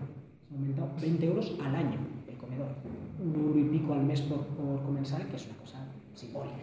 ha 0.51 0.55
aumentado 0.55 0.91
20 1.01 1.25
euros 1.25 1.55
al 1.63 1.75
año 1.75 1.97
el 2.27 2.37
comedor. 2.37 2.67
Un 3.19 3.35
euro 3.35 3.59
y 3.59 3.63
pico 3.63 3.93
al 3.93 4.03
mes 4.03 4.21
por, 4.21 4.45
comensal, 4.83 5.25
que 5.27 5.35
es 5.35 5.45
una 5.47 5.57
cosa 5.57 5.78
simbólica. 6.19 6.57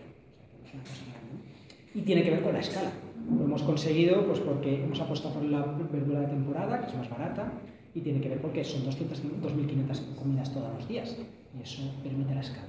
Y 1.95 2.03
tiene 2.03 2.23
que 2.23 2.31
ver 2.31 2.43
con 2.43 2.53
la 2.53 2.61
escala. 2.61 2.91
Lo 3.37 3.45
hemos 3.45 3.63
conseguido 3.63 4.25
pues, 4.27 4.41
porque 4.41 4.85
hemos 4.85 5.01
apostado 5.01 5.35
por 5.35 5.45
la 5.45 5.63
verdura 5.63 6.21
de 6.21 6.27
temporada, 6.27 6.81
que 6.81 6.87
es 6.89 6.95
más 6.95 7.09
barata, 7.09 7.53
y 7.95 8.01
tiene 8.01 8.21
que 8.21 8.29
ver 8.29 8.41
porque 8.41 8.63
son 8.63 8.85
2.500 8.85 10.15
comidas 10.17 10.53
todos 10.53 10.73
los 10.75 10.87
días. 10.87 11.17
Y 11.59 11.63
eso 11.63 11.83
permite 12.03 12.35
la 12.35 12.43
escala. 12.43 12.69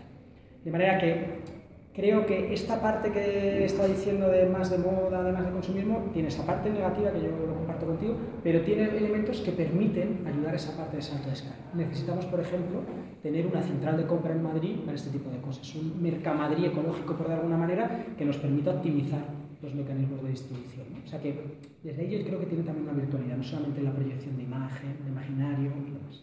De 0.64 0.72
manera 0.72 0.98
que 0.98 1.57
creo 1.98 2.28
que 2.28 2.54
esta 2.54 2.80
parte 2.80 3.12
que 3.12 3.66
está 3.66 3.88
diciendo 3.88 4.30
de 4.30 4.46
más 4.46 4.70
de 4.70 4.78
moda, 4.78 5.24
de 5.24 5.32
más 5.34 5.46
de 5.46 5.52
consumismo, 5.52 6.12
tiene 6.14 6.30
esa 6.30 6.46
parte 6.46 6.70
negativa 6.70 7.12
que 7.12 7.22
yo 7.24 7.30
lo 7.30 7.56
comparto 7.56 7.88
contigo, 7.88 8.14
pero 8.44 8.62
tiene 8.62 8.84
elementos 8.96 9.42
que 9.42 9.52
permiten 9.52 10.22
ayudar 10.26 10.54
a 10.54 10.58
esa 10.58 10.78
parte 10.78 10.98
de 10.98 11.02
salto 11.02 11.28
de 11.28 11.34
escala. 11.34 11.56
Necesitamos, 11.74 12.26
por 12.26 12.40
ejemplo, 12.40 12.82
tener 13.24 13.48
una 13.48 13.64
central 13.64 13.98
de 13.98 14.06
compra 14.06 14.34
en 14.34 14.44
Madrid 14.44 14.76
para 14.86 14.96
este 14.96 15.10
tipo 15.10 15.32
de 15.32 15.42
cosas, 15.42 15.74
un 15.74 16.00
mercamadrid 16.00 16.66
ecológico, 16.66 17.16
por 17.16 17.28
de 17.28 17.34
alguna 17.34 17.58
manera, 17.58 18.06
que 18.16 18.26
nos 18.26 18.38
permita 18.38 18.72
optimizar 18.72 19.26
los 19.64 19.74
mecanismos 19.74 20.22
de 20.22 20.30
distribución. 20.30 20.86
O 21.04 21.10
sea 21.10 21.20
que 21.20 21.34
desde 21.82 22.10
yo 22.10 22.24
creo 22.24 22.40
que 22.40 22.46
tiene 22.46 22.64
también 22.64 22.90
una 22.90 22.94
virtualidad, 22.94 23.38
no 23.38 23.44
solamente 23.44 23.82
la 23.82 23.92
proyección 23.92 24.38
de 24.38 24.44
imagen, 24.44 24.98
de 25.04 25.10
imaginario 25.10 25.72
y 25.82 25.92
demás. 25.92 26.22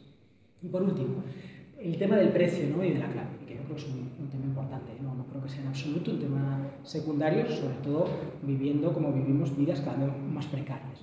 Y 0.63 0.69
por 0.69 0.83
último, 0.85 1.25
el 1.81 1.99
tema 1.99 2.17
del 2.17 2.29
precio 2.29 2.69
¿no? 2.71 2.85
y 2.85 2.93
de 2.93 2.99
la 3.01 3.09
clave, 3.09 3.29
que 3.47 3.57
yo 3.57 3.63
creo 3.65 3.77
que 3.77 3.83
es 3.83 3.89
un, 3.89 4.29
tema 4.31 4.45
importante, 4.47 4.93
sea 5.49 5.63
en 5.63 5.69
absoluto 5.69 6.11
un 6.11 6.21
tema 6.21 6.71
secundario, 6.83 7.49
sobre 7.49 7.77
todo 7.83 8.09
viviendo 8.43 8.93
como 8.93 9.13
vivimos 9.13 9.57
vidas 9.57 9.81
cada 9.81 10.07
vez 10.07 10.15
más 10.33 10.47
precarias. 10.47 11.01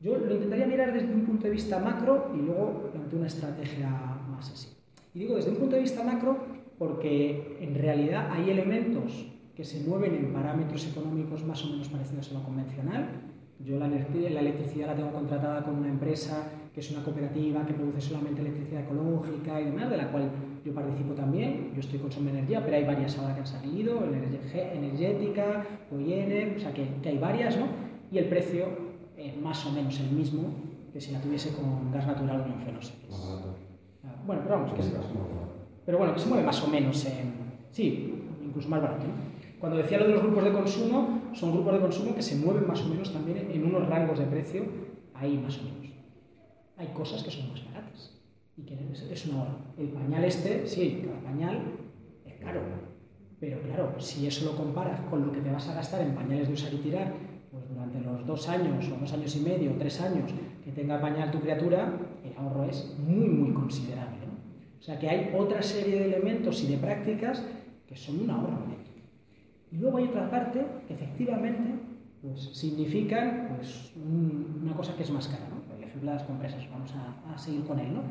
Yo 0.00 0.18
lo 0.18 0.34
intentaría 0.34 0.66
mirar 0.66 0.92
desde 0.92 1.14
un 1.14 1.24
punto 1.24 1.44
de 1.44 1.50
vista 1.50 1.78
macro 1.78 2.32
y 2.34 2.38
luego 2.38 2.90
plantear 2.92 3.18
una 3.18 3.28
estrategia 3.28 3.88
más 4.28 4.50
así. 4.50 4.68
Y 5.14 5.20
digo 5.20 5.36
desde 5.36 5.50
un 5.50 5.56
punto 5.56 5.76
de 5.76 5.82
vista 5.82 6.02
macro 6.02 6.38
porque 6.78 7.58
en 7.60 7.74
realidad 7.74 8.28
hay 8.32 8.50
elementos 8.50 9.28
que 9.54 9.64
se 9.64 9.80
mueven 9.86 10.14
en 10.14 10.32
parámetros 10.32 10.86
económicos 10.86 11.44
más 11.44 11.64
o 11.64 11.68
menos 11.68 11.88
parecidos 11.88 12.30
a 12.30 12.34
lo 12.34 12.42
convencional. 12.42 13.08
Yo 13.64 13.78
la, 13.78 13.86
la 13.86 14.40
electricidad 14.40 14.88
la 14.88 14.96
tengo 14.96 15.12
contratada 15.12 15.62
con 15.62 15.76
una 15.76 15.88
empresa 15.88 16.50
que 16.74 16.80
es 16.80 16.90
una 16.90 17.04
cooperativa 17.04 17.64
que 17.66 17.74
produce 17.74 18.00
solamente 18.00 18.40
electricidad 18.40 18.82
ecológica 18.82 19.60
y 19.60 19.66
demás, 19.66 19.90
de 19.90 19.96
la 19.98 20.10
cual 20.10 20.30
yo 20.64 20.72
participo 20.74 21.14
también. 21.14 21.72
Yo 21.74 21.80
estoy 21.80 21.98
con 21.98 22.10
Som 22.10 22.28
Energía, 22.28 22.62
pero 22.64 22.76
hay 22.76 22.84
varias 22.84 23.18
ahora 23.18 23.34
que 23.34 23.40
han 23.40 23.46
salido, 23.46 24.02
Energética, 24.04 25.66
Oyener, 25.90 26.56
o 26.56 26.60
sea 26.60 26.72
que, 26.72 26.86
que, 27.02 27.08
hay 27.08 27.18
varias, 27.18 27.56
¿no? 27.56 27.66
Y 28.10 28.18
el 28.18 28.26
precio 28.26 28.66
es 29.16 29.36
más 29.36 29.64
o 29.66 29.72
menos 29.72 29.98
el 30.00 30.10
mismo 30.10 30.54
que 30.92 31.00
si 31.00 31.12
la 31.12 31.20
tuviese 31.20 31.52
con 31.54 31.90
gas 31.90 32.06
natural 32.06 32.42
o 32.42 32.44
en 32.44 32.52
Bueno, 34.26 34.42
pero 34.44 34.56
vamos, 34.56 34.74
que 34.74 34.82
se, 34.82 34.90
pero 35.86 35.98
bueno, 35.98 36.14
que 36.14 36.20
se 36.20 36.28
mueve 36.28 36.44
más 36.44 36.62
o 36.62 36.68
menos 36.68 37.04
en... 37.06 37.32
Sí, 37.70 38.14
incluso 38.44 38.68
más 38.68 38.82
barato, 38.82 39.04
¿no? 39.04 39.32
Cuando 39.58 39.78
decía 39.78 39.98
lo 39.98 40.08
de 40.08 40.14
los 40.14 40.22
grupos 40.22 40.44
de 40.44 40.52
consumo, 40.52 41.20
son 41.34 41.52
grupos 41.52 41.72
de 41.74 41.80
consumo 41.80 42.14
que 42.14 42.22
se 42.22 42.36
mueven 42.36 42.66
más 42.66 42.82
o 42.82 42.88
menos 42.88 43.12
también 43.12 43.48
en 43.50 43.64
unos 43.64 43.88
rangos 43.88 44.18
de 44.18 44.26
precio 44.26 44.64
ahí 45.14 45.38
más 45.38 45.56
o 45.58 45.62
menos. 45.62 45.92
Hay 46.76 46.88
cosas 46.88 47.22
que 47.22 47.30
son 47.30 47.48
más 47.50 47.64
baratas 47.64 48.21
y 48.56 48.62
que 48.62 48.74
es 49.12 49.26
una 49.26 49.42
hora. 49.42 49.56
El 49.78 49.88
pañal 49.88 50.24
este, 50.24 50.66
sí, 50.66 51.02
cada 51.04 51.20
pañal 51.20 51.58
es 52.24 52.34
caro, 52.34 52.60
pero 53.40 53.60
claro, 53.62 54.00
si 54.00 54.26
eso 54.26 54.44
lo 54.44 54.56
comparas 54.56 55.00
con 55.08 55.26
lo 55.26 55.32
que 55.32 55.40
te 55.40 55.50
vas 55.50 55.68
a 55.68 55.74
gastar 55.74 56.02
en 56.02 56.14
pañales 56.14 56.48
de 56.48 56.54
usar 56.54 56.72
y 56.72 56.78
tirar, 56.78 57.12
pues 57.50 57.68
durante 57.68 58.00
los 58.00 58.26
dos 58.26 58.48
años 58.48 58.88
o 58.88 59.00
dos 59.00 59.12
años 59.12 59.36
y 59.36 59.40
medio 59.40 59.72
o 59.72 59.74
tres 59.74 60.00
años 60.00 60.30
que 60.64 60.72
tenga 60.72 61.00
pañal 61.00 61.30
tu 61.30 61.40
criatura, 61.40 61.98
el 62.24 62.36
ahorro 62.36 62.64
es 62.64 62.94
muy, 62.98 63.28
muy 63.28 63.52
considerable. 63.52 64.18
O 64.80 64.82
sea 64.82 64.98
que 64.98 65.08
hay 65.08 65.32
otra 65.36 65.62
serie 65.62 65.98
de 65.98 66.04
elementos 66.06 66.62
y 66.64 66.66
de 66.68 66.76
prácticas 66.76 67.44
que 67.86 67.96
son 67.96 68.20
un 68.20 68.30
ahorro 68.30 68.72
y 69.72 69.78
luego 69.78 69.96
hay 69.96 70.04
otra 70.04 70.30
parte 70.30 70.64
que 70.86 70.92
efectivamente 70.92 71.74
pues, 72.20 72.50
significan 72.52 73.56
pues, 73.56 73.92
una 73.96 74.74
cosa 74.74 74.94
que 74.94 75.02
es 75.02 75.10
más 75.10 75.26
cara. 75.28 75.48
¿no? 75.48 75.74
El 75.74 75.84
ejemplo 75.84 76.12
las 76.12 76.24
compresas, 76.24 76.68
vamos 76.70 76.90
a, 76.92 77.38
seguir 77.38 77.64
con 77.64 77.80
él. 77.80 77.94
¿no? 77.94 78.02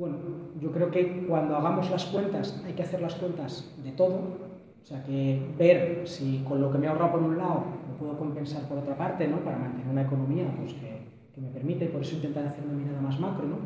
Bueno, 0.00 0.16
yo 0.58 0.72
creo 0.72 0.90
que 0.90 1.26
cuando 1.28 1.54
hagamos 1.56 1.90
las 1.90 2.06
cuentas 2.06 2.58
hay 2.64 2.72
que 2.72 2.84
hacer 2.84 3.02
las 3.02 3.16
cuentas 3.16 3.70
de 3.84 3.92
todo, 3.92 4.38
o 4.82 4.86
sea 4.86 5.04
que 5.04 5.52
ver 5.58 6.08
si 6.08 6.38
con 6.38 6.58
lo 6.58 6.72
que 6.72 6.78
me 6.78 6.86
he 6.86 6.88
ahorrado 6.88 7.12
por 7.12 7.22
un 7.22 7.36
lado 7.36 7.66
lo 7.86 7.98
puedo 7.98 8.16
compensar 8.16 8.62
por 8.62 8.78
otra 8.78 8.96
parte, 8.96 9.28
¿no? 9.28 9.44
Para 9.44 9.58
mantener 9.58 9.86
una 9.88 10.00
economía 10.00 10.50
pues, 10.56 10.72
que, 10.72 11.02
que 11.34 11.40
me 11.42 11.50
permite, 11.50 11.84
por 11.88 12.00
eso 12.00 12.16
intentar 12.16 12.46
hacer 12.46 12.64
una 12.64 12.72
mirada 12.72 13.02
más 13.02 13.20
macro, 13.20 13.46
¿no? 13.46 13.58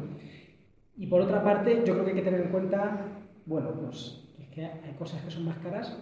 Y 0.97 1.07
por 1.07 1.21
otra 1.21 1.41
parte, 1.45 1.85
yo 1.87 1.93
creo 1.93 2.05
que 2.05 2.11
hay 2.11 2.17
que 2.17 2.23
tener 2.23 2.41
en 2.41 2.51
cuenta, 2.51 3.07
bueno, 3.47 3.71
pues 3.71 4.25
es 4.41 4.49
que 4.49 4.65
hay 4.65 4.95
cosas 4.99 5.23
que 5.23 5.31
son 5.31 5.45
más 5.45 5.59
caras 5.59 5.97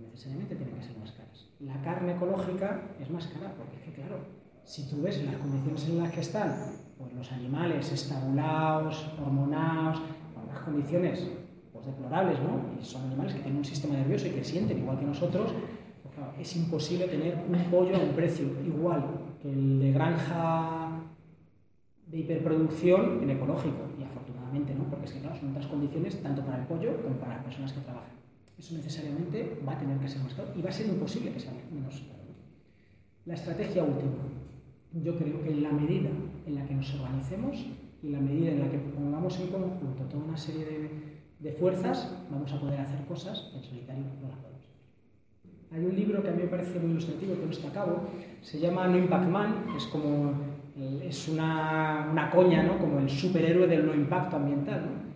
necesariamente 0.00 0.56
tienen 0.56 0.74
que 0.74 0.82
ser 0.82 0.98
más 0.98 1.12
caras. 1.12 1.46
La 1.60 1.80
carne 1.82 2.14
ecológica 2.14 2.82
es 2.98 3.08
más 3.10 3.28
cara 3.28 3.54
porque 3.56 3.76
es 3.76 3.82
que, 3.82 3.92
claro, 3.92 4.18
si 4.64 4.88
tú 4.88 5.02
ves 5.02 5.24
las 5.24 5.36
condiciones 5.36 5.84
en 5.88 5.98
las 5.98 6.10
que 6.10 6.20
están 6.20 6.87
pues, 6.98 7.12
los 7.14 7.32
animales 7.32 7.90
estabulados, 7.92 9.06
hormonados, 9.20 10.02
en 10.36 10.48
unas 10.48 10.58
condiciones 10.60 11.26
pues, 11.72 11.86
deplorables, 11.86 12.38
¿no? 12.40 12.80
Y 12.80 12.84
son 12.84 13.02
animales 13.06 13.34
que 13.34 13.40
tienen 13.40 13.58
un 13.58 13.64
sistema 13.64 13.94
nervioso 13.94 14.26
y 14.26 14.30
que 14.30 14.44
sienten 14.44 14.78
igual 14.78 14.98
que 14.98 15.06
nosotros, 15.06 15.52
pues, 16.02 16.14
claro, 16.14 16.32
es 16.38 16.56
imposible 16.56 17.06
tener 17.06 17.38
un 17.48 17.70
pollo 17.70 17.96
a 17.96 18.00
un 18.00 18.10
precio 18.10 18.46
igual 18.66 19.04
que 19.40 19.50
el 19.50 19.80
de 19.80 19.92
granja 19.92 21.00
de 22.06 22.18
hiperproducción 22.18 23.22
en 23.22 23.30
ecológico. 23.30 23.88
Y 23.98 24.02
afortunadamente, 24.02 24.74
¿no? 24.74 24.84
Porque 24.84 25.06
es 25.06 25.12
que, 25.12 25.20
claro, 25.20 25.36
son 25.38 25.50
otras 25.50 25.66
condiciones 25.66 26.22
tanto 26.22 26.42
para 26.42 26.58
el 26.58 26.66
pollo 26.66 27.00
como 27.02 27.16
para 27.16 27.34
las 27.34 27.44
personas 27.44 27.72
que 27.72 27.80
trabajan 27.80 28.18
eso 28.58 28.74
necesariamente 28.74 29.60
va 29.66 29.72
a 29.72 29.78
tener 29.78 29.98
que 29.98 30.08
ser 30.08 30.20
más 30.22 30.34
caro 30.34 30.48
y 30.56 30.62
va 30.62 30.70
a 30.70 30.72
ser 30.72 30.86
imposible 30.86 31.32
que 31.32 31.40
sea 31.40 31.52
menos 31.70 31.94
caro. 31.94 32.18
La 33.24 33.34
estrategia 33.34 33.84
última. 33.84 34.16
Yo 34.92 35.16
creo 35.16 35.40
que 35.42 35.50
en 35.50 35.62
la 35.62 35.70
medida 35.70 36.10
en 36.48 36.54
la 36.56 36.66
que 36.66 36.74
nos 36.74 36.92
organicemos 36.94 37.56
y 38.02 38.06
en 38.06 38.12
la 38.12 38.20
medida 38.20 38.52
en 38.52 38.60
la 38.60 38.70
que 38.70 38.78
pongamos 38.78 39.38
en 39.38 39.46
conjunto 39.48 40.04
toda 40.04 40.24
una 40.24 40.36
serie 40.36 40.64
de, 40.64 40.90
de 41.38 41.52
fuerzas, 41.52 42.12
vamos 42.30 42.52
a 42.52 42.60
poder 42.60 42.80
hacer 42.80 43.04
cosas 43.06 43.50
que 43.50 43.58
en 43.58 43.64
solitario 43.64 44.04
no 44.20 44.28
las 44.28 44.38
podemos 44.38 44.64
hacer. 44.64 45.78
Hay 45.78 45.84
un 45.84 45.94
libro 45.94 46.22
que 46.22 46.28
a 46.28 46.32
mí 46.32 46.42
me 46.42 46.48
parece 46.48 46.80
muy 46.80 46.92
ilustrativo, 46.92 47.34
que 47.38 47.46
no 47.46 47.52
está 47.52 47.68
a 47.68 47.72
cabo, 47.72 48.08
se 48.42 48.58
llama 48.58 48.88
No 48.88 48.98
Impact 48.98 49.28
Man, 49.28 49.66
es 49.76 49.84
como 49.84 50.58
es 51.02 51.28
una, 51.28 52.08
una 52.10 52.30
coña, 52.30 52.62
¿no? 52.62 52.78
como 52.78 53.00
el 53.00 53.10
superhéroe 53.10 53.66
del 53.66 53.86
no 53.86 53.94
impacto 53.94 54.36
ambiental. 54.36 54.82
¿no? 54.82 55.08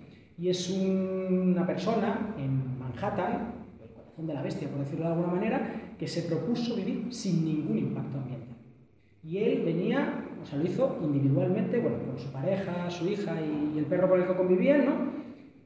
Y 0.42 0.48
es 0.48 0.70
una 0.70 1.66
persona 1.66 2.34
en 2.36 2.78
Manhattan, 2.78 3.52
el 3.80 3.90
corazón 3.90 4.26
de 4.26 4.34
la 4.34 4.42
bestia, 4.42 4.68
por 4.68 4.80
decirlo 4.80 5.06
de 5.06 5.12
alguna 5.12 5.32
manera, 5.32 5.94
que 5.98 6.08
se 6.08 6.22
propuso 6.22 6.74
vivir 6.74 7.12
sin 7.12 7.44
ningún 7.44 7.78
impacto 7.78 8.18
ambiental. 8.18 8.56
Y 9.22 9.38
él 9.38 9.62
venía, 9.64 10.24
o 10.42 10.46
sea, 10.46 10.58
lo 10.58 10.64
hizo 10.64 10.98
individualmente, 11.02 11.78
bueno, 11.80 11.98
con 12.04 12.18
su 12.18 12.30
pareja, 12.32 12.90
su 12.90 13.08
hija 13.08 13.34
y, 13.40 13.78
el 13.78 13.86
perro 13.86 14.08
con 14.08 14.20
el 14.20 14.26
que 14.26 14.34
convivían, 14.34 14.84
¿no? 14.84 14.92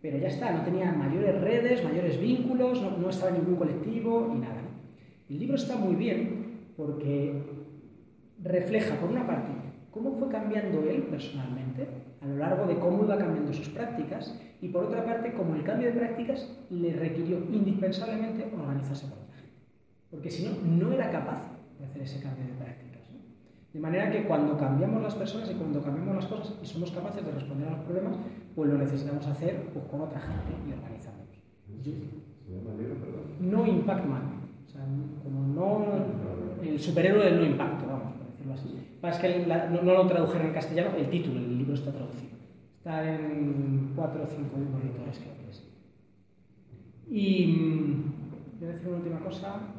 Pero 0.02 0.18
ya 0.18 0.28
está, 0.28 0.52
no 0.52 0.62
tenía 0.62 0.92
mayores 0.92 1.40
redes, 1.40 1.82
mayores 1.82 2.20
vínculos, 2.20 2.80
no, 2.82 3.08
estaba 3.08 3.30
en 3.30 3.38
ningún 3.38 3.56
colectivo 3.56 4.32
y 4.34 4.38
nada. 4.38 4.60
El 5.28 5.38
libro 5.38 5.56
está 5.56 5.76
muy 5.76 5.96
bien 5.96 6.72
porque 6.76 7.42
refleja, 8.42 8.94
por 8.96 9.10
una 9.10 9.26
parte, 9.26 9.52
cómo 9.90 10.12
fue 10.12 10.28
cambiando 10.28 10.82
él 10.88 11.04
personalmente 11.04 11.88
a 12.20 12.26
lo 12.26 12.36
largo 12.36 12.66
de 12.66 12.78
cómo 12.78 13.04
iba 13.04 13.16
cambiando 13.16 13.52
sus 13.52 13.68
prácticas 13.68 14.38
y 14.60 14.68
por 14.68 14.84
otra 14.84 15.04
parte, 15.04 15.32
como 15.32 15.54
el 15.54 15.62
cambio 15.62 15.88
de 15.88 15.98
prácticas 15.98 16.48
le 16.70 16.92
requirió 16.92 17.38
indispensablemente 17.50 18.44
organizarse 18.54 19.08
con 19.08 19.18
otra 19.22 19.36
gente. 19.36 19.52
Porque 20.10 20.30
si 20.30 20.44
no, 20.44 20.52
no 20.62 20.92
era 20.92 21.10
capaz 21.10 21.42
de 21.78 21.84
hacer 21.84 22.02
ese 22.02 22.20
cambio 22.20 22.44
de 22.46 22.52
prácticas. 22.52 22.85
De 23.76 23.82
manera 23.82 24.10
que 24.10 24.24
cuando 24.24 24.56
cambiamos 24.56 25.02
las 25.02 25.14
personas 25.14 25.50
y 25.50 25.54
cuando 25.54 25.82
cambiamos 25.82 26.14
las 26.16 26.24
cosas 26.24 26.54
y 26.62 26.66
somos 26.66 26.90
capaces 26.92 27.22
de 27.22 27.30
responder 27.30 27.68
a 27.68 27.72
los 27.72 27.80
problemas, 27.80 28.16
pues 28.54 28.70
lo 28.70 28.78
necesitamos 28.78 29.26
hacer 29.26 29.68
pues, 29.74 29.84
con 29.84 30.00
otra 30.00 30.18
gente 30.18 30.54
y 30.66 30.72
organizándonos. 30.72 31.36
No 33.38 33.66
Impact 33.66 34.06
Man. 34.06 34.22
O 34.66 34.70
sea, 34.70 34.80
como 35.22 35.42
no 35.48 35.84
el 36.62 36.80
superhéroe 36.80 37.26
del 37.26 37.36
no 37.36 37.44
impacto, 37.44 37.86
vamos, 37.86 38.14
por 38.14 38.26
decirlo 38.28 38.54
así. 38.54 39.20
Que 39.20 39.46
no, 39.46 39.82
no, 39.82 39.92
lo 39.92 40.06
tradujeron 40.06 40.46
en 40.46 40.54
castellano, 40.54 40.96
el 40.96 41.10
título, 41.10 41.38
el 41.38 41.58
libro 41.58 41.74
está 41.74 41.92
traducido. 41.92 42.32
Está 42.78 43.14
en 43.14 43.92
cuatro 43.94 44.22
o 44.22 44.26
cinco 44.26 44.56
editores, 44.82 45.18
creo 45.18 45.36
que 45.36 45.50
es. 45.50 45.62
Y 47.10 47.46
mm, 47.46 48.58
voy 48.58 48.68
a 48.70 48.72
decir 48.72 48.88
una 48.88 48.96
última 48.96 49.20
cosa. 49.20 49.75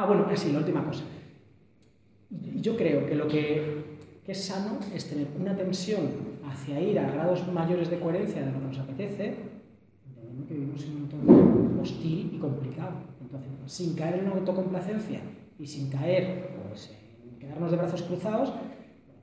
Ah, 0.00 0.06
bueno, 0.06 0.24
sí, 0.36 0.52
la 0.52 0.60
última 0.60 0.84
cosa. 0.84 1.02
Yo 2.30 2.76
creo 2.76 3.04
que 3.04 3.16
lo 3.16 3.26
que, 3.26 3.98
es 4.28 4.44
sano 4.44 4.78
es 4.94 5.08
tener 5.08 5.26
una 5.36 5.56
tensión 5.56 6.02
hacia 6.48 6.80
ir 6.80 7.00
a 7.00 7.10
grados 7.10 7.48
mayores 7.48 7.90
de 7.90 7.98
coherencia 7.98 8.44
de 8.44 8.52
lo 8.52 8.60
que 8.60 8.66
nos 8.66 8.78
apetece, 8.78 9.34
que 10.46 10.54
vivimos 10.54 10.84
en 10.84 10.92
un 10.92 11.02
entorno 11.02 11.82
hostil 11.82 12.30
y 12.32 12.38
complicado. 12.38 12.92
Entonces, 13.20 13.50
sin 13.66 13.96
caer 13.96 14.20
en 14.20 14.26
una 14.26 14.36
autocomplacencia 14.36 15.20
y 15.58 15.66
sin 15.66 15.90
caer, 15.90 16.48
pues, 16.68 16.92
en 17.24 17.36
quedarnos 17.40 17.72
de 17.72 17.76
brazos 17.78 18.02
cruzados, 18.02 18.52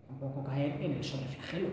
tampoco 0.10 0.44
caer 0.44 0.82
en 0.82 0.92
el 0.92 1.04
sobreflagelo. 1.06 1.70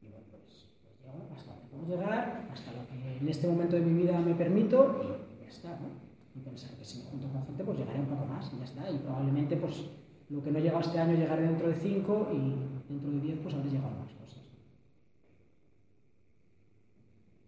Y 0.00 0.08
bueno, 0.08 0.24
pues, 0.30 0.68
pues 1.02 1.38
hasta 1.38 1.52
donde 1.52 1.68
puedo 1.68 2.00
llegar, 2.00 2.48
hasta 2.50 2.72
lo 2.72 2.88
que 2.88 3.18
en 3.18 3.28
este 3.28 3.46
momento 3.46 3.76
de 3.76 3.82
mi 3.82 4.04
vida 4.04 4.18
me 4.20 4.34
permito 4.34 5.20
y 5.36 5.42
ya 5.44 5.48
está, 5.50 5.68
¿no? 5.72 6.01
Y 6.34 6.40
pensar 6.40 6.70
que 6.76 6.84
si 6.84 6.98
me 6.98 7.04
junto 7.04 7.28
con 7.28 7.44
gente, 7.46 7.64
pues 7.64 7.78
llegaré 7.78 8.00
un 8.00 8.06
poco 8.06 8.26
más 8.26 8.50
y 8.52 8.58
ya 8.58 8.64
está. 8.64 8.90
Y 8.90 8.98
probablemente, 8.98 9.56
pues, 9.56 9.86
lo 10.30 10.42
que 10.42 10.50
no 10.50 10.58
he 10.58 10.62
llegado 10.62 10.80
este 10.80 10.98
año 10.98 11.16
llegaré 11.16 11.42
dentro 11.42 11.68
de 11.68 11.74
cinco 11.74 12.28
y 12.32 12.92
dentro 12.92 13.10
de 13.10 13.20
diez, 13.20 13.38
pues 13.42 13.54
habré 13.54 13.70
llegado 13.70 13.90
más 13.90 14.12
cosas. 14.14 14.40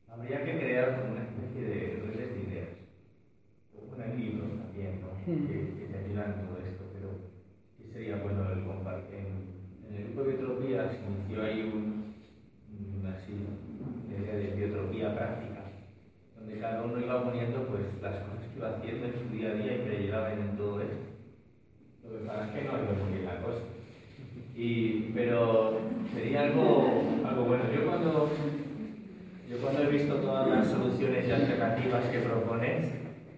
Habría 0.08 0.44
que 0.44 0.58
crear 0.58 1.00
como 1.00 1.12
una 1.12 1.24
especie 1.24 1.62
de 1.62 2.02
redes 2.06 2.34
de 2.34 2.50
ideas. 2.50 2.68
O 3.76 3.90
poner 3.90 4.14
libros 4.14 4.50
también, 4.58 5.00
¿no? 5.00 5.08
Hmm. 5.24 5.46
Que, 5.46 5.74
que 5.78 5.86
te 5.90 5.98
ayudan 5.98 6.40
en 6.40 6.46
todo 6.46 6.58
esto, 6.58 6.84
pero 6.92 7.08
que 7.78 7.86
sería 7.86 8.22
bueno 8.22 8.50
el 8.52 8.64
compartir 8.64 9.54
en 9.94 9.94
el 9.96 10.04
grupo 10.06 10.22
de 10.22 10.36
biotropía 10.36 10.90
se 10.90 10.98
inició 11.06 11.42
ahí 11.42 11.60
un, 11.62 12.14
así, 13.06 13.32
una 13.32 14.18
idea 14.18 14.34
de 14.34 14.56
biotropía 14.56 15.14
práctica, 15.14 15.62
donde 16.36 16.52
cada 16.64 16.82
uno 16.82 16.98
iba 16.98 17.22
poniendo 17.22 17.58
pues, 17.68 17.84
las 18.00 18.16
cosas 18.24 18.40
que 18.48 18.56
iba 18.56 18.70
haciendo 18.70 19.04
en 19.04 19.12
su 19.12 19.36
día 19.36 19.50
a 19.50 19.54
día 19.54 19.76
y 19.76 19.80
que 19.80 19.90
le 19.90 20.02
llevaban 20.04 20.40
en 20.40 20.56
todo 20.56 20.80
esto. 20.80 21.04
Lo 22.04 22.18
que 22.18 22.24
pasa 22.24 22.46
es 22.46 22.50
que 22.52 22.64
no 22.64 22.72
iba 22.72 23.04
muy 23.04 23.12
bien 23.12 23.26
la 23.26 23.42
cosa. 23.42 23.60
Y, 24.56 25.12
pero 25.14 25.78
sería 26.14 26.44
algo, 26.44 26.88
algo 27.22 27.44
bueno. 27.44 27.64
Yo 27.74 27.86
cuando, 27.86 28.30
yo 29.50 29.58
cuando 29.58 29.82
he 29.82 29.92
visto 29.92 30.14
todas 30.14 30.48
las 30.48 30.68
soluciones 30.68 31.28
y 31.28 31.32
alternativas 31.32 32.04
que 32.06 32.18
propones 32.20 32.84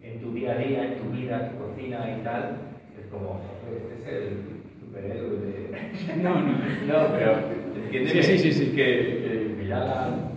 en 0.05 0.21
tu 0.21 0.33
día 0.33 0.53
a 0.53 0.59
día, 0.59 0.85
en 0.87 0.99
tu 0.99 1.11
vida, 1.11 1.51
tu 1.51 1.65
cocina 1.65 2.17
y 2.17 2.23
tal, 2.23 2.59
es 2.97 3.11
como, 3.11 3.41
este 3.75 4.03
es 4.03 4.07
el 4.07 4.57
no, 6.23 6.41
no. 6.41 6.53
No, 6.87 7.13
pero 7.13 7.39
entiéndeme 7.75 8.23
sí, 8.23 8.39
sí, 8.39 8.53
sí, 8.53 8.67
que, 8.67 9.57
que, 9.59 9.67
ya 9.67 9.81
la, 9.81 10.36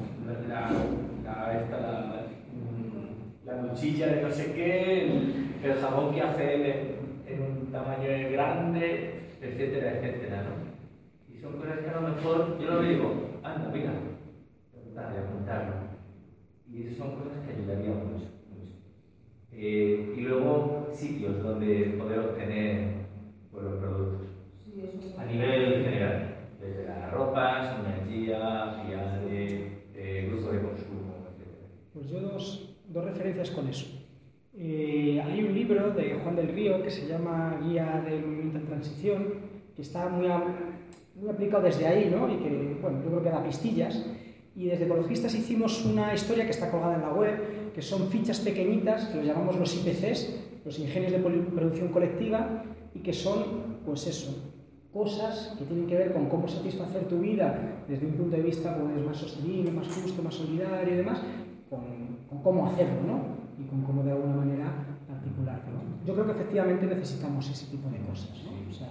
pastilla 3.80 4.07
de 4.07 4.22
no 4.23 4.30
sé 4.30 4.51
qué, 4.51 5.03
el, 5.64 5.73
jabón 5.80 6.14
que 6.14 6.22
hace 6.22 6.97
en, 7.27 7.41
un 7.41 7.72
tamaño 7.72 8.10
grande, 8.30 9.22
etcétera, 9.41 9.93
etcétera, 9.93 10.43
¿no? 10.43 11.34
Y 11.34 11.38
son 11.38 11.53
cosas 11.53 11.80
que 11.80 11.89
a 11.89 12.01
lo 12.01 12.10
mejor 12.10 12.60
yo 12.60 12.72
lo 12.72 12.81
digo, 12.81 13.39
anda, 13.41 13.72
mira, 13.73 13.93
apuntarle, 14.76 15.19
apuntarlo. 15.19 15.76
Y 16.69 16.93
son 16.93 17.15
cosas 17.15 17.38
que 17.45 17.53
ayudarían 17.53 18.11
mucho. 18.11 18.26
mucho. 18.49 18.73
Eh, 19.53 20.14
y 20.18 20.22
luego 20.23 20.89
sitios 20.93 21.41
donde 21.41 21.95
poder 21.97 22.19
obtener 22.19 22.95
pues, 23.49 23.64
los 23.64 23.80
productos. 23.80 24.27
a 25.18 25.23
nivel 25.23 25.85
general, 25.85 26.35
desde 26.60 26.84
las 26.84 27.11
ropas, 27.14 27.80
energía, 27.80 28.76
eh, 29.95 30.27
grupo 30.30 30.51
de 30.51 30.61
consumo, 30.64 31.27
etc. 31.30 31.47
Pues 31.93 32.10
yo 32.10 32.19
dos, 32.19 32.68
dos 32.89 33.05
referencias 33.05 33.51
con 33.51 33.67
eso. 33.67 33.85
Eh, 34.57 35.21
hay 35.23 35.43
un 35.43 35.53
libro 35.53 35.91
de 35.91 36.15
Juan 36.15 36.35
del 36.35 36.49
Río 36.49 36.81
que 36.83 36.89
se 36.89 37.07
llama 37.07 37.59
Guía 37.63 38.03
del 38.05 38.25
Movimiento 38.25 38.57
en 38.57 38.65
Transición, 38.65 39.33
que 39.75 39.81
está 39.81 40.09
muy, 40.09 40.27
muy 41.15 41.29
aplicado 41.29 41.63
desde 41.63 41.87
ahí, 41.87 42.09
¿no? 42.09 42.31
Y 42.33 42.37
que, 42.37 42.77
bueno, 42.81 43.01
yo 43.03 43.09
creo 43.09 43.23
que 43.23 43.29
da 43.29 43.43
pistillas. 43.43 44.05
Y 44.55 44.65
desde 44.65 44.85
Ecologistas 44.85 45.33
hicimos 45.35 45.85
una 45.85 46.13
historia 46.13 46.43
que 46.45 46.51
está 46.51 46.69
colgada 46.69 46.95
en 46.95 47.01
la 47.01 47.13
web, 47.13 47.71
que 47.73 47.81
son 47.81 48.09
fichas 48.09 48.39
pequeñitas, 48.39 49.05
que 49.05 49.17
los 49.17 49.25
llamamos 49.25 49.55
los 49.55 49.73
IPCs, 49.75 50.35
los 50.65 50.79
ingenios 50.79 51.11
de 51.13 51.19
producción 51.19 51.89
colectiva, 51.89 52.63
y 52.93 52.99
que 52.99 53.13
son, 53.13 53.77
pues 53.85 54.07
eso, 54.07 54.35
cosas 54.91 55.55
que 55.57 55.65
tienen 55.65 55.85
que 55.85 55.95
ver 55.95 56.11
con 56.11 56.27
cómo 56.27 56.47
satisfacer 56.47 57.05
tu 57.05 57.19
vida 57.19 57.83
desde 57.87 58.07
un 58.07 58.13
punto 58.13 58.35
de 58.35 58.41
vista 58.41 58.75
pues, 58.75 59.05
más 59.05 59.17
sostenible, 59.17 59.71
más 59.71 59.87
justo, 59.87 60.21
más 60.23 60.33
solidario 60.33 60.93
y 60.93 60.97
demás, 60.97 61.21
con, 61.69 62.41
cómo 62.41 62.67
hacerlo, 62.67 63.01
¿no? 63.05 63.63
Y 63.63 63.67
con 63.67 63.83
cómo 63.83 64.03
de 64.03 64.11
alguna 64.11 64.35
manera 64.35 64.71
articularte, 65.09 65.69
Yo 66.05 66.13
creo 66.13 66.25
que 66.25 66.31
efectivamente 66.31 66.85
necesitamos 66.85 67.49
ese 67.49 67.67
tipo 67.67 67.89
de 67.89 67.99
cosas, 67.99 68.31
¿no? 68.43 68.71
O 68.71 68.73
sea, 68.73 68.89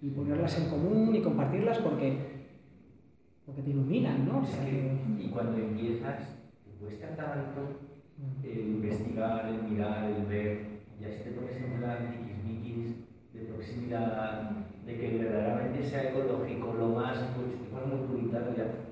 y 0.00 0.10
ponerlas 0.10 0.58
en 0.58 0.68
común 0.68 1.14
y 1.14 1.22
compartirlas 1.22 1.78
porque, 1.78 2.48
porque 3.46 3.62
te 3.62 3.70
iluminan, 3.70 4.26
¿no? 4.26 4.46
Y 5.18 5.28
cuando 5.28 5.58
empiezas, 5.58 6.20
te 6.64 6.70
cuesta 6.78 7.16
tanto 7.16 7.80
el 8.42 8.58
investigar, 8.58 9.46
el 9.46 9.62
mirar, 9.70 10.10
el 10.10 10.26
ver, 10.26 10.82
ya 11.00 11.08
si 11.08 11.24
te 11.24 11.30
pones 11.30 11.56
en 11.56 11.78
plan 11.78 11.98
de 13.32 13.40
proximidad, 13.40 14.50
de 14.84 14.98
que 14.98 15.18
verdaderamente 15.18 15.88
sea 15.88 16.10
ecológico, 16.10 16.74
lo 16.74 16.88
más, 16.88 17.16
pues, 17.36 17.86
muy 17.86 18.06
puritano 18.06 18.56
ya. 18.56 18.91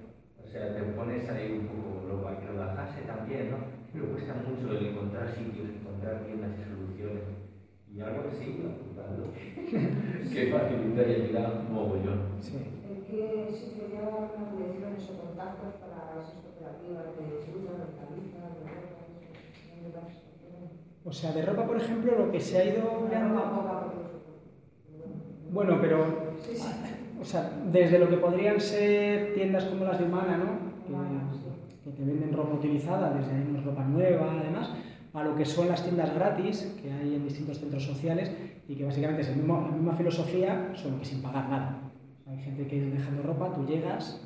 O 0.50 0.52
sea, 0.52 0.74
te 0.74 0.82
pones 0.82 1.30
ahí 1.30 1.62
un 1.62 1.68
poco, 1.68 2.08
lo, 2.08 2.26
lo 2.26 2.58
bajarse 2.58 3.02
también, 3.06 3.52
¿no? 3.52 3.58
Pero 3.92 4.10
cuesta 4.10 4.34
mucho 4.34 4.76
el 4.76 4.86
encontrar 4.86 5.30
sitios, 5.30 5.70
encontrar 5.70 6.26
tiendas 6.26 6.58
y 6.58 6.74
soluciones. 6.74 7.22
Y 7.86 8.00
algo 8.00 8.26
que 8.26 8.34
sí, 8.34 8.58
apuntando, 8.66 9.30
que 9.30 10.50
facilita 10.50 11.02
y 11.06 11.14
ayuda 11.14 11.54
un 11.54 11.72
mogollón. 11.72 12.34
Sí. 12.42 12.58
¿En 12.82 12.98
qué 13.06 13.46
sitio 13.46 13.94
lleva 13.94 14.26
unas 14.26 14.50
direcciones 14.58 15.08
o 15.10 15.22
contactos 15.22 15.74
para 15.78 16.18
esas 16.18 16.42
cooperativas 16.42 17.14
de 17.14 17.22
fruta, 17.46 17.70
de 17.70 17.82
hortalizas, 17.86 18.50
de 18.58 18.66
ropa? 18.66 20.02
O 21.04 21.12
sea, 21.12 21.30
de 21.30 21.42
ropa, 21.46 21.64
por 21.64 21.76
ejemplo, 21.76 22.26
lo 22.26 22.32
que 22.32 22.40
se 22.40 22.58
ha 22.58 22.64
ido 22.64 23.06
bueno, 25.52 25.78
pero 25.80 26.30
o 27.20 27.24
sea, 27.24 27.50
desde 27.70 27.98
lo 27.98 28.08
que 28.08 28.16
podrían 28.16 28.60
ser 28.60 29.34
tiendas 29.34 29.64
como 29.64 29.84
las 29.84 29.98
de 29.98 30.06
Humana, 30.06 30.38
¿no? 30.38 30.70
que, 31.84 31.90
te 31.90 32.04
venden 32.04 32.32
ropa 32.32 32.54
utilizada, 32.54 33.12
desde 33.12 33.32
ahí 33.32 33.46
una 33.50 33.60
ropa 33.60 33.84
nueva, 33.84 34.38
además, 34.40 34.70
a 35.12 35.24
lo 35.24 35.34
que 35.34 35.44
son 35.44 35.68
las 35.68 35.82
tiendas 35.82 36.14
gratis 36.14 36.74
que 36.80 36.90
hay 36.90 37.14
en 37.14 37.24
distintos 37.24 37.58
centros 37.58 37.84
sociales 37.84 38.30
y 38.68 38.74
que 38.74 38.84
básicamente 38.84 39.22
es 39.22 39.28
la 39.28 39.34
misma 39.34 39.94
filosofía, 39.94 40.72
solo 40.74 40.98
que 40.98 41.04
sin 41.04 41.20
pagar 41.20 41.48
nada. 41.48 41.80
hay 42.26 42.38
gente 42.38 42.66
que 42.66 42.76
ir 42.76 42.92
dejando 42.92 43.22
ropa, 43.22 43.52
tú 43.52 43.66
llegas, 43.66 44.22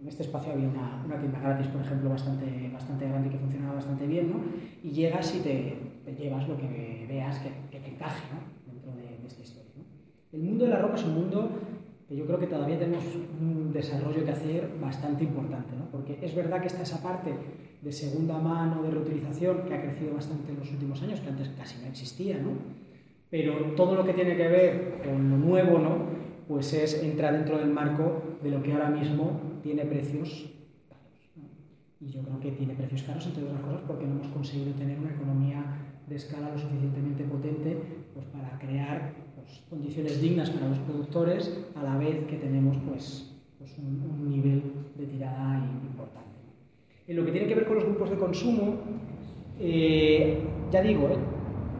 en 0.00 0.08
este 0.08 0.22
espacio 0.22 0.52
había 0.52 0.68
una, 0.68 1.02
una, 1.04 1.18
tienda 1.18 1.38
gratis, 1.40 1.66
por 1.66 1.82
ejemplo, 1.82 2.10
bastante, 2.10 2.70
bastante 2.72 3.08
grande 3.08 3.28
que 3.28 3.38
funcionaba 3.38 3.74
bastante 3.74 4.06
bien, 4.06 4.30
¿no? 4.30 4.40
Y 4.82 4.90
llegas 4.90 5.34
y 5.34 5.40
te, 5.40 5.76
te 6.04 6.14
llevas 6.14 6.48
lo 6.48 6.56
que 6.56 7.06
veas 7.08 7.38
que, 7.40 7.50
que 7.70 7.84
te 7.84 7.90
encaje, 7.90 8.22
¿no? 8.32 8.60
El 10.32 10.42
mundo 10.42 10.64
de 10.64 10.70
la 10.70 10.78
ropa 10.78 10.96
es 10.96 11.02
un 11.02 11.14
mundo 11.14 11.50
que 11.50 11.69
yo 12.16 12.26
creo 12.26 12.38
que 12.38 12.46
todavía 12.46 12.78
tenemos 12.78 13.04
un 13.40 13.72
desarrollo 13.72 14.24
que 14.24 14.32
hacer 14.32 14.68
bastante 14.80 15.24
importante, 15.24 15.76
¿no? 15.76 15.88
porque 15.92 16.18
es 16.20 16.34
verdad 16.34 16.60
que 16.60 16.66
está 16.66 16.82
esa 16.82 17.00
parte 17.02 17.32
de 17.80 17.92
segunda 17.92 18.38
mano, 18.38 18.82
de 18.82 18.90
reutilización, 18.90 19.62
que 19.62 19.74
ha 19.74 19.80
crecido 19.80 20.14
bastante 20.14 20.50
en 20.50 20.58
los 20.58 20.70
últimos 20.70 21.00
años, 21.02 21.20
que 21.20 21.28
antes 21.28 21.48
casi 21.50 21.80
no 21.80 21.86
existía, 21.86 22.38
¿no? 22.38 22.50
pero 23.30 23.74
todo 23.76 23.94
lo 23.94 24.04
que 24.04 24.12
tiene 24.12 24.36
que 24.36 24.48
ver 24.48 25.02
con 25.04 25.30
lo 25.30 25.36
nuevo, 25.36 25.78
¿no? 25.78 25.98
pues 26.48 26.72
es 26.72 27.00
entra 27.00 27.30
dentro 27.30 27.58
del 27.58 27.70
marco 27.70 28.22
de 28.42 28.50
lo 28.50 28.60
que 28.60 28.72
ahora 28.72 28.90
mismo 28.90 29.60
tiene 29.62 29.84
precios 29.84 30.50
caros. 30.88 31.30
Y 32.00 32.10
yo 32.10 32.22
creo 32.22 32.40
que 32.40 32.50
tiene 32.50 32.74
precios 32.74 33.04
caros, 33.04 33.24
entre 33.26 33.44
otras 33.44 33.60
cosas, 33.60 33.82
porque 33.86 34.04
no 34.06 34.16
hemos 34.16 34.28
conseguido 34.28 34.72
tener 34.72 34.98
una 34.98 35.10
economía 35.10 35.62
de 36.08 36.16
escala 36.16 36.50
lo 36.50 36.58
suficientemente 36.58 37.22
potente 37.22 37.78
pues, 38.14 38.26
para 38.26 38.58
crear 38.58 39.12
condiciones 39.68 40.20
dignas 40.20 40.50
para 40.50 40.68
los 40.68 40.78
productores 40.78 41.52
a 41.74 41.82
la 41.82 41.96
vez 41.96 42.26
que 42.26 42.36
tenemos 42.36 42.76
pues, 42.88 43.32
pues 43.58 43.70
un, 43.78 44.30
nivel 44.30 44.62
de 44.96 45.06
tirada 45.06 45.58
importante. 45.82 46.30
En 47.06 47.16
lo 47.16 47.24
que 47.24 47.32
tiene 47.32 47.46
que 47.46 47.54
ver 47.54 47.66
con 47.66 47.76
los 47.76 47.84
grupos 47.84 48.10
de 48.10 48.16
consumo, 48.16 48.74
eh, 49.58 50.42
ya 50.70 50.82
digo, 50.82 51.08
eh, 51.08 51.18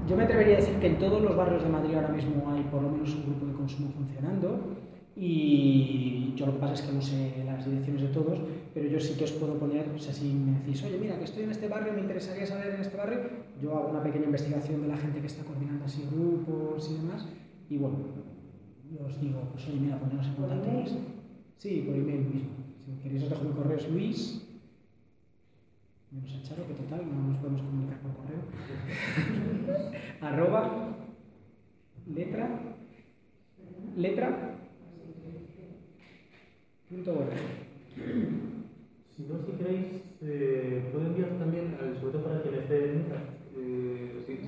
yo 0.09 0.17
me 0.17 0.25
atrevería 0.25 0.57
a 0.57 0.61
decir 0.61 0.75
que 0.77 0.89
en 0.89 0.99
todos 0.99 1.23
los 1.23 1.37
barrios 1.37 1.63
de 1.63 1.69
Madrid 1.69 1.95
ahora 1.95 2.09
mismo 2.09 2.51
hay 2.51 2.63
por 2.65 2.83
lo 2.83 2.91
menos 2.91 3.15
un 3.15 3.23
grupo 3.23 3.47
de 3.47 3.53
consumo 3.53 3.91
funcionando 3.91 4.77
y 5.17 6.33
yo 6.35 6.47
lo 6.47 6.55
que 6.55 6.59
pasa 6.59 6.75
es 6.75 6.83
que 6.83 6.93
no 6.93 7.03
sé 7.03 7.35
las 7.45 7.65
direcciones 7.65 8.03
de 8.03 8.09
todos, 8.09 8.39
pero 8.73 8.89
yo 8.89 8.99
sí 8.99 9.15
que 9.19 9.25
os 9.25 9.33
puedo 9.33 9.59
poner, 9.59 9.87
o 9.95 9.99
sea, 9.99 10.15
si 10.15 10.33
me 10.33 10.59
decís, 10.59 10.83
oye, 10.85 10.99
mira, 10.99 11.19
que 11.19 11.25
estoy 11.25 11.45
en 11.45 11.51
este 11.51 11.69
barrio, 11.69 11.93
me 11.93 12.01
interesaría 12.01 12.47
saber 12.47 12.75
en 12.75 12.81
este 12.81 12.97
barrio, 12.97 13.21
yo 13.61 13.77
hago 13.77 13.89
una 13.89 14.03
pequeña 14.03 14.25
investigación 14.25 14.81
de 14.81 14.89
la 14.89 14.97
gente 14.97 15.21
que 15.21 15.27
está 15.27 15.45
coordinando 15.45 15.85
así 15.85 16.07
grupos 16.11 16.91
y 16.91 16.95
demás, 16.95 17.27
y 17.71 17.79
bueno, 17.79 17.99
yo 18.91 19.07
os 19.07 19.21
digo, 19.21 19.49
pues 19.53 19.69
oye, 19.69 19.79
mira, 19.79 19.97
poneros 19.97 20.27
en 20.27 20.35
contacto. 20.35 20.71
Sí, 21.57 21.85
por 21.87 21.95
email 21.95 22.27
mismo. 22.27 22.51
Si 22.85 23.01
queréis 23.01 23.23
os 23.23 23.31
dejo 23.31 23.45
mi 23.45 23.53
correo, 23.53 23.79
es 23.79 23.89
Luis, 23.89 24.43
menos 26.11 26.35
a 26.35 26.43
Charo, 26.43 26.67
que 26.67 26.75
total, 26.75 27.07
no 27.07 27.29
nos 27.29 27.39
podemos 27.39 27.63
comunicar 27.63 28.01
por 28.01 28.13
correo. 28.15 28.41
arroba, 30.21 30.97
letra, 32.13 32.49
letra, 33.97 34.59
punto 36.89 37.13
web. 37.13 37.29
Si 39.15 39.23
no, 39.23 39.39
si 39.39 39.53
queréis, 39.53 39.87
eh, 40.23 40.89
puedo 40.91 41.07
enviar 41.07 41.39
también, 41.39 41.77
sobre 42.01 42.13
todo 42.13 42.25
para 42.25 42.43
quien 42.43 42.55
esté 42.57 42.95
en 42.95 43.05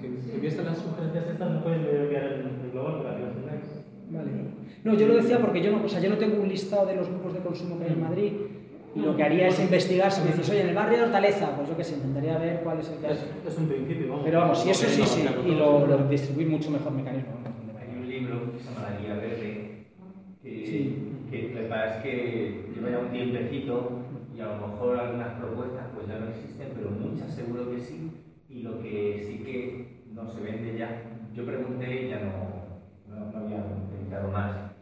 si, 0.03 0.35
envías 0.35 0.57
las 0.57 0.79
sugerencias 0.79 1.27
estas, 1.27 1.51
no 1.51 1.63
pueden 1.63 1.87
enviar 1.87 2.25
el, 2.25 2.71
global 2.73 3.03
para 3.03 3.17
que 3.17 3.23
las 3.23 3.35
tengáis. 3.35 3.63
Vale. 4.11 4.31
No, 4.85 4.95
yo 4.95 5.07
lo 5.07 5.15
decía 5.15 5.39
porque 5.39 5.63
yo 5.63 5.71
no, 5.71 5.85
o 5.85 5.89
sea, 5.89 6.01
yo 6.01 6.11
no 6.11 6.19
tengo 6.19 6.43
un 6.43 6.49
listado 6.49 6.87
de 6.87 6.97
los 6.97 7.09
grupos 7.09 7.35
de 7.35 7.41
consumo 7.41 7.79
que 7.79 7.85
hay 7.85 7.93
en 7.93 8.01
Madrid 8.01 8.33
y 8.95 9.01
lo 9.01 9.17
que 9.17 9.23
haría 9.23 9.49
es 9.49 9.59
investigar, 9.61 10.11
si 10.13 10.21
me 10.21 10.29
dices, 10.29 10.51
oye, 10.51 10.63
en 10.63 10.69
el 10.71 10.75
barrio 10.75 10.99
de 10.99 11.05
Hortaleza, 11.05 11.57
pues 11.57 11.69
yo 11.69 11.77
qué 11.77 11.85
sé, 11.85 11.95
intentaría 11.95 12.37
ver 12.37 12.61
cuál 12.63 12.81
es 12.81 12.89
el 12.89 12.99
que 12.99 13.07
Es, 13.07 13.19
es 13.49 13.59
un 13.59 13.69
principio, 13.69 14.09
vamos. 14.09 14.25
Pero 14.25 14.41
vamos, 14.41 14.63
si 14.63 14.71
eso 14.71 14.87
sí, 14.87 15.03
sí, 15.07 15.25
y 15.47 15.55
lo, 15.55 15.87
lo 15.87 16.09
distribuir 16.09 16.49
mucho 16.49 16.71
mejor 16.71 16.93
mecanismo. 16.93 17.33
Hay 17.81 17.97
un 17.97 18.09
libro 18.09 18.51
que 18.51 18.59
se 18.59 18.65
llama 18.65 18.91
La 18.91 19.01
Guía 19.01 19.15
Verde, 19.15 19.87
que, 20.43 20.67
sí. 20.67 21.13
que 21.31 21.43
lo 21.55 21.61
que 21.61 21.67
pasa 21.69 21.97
es 21.97 22.03
que 22.03 22.65
lleva 22.75 22.91
ya 22.91 22.99
un 22.99 23.11
tiempecito 23.11 23.93
y 24.37 24.41
a 24.41 24.47
lo 24.47 24.67
mejor 24.67 24.99
algunas 24.99 25.39
propuestas 25.39 25.87
pues 25.95 26.07
ya 26.09 26.19
no 26.19 26.29
existen, 26.29 26.69
pero 26.75 26.91
muchas 26.91 27.35
seguro 27.35 27.71
que 27.71 27.81
sí 27.81 28.11
y 28.53 28.63
lo 28.63 28.83
que 28.83 29.25
sí 29.27 29.43
que 29.45 30.03
no 30.13 30.29
se 30.29 30.41
vende 30.41 30.79
ya, 30.79 31.03
yo 31.35 31.47
pregunté 31.47 32.05
y 32.05 32.09
ya 32.11 32.21
no, 32.21 32.77
no, 33.09 33.39
había 33.39 33.65
intentado 33.91 34.31
más, 34.31 34.73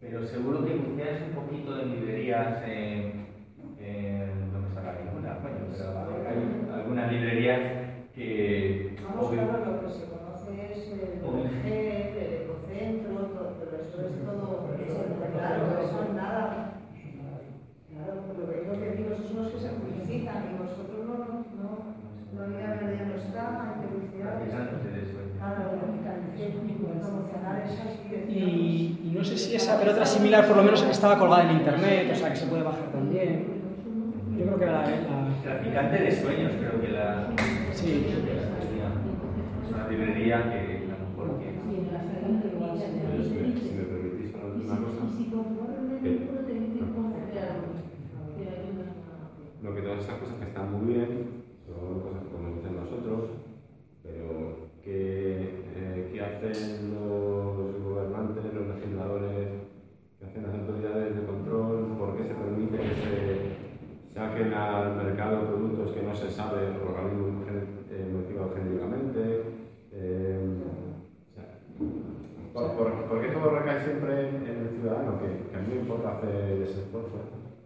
pero 0.00 0.24
seguro 0.24 0.64
que 0.64 0.74
buceas 0.74 1.22
un 1.28 1.34
poquito 1.34 1.76
de 1.76 1.86
librerías 1.86 2.62
en, 2.66 3.26
en 3.78 4.52
no 4.52 4.60
me 4.60 4.68
saca 4.70 4.98
ninguna, 5.04 5.38
bueno, 5.42 5.58
pero 5.68 6.28
hay 6.28 6.80
algunas 6.80 7.12
librerías 7.12 7.60
que... 8.14 8.96
Vamos, 9.04 9.32
claro, 9.32 9.66
lo 9.66 9.80
que 9.82 9.92
se 9.92 10.06
conoce 10.06 10.72
es 10.72 10.92
el 10.92 11.22
ONG, 11.22 11.66
el 11.66 12.42
ecocentro, 12.42 13.56
pero 13.60 13.82
eso 13.82 14.06
es 14.06 14.24
todo, 14.24 14.66
claro, 15.36 15.80
eso 15.82 16.02
es 16.04 16.14
nada. 16.14 16.80
Claro, 17.90 18.14
lo 18.38 18.50
que 18.50 18.66
yo 18.66 18.72
que 18.80 18.96
digo, 18.96 19.14
son 19.14 19.36
los 19.36 19.52
que 19.52 19.58
se 19.58 19.68
publicitan 19.68 20.54
y 20.54 20.58
vosotros 20.58 21.06
no, 21.06 21.44
no 21.62 22.00
la 22.40 22.46
unidad 22.46 22.80
verde 22.80 23.06
no 23.06 23.14
está, 23.16 23.74
hay 23.74 23.80
que 23.80 23.94
y, 28.28 29.00
y 29.04 29.12
no 29.16 29.24
sé 29.24 29.36
si 29.36 29.54
esa, 29.54 29.78
pero 29.78 29.92
otra 29.92 30.06
similar 30.06 30.46
por 30.46 30.56
lo 30.56 30.62
menos 30.62 30.82
estaba 30.82 31.18
colgada 31.18 31.50
en 31.50 31.56
internet, 31.56 32.10
o 32.12 32.16
sea 32.16 32.30
que 32.30 32.36
se 32.36 32.46
puede 32.46 32.62
bajar 32.62 32.90
también. 32.92 33.60
Yo 34.38 34.46
creo 34.46 34.58
que 34.58 34.64
era 34.64 34.72
la. 34.72 34.88
Traficante 35.42 36.02
de 36.02 36.20
sueños, 36.20 36.52
creo 36.58 36.80
que 36.80 36.88
la. 36.88 37.28
Sí. 37.74 38.06
librería 39.90 40.42
que 40.44 40.86
a 40.86 40.96
lo 40.96 41.06
mejor 41.10 41.40
que... 41.40 41.50
Pero 43.10 43.24
si 43.24 43.30
me, 43.30 43.60
si 43.60 43.70
me 43.74 43.82
permitís 43.84 44.34
una 44.34 44.44
última 44.54 44.76
cosa, 44.76 45.02
lo 49.62 49.74
que 49.74 49.82
todas 49.82 50.00
estas 50.00 50.18
cosas 50.18 50.36
que 50.36 50.44
están 50.44 50.72
muy 50.72 50.94
bien 50.94 51.08
son 51.66 52.00
cosas 52.00 52.22
que 52.22 52.28
podemos 52.30 52.58
hacer 52.58 52.72
nosotros, 52.72 53.30
pero 54.02 54.70
¿qué, 54.82 55.64
eh, 55.76 56.08
¿qué 56.12 56.18
hacen 56.30 56.94
los 56.94 57.82
gobernantes, 57.82 58.54
los 58.54 58.66
legisladores, 58.76 59.48
qué 60.18 60.26
hacen 60.26 60.42
las 60.42 60.54
autoridades 60.54 61.16
de 61.16 61.26
control? 61.26 61.96
¿Por 61.98 62.16
qué 62.16 62.24
se 62.24 62.34
permite 62.34 62.76
que 62.78 62.94
se 62.94 64.14
saquen 64.14 64.52
al 64.54 64.96
mercado 64.96 65.46
productos 65.46 65.92
que 65.92 66.02
no 66.02 66.14
se 66.14 66.30
sabe 66.30 66.68
organismos 66.86 67.46
eh, 67.90 68.10
motivados 68.12 68.54
genéricamente? 68.54 69.42
Eh, 69.92 70.40
¿por, 72.52 72.72
por, 72.72 73.04
por 73.04 73.20
qué 73.20 73.28
todo 73.28 73.50
recae 73.50 73.84
siempre 73.84 74.28
en 74.28 74.46
el 74.46 74.70
ciudadano? 74.70 75.18
Que, 75.20 75.50
que 75.50 75.56
a 75.56 75.60
mí 75.60 75.74
me 75.74 75.80
importa 75.80 76.18
hacer 76.18 76.62
ese 76.62 76.80
esfuerzo. 76.82 77.18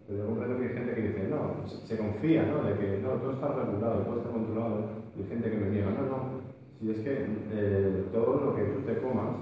Pero 0.07 0.19
yo 0.19 0.25
comprendo 0.27 0.57
que 0.57 0.67
hay 0.67 0.73
gente 0.73 0.93
que 0.93 1.01
dice, 1.01 1.27
no, 1.27 1.67
se 1.67 1.97
confía, 1.97 2.43
¿no? 2.45 2.63
De 2.63 2.75
que 2.75 2.99
no, 3.01 3.09
todo 3.13 3.31
está 3.31 3.47
regulado, 3.47 4.01
todo 4.01 4.17
está 4.17 4.29
controlado. 4.29 4.85
Y 5.17 5.21
hay 5.21 5.27
gente 5.27 5.49
que 5.49 5.57
me 5.57 5.69
niega, 5.69 5.89
no, 5.89 6.05
no, 6.05 6.54
si 6.79 6.91
es 6.91 6.99
que 6.99 7.25
eh, 7.51 8.05
todo 8.11 8.45
lo 8.45 8.55
que 8.55 8.63
tú 8.63 8.81
te 8.81 8.97
comas 9.01 9.37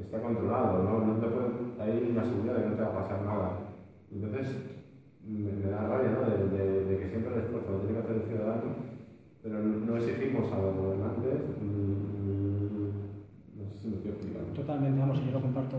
está 0.00 0.22
controlado, 0.22 0.82
¿no? 0.82 1.06
no 1.06 1.14
te 1.20 1.26
puede, 1.26 1.48
hay 1.78 2.10
una 2.10 2.24
seguridad 2.24 2.56
de 2.56 2.62
que 2.62 2.68
no 2.70 2.76
te 2.76 2.82
va 2.82 2.88
a 2.88 3.02
pasar 3.02 3.22
nada. 3.22 3.58
Entonces, 4.12 4.46
me, 5.26 5.52
me 5.52 5.70
da 5.70 5.86
rabia, 5.86 6.10
¿no? 6.10 6.22
De, 6.28 6.48
de, 6.56 6.84
de, 6.86 6.98
que 6.98 7.08
siempre 7.08 7.34
el 7.34 7.40
esfuerzo 7.40 7.72
lo 7.72 7.78
tiene 7.80 7.98
que 7.98 8.04
hacer 8.04 8.16
el 8.16 8.22
ciudadano, 8.22 8.74
pero 9.42 9.58
no 9.60 9.96
exigimos 9.96 10.52
a 10.52 10.58
los 10.58 10.76
gobernantes 10.76 11.44
no 13.56 13.70
sé 13.70 13.78
si 13.78 13.88
me 13.88 13.96
estoy 13.96 14.10
explicando. 14.12 14.52
Totalmente, 14.54 15.00
vamos, 15.00 15.24
yo 15.24 15.32
lo 15.32 15.40
comparto. 15.40 15.76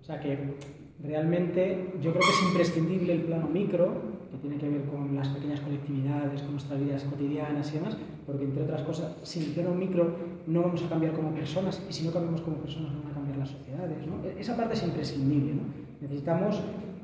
O 0.00 0.04
sea 0.04 0.20
que 0.20 0.54
realmente 1.02 1.94
yo 2.00 2.12
creo 2.12 2.22
que 2.22 2.30
es 2.30 2.42
imprescindible 2.48 3.12
el 3.14 3.22
plano 3.22 3.48
micro, 3.48 3.92
que 4.30 4.38
tiene 4.38 4.56
que 4.56 4.68
ver 4.68 4.84
con 4.84 5.14
las 5.14 5.28
pequeñas 5.28 5.60
colectividades, 5.60 6.42
con 6.42 6.52
nuestras 6.52 6.80
vidas 6.80 7.02
cotidianas 7.04 7.70
y 7.70 7.78
demás, 7.78 7.96
porque 8.26 8.44
entre 8.44 8.64
otras 8.64 8.82
cosas, 8.82 9.12
sin 9.22 9.44
el 9.44 9.50
plano 9.50 9.74
micro 9.74 10.16
no 10.46 10.62
vamos 10.62 10.82
a 10.82 10.88
cambiar 10.88 11.12
como 11.12 11.30
personas 11.30 11.80
y 11.88 11.92
si 11.92 12.04
no 12.04 12.12
cambiamos 12.12 12.40
como 12.40 12.56
personas 12.56 12.92
no 12.92 13.02
van 13.02 13.12
a 13.12 13.14
cambiar 13.14 13.38
las 13.38 13.50
sociedades. 13.50 14.06
¿no? 14.06 14.28
Esa 14.38 14.56
parte 14.56 14.74
es 14.74 14.82
imprescindible. 14.82 15.54
¿no? 15.54 15.62
Necesitamos 16.00 16.60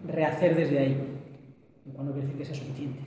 rehacer 0.06 0.56
desde 0.56 0.78
ahí, 0.78 0.96
lo 1.86 1.92
cual 1.92 2.06
no 2.06 2.12
quiere 2.12 2.26
decir 2.26 2.40
que 2.40 2.52
sea 2.52 2.56
suficiente. 2.56 3.02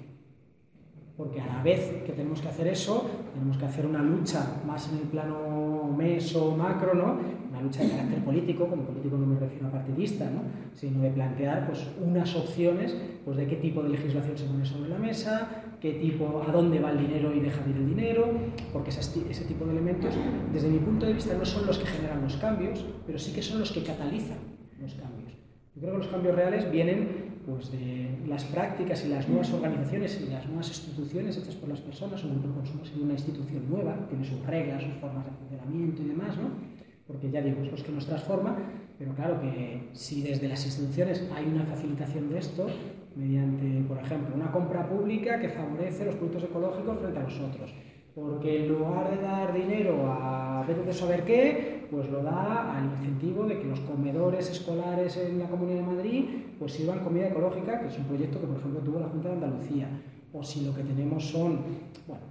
Porque 1.18 1.42
a 1.42 1.46
la 1.46 1.64
vez 1.64 2.04
que 2.06 2.14
tenemos 2.14 2.42
que 2.42 2.48
hacer 2.48 2.68
eso, 2.68 3.06
tenemos 3.34 3.58
que 3.58 3.66
hacer 3.66 3.86
una 3.86 4.02
lucha 4.02 4.62
más 4.66 4.90
en 4.90 4.98
el 4.98 5.04
plano 5.04 5.94
meso, 5.96 6.56
macro, 6.58 6.94
¿no? 6.94 7.18
Una 7.56 7.64
lucha 7.64 7.84
de 7.84 7.90
carácter 7.90 8.23
político, 8.23 8.68
como 8.68 8.84
político 8.84 9.18
no 9.18 9.26
me 9.26 9.40
refiero 9.40 9.68
a 9.68 9.72
partidista, 9.72 10.26
¿no? 10.26 10.41
sino 10.76 11.02
de 11.02 11.10
plantear 11.11 11.65
pues, 11.68 11.88
unas 12.03 12.36
opciones 12.36 12.95
pues, 13.23 13.38
de 13.38 13.48
qué 13.48 13.56
tipo 13.56 13.82
de 13.82 13.90
legislación 13.90 14.38
se 14.38 14.44
pone 14.45 14.65
sobre 14.65 14.90
la 14.90 14.98
mesa, 14.98 15.49
qué 15.80 15.94
tipo, 15.94 16.44
a 16.45 16.52
dónde 16.52 16.80
va 16.80 16.91
el 16.91 16.99
dinero 16.99 17.34
y 17.34 17.40
deja 17.40 17.64
de 17.64 17.72
ir 17.72 17.77
el 17.77 17.88
dinero, 17.88 18.30
porque 18.73 18.90
ese, 18.90 19.45
tipo 19.45 19.65
de 19.65 19.72
elementos, 19.72 20.14
desde 20.52 20.68
mi 20.68 20.80
punto 20.80 21.06
de 21.06 21.14
vista, 21.14 21.34
no 21.38 21.45
son 21.45 21.65
los 21.65 21.77
que 21.77 21.86
generan 21.86 22.22
los 22.22 22.36
cambios, 22.38 22.86
pero 23.06 23.18
sí 23.18 23.32
que 23.32 23.41
son 23.41 23.60
los 23.60 23.72
que 23.72 23.84
catalizan 23.84 24.38
los 24.82 24.94
cambios. 24.94 25.34
Yo 25.76 25.82
creo 25.82 25.94
que 25.94 25.99
los 25.99 26.07
cambios 26.07 26.36
reales 26.36 26.72
vienen 26.72 27.36
pues, 27.45 27.72
de 27.72 28.18
las 28.27 28.44
prácticas 28.45 29.06
y 29.06 29.10
las 29.10 29.27
nuevas 29.27 29.52
organizaciones 29.53 30.22
y 30.26 30.32
las 30.32 30.45
nuevas 30.48 30.68
instituciones 30.69 31.38
hechas 31.38 31.56
por 31.56 31.69
las 31.69 31.80
personas. 31.80 32.23
Grupo 32.23 32.48
de 32.48 32.53
consumo 32.53 32.86
sería 32.86 33.03
una 33.03 33.14
institución 33.14 33.69
nueva, 33.69 34.07
tiene 34.10 34.26
sus 34.26 34.45
reglas, 34.45 34.84
sus 34.84 34.94
formas 34.94 35.26
de 35.26 35.32
funcionamiento 35.32 36.02
y 36.02 36.06
demás, 36.06 36.38
¿no? 36.38 36.74
Porque 37.07 37.30
ya 37.30 37.41
digo, 37.41 37.61
es 37.61 37.72
los 37.72 37.84
que 37.84 37.91
nos 37.91 38.06
transforma, 38.06 38.57
pero 38.98 39.14
claro 39.14 39.40
que 39.40 39.90
si 39.94 40.22
desde 40.22 40.48
las 40.48 40.65
instituciones 40.65 41.23
hay 41.36 41.45
una 41.45 41.64
facilitación 41.64 42.30
de 42.30 42.40
esto, 42.40 42.68
mediante, 43.15 43.88
por 43.88 43.98
ejemplo, 43.98 44.36
una 44.36 44.52
compra 44.52 44.88
pública 44.88 45.40
que 45.40 45.49
favorece 45.49 46.06
los 46.06 46.15
productos 46.15 46.44
ecológicos 46.44 46.99
frente 46.99 47.19
a 47.19 47.23
los 47.23 47.40
otros, 47.40 47.73
porque 48.14 48.65
en 48.65 48.69
lugar 48.69 49.11
de 49.11 49.22
dar 49.22 49.53
dinero 49.53 50.07
a 50.07 50.64
ver 50.68 50.84
de 50.84 50.94
saber 50.94 51.23
qué, 51.23 51.88
pues 51.91 52.10
lo 52.10 52.23
da 52.23 52.77
al 52.77 52.86
incentivo 52.86 53.45
de 53.45 53.60
que 53.60 53.68
los 53.68 53.80
comedores 53.82 54.49
escolares 54.49 55.18
en 55.18 55.40
la 55.40 55.48
Comunidad 55.48 55.82
de 55.82 55.95
Madrid 55.95 56.26
pues 56.57 56.73
sirvan 56.73 57.03
comida 57.03 57.27
ecológica, 57.27 57.80
que 57.80 57.88
es 57.88 57.98
un 57.98 58.06
proyecto 58.06 58.40
que 58.40 58.48
por 58.48 58.57
ejemplo 58.57 58.80
tuvo 58.80 58.99
la 58.99 59.07
Junta 59.07 59.30
de 59.30 59.36
Andalucía, 59.36 59.90
o 60.34 60.44
si 60.44 60.65
lo 60.65 60.73
que 60.73 60.84
tenemos 60.84 61.26
son, 61.26 61.60
bueno, 62.07 62.23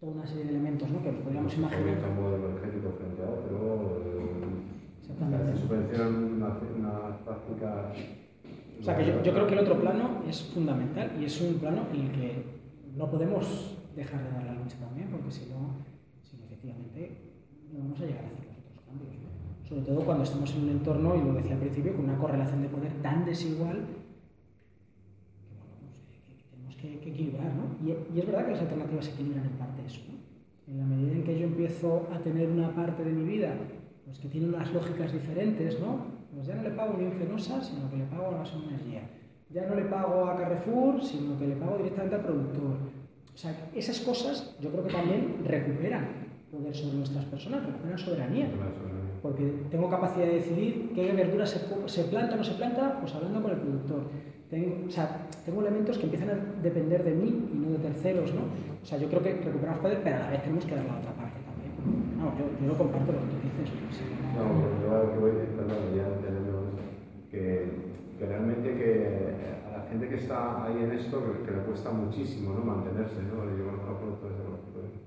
toda 0.00 0.12
una 0.12 0.26
serie 0.26 0.44
de 0.44 0.50
elementos 0.50 0.88
¿no? 0.90 1.02
que 1.02 1.12
nos 1.12 1.20
podríamos 1.20 1.54
imaginar. 1.54 1.84
frente 2.92 3.22
a 3.22 3.30
otro, 3.30 4.13
se 5.18 5.66
subvencionan 5.66 6.14
una, 6.14 6.48
una 6.76 7.18
práctica... 7.24 7.92
O 8.80 8.82
sea, 8.82 8.96
que 8.96 9.06
yo, 9.06 9.22
yo, 9.22 9.32
creo 9.32 9.46
que 9.46 9.54
el 9.54 9.60
otro 9.60 9.80
plano 9.80 10.22
es 10.28 10.42
fundamental 10.42 11.12
y 11.18 11.24
es 11.24 11.40
un 11.40 11.54
plano 11.54 11.82
en 11.92 12.00
el 12.00 12.10
que 12.10 12.44
no 12.96 13.10
podemos 13.10 13.78
dejar 13.94 14.22
de 14.22 14.30
dar 14.30 14.44
la 14.44 14.54
lucha 14.54 14.76
también, 14.78 15.08
porque 15.08 15.30
si 15.30 15.46
no, 15.46 15.76
si 16.22 16.42
efectivamente 16.42 17.32
no 17.72 17.80
vamos 17.80 18.00
a 18.00 18.04
llegar 18.04 18.24
a 18.24 18.26
hacer 18.26 18.44
los 18.44 18.58
otros 18.58 18.84
cambios. 18.84 19.14
Sobre 19.68 19.82
todo 19.82 20.04
cuando 20.04 20.24
estamos 20.24 20.52
en 20.54 20.62
un 20.62 20.68
entorno, 20.70 21.16
y 21.16 21.22
lo 21.22 21.34
decía 21.34 21.54
al 21.54 21.60
principio, 21.60 21.94
con 21.94 22.04
una 22.04 22.18
correlación 22.18 22.62
de 22.62 22.68
poder 22.68 22.92
tan 23.00 23.24
desigual 23.24 23.86
que, 26.80 26.98
que, 26.98 27.10
equilibrar. 27.10 27.52
¿no? 27.54 27.86
Y, 27.86 27.92
y, 28.14 28.20
es 28.20 28.26
verdad 28.26 28.44
que 28.44 28.52
las 28.52 28.60
alternativas 28.60 29.08
equilibran 29.08 29.46
en 29.46 29.52
parte 29.52 29.86
eso. 29.86 30.00
¿no? 30.08 30.72
En 30.72 30.78
la 30.78 30.84
medida 30.84 31.12
en 31.12 31.24
que 31.24 31.38
yo 31.38 31.46
empiezo 31.46 32.08
a 32.12 32.18
tener 32.18 32.50
una 32.50 32.74
parte 32.74 33.04
de 33.04 33.12
mi 33.12 33.24
vida 33.24 33.56
pues 34.14 34.22
que 34.22 34.28
tiene 34.28 34.46
unas 34.46 34.72
lógicas 34.72 35.12
diferentes, 35.12 35.80
¿no? 35.80 36.06
Pues 36.32 36.46
ya 36.46 36.54
no 36.54 36.62
le 36.62 36.70
pago 36.70 36.94
ni 36.96 37.04
un 37.04 37.12
Fenosa, 37.12 37.60
sino 37.60 37.90
que 37.90 37.96
le 37.96 38.04
pago 38.04 38.28
a 38.28 38.30
la 38.30 38.38
Base 38.38 38.54
Energía. 38.56 39.02
Ya 39.50 39.66
no 39.66 39.74
le 39.74 39.82
pago 39.86 40.26
a 40.26 40.36
Carrefour, 40.36 41.02
sino 41.02 41.36
que 41.36 41.48
le 41.48 41.56
pago 41.56 41.78
directamente 41.78 42.14
al 42.14 42.22
productor. 42.22 42.76
O 43.34 43.36
sea, 43.36 43.52
esas 43.74 43.98
cosas 44.00 44.56
yo 44.60 44.70
creo 44.70 44.84
que 44.84 44.92
también 44.92 45.38
recuperan 45.44 46.06
poder 46.52 46.74
sobre 46.74 46.98
nuestras 46.98 47.24
personas, 47.24 47.66
recuperan 47.66 47.98
soberanía. 47.98 48.48
Porque 49.20 49.52
tengo 49.70 49.90
capacidad 49.90 50.26
de 50.26 50.34
decidir 50.34 50.92
qué 50.94 51.12
verdura 51.12 51.44
se, 51.44 51.58
se 51.86 52.04
planta 52.04 52.34
o 52.34 52.36
no 52.36 52.44
se 52.44 52.54
planta, 52.54 53.00
pues 53.00 53.12
hablando 53.14 53.42
con 53.42 53.50
el 53.50 53.58
productor. 53.58 54.10
Tengo, 54.48 54.86
o 54.86 54.90
sea, 54.90 55.26
tengo 55.44 55.60
elementos 55.60 55.98
que 55.98 56.04
empiezan 56.04 56.30
a 56.30 56.62
depender 56.62 57.02
de 57.02 57.14
mí 57.14 57.48
y 57.52 57.56
no 57.56 57.70
de 57.70 57.78
terceros, 57.78 58.32
¿no? 58.32 58.42
O 58.80 58.86
sea, 58.86 58.96
yo 58.96 59.08
creo 59.08 59.22
que 59.22 59.32
recuperamos 59.32 59.80
poder, 59.80 60.00
pero 60.04 60.16
a 60.16 60.20
la 60.20 60.30
vez 60.30 60.42
tenemos 60.42 60.64
que 60.64 60.76
dar 60.76 60.84
la 60.84 60.98
otra 60.98 61.12
parte. 61.14 61.43
No, 62.24 62.32
yo, 62.38 62.48
yo 62.58 62.66
no 62.72 62.78
comparto 62.78 63.12
lo 63.12 63.20
que 63.20 63.26
tú 63.26 63.36
dices. 63.44 63.68
Pues, 63.68 64.00
no, 64.32 64.80
yo 64.80 64.96
a 64.96 65.04
lo 65.04 65.12
que 65.12 65.18
voy 65.18 65.32
perdón, 65.52 65.92
ya 65.92 66.08
tenemos 66.24 66.64
que, 67.30 67.92
que 68.18 68.26
realmente 68.26 68.74
que 68.74 69.44
a 69.68 69.76
la 69.76 69.84
gente 69.84 70.08
que 70.08 70.14
está 70.14 70.64
ahí 70.64 70.84
en 70.84 70.92
esto, 70.92 71.20
que, 71.20 71.44
que 71.44 71.50
le 71.52 71.62
cuesta 71.64 71.90
muchísimo 71.90 72.54
¿no? 72.54 72.64
mantenerse, 72.64 73.20
¿no? 73.28 73.44
Yo 73.44 73.66
conozco 73.68 73.98
productores 74.00 74.40
ecológicos. 74.40 75.04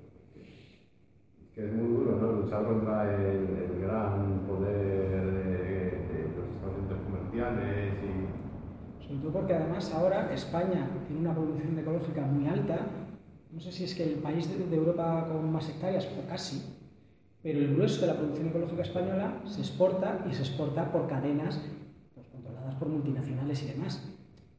Que 1.54 1.64
es 1.64 1.72
muy 1.72 1.88
duro, 1.88 2.16
¿no? 2.22 2.32
Luchar 2.38 2.64
contra 2.64 3.02
el, 3.16 3.66
el 3.66 3.80
gran 3.82 4.46
poder 4.46 5.26
de, 5.26 5.58
de 6.06 6.30
los 6.38 6.54
establecimientos 6.54 6.98
comerciales 7.02 7.94
y 7.98 8.48
sobre 9.08 9.20
todo 9.22 9.32
porque 9.32 9.54
además 9.54 9.90
ahora 9.92 10.30
España 10.34 10.86
tiene 11.06 11.22
una 11.22 11.34
producción 11.34 11.78
ecológica 11.78 12.20
muy 12.22 12.46
alta, 12.46 12.76
no 13.50 13.58
sé 13.58 13.72
si 13.72 13.84
es 13.84 13.94
que 13.94 14.04
el 14.04 14.16
país 14.16 14.46
de, 14.46 14.76
Europa 14.76 15.26
con 15.26 15.50
más 15.50 15.66
hectáreas, 15.66 16.06
o 16.06 16.28
casi, 16.28 16.77
pero 17.48 17.60
el 17.60 17.74
grueso 17.74 18.02
de 18.02 18.08
la 18.08 18.16
producción 18.18 18.48
ecológica 18.48 18.82
española 18.82 19.40
se 19.46 19.60
exporta 19.60 20.22
y 20.30 20.34
se 20.34 20.42
exporta 20.42 20.92
por 20.92 21.08
cadenas 21.08 21.58
pues, 22.14 22.26
controladas 22.28 22.74
por 22.74 22.88
multinacionales 22.88 23.62
y 23.62 23.66
demás, 23.68 24.06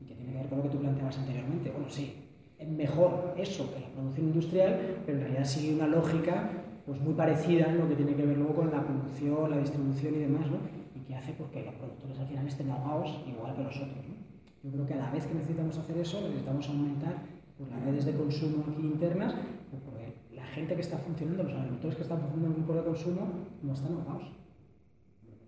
y 0.02 0.06
que 0.06 0.16
tiene 0.16 0.32
que 0.32 0.38
ver 0.40 0.48
con 0.50 0.58
lo 0.58 0.64
que 0.64 0.70
tú 0.72 0.80
planteabas 0.80 1.20
anteriormente. 1.20 1.70
Bueno, 1.70 1.88
sí, 1.88 2.16
es 2.58 2.68
mejor 2.68 3.36
eso 3.38 3.72
que 3.72 3.82
la 3.82 3.90
producción 3.90 4.30
industrial, 4.30 5.04
pero 5.06 5.20
en 5.20 5.24
realidad 5.24 5.46
sigue 5.46 5.76
una 5.76 5.86
lógica 5.86 6.50
pues, 6.88 7.00
muy 7.00 7.14
parecida 7.14 7.70
en 7.70 7.78
lo 7.78 7.88
que 7.88 7.94
tiene 7.94 8.16
que 8.16 8.26
ver 8.26 8.38
luego 8.40 8.56
con 8.56 8.72
la 8.72 8.84
producción, 8.84 9.52
la 9.52 9.58
distribución 9.58 10.16
y 10.16 10.20
demás, 10.26 10.48
¿no? 10.50 10.58
y 10.96 11.00
que 11.02 11.16
hace 11.16 11.34
pues, 11.34 11.52
que 11.52 11.62
los 11.62 11.76
productores 11.76 12.18
al 12.18 12.26
final 12.26 12.48
estén 12.48 12.72
ahogados 12.72 13.22
igual 13.28 13.56
que 13.56 13.62
nosotros. 13.62 14.04
¿no? 14.08 14.16
Yo 14.64 14.72
creo 14.72 14.88
que 14.88 14.94
a 14.96 14.98
la 14.98 15.12
vez 15.12 15.28
que 15.28 15.36
necesitamos 15.36 15.78
hacer 15.78 15.96
eso, 15.96 16.22
necesitamos 16.22 16.68
aumentar 16.68 17.14
pues, 17.56 17.70
las 17.70 17.86
redes 17.86 18.06
de 18.06 18.14
consumo 18.14 18.66
aquí 18.68 18.82
internas, 18.82 19.36
pues, 19.70 19.84
porque 19.86 19.99
la 20.40 20.46
gente 20.46 20.76
que 20.76 20.82
está 20.82 20.98
funcionando, 20.98 21.44
los 21.44 21.54
agricultores 21.54 21.96
que 21.98 22.04
están 22.04 22.22
funcionando 22.22 22.66
por 22.66 22.78
el 22.78 22.84
consumo, 22.84 23.28
no 23.62 23.74
están 23.74 23.94
ahogados. 23.94 24.24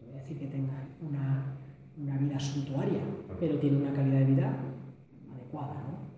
No 0.01 0.07
voy 0.07 0.15
a 0.15 0.21
decir 0.21 0.37
que 0.37 0.47
tengan 0.47 0.89
una, 1.01 1.55
una 1.97 2.17
vida 2.17 2.39
suntuaria, 2.39 3.01
pero 3.39 3.57
tienen 3.59 3.81
una 3.83 3.93
calidad 3.93 4.19
de 4.19 4.25
vida 4.25 4.57
adecuada. 5.33 5.75
¿no? 5.75 6.11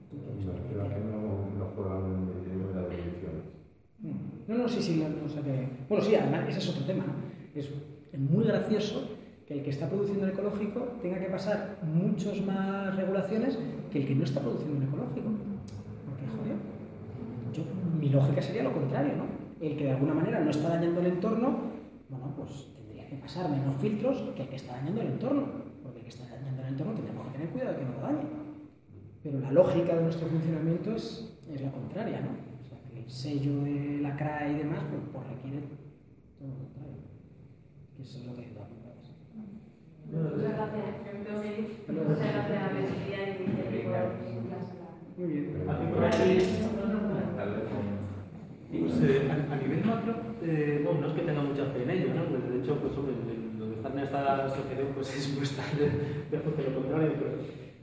No, 4.00 4.12
no, 4.48 4.58
no 4.58 4.64
en 4.64 4.70
sí, 4.70 4.82
sí. 4.82 4.95
No, 4.98 5.26
o 5.26 5.30
sea 5.30 5.41
que, 5.44 5.70
bueno, 5.88 6.04
sí, 6.04 6.16
además, 6.16 6.50
ese 6.50 6.60
es 6.60 6.70
otro 6.70 6.84
tema. 6.86 7.06
es 7.54 7.70
muy 8.20 8.45
gracioso 8.45 9.08
que 9.48 9.56
el 9.56 9.64
que 9.64 9.70
está 9.70 9.88
produciendo 9.88 10.26
el 10.26 10.32
ecológico 10.34 10.80
tenga 11.02 11.20
que 11.20 11.28
pasar 11.28 11.78
muchas 11.84 12.41
más 12.41 12.95
regulaciones 12.95 13.58
que 13.91 14.00
el 14.00 14.08
que 14.08 14.16
no 14.16 14.24
está 14.24 14.40
produciendo 14.41 14.78
el 14.78 14.88
ecológico. 14.88 15.30
Mi 18.04 18.10
lógica 18.10 18.42
sería 18.42 18.64
lo 18.64 18.74
contrario, 18.74 19.16
¿no? 19.16 19.24
el 19.66 19.78
que 19.78 19.86
de 19.86 19.92
alguna 19.92 20.14
manera 20.14 20.42
no 20.42 20.52
está 20.52 20.68
dañando 20.68 21.00
el 21.00 21.06
entorno, 21.06 21.58
bueno, 22.10 22.34
pues 22.36 22.68
tendría 22.76 23.08
que 23.08 23.16
pasar 23.16 23.50
menos 23.50 23.80
filtros 23.80 24.18
que 24.36 24.42
el 24.42 24.50
que 24.50 24.58
está 24.58 24.74
dañando 24.74 25.00
el 25.00 25.08
entorno, 25.08 25.48
porque 25.82 26.00
el 26.00 26.04
que 26.04 26.10
está 26.10 26.28
dañando 26.28 26.64
el 26.64 26.68
entorno 26.68 26.94
tendremos 26.96 27.28
que 27.28 27.32
tener 27.32 27.48
cuidado 27.48 27.72
de 27.72 27.80
que 27.80 27.86
no 27.86 27.92
lo 27.94 28.02
dañe. 28.02 28.24
Pero 29.24 29.40
la 29.40 29.52
lógica 29.54 29.96
de 29.96 30.04
nuestro 30.04 30.28
funcionamiento 30.28 30.92
es, 30.98 31.32
es 31.50 31.62
la 31.62 31.72
contraria, 31.72 32.20
¿no? 32.20 32.32
O 32.60 32.68
sea, 32.68 32.78
que 32.92 33.00
el 33.00 33.10
sello 33.10 33.64
de 33.64 34.00
la 34.02 34.18
CRA 34.18 34.52
y 34.52 34.56
demás, 34.56 34.84
pues, 34.90 35.02
pues 35.14 35.28
requiere 35.38 35.60
todo 36.38 36.50
lo 36.50 36.58
contrario. 36.58 37.00
Que 37.96 38.04
eso 38.04 38.20
es 38.20 38.26
lo 38.26 38.36
que 38.36 38.42
ayuda 38.42 38.64
a 38.64 38.84
Muchas 40.12 40.58
gracias. 40.58 40.84
Que 41.24 41.62
ir. 41.62 41.70
Muchas 41.88 42.20
gracias 42.20 42.64
a 42.64 42.74
Mesía 42.74 43.20
y 43.24 43.32
a 43.32 44.20
presentársela. 44.20 44.90
Muy 45.16 45.28
bien. 45.32 45.70
A 45.70 45.80
ti 45.80 45.86
por 45.88 46.04
aquí. 46.04 46.40
Tal 47.38 47.50
vez 47.50 47.74
Pues, 48.74 48.94
a, 48.98 49.56
nivel 49.62 49.86
macro, 49.86 50.16
eh, 50.41 50.82
bueno, 50.84 51.02
no 51.02 51.08
es 51.08 51.14
que 51.14 51.22
tenga 51.22 51.44
mucha 51.44 51.66
fe 51.68 51.84
en 51.84 51.90
ello, 51.91 52.08
¿no? 52.10 52.26
De 52.26 52.58
hecho, 52.58 52.74
pues, 52.82 52.98
hombre, 52.98 53.14
lo 53.60 53.68
de 53.70 53.76
estar 53.76 53.91
en 53.91 54.00
esta 54.00 54.45
asociación 54.48 54.88
pues, 54.95 55.14
es 55.18 55.40
bastante 55.40 55.84
de 55.86 56.70
lo 56.70 56.82
contrario, 56.82 57.12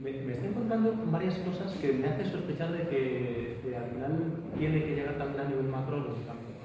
me, 0.01 0.11
me 0.11 0.33
estoy 0.33 0.49
encontrando 0.49 0.93
varias 1.09 1.35
cosas 1.47 1.71
que 1.79 1.93
me 1.93 2.07
hacen 2.07 2.29
sospechar 2.29 2.73
de 2.73 2.89
que, 2.89 3.57
al 3.71 3.89
final 3.91 4.19
tiene 4.59 4.83
que 4.83 4.95
llegar 4.95 5.15
también 5.17 5.45
a 5.45 5.49
nivel 5.49 5.67
macro 5.69 5.97
los 5.97 6.17
cambios. 6.27 6.59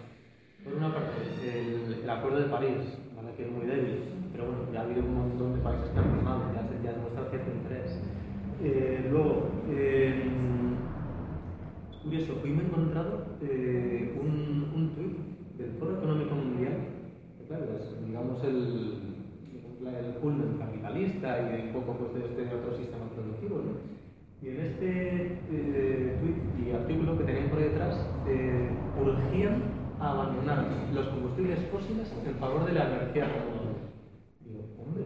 Por 0.64 0.74
una 0.74 0.92
parte, 0.92 1.22
el, 1.46 2.10
Acuerdo 2.10 2.40
de 2.40 2.48
París, 2.48 2.98
que 3.36 3.44
es 3.44 3.50
muy 3.52 3.66
débil, 3.66 4.00
pero 4.32 4.46
bueno, 4.46 4.72
ya 4.72 4.80
ha 4.80 4.84
habido 4.84 5.04
un 5.04 5.14
montón 5.14 5.54
de 5.54 5.60
países 5.60 5.90
que 5.90 5.98
han 5.98 6.10
firmado, 6.10 6.42
ya, 6.54 6.62
se- 6.66 6.82
ya 6.82 6.92
demuestra 6.92 7.30
cierto 7.30 7.50
interés. 7.52 7.92
Eh, 8.64 9.06
luego, 9.10 9.50
eh, 9.70 10.24
curioso, 12.06 12.38
hoy 12.40 12.50
me 12.50 12.62
he 12.62 12.66
encontrado 12.66 13.26
eh, 13.42 14.14
un, 14.14 14.70
un 14.76 14.94
tuit 14.94 15.58
del 15.58 15.72
Foro 15.72 15.98
Económico 15.98 16.36
Mundial, 16.36 16.86
que 17.36 17.48
claro, 17.48 17.64
es 17.74 18.06
digamos 18.06 18.44
el, 18.44 19.16
el 19.82 20.14
culmen 20.22 20.56
capitalista 20.56 21.36
y 21.50 21.66
un 21.66 21.72
poco 21.72 21.98
pues, 21.98 22.14
de 22.14 22.26
este 22.26 22.54
otro 22.54 22.76
sistema 22.78 23.10
productivo. 23.10 23.56
¿no? 23.58 23.72
Y 24.40 24.50
en 24.54 24.60
este 24.60 25.40
eh, 25.50 26.18
tuit 26.20 26.68
y 26.68 26.70
artículo 26.70 27.18
que 27.18 27.24
tenían 27.24 27.48
por 27.48 27.58
detrás, 27.58 27.96
eh, 28.28 28.70
urgían 29.02 29.62
a 29.98 30.12
abandonar 30.12 30.64
los 30.94 31.08
combustibles 31.08 31.58
fósiles 31.72 32.06
en 32.24 32.34
favor 32.36 32.66
de 32.66 32.72
la 32.72 32.86
energía 32.86 33.24
renovable. 33.26 33.82
Digo, 34.44 34.62
hombre, 34.78 35.04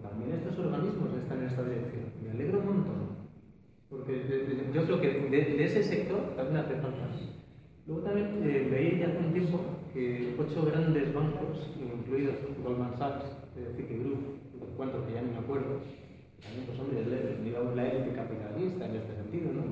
también 0.00 0.32
estos 0.32 0.58
organismos 0.58 1.12
están 1.20 1.40
en 1.40 1.48
esta 1.48 1.64
dirección. 1.64 2.04
Me 2.24 2.30
alegro 2.30 2.60
un 2.60 2.66
montón. 2.66 2.97
Porque 3.98 4.22
yo 4.72 4.84
creo 4.84 5.00
que 5.00 5.08
de, 5.28 5.44
de 5.58 5.64
ese 5.64 5.82
sector 5.82 6.36
también 6.36 6.58
hace 6.58 6.74
falta. 6.74 7.10
Luego 7.86 8.02
también 8.02 8.28
eh, 8.44 8.68
veía 8.70 8.98
ya 8.98 9.06
hace 9.08 9.18
un 9.18 9.32
tiempo 9.32 9.58
que 9.92 10.36
ocho 10.38 10.66
grandes 10.66 11.12
bancos, 11.12 11.74
incluidos 11.80 12.36
Goldman 12.62 12.96
Sachs, 12.96 13.24
eh, 13.56 13.72
Citigroup, 13.74 14.38
cuántos 14.76 15.04
que 15.06 15.14
ya 15.14 15.22
no 15.22 15.32
me 15.32 15.38
acuerdo, 15.38 15.80
también 16.40 16.66
pues 16.66 16.78
hombre, 16.78 17.42
digamos 17.42 17.74
la 17.74 17.88
élite 17.88 18.14
capitalista 18.14 18.86
en 18.86 18.96
este 18.96 19.14
sentido, 19.16 19.52
¿no? 19.52 19.62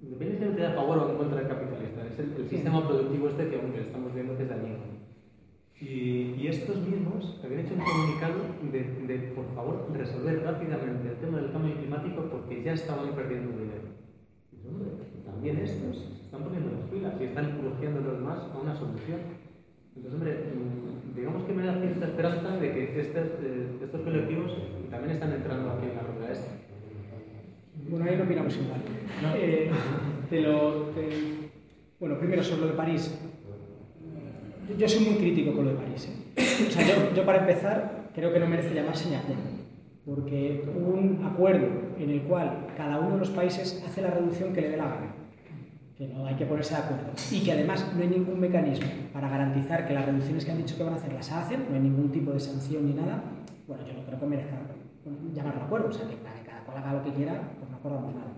Independientemente 0.00 0.60
de 0.62 0.66
a 0.66 0.72
favor 0.72 0.98
o 0.98 1.10
en 1.10 1.16
contra 1.18 1.38
del 1.38 1.48
capitalista, 1.48 2.06
es 2.06 2.18
el, 2.18 2.32
el 2.36 2.48
sistema 2.48 2.88
productivo 2.88 3.28
este 3.28 3.48
que 3.48 3.56
hombre, 3.58 3.82
estamos 3.82 4.12
viendo 4.12 4.36
que 4.36 4.42
es 4.42 4.48
dañino. 4.48 4.91
Y, 5.82 6.36
y 6.38 6.46
estos 6.46 6.76
mismos 6.86 7.40
habían 7.42 7.60
hecho 7.66 7.74
un 7.74 7.80
comunicado 7.80 8.38
de, 8.70 8.82
de, 9.08 9.18
por 9.34 9.46
favor, 9.52 9.88
resolver 9.92 10.40
rápidamente 10.44 11.08
el 11.10 11.16
tema 11.16 11.38
del 11.38 11.50
cambio 11.50 11.74
climático 11.76 12.22
porque 12.30 12.62
ya 12.62 12.72
estaban 12.74 13.10
perdiendo 13.16 13.50
dinero. 13.50 13.90
Y 14.52 14.68
hombre, 14.68 14.90
también 15.24 15.58
estos 15.58 15.96
se 15.98 16.24
están 16.24 16.44
poniendo 16.44 16.70
las 16.78 16.88
pilas 16.88 17.14
y 17.20 17.24
están 17.24 17.58
urgiendo 17.66 18.00
los 18.00 18.20
más 18.20 18.38
a 18.38 18.58
una 18.62 18.74
solución. 18.78 19.18
Entonces, 19.96 20.14
hombre, 20.14 20.32
mm, 20.54 21.16
digamos 21.16 21.42
que 21.44 21.52
me 21.52 21.66
da 21.66 21.74
cierta 21.80 22.06
esperanza 22.06 22.56
de 22.56 22.70
que 22.72 23.00
estos, 23.00 23.26
eh, 23.42 23.66
estos 23.82 24.00
colectivos 24.02 24.52
también 24.88 25.14
están 25.14 25.32
entrando 25.32 25.68
aquí 25.72 25.86
en 25.90 25.96
la 25.96 26.02
rueda 26.02 26.32
esta. 26.32 26.52
Bueno, 27.90 28.04
ahí 28.08 28.16
no 28.16 28.24
opinamos 28.24 28.54
igual. 28.56 28.80
Eh, 29.36 29.70
te 30.30 30.40
lo, 30.42 30.70
te- 30.94 31.50
Bueno, 31.98 32.18
primero 32.18 32.42
sobre 32.44 32.60
lo 32.62 32.66
de 32.68 32.72
París. 32.74 33.12
Yo- 34.78 34.88
soy 34.88 35.04
muy 35.04 35.14
crítico 35.16 35.52
con 35.54 35.64
lo 35.66 35.70
de 35.72 35.76
París. 35.76 36.08
¿eh? 36.08 36.66
O 36.68 36.70
sea, 36.70 36.86
yo, 36.86 37.14
yo 37.14 37.24
para 37.26 37.40
empezar 37.40 38.08
creo 38.14 38.32
que 38.32 38.38
no 38.40 38.46
merece 38.46 38.74
llamarse 38.74 39.08
ni 39.08 39.16
acuerdo. 39.16 39.42
Porque 40.04 40.64
un 40.74 41.24
acuerdo 41.24 41.66
en 41.98 42.10
el 42.10 42.22
cual 42.22 42.66
cada 42.76 42.98
uno 42.98 43.12
de 43.14 43.18
los 43.18 43.30
países 43.30 43.82
hace 43.86 44.02
la 44.02 44.10
reducción 44.10 44.52
que 44.52 44.60
le 44.60 44.70
dé 44.70 44.76
la 44.76 44.84
gana. 44.84 45.14
Que 45.96 46.08
no 46.08 46.26
hay 46.26 46.34
que 46.34 46.46
ponerse 46.46 46.74
de 46.74 46.80
acuerdo. 46.80 47.12
Y 47.30 47.40
que 47.40 47.52
además 47.52 47.86
no 47.94 48.02
hay 48.02 48.08
ningún 48.08 48.40
mecanismo 48.40 48.86
para 49.12 49.28
garantizar 49.28 49.86
que 49.86 49.94
las 49.94 50.06
reducciones 50.06 50.44
que 50.44 50.50
han 50.50 50.58
dicho 50.58 50.76
que 50.76 50.82
van 50.82 50.94
a 50.94 50.96
hacer 50.96 51.12
las 51.12 51.30
hacen, 51.30 51.66
no 51.68 51.74
hay 51.76 51.82
ningún 51.82 52.10
tipo 52.10 52.32
de 52.32 52.40
sanción 52.40 52.86
ni 52.86 52.94
nada. 52.94 53.22
Bueno, 53.68 53.86
yo 53.86 53.92
no 53.94 54.04
creo 54.04 54.18
que 54.18 54.26
merezca 54.26 54.56
llamarlo 55.34 55.62
acuerdo. 55.62 55.88
O 55.88 55.92
sea, 55.92 56.08
que 56.08 56.16
cada 56.44 56.60
cual 56.64 56.78
haga 56.78 56.94
lo 56.94 57.02
que 57.04 57.10
quiera, 57.12 57.40
pues 57.58 57.70
no 57.70 57.76
acordamos 57.76 58.14
nada 58.14 58.32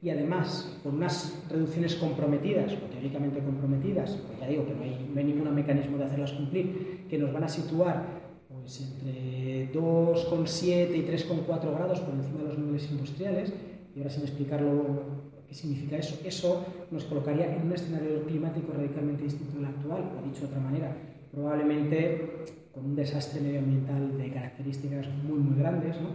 y 0.00 0.10
además 0.10 0.78
con 0.82 0.96
unas 0.96 1.34
reducciones 1.50 1.96
comprometidas, 1.96 2.72
o 2.72 2.86
teóricamente 2.92 3.40
comprometidas, 3.40 4.12
pues 4.26 4.38
ya 4.38 4.46
digo 4.46 4.66
que 4.66 4.74
no 4.74 4.82
hay, 4.82 5.10
no 5.12 5.18
hay 5.18 5.24
ningún 5.24 5.54
mecanismo 5.54 5.98
de 5.98 6.04
hacerlas 6.04 6.32
cumplir, 6.32 7.06
que 7.08 7.18
nos 7.18 7.32
van 7.32 7.44
a 7.44 7.48
situar 7.48 8.04
pues, 8.48 8.80
entre 8.80 9.72
2,7 9.72 10.96
y 10.96 11.02
3,4 11.02 11.74
grados 11.74 12.00
por 12.00 12.14
encima 12.14 12.42
de 12.42 12.48
los 12.48 12.58
niveles 12.58 12.90
industriales, 12.90 13.52
y 13.94 13.98
ahora 13.98 14.10
sin 14.10 14.22
explicar 14.22 14.60
lo 14.60 15.28
qué 15.48 15.54
significa 15.54 15.96
eso, 15.96 16.18
eso 16.24 16.64
nos 16.90 17.04
colocaría 17.04 17.56
en 17.56 17.66
un 17.66 17.72
escenario 17.72 18.22
climático 18.24 18.72
radicalmente 18.74 19.24
distinto 19.24 19.56
del 19.56 19.64
actual, 19.64 20.12
o 20.16 20.26
dicho 20.26 20.42
de 20.42 20.46
otra 20.46 20.60
manera, 20.60 20.94
probablemente 21.32 22.44
con 22.74 22.84
un 22.84 22.94
desastre 22.94 23.40
medioambiental 23.40 24.18
de 24.18 24.30
características 24.30 25.06
muy, 25.24 25.38
muy 25.38 25.58
grandes, 25.58 25.96
¿no? 26.00 26.10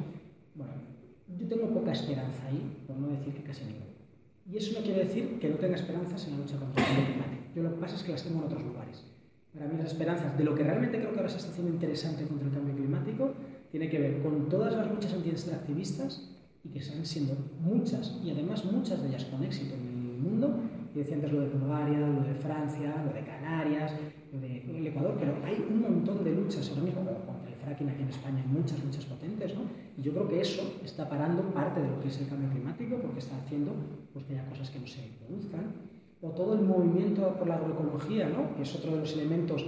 Bueno, 0.56 0.74
yo 1.28 1.48
tengo 1.48 1.74
poca 1.74 1.92
esperanza 1.92 2.48
ahí, 2.48 2.84
por 2.88 2.98
no 2.98 3.08
decir 3.08 3.34
que 3.34 3.44
casi 3.44 3.66
ninguna. 3.66 3.94
Y 4.50 4.58
eso 4.58 4.78
no 4.78 4.86
quiere 4.86 5.06
decir 5.06 5.40
que 5.40 5.50
no 5.50 5.56
tenga 5.56 5.76
esperanzas 5.76 6.28
en 6.28 6.32
la 6.34 6.38
lucha 6.40 6.58
contra 6.58 6.84
el 6.84 6.88
cambio 6.88 7.06
climático. 7.06 7.44
Yo 7.56 7.64
lo 7.64 7.70
que 7.72 7.82
pasa 7.82 7.96
es 7.96 8.04
que 8.04 8.12
las 8.12 8.24
tengo 8.24 8.40
en 8.40 8.46
otros 8.46 8.64
lugares. 8.64 9.04
Para 9.54 9.68
mí 9.68 9.78
las 9.78 9.92
esperanzas 9.92 10.38
de 10.38 10.44
lo 10.44 10.56
que 10.56 10.64
realmente 10.64 10.98
creo 10.98 11.14
que 11.14 11.20
ahora 11.20 11.30
se 11.30 11.38
está 11.38 11.52
haciendo 11.52 11.72
interesante 11.72 12.26
contra 12.26 12.48
el 12.48 12.54
cambio 12.54 12.76
climático 12.76 13.34
tiene 13.72 13.90
que 13.90 14.00
ver 14.00 14.22
con 14.22 14.50
todas 14.50 14.74
las 14.76 14.90
luchas 14.90 15.14
antiextractivistas 15.14 16.30
y 16.64 16.70
que 16.70 16.80
están 16.80 17.06
siendo 17.06 17.36
muchas 17.60 18.20
y 18.24 18.30
además 18.32 18.66
muchas 18.66 19.02
de 19.02 19.10
ellas 19.10 19.26
con 19.26 19.44
éxito 19.44 19.76
en 19.76 19.88
el 19.88 20.18
mundo. 20.20 20.60
Y 20.94 21.00
decía 21.00 21.16
antes 21.16 21.32
lo 21.32 21.42
de 21.42 21.50
Bulgaria, 21.50 22.00
lo 22.00 22.22
de 22.22 22.36
Francia, 22.36 23.04
lo 23.04 23.14
de 23.14 23.24
Canarias, 23.26 23.92
lo 24.32 24.40
del 24.40 24.86
Ecuador, 24.88 25.18
pero 25.20 25.38
hay 25.44 25.66
un 25.68 25.82
montón 25.82 26.24
de 26.24 26.36
luchas 26.36 26.70
ahora 26.70 26.84
mismo 26.84 27.04
contra 27.26 27.43
aquí 27.72 27.84
en 27.84 28.10
España, 28.10 28.42
hay 28.42 28.48
muchas 28.48 28.84
luchas 28.84 29.06
potentes, 29.06 29.56
¿no? 29.56 29.62
Y 29.98 30.02
yo 30.02 30.12
creo 30.12 30.28
que 30.28 30.42
eso 30.42 30.80
está 30.84 31.08
parando 31.08 31.44
parte 31.54 31.82
de 31.82 31.90
lo 31.90 32.00
que 32.00 32.08
es 32.08 32.20
el 32.20 32.28
cambio 32.28 32.50
climático 32.50 32.98
porque 33.02 33.20
está 33.20 33.38
haciendo 33.38 33.72
pues, 34.12 34.26
que 34.26 34.34
haya 34.34 34.46
cosas 34.50 34.70
que 34.70 34.80
no 34.80 34.88
se 34.88 35.02
produzcan. 35.20 35.94
O 36.22 36.30
todo 36.30 36.54
el 36.54 36.62
movimiento 36.62 37.36
por 37.38 37.48
la 37.48 37.56
agroecología, 37.56 38.30
¿no? 38.30 38.56
que 38.56 38.64
es 38.64 38.76
otro 38.76 38.92
de 38.94 39.00
los 39.00 39.14
elementos, 39.14 39.64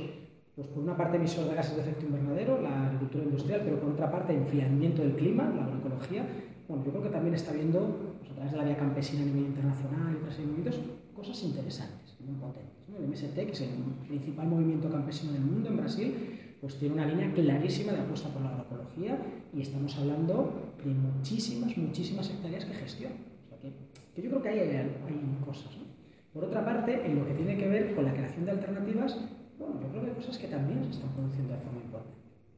pues 0.56 0.68
por 0.70 0.84
una 0.84 0.96
parte 0.96 1.18
emisor 1.18 1.50
de 1.50 1.56
gases 1.56 1.76
de 1.76 1.82
efecto 1.82 2.06
invernadero, 2.06 2.62
la 2.62 2.86
agricultura 2.86 3.26
industrial, 3.26 3.62
pero 3.66 3.80
por 3.80 3.92
otra 3.92 4.10
parte 4.10 4.34
enfriamiento 4.34 5.02
del 5.02 5.16
clima, 5.16 5.52
la 5.56 5.66
agroecología. 5.66 6.26
Bueno, 6.68 6.86
yo 6.86 6.92
creo 6.92 7.04
que 7.04 7.10
también 7.10 7.36
está 7.36 7.52
viendo, 7.52 8.16
pues, 8.20 8.32
a 8.32 8.36
través 8.36 8.52
de 8.54 8.58
la 8.58 8.64
vía 8.64 8.78
campesina 8.78 9.24
a 9.24 9.26
nivel 9.26 9.46
internacional 9.48 10.14
y 10.14 10.16
otros 10.16 10.40
movimientos, 10.40 10.80
cosas 11.14 11.44
interesantes, 11.44 12.16
muy 12.26 12.36
potentes. 12.36 12.88
¿no? 12.88 12.98
El 12.98 13.10
MST, 13.10 13.36
que 13.36 13.52
es 13.52 13.62
el 13.62 13.70
principal 14.08 14.48
movimiento 14.48 14.90
campesino 14.90 15.34
del 15.34 15.42
mundo 15.42 15.70
en 15.70 15.78
Brasil, 15.78 16.35
pues 16.66 16.80
tiene 16.80 16.96
una 16.96 17.06
línea 17.06 17.32
clarísima 17.32 17.92
de 17.92 18.00
apuesta 18.00 18.28
por 18.30 18.42
la 18.42 18.50
agroecología 18.50 19.20
y 19.54 19.62
estamos 19.62 19.96
hablando 19.98 20.74
de 20.84 20.92
muchísimas, 20.96 21.78
muchísimas 21.78 22.28
hectáreas 22.28 22.66
que 22.66 22.74
gestiona. 22.74 23.14
O 23.46 23.50
sea 23.50 23.60
que, 23.60 23.72
que 24.16 24.22
yo 24.24 24.32
creo 24.32 24.42
que 24.42 24.50
hay, 24.50 24.60
hay, 24.62 24.78
hay 24.80 25.46
cosas. 25.46 25.78
¿no? 25.78 25.86
Por 26.34 26.46
otra 26.46 26.66
parte, 26.66 27.06
en 27.06 27.20
lo 27.20 27.28
que 27.28 27.36
tiene 27.36 27.56
que 27.56 27.68
ver 27.68 27.94
con 27.94 28.04
la 28.04 28.14
creación 28.14 28.46
de 28.46 28.52
alternativas, 28.52 29.16
bueno, 29.60 29.80
yo 29.80 29.90
creo 29.90 30.02
que 30.02 30.10
hay 30.10 30.16
cosas 30.16 30.40
que 30.40 30.48
también 30.48 30.84
se 30.86 30.90
están 30.90 31.12
produciendo 31.12 31.54
de 31.54 31.60
forma 31.60 31.82
importante. 31.82 32.18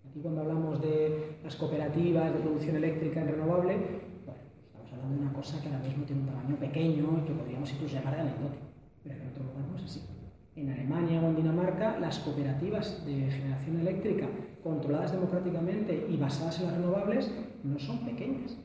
Aquí 0.09 0.19
cuando 0.21 0.39
hablamos 0.39 0.81
de 0.81 1.39
las 1.43 1.55
cooperativas 1.57 2.33
de 2.33 2.39
producción 2.39 2.77
eléctrica 2.77 3.19
en 3.19 3.27
renovable, 3.27 3.75
bueno, 4.23 4.39
estamos 4.67 4.93
hablando 4.93 5.15
de 5.15 5.21
una 5.21 5.33
cosa 5.33 5.61
que 5.61 5.67
ahora 5.67 5.79
mismo 5.79 6.05
tiene 6.05 6.21
un 6.21 6.27
tamaño 6.27 6.55
pequeño 6.55 7.19
y 7.23 7.27
que 7.27 7.33
podríamos 7.33 7.69
incluso 7.73 7.95
llamar 7.95 8.15
de 8.15 8.21
anecdótico, 8.21 8.67
pero 9.03 9.15
en 9.15 9.27
otro 9.27 9.43
lugar 9.43 9.65
no 9.69 9.75
es 9.75 9.83
así. 9.83 10.16
En 10.57 10.71
Alemania 10.71 11.21
o 11.21 11.29
en 11.29 11.35
Dinamarca, 11.35 11.99
las 11.99 12.17
cooperativas 12.17 13.05
de 13.05 13.29
generación 13.29 13.79
eléctrica 13.79 14.27
controladas 14.63 15.11
democráticamente 15.11 16.07
y 16.09 16.17
basadas 16.17 16.59
en 16.59 16.65
las 16.65 16.77
renovables 16.77 17.29
no 17.63 17.77
son 17.77 17.99
pequeñas. 17.99 18.57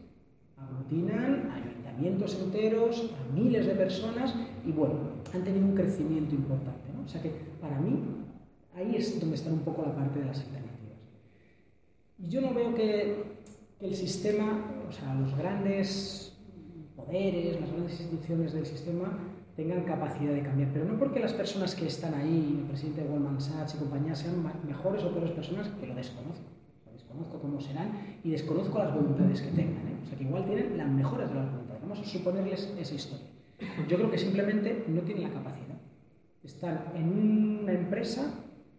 Aglutinan 0.56 1.50
ayuntamientos 1.52 2.38
enteros, 2.40 3.10
a 3.20 3.34
miles 3.34 3.66
de 3.66 3.74
personas 3.74 4.34
y 4.66 4.72
bueno, 4.72 4.94
han 5.34 5.44
tenido 5.44 5.66
un 5.66 5.74
crecimiento 5.74 6.34
importante. 6.34 6.80
O 7.04 7.06
sea 7.06 7.20
que 7.20 7.28
para 7.60 7.78
mí 7.78 8.00
ahí 8.74 8.96
es 8.96 9.20
donde 9.20 9.36
está 9.36 9.50
un 9.50 9.60
poco 9.60 9.82
la 9.82 9.94
parte 9.94 10.18
de 10.20 10.24
las 10.24 10.38
alternativas. 10.38 10.98
Y 12.18 12.28
yo 12.28 12.40
no 12.40 12.54
veo 12.54 12.74
que 12.74 13.22
el 13.80 13.94
sistema, 13.94 14.64
o 14.88 14.92
sea, 14.92 15.14
los 15.14 15.36
grandes 15.36 16.32
poderes, 16.96 17.60
las 17.60 17.70
grandes 17.70 18.00
instituciones 18.00 18.54
del 18.54 18.64
sistema 18.64 19.31
tengan 19.56 19.84
capacidad 19.84 20.32
de 20.32 20.42
cambiar, 20.42 20.70
pero 20.72 20.84
no 20.84 20.98
porque 20.98 21.20
las 21.20 21.32
personas 21.32 21.74
que 21.74 21.86
están 21.86 22.14
ahí, 22.14 22.58
el 22.60 22.66
presidente 22.66 23.02
de 23.02 23.08
Goldman 23.08 23.40
Sachs 23.40 23.74
y 23.74 23.78
compañía, 23.78 24.14
sean 24.14 24.42
mejores 24.66 25.04
o 25.04 25.10
peores 25.10 25.32
personas, 25.32 25.68
que 25.68 25.86
lo 25.86 25.94
desconozco. 25.94 26.44
Desconozco 26.92 27.38
cómo 27.40 27.60
serán 27.60 27.90
y 28.24 28.30
desconozco 28.30 28.78
las 28.78 28.94
voluntades 28.94 29.42
que 29.42 29.50
tengan. 29.50 29.86
¿eh? 29.86 30.00
O 30.02 30.06
sea, 30.06 30.16
que 30.16 30.24
igual 30.24 30.44
tienen 30.46 30.78
las 30.78 30.88
mejores 30.88 31.28
de 31.28 31.34
las 31.34 31.50
voluntades. 31.50 31.82
Vamos 31.82 32.00
a 32.00 32.04
suponerles 32.04 32.72
esa 32.78 32.94
historia. 32.94 33.26
Yo 33.88 33.96
creo 33.96 34.10
que 34.10 34.18
simplemente 34.18 34.84
no 34.88 35.02
tienen 35.02 35.24
la 35.24 35.30
capacidad. 35.30 35.76
Están 36.42 36.84
en 36.94 37.60
una 37.62 37.72
empresa 37.72 38.32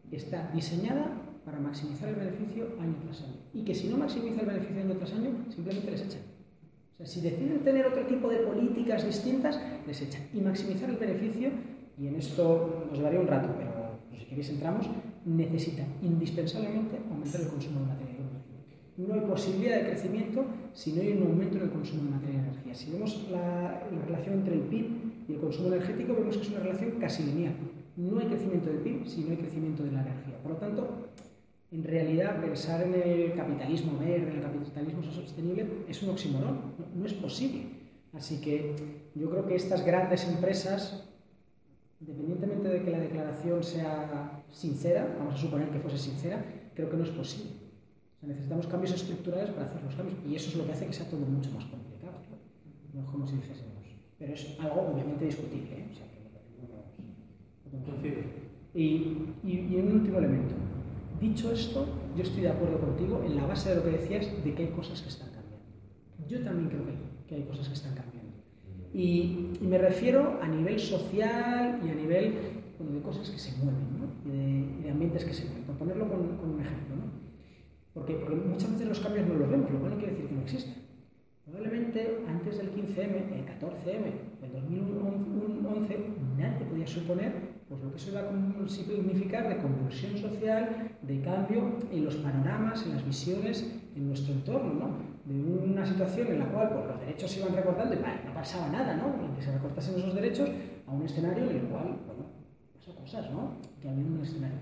que 0.09 0.15
está 0.15 0.49
diseñada 0.53 1.23
para 1.45 1.59
maximizar 1.59 2.09
el 2.09 2.15
beneficio 2.15 2.65
año 2.79 2.95
tras 3.03 3.21
año. 3.21 3.37
Y 3.53 3.63
que 3.63 3.75
si 3.75 3.87
no 3.87 3.97
maximiza 3.97 4.41
el 4.41 4.47
beneficio 4.47 4.81
año 4.81 4.95
tras 4.95 5.13
año, 5.13 5.29
simplemente 5.49 5.91
les 5.91 6.01
echan. 6.01 6.21
O 6.93 6.97
sea, 6.97 7.07
si 7.07 7.21
deciden 7.21 7.59
tener 7.59 7.87
otro 7.87 8.05
tipo 8.05 8.29
de 8.29 8.37
políticas 8.37 9.05
distintas, 9.05 9.59
les 9.87 10.01
echan. 10.01 10.27
Y 10.33 10.41
maximizar 10.41 10.89
el 10.89 10.97
beneficio, 10.97 11.49
y 11.97 12.07
en 12.07 12.15
esto 12.15 12.85
nos 12.89 12.97
llevaría 12.97 13.19
un 13.19 13.27
rato, 13.27 13.49
pero 13.57 13.71
si 14.17 14.25
queréis 14.25 14.49
entramos, 14.49 14.89
necesitan 15.25 15.87
indispensablemente 16.01 16.97
aumentar 17.09 17.41
el 17.41 17.47
consumo 17.47 17.79
de 17.81 17.85
materia 17.87 18.13
prima. 18.15 18.33
No 18.95 19.13
hay 19.15 19.21
posibilidad 19.21 19.77
de 19.77 19.89
crecimiento 19.89 20.45
si 20.73 20.93
no 20.93 21.01
hay 21.01 21.13
un 21.13 21.23
aumento 21.23 21.57
en 21.57 21.63
el 21.63 21.71
consumo 21.71 22.03
de 22.03 22.09
materia 22.11 22.41
de 22.41 22.47
energía. 22.49 22.75
Si 22.75 22.91
vemos 22.91 23.27
la 23.31 23.81
relación 24.05 24.35
entre 24.35 24.53
el 24.53 24.61
PIB 24.61 24.85
y 25.27 25.33
el 25.33 25.39
consumo 25.39 25.69
energético, 25.69 26.13
vemos 26.13 26.37
que 26.37 26.43
es 26.43 26.49
una 26.49 26.59
relación 26.59 26.91
casi 26.99 27.23
lineal. 27.23 27.55
No 27.97 28.19
hay 28.19 28.27
crecimiento 28.27 28.69
del 28.69 28.79
PIB 28.79 29.07
si 29.07 29.21
no 29.21 29.31
hay 29.31 29.37
crecimiento 29.37 29.83
de 29.83 29.91
la 29.91 30.01
energía. 30.01 30.37
Por 30.43 30.51
lo 30.51 30.57
tanto, 30.57 31.07
en 31.73 31.83
realidad 31.83 32.39
pensar 32.41 32.83
en 32.83 32.93
el 32.93 33.33
capitalismo 33.33 33.97
verde, 33.99 34.29
en 34.29 34.37
el 34.37 34.41
capitalismo 34.41 35.01
sostenible, 35.03 35.65
es 35.89 36.01
un 36.03 36.09
oxímoron, 36.11 36.55
no, 36.77 36.85
no 36.95 37.05
es 37.05 37.13
posible. 37.13 37.63
Así 38.13 38.39
que 38.41 38.75
yo 39.15 39.29
creo 39.31 39.45
que 39.47 39.55
estas 39.55 39.83
grandes 39.83 40.27
empresas, 40.27 41.09
independientemente 41.99 42.67
de 42.69 42.81
que 42.83 42.91
la 42.91 42.99
declaración 42.99 43.63
sea 43.63 44.43
sincera, 44.51 45.15
vamos 45.17 45.35
a 45.35 45.37
suponer 45.37 45.69
que 45.69 45.79
fuese 45.79 45.97
sincera, 45.97 46.43
creo 46.75 46.89
que 46.89 46.97
no 46.97 47.03
es 47.03 47.09
posible. 47.09 47.51
O 48.17 48.19
sea, 48.19 48.29
necesitamos 48.29 48.67
cambios 48.67 48.93
estructurales 48.93 49.49
para 49.51 49.65
hacer 49.65 49.81
los 49.83 49.95
cambios 49.95 50.17
y 50.29 50.35
eso 50.35 50.49
es 50.49 50.55
lo 50.55 50.65
que 50.65 50.73
hace 50.73 50.85
que 50.85 50.93
sea 50.93 51.09
todo 51.09 51.21
mucho 51.21 51.49
más 51.51 51.65
complicado. 51.65 52.13
No 52.93 53.01
es 53.01 53.07
como 53.07 53.25
si 53.25 53.35
dijésemos. 53.35 53.71
Pero 54.19 54.33
es 54.33 54.57
algo 54.59 54.81
obviamente 54.93 55.25
discutible. 55.25 55.71
¿eh? 55.79 55.87
O 55.91 55.95
sea, 55.95 56.05
que 56.05 56.19
no- 58.11 58.43
y, 58.75 58.83
y- 59.43 59.67
y 59.71 59.75
un 59.77 59.91
último 59.93 60.17
elemento. 60.19 60.53
Dicho 61.19 61.51
esto, 61.51 61.85
yo 62.15 62.23
estoy 62.23 62.41
de 62.41 62.49
acuerdo 62.49 62.79
contigo 62.79 63.23
en 63.25 63.35
la 63.35 63.45
base 63.45 63.69
de 63.69 63.75
lo 63.75 63.83
que 63.83 63.91
decías 63.91 64.27
de 64.43 64.53
que 64.53 64.63
hay 64.63 64.69
cosas 64.69 65.01
que 65.01 65.09
están 65.09 65.29
cambiando. 65.29 65.65
Yo 66.27 66.43
también 66.43 66.69
creo 66.69 66.81
que 67.27 67.35
hay, 67.35 67.43
cosas 67.43 67.67
que 67.67 67.73
están 67.73 67.95
cambiando. 67.95 68.33
Y, 68.93 69.57
me 69.61 69.77
refiero 69.77 70.39
a 70.41 70.47
nivel 70.47 70.79
social 70.79 71.79
y 71.85 71.89
a 71.89 71.95
nivel 71.95 72.33
de 72.79 73.01
cosas 73.01 73.29
que 73.29 73.39
se 73.39 73.55
mueven 73.57 73.87
y, 74.25 74.29
de, 74.29 74.87
y 74.87 74.89
ambientes 74.89 75.23
que 75.23 75.33
se 75.33 75.45
mueven. 75.45 75.63
Por 75.63 75.77
ponerlo 75.77 76.07
con, 76.07 76.19
un 76.19 76.59
ejemplo. 76.59 76.95
Porque, 77.93 78.15
muchas 78.15 78.71
veces 78.71 78.87
los 78.87 78.99
cambios 78.99 79.27
no 79.27 79.35
los 79.35 79.49
vemos, 79.49 79.71
lo 79.71 79.79
cual 79.79 79.91
no 79.91 79.97
quiere 79.97 80.13
decir 80.13 80.27
que 80.27 80.35
no 80.35 80.41
existen. 80.41 80.83
Probablemente 81.45 82.23
antes 82.27 82.57
del 82.57 82.71
15M, 82.71 83.33
el 83.33 83.45
14M 83.45 84.39
del 84.41 84.51
2011, 84.51 85.99
nadie 86.37 86.65
podía 86.65 86.87
suponer 86.87 87.52
pues, 87.67 87.81
lo 87.81 87.91
que 87.91 87.97
eso 87.97 88.11
iba 88.11 88.21
a 88.21 88.69
significar 88.69 89.49
de 89.49 89.57
convulsión 89.57 90.17
social, 90.17 90.91
de 91.01 91.21
cambio 91.21 91.79
en 91.91 92.05
los 92.05 92.15
panoramas, 92.15 92.85
en 92.85 92.95
las 92.95 93.05
visiones, 93.05 93.65
en 93.95 94.07
nuestro 94.07 94.33
entorno, 94.33 94.73
¿no? 94.73 95.13
De 95.25 95.41
una 95.41 95.85
situación 95.85 96.27
en 96.27 96.39
la 96.39 96.45
cual 96.51 96.69
pues, 96.69 96.87
los 96.87 96.99
derechos 96.99 97.31
se 97.31 97.39
iban 97.39 97.55
recortando 97.55 97.95
y 97.95 97.99
vale, 97.99 98.21
no 98.25 98.33
pasaba 98.33 98.67
nada, 98.69 98.95
¿no? 98.95 99.35
Que 99.35 99.41
se 99.41 99.51
recortasen 99.51 99.99
esos 99.99 100.13
derechos 100.13 100.49
a 100.85 100.91
un 100.91 101.03
escenario 101.03 101.49
en 101.49 101.57
el 101.57 101.63
cual, 101.63 101.97
bueno, 102.05 102.25
pasan 102.75 102.95
cosas, 102.95 103.31
¿no? 103.31 103.57
Que 103.81 103.89
había 103.89 104.05
un 104.05 104.21
escenario. 104.21 104.59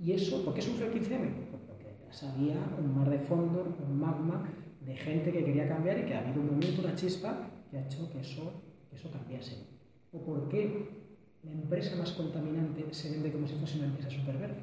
¿Y 0.00 0.12
eso 0.12 0.44
por 0.44 0.54
qué 0.54 0.62
surgió 0.62 0.86
el 0.86 0.92
15M? 0.94 1.34
Pues 1.50 1.62
porque 1.66 1.96
ya 2.10 2.32
había 2.32 2.56
un 2.78 2.96
mar 2.96 3.10
de 3.10 3.18
fondo, 3.18 3.76
un 3.86 4.00
magma 4.00 4.48
de 4.80 4.96
gente 4.96 5.32
que 5.32 5.44
quería 5.44 5.68
cambiar 5.68 5.98
y 5.98 6.06
que 6.06 6.14
ha 6.14 6.20
habido 6.20 6.40
un 6.40 6.46
momento, 6.46 6.82
una 6.82 6.94
chispa 6.94 7.50
que 7.70 7.76
ha 7.76 7.84
hecho 7.84 8.10
que 8.10 8.20
eso, 8.20 8.62
que 8.88 8.96
eso 8.96 9.10
cambiase. 9.10 9.66
¿O 10.12 10.24
por 10.24 10.48
qué 10.48 11.07
la 11.44 11.52
empresa 11.52 11.96
más 11.96 12.12
contaminante 12.12 12.84
se 12.92 13.10
vende 13.10 13.32
como 13.32 13.46
si 13.46 13.54
fuese 13.54 13.78
una 13.78 13.86
empresa 13.86 14.10
superverde? 14.10 14.62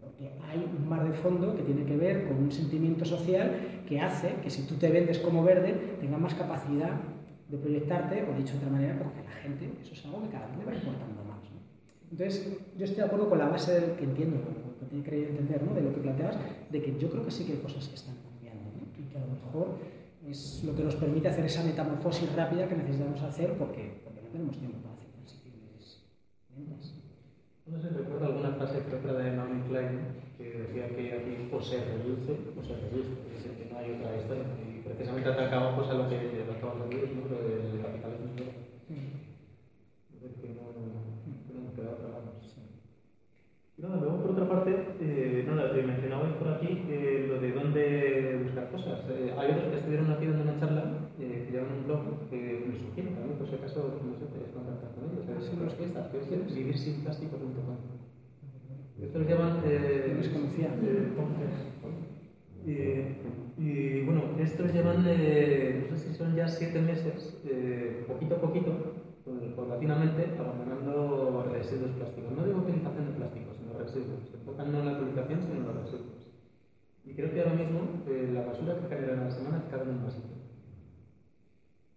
Porque 0.00 0.30
hay 0.48 0.58
un 0.58 0.88
mar 0.88 1.04
de 1.04 1.12
fondo 1.12 1.54
que 1.56 1.62
tiene 1.62 1.84
que 1.84 1.96
ver 1.96 2.26
con 2.28 2.36
un 2.36 2.52
sentimiento 2.52 3.04
social 3.04 3.82
que 3.86 4.00
hace 4.00 4.34
que 4.42 4.50
si 4.50 4.62
tú 4.62 4.76
te 4.76 4.90
vendes 4.90 5.18
como 5.18 5.42
verde 5.42 5.96
tengas 6.00 6.20
más 6.20 6.34
capacidad 6.34 7.00
de 7.48 7.58
proyectarte, 7.58 8.24
o 8.24 8.36
dicho 8.36 8.52
de 8.52 8.58
otra 8.58 8.70
manera, 8.70 8.98
porque 8.98 9.22
la 9.22 9.30
gente, 9.30 9.70
eso 9.80 9.92
es 9.92 10.04
algo 10.04 10.22
que 10.22 10.28
cada 10.28 10.46
vez 10.46 10.58
le 10.58 10.64
va 10.64 10.74
importando 10.74 11.24
más. 11.24 11.44
¿no? 11.52 11.60
Entonces, 12.10 12.58
yo 12.76 12.84
estoy 12.84 13.00
de 13.00 13.04
acuerdo 13.04 13.28
con 13.28 13.38
la 13.38 13.48
base 13.48 13.94
que 13.98 14.04
entiendo, 14.04 14.38
que 14.80 14.86
tiene 14.86 15.04
que 15.04 15.28
entender, 15.28 15.62
¿no? 15.62 15.74
de 15.74 15.82
lo 15.82 15.92
que 15.92 16.00
planteabas, 16.00 16.36
de 16.70 16.82
que 16.82 16.98
yo 16.98 17.10
creo 17.10 17.24
que 17.24 17.30
sí 17.30 17.44
que 17.44 17.52
hay 17.52 17.58
cosas 17.58 17.86
que 17.88 17.94
están 17.96 18.16
cambiando 18.24 18.70
¿no? 18.72 18.86
y 18.98 19.08
que 19.10 19.18
a 19.18 19.20
lo 19.20 19.28
mejor 19.28 19.76
es 20.26 20.64
lo 20.64 20.74
que 20.74 20.84
nos 20.84 20.94
permite 20.96 21.28
hacer 21.28 21.44
esa 21.44 21.62
metamorfosis 21.62 22.32
rápida 22.34 22.66
que 22.66 22.76
necesitamos 22.76 23.20
hacer 23.22 23.58
porque, 23.58 24.00
porque 24.04 24.22
no 24.22 24.28
tenemos 24.28 24.58
tiempo 24.58 24.78
para. 24.78 24.93
No 27.66 27.80
sé, 27.80 27.88
recuerdo 27.88 28.26
alguna 28.26 28.50
frase, 28.50 28.82
creo 28.84 29.00
que 29.00 29.08
de 29.08 29.36
Naomi 29.36 29.62
Klein, 29.62 30.00
que 30.36 30.68
decía 30.68 30.86
que 30.88 31.12
aquí 31.16 31.48
o 31.50 31.62
se 31.62 31.80
reduce 31.80 32.36
o 32.52 32.60
se 32.60 32.76
reduce, 32.76 33.16
es 33.24 33.40
decir, 33.40 33.56
que 33.56 33.72
no 33.72 33.78
hay 33.78 33.96
otra 33.96 34.20
historia. 34.20 34.44
Y 34.60 34.84
precisamente 34.84 35.30
atacaba 35.30 35.74
pues, 35.74 35.88
a 35.88 35.94
lo 35.94 36.08
que 36.10 36.44
acabamos 36.44 36.90
de 36.90 36.96
decir, 37.00 37.16
¿no? 37.16 37.24
Del 37.24 37.80
capitalismo. 37.80 38.36
¿no? 38.36 38.44
Es 40.12 40.20
decir, 40.20 40.44
que 40.44 40.48
no, 40.52 40.76
que 40.76 41.52
no 41.56 41.60
nos 41.64 41.72
queda 41.72 41.96
otra 41.96 42.08
vamos. 42.12 42.52
Y 43.73 43.73
nada, 43.84 44.00
luego 44.00 44.22
por 44.22 44.30
otra 44.32 44.48
parte, 44.48 44.70
eh, 45.00 45.44
nada, 45.46 45.70
eh, 45.76 45.82
mencionabais 45.82 46.32
por 46.34 46.48
aquí 46.48 46.82
eh, 46.88 47.26
lo 47.28 47.40
de 47.40 47.52
dónde 47.52 48.40
buscar 48.42 48.70
cosas. 48.70 49.00
Eh, 49.10 49.32
hay 49.36 49.50
otros 49.52 49.68
que 49.68 49.76
estuvieron 49.76 50.10
aquí 50.10 50.26
dando 50.26 50.42
una 50.42 50.58
charla 50.58 50.84
eh, 51.20 51.44
que 51.46 51.52
llevan 51.52 51.72
un 51.72 51.84
blog 51.84 52.28
que 52.30 52.64
me 52.66 52.74
sugieren 52.74 53.14
también, 53.14 53.38
por 53.38 53.46
si 53.48 53.54
acaso, 53.54 54.00
no 54.00 54.14
sé, 54.16 54.24
podéis 54.26 54.52
contactar 54.52 54.90
con 54.94 55.04
ellos. 55.12 55.28
A 55.28 55.32
ver 55.32 55.42
si 55.42 55.56
los 55.56 55.74
que 55.74 55.84
está, 55.84 56.10
que 56.10 56.18
es 56.18 56.54
vivirsinplástico.com. 56.54 57.76
Estos 59.02 59.28
llaman. 59.28 59.60
Eh, 59.66 60.16
desconocía. 60.16 60.70
y, 62.64 63.60
y 63.62 64.02
bueno, 64.04 64.22
estos 64.40 64.72
llevan, 64.72 65.04
no 65.04 65.86
sé 65.86 65.98
si 65.98 66.14
son 66.14 66.34
ya 66.34 66.48
siete 66.48 66.80
meses, 66.80 67.36
poquito 68.06 68.36
a 68.36 68.40
poquito, 68.40 68.72
paulatinamente, 69.54 70.34
abandonando 70.38 71.46
residuos 71.52 71.90
plásticos. 71.92 72.32
No 72.32 72.44
digo 72.44 72.58
utilización 72.58 73.06
de 73.06 73.12
plásticos, 73.12 73.43
sino 73.43 73.43
residuos. 73.84 74.28
Se 74.30 74.36
enfocan 74.36 74.72
no 74.72 74.80
en 74.80 74.86
la 74.86 74.92
utilización, 74.98 75.40
sino 75.40 75.54
en 75.54 75.66
los 75.66 75.76
residuos. 75.76 76.24
Y 77.04 77.12
creo 77.12 77.30
que 77.30 77.40
ahora 77.40 77.54
mismo 77.54 77.80
eh, 78.08 78.30
la 78.32 78.42
basura 78.46 78.76
que 78.80 78.94
generan 78.94 79.20
a 79.20 79.24
la 79.24 79.30
semana 79.30 79.64
cabe 79.70 79.82
en 79.82 79.90
un 79.90 80.04
vasito. 80.04 80.34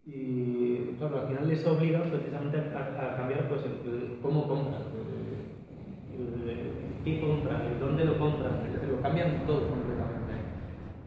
Y 0.05 0.95
claro, 0.97 1.21
al 1.21 1.27
final 1.27 1.47
les 1.47 1.65
obliga 1.65 2.03
precisamente 2.03 2.57
a, 2.57 3.13
a 3.13 3.17
cambiar 3.17 3.49
pues, 3.49 3.61
el, 3.63 3.93
el 3.93 4.19
cómo 4.21 4.47
compran, 4.47 4.81
el, 6.13 7.03
qué 7.03 7.19
compran, 7.19 7.61
el 7.61 7.79
dónde 7.79 8.05
lo 8.05 8.17
compran, 8.17 8.65
es 8.67 8.73
decir, 8.73 8.89
lo 8.89 9.01
cambian 9.01 9.45
todo 9.45 9.67
completamente. 9.67 10.17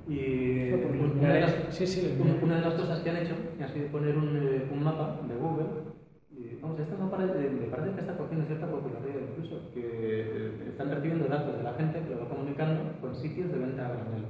Y 0.08 0.72
una 0.72 1.32
de, 1.32 1.40
las. 1.40 1.54
Sí, 1.70 1.86
sí, 1.86 2.18
una 2.42 2.56
de 2.56 2.60
las 2.62 2.74
cosas 2.74 3.00
que 3.00 3.10
han 3.10 3.16
hecho 3.18 3.34
ha 3.62 3.68
sido 3.68 3.86
poner 3.88 4.16
un, 4.16 4.36
eh, 4.36 4.68
un 4.70 4.82
mapa 4.82 5.20
de 5.26 5.34
Google. 5.34 5.89
Vamos, 6.60 6.78
este 6.78 6.96
mapa 6.96 7.24
eh, 7.24 7.50
me 7.58 7.66
parece 7.68 7.94
que 7.94 8.00
está 8.00 8.16
cogiendo 8.16 8.44
cierta 8.44 8.66
popularidad 8.66 9.20
incluso, 9.30 9.70
que 9.72 9.80
eh, 9.80 10.68
están 10.68 10.90
recibiendo 10.90 11.26
datos 11.26 11.56
de 11.56 11.62
la 11.62 11.72
gente 11.74 12.00
que 12.00 12.14
lo 12.14 12.20
va 12.20 12.28
comunicando 12.28 13.00
con 13.00 13.14
sitios 13.14 13.50
de 13.50 13.58
venta 13.58 13.86
a 13.86 13.92
granel. 13.92 14.24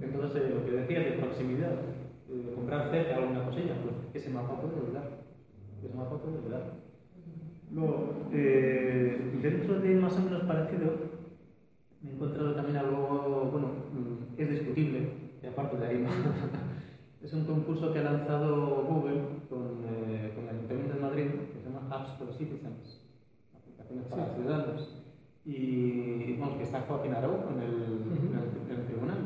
Entonces, 0.00 0.42
eh, 0.42 0.54
lo 0.54 0.64
que 0.64 0.72
decías 0.72 1.04
de 1.04 1.12
proximidad, 1.12 1.72
eh, 2.30 2.52
comprar 2.54 2.90
cerca 2.90 3.16
alguna 3.16 3.44
cosilla, 3.44 3.74
pues 3.82 3.96
ese 4.14 4.30
mapa 4.30 4.60
puede 4.60 4.76
ayudar. 4.76 5.10
Ese 5.78 5.94
mapa 5.94 6.18
puede 6.18 6.38
ayudar. 6.38 6.72
Luego, 7.70 8.28
eh, 8.32 9.38
dentro 9.42 9.80
de 9.80 9.94
más 9.96 10.12
o 10.16 10.20
menos 10.20 10.42
parecido, 10.42 10.92
me 12.02 12.10
he 12.10 12.14
encontrado 12.14 12.54
también 12.54 12.76
algo, 12.78 13.48
bueno, 13.50 13.68
mm, 13.92 14.40
es 14.40 14.50
discutible, 14.50 15.08
y 15.42 15.46
aparte 15.46 15.76
de 15.78 15.86
ahí, 15.86 15.98
¿no? 15.98 16.10
es 17.22 17.32
un 17.32 17.44
concurso 17.44 17.92
que 17.92 18.00
ha 18.00 18.02
lanzado 18.02 18.84
Google 18.84 19.22
con, 19.48 19.84
eh, 19.88 20.32
con 20.34 20.48
Ayuntamiento 20.62 20.94
de 20.94 21.00
Madrid, 21.00 21.26
que 21.52 21.58
se 21.58 21.64
llama 21.68 21.88
Apps 21.90 22.10
for 22.18 22.32
Citizens, 22.34 23.00
aplicaciones 23.56 24.06
para 24.06 24.26
Sí. 24.26 24.30
ciudadanos, 24.36 25.02
y 25.44 26.36
vamos, 26.38 26.56
que 26.56 26.62
está 26.64 26.80
Joaquín 26.82 27.14
Arau 27.14 27.34
en 27.50 27.58
el, 27.62 27.74
en 27.74 28.38
el- 28.38 28.70
en 28.72 28.80
el 28.80 28.86
tribunal. 28.86 29.18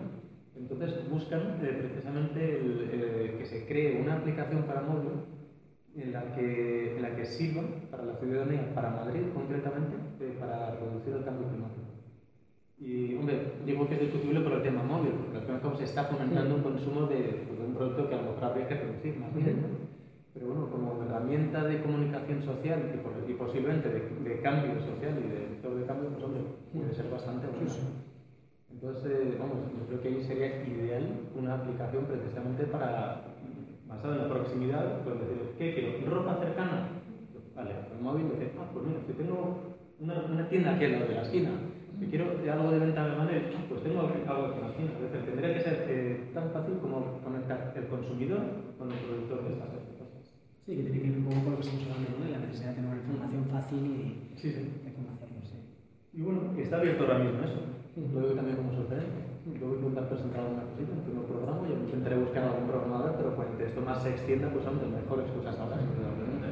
Entonces 0.56 1.10
buscan 1.10 1.58
eh, 1.60 1.76
precisamente 1.78 2.58
el, 2.58 2.88
eh, 2.90 3.34
que 3.38 3.44
se 3.44 3.66
cree 3.66 4.00
una 4.00 4.14
aplicación 4.16 4.62
para 4.62 4.80
móvil 4.80 5.10
en 5.94 6.12
la 6.12 6.32
que, 6.34 6.96
en 6.96 7.02
la 7.02 7.14
que 7.14 7.26
sirva 7.26 7.62
para 7.90 8.04
la 8.04 8.16
ciudadanía, 8.16 8.74
para 8.74 8.90
Madrid 8.90 9.24
concretamente, 9.34 9.96
eh, 10.20 10.36
para 10.40 10.70
reducir 10.76 11.12
el 11.14 11.24
cambio 11.24 11.48
climático. 11.48 11.82
Y, 12.78 13.14
hombre, 13.16 13.52
digo 13.66 13.86
que 13.86 13.94
es 13.94 14.00
discutible 14.00 14.40
por 14.40 14.52
el 14.54 14.62
tema 14.62 14.82
móvil, 14.82 15.12
porque 15.12 15.36
al 15.38 15.42
fin 15.44 15.52
y 15.52 15.56
al 15.56 15.60
cabo 15.62 15.76
se 15.76 15.84
está 15.84 16.04
fomentando 16.04 16.54
un 16.56 16.62
consumo 16.62 17.02
de, 17.06 17.44
pues, 17.46 17.58
de 17.58 17.66
un 17.66 17.74
producto 17.74 18.08
que 18.08 18.14
a 18.14 18.22
lo 18.22 18.30
mejor 18.32 18.44
habría 18.44 18.68
que 18.68 18.74
reducir 18.74 19.16
más 19.18 19.34
bien. 19.34 19.60
¿no? 19.62 19.85
Pero 20.36 20.52
bueno, 20.52 20.68
como 20.70 21.02
herramienta 21.02 21.64
de 21.64 21.80
comunicación 21.80 22.42
social 22.44 22.92
y, 22.92 23.32
posiblemente 23.32 23.88
de, 23.88 24.00
de 24.22 24.40
cambio 24.42 24.74
social 24.84 25.16
y 25.16 25.32
de 25.32 25.38
vector 25.48 25.74
de 25.74 25.86
cambio, 25.86 26.10
pues 26.10 26.24
hombre, 26.24 26.42
puede 26.72 26.92
ser 26.92 27.10
bastante 27.10 27.46
bueno. 27.46 27.72
Entonces, 28.70 29.38
vamos, 29.38 29.72
yo 29.72 29.86
creo 29.88 30.00
que 30.02 30.08
ahí 30.08 30.22
sería 30.22 30.62
ideal 30.68 31.08
una 31.34 31.54
aplicación 31.54 32.04
precisamente 32.04 32.64
para, 32.64 33.24
basada 33.88 34.16
en 34.16 34.22
la 34.22 34.28
proximidad, 34.28 35.00
pues 35.00 35.20
decir, 35.20 35.54
¿qué 35.56 35.72
quiero? 35.72 36.16
¿Ropa 36.16 36.36
cercana? 36.36 36.88
Vale, 37.56 37.70
el 37.72 38.02
móvil 38.02 38.28
dice, 38.34 38.52
ah, 38.60 38.68
pues 38.74 38.84
mira, 38.84 39.00
si 39.06 39.14
tengo 39.14 39.76
una, 39.98 40.20
una 40.20 40.48
tienda 40.48 40.74
aquí 40.74 40.84
al 40.84 40.92
lado 40.92 41.06
de 41.06 41.14
la 41.14 41.22
esquina, 41.22 41.50
si 41.98 42.06
quiero 42.06 42.26
algo 42.52 42.70
de 42.70 42.78
venta 42.78 43.08
de 43.08 43.16
manera, 43.16 43.40
pues 43.70 43.82
tengo 43.82 44.00
algo 44.00 44.12
aquí 44.12 44.58
en 44.60 44.60
la 44.60 44.68
esquina. 44.68 44.90
Es 44.92 45.12
decir, 45.12 45.24
tendría 45.24 45.54
que 45.54 45.62
ser 45.62 45.86
eh, 45.88 46.30
tan 46.34 46.50
fácil 46.50 46.76
como 46.76 47.18
conectar 47.24 47.72
el 47.74 47.86
consumidor 47.86 48.40
con 48.76 48.92
el 48.92 48.98
productor 48.98 49.48
de 49.48 49.54
cosas. 49.56 49.85
Sí, 50.66 50.74
que 50.76 50.82
tiene 50.82 50.98
que 50.98 51.08
ver 51.10 51.18
un 51.18 51.24
poco 51.30 51.40
con 51.46 51.50
lo 51.54 51.58
que 51.60 51.66
estamos 51.66 51.84
hablando, 51.86 52.10
¿no? 52.18 52.24
De 52.26 52.30
la 52.32 52.38
necesidad 52.42 52.68
de 52.70 52.74
tener 52.74 52.90
una 52.90 52.98
información 53.00 53.44
fácil 53.46 53.80
y 53.86 53.98
Sí, 54.34 54.50
sí. 54.50 54.62
de 54.82 54.90
conocerlo, 54.98 55.38
sí. 55.46 55.56
Y 56.12 56.20
bueno, 56.22 56.40
está 56.58 56.76
abierto 56.82 57.04
ahora 57.06 57.18
mismo 57.22 57.38
eso. 57.46 57.60
Lo 57.96 58.20
digo 58.20 58.34
también 58.34 58.56
como 58.58 58.74
sugerencia. 58.74 59.22
Luego 59.46 59.66
voy 59.68 59.76
a 59.76 59.78
intentar 59.78 60.08
presentar 60.10 60.40
alguna 60.42 60.66
cosita 60.66 60.90
el 60.92 61.02
primer 61.06 61.24
programa 61.30 61.62
y 61.70 61.72
intentaré 61.72 62.16
buscar 62.18 62.42
algún 62.50 62.66
programador, 62.66 63.14
pero 63.14 63.36
cuando 63.36 63.62
esto 63.62 63.80
más 63.80 64.02
se 64.02 64.10
extienda, 64.10 64.50
pues 64.50 64.64
son 64.66 64.74
de 64.82 64.86
mejores 64.90 65.30
cosas 65.30 65.54
ahora, 65.54 65.78
indudablemente. 65.78 66.50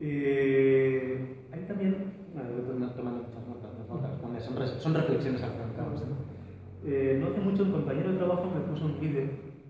Eh, 0.00 1.46
hay 1.52 1.60
también, 1.70 1.94
bueno, 2.34 2.50
yo 2.50 2.58
estoy 2.58 2.74
tomando 2.96 3.22
muchas 3.22 3.46
notas, 3.46 3.70
no 3.78 3.84
falta 3.86 4.08
responder, 4.10 4.42
son, 4.42 4.56
res- 4.56 4.82
son 4.82 4.94
reflexiones 4.94 5.42
al 5.42 5.50
fin 5.52 5.60
y 5.60 5.64
al 5.70 5.76
cabo. 5.76 5.90
¿no? 5.94 6.90
Eh, 6.90 7.18
no 7.20 7.26
hace 7.28 7.40
mucho 7.40 7.62
un 7.62 7.72
compañero 7.72 8.10
de 8.10 8.16
trabajo 8.18 8.50
me 8.50 8.60
puso 8.66 8.86
un 8.86 8.98
vídeo 8.98 9.28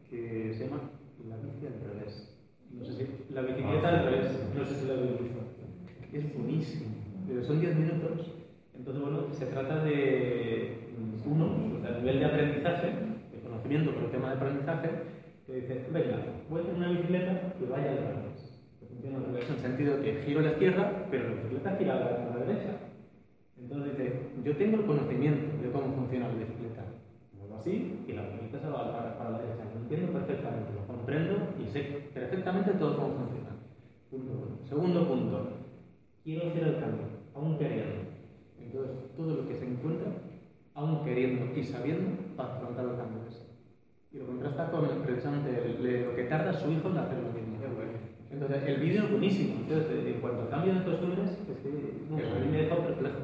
que 0.09 0.55
se 0.57 0.65
llama 0.65 0.81
La 1.29 1.37
bici 1.37 1.67
al 1.67 1.77
revés. 1.85 2.30
No 2.81 2.87
sé 2.87 2.93
si, 2.97 3.33
la 3.35 3.43
bicicleta 3.43 3.89
al 3.89 4.05
revés, 4.07 4.27
no 4.57 4.65
sé 4.65 4.75
si 4.75 4.91
habéis 4.91 5.21
visto. 5.21 5.41
Es 6.13 6.35
buenísimo. 6.35 6.87
Eh, 7.29 7.43
Son 7.43 7.61
10 7.61 7.77
minutos. 7.77 8.33
Entonces, 8.75 9.03
bueno, 9.03 9.27
se 9.33 9.47
trata 9.47 9.85
de 9.85 10.89
uno, 11.27 11.77
o 11.77 11.81
sea, 11.81 11.95
a 11.95 11.99
nivel 11.99 12.19
de 12.19 12.25
aprendizaje, 12.25 12.87
de 13.33 13.41
conocimiento 13.43 13.93
por 13.93 14.05
el 14.05 14.11
tema 14.11 14.31
de 14.31 14.37
aprendizaje, 14.37 14.89
que 15.47 15.53
dice, 15.57 15.87
venga, 15.93 16.17
voy 16.49 16.61
a 16.61 16.63
hacer 16.63 16.75
una 16.75 16.89
bicicleta 16.89 17.53
que 17.59 17.67
vaya 17.67 17.91
al 17.93 17.99
revés. 17.99 18.65
Que 18.81 18.87
funcione 18.87 19.17
al 19.17 19.25
revés, 19.27 19.45
en 19.49 19.55
el 19.55 19.61
sentido 19.61 20.01
que 20.01 20.23
giro 20.25 20.41
a 20.41 20.43
la 20.45 20.51
izquierda, 20.53 21.07
pero 21.11 21.29
la 21.29 21.35
bicicleta 21.35 21.77
gira 21.77 21.93
a 21.93 22.01
la, 22.01 22.07
a 22.07 22.37
la 22.39 22.45
derecha. 22.47 22.73
Entonces 23.61 23.99
dice, 23.99 24.13
yo 24.43 24.57
tengo 24.57 24.77
el 24.79 24.87
conocimiento 24.87 25.63
de 25.63 25.71
cómo 25.71 25.93
funciona 25.93 26.29
la 26.29 26.35
bicicleta. 26.35 26.83
Muevo 27.37 27.57
así 27.57 28.01
y 28.09 28.13
la 28.13 28.23
bicicleta 28.23 28.59
se 28.61 28.69
va 28.73 28.91
para, 28.91 29.19
para 29.19 29.31
la 29.31 29.39
derecha. 29.39 29.65
Lo 29.75 29.81
entiendo 29.83 30.13
perfectamente, 30.13 30.73
comprendo 31.01 31.55
y 31.59 31.67
sé 31.67 32.11
perfectamente 32.13 32.73
todo 32.73 32.97
cómo 32.97 33.15
funciona. 33.15 33.57
Punto 34.11 34.33
uno. 34.33 34.59
Segundo 34.69 35.09
punto, 35.09 35.49
quiero 36.23 36.49
hacer 36.49 36.69
el 36.69 36.81
cambio, 36.81 37.07
aún 37.35 37.59
queriendo. 37.59 38.11
Entonces, 38.59 39.15
todo 39.17 39.37
lo 39.37 39.49
que 39.49 39.55
se 39.55 39.67
encuentra, 39.67 40.13
aún 40.75 41.03
queriendo 41.03 41.59
y 41.59 41.65
sabiendo, 41.65 42.37
para 42.37 42.53
afrontar 42.55 42.85
el 42.85 42.97
cambio 42.97 43.23
ese. 43.29 43.47
Y 44.13 44.19
lo 44.19 44.27
contrasta 44.27 44.71
con 44.71 44.89
precisamente 45.03 46.05
lo 46.05 46.15
que 46.15 46.25
tarda 46.25 46.53
su 46.53 46.71
hijo 46.71 46.89
en 46.89 46.99
hacer 46.99 47.19
lo 47.19 47.33
mismo. 47.33 47.57
Entonces, 48.31 48.63
el 48.65 48.81
vídeo 48.81 49.05
es 49.05 49.11
buenísimo. 49.11 49.55
Entonces, 49.63 50.07
en 50.07 50.21
cuanto 50.21 50.43
al 50.43 50.49
cambio 50.49 50.75
de 50.75 50.85
costumbres, 50.85 51.31
es 51.31 51.59
que 51.59 51.69
a 51.69 52.39
mí 52.39 52.47
me 52.51 52.59
ha 52.59 52.63
dejado 52.63 52.83
perplejo. 52.85 53.19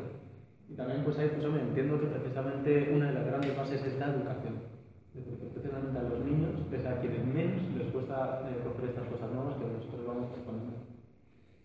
Y 0.69 0.75
también, 0.75 1.05
pues 1.05 1.19
ahí, 1.19 1.31
pues 1.33 1.45
hombre, 1.45 1.63
entiendo 1.63 2.01
que 2.01 2.07
precisamente 2.07 2.91
una 2.93 3.07
de 3.09 3.15
las 3.15 3.27
grandes 3.27 3.57
bases 3.57 3.85
es 3.85 3.99
la 3.99 4.07
educación. 4.07 4.76
Es 5.17 5.25
decir, 5.25 5.41
que 5.41 5.49
precisamente 5.57 5.97
a 5.97 6.05
los 6.05 6.21
niños, 6.21 6.61
pese 6.69 6.89
a 6.89 7.01
quienes 7.01 7.25
menos 7.25 7.65
les 7.73 7.89
cuesta 7.89 8.45
eh, 8.45 8.61
coger 8.61 8.93
estas 8.93 9.09
cosas 9.09 9.33
nuevas 9.33 9.57
que 9.57 9.65
nosotros 9.65 10.05
vamos 10.05 10.29
proponiendo. 10.29 10.77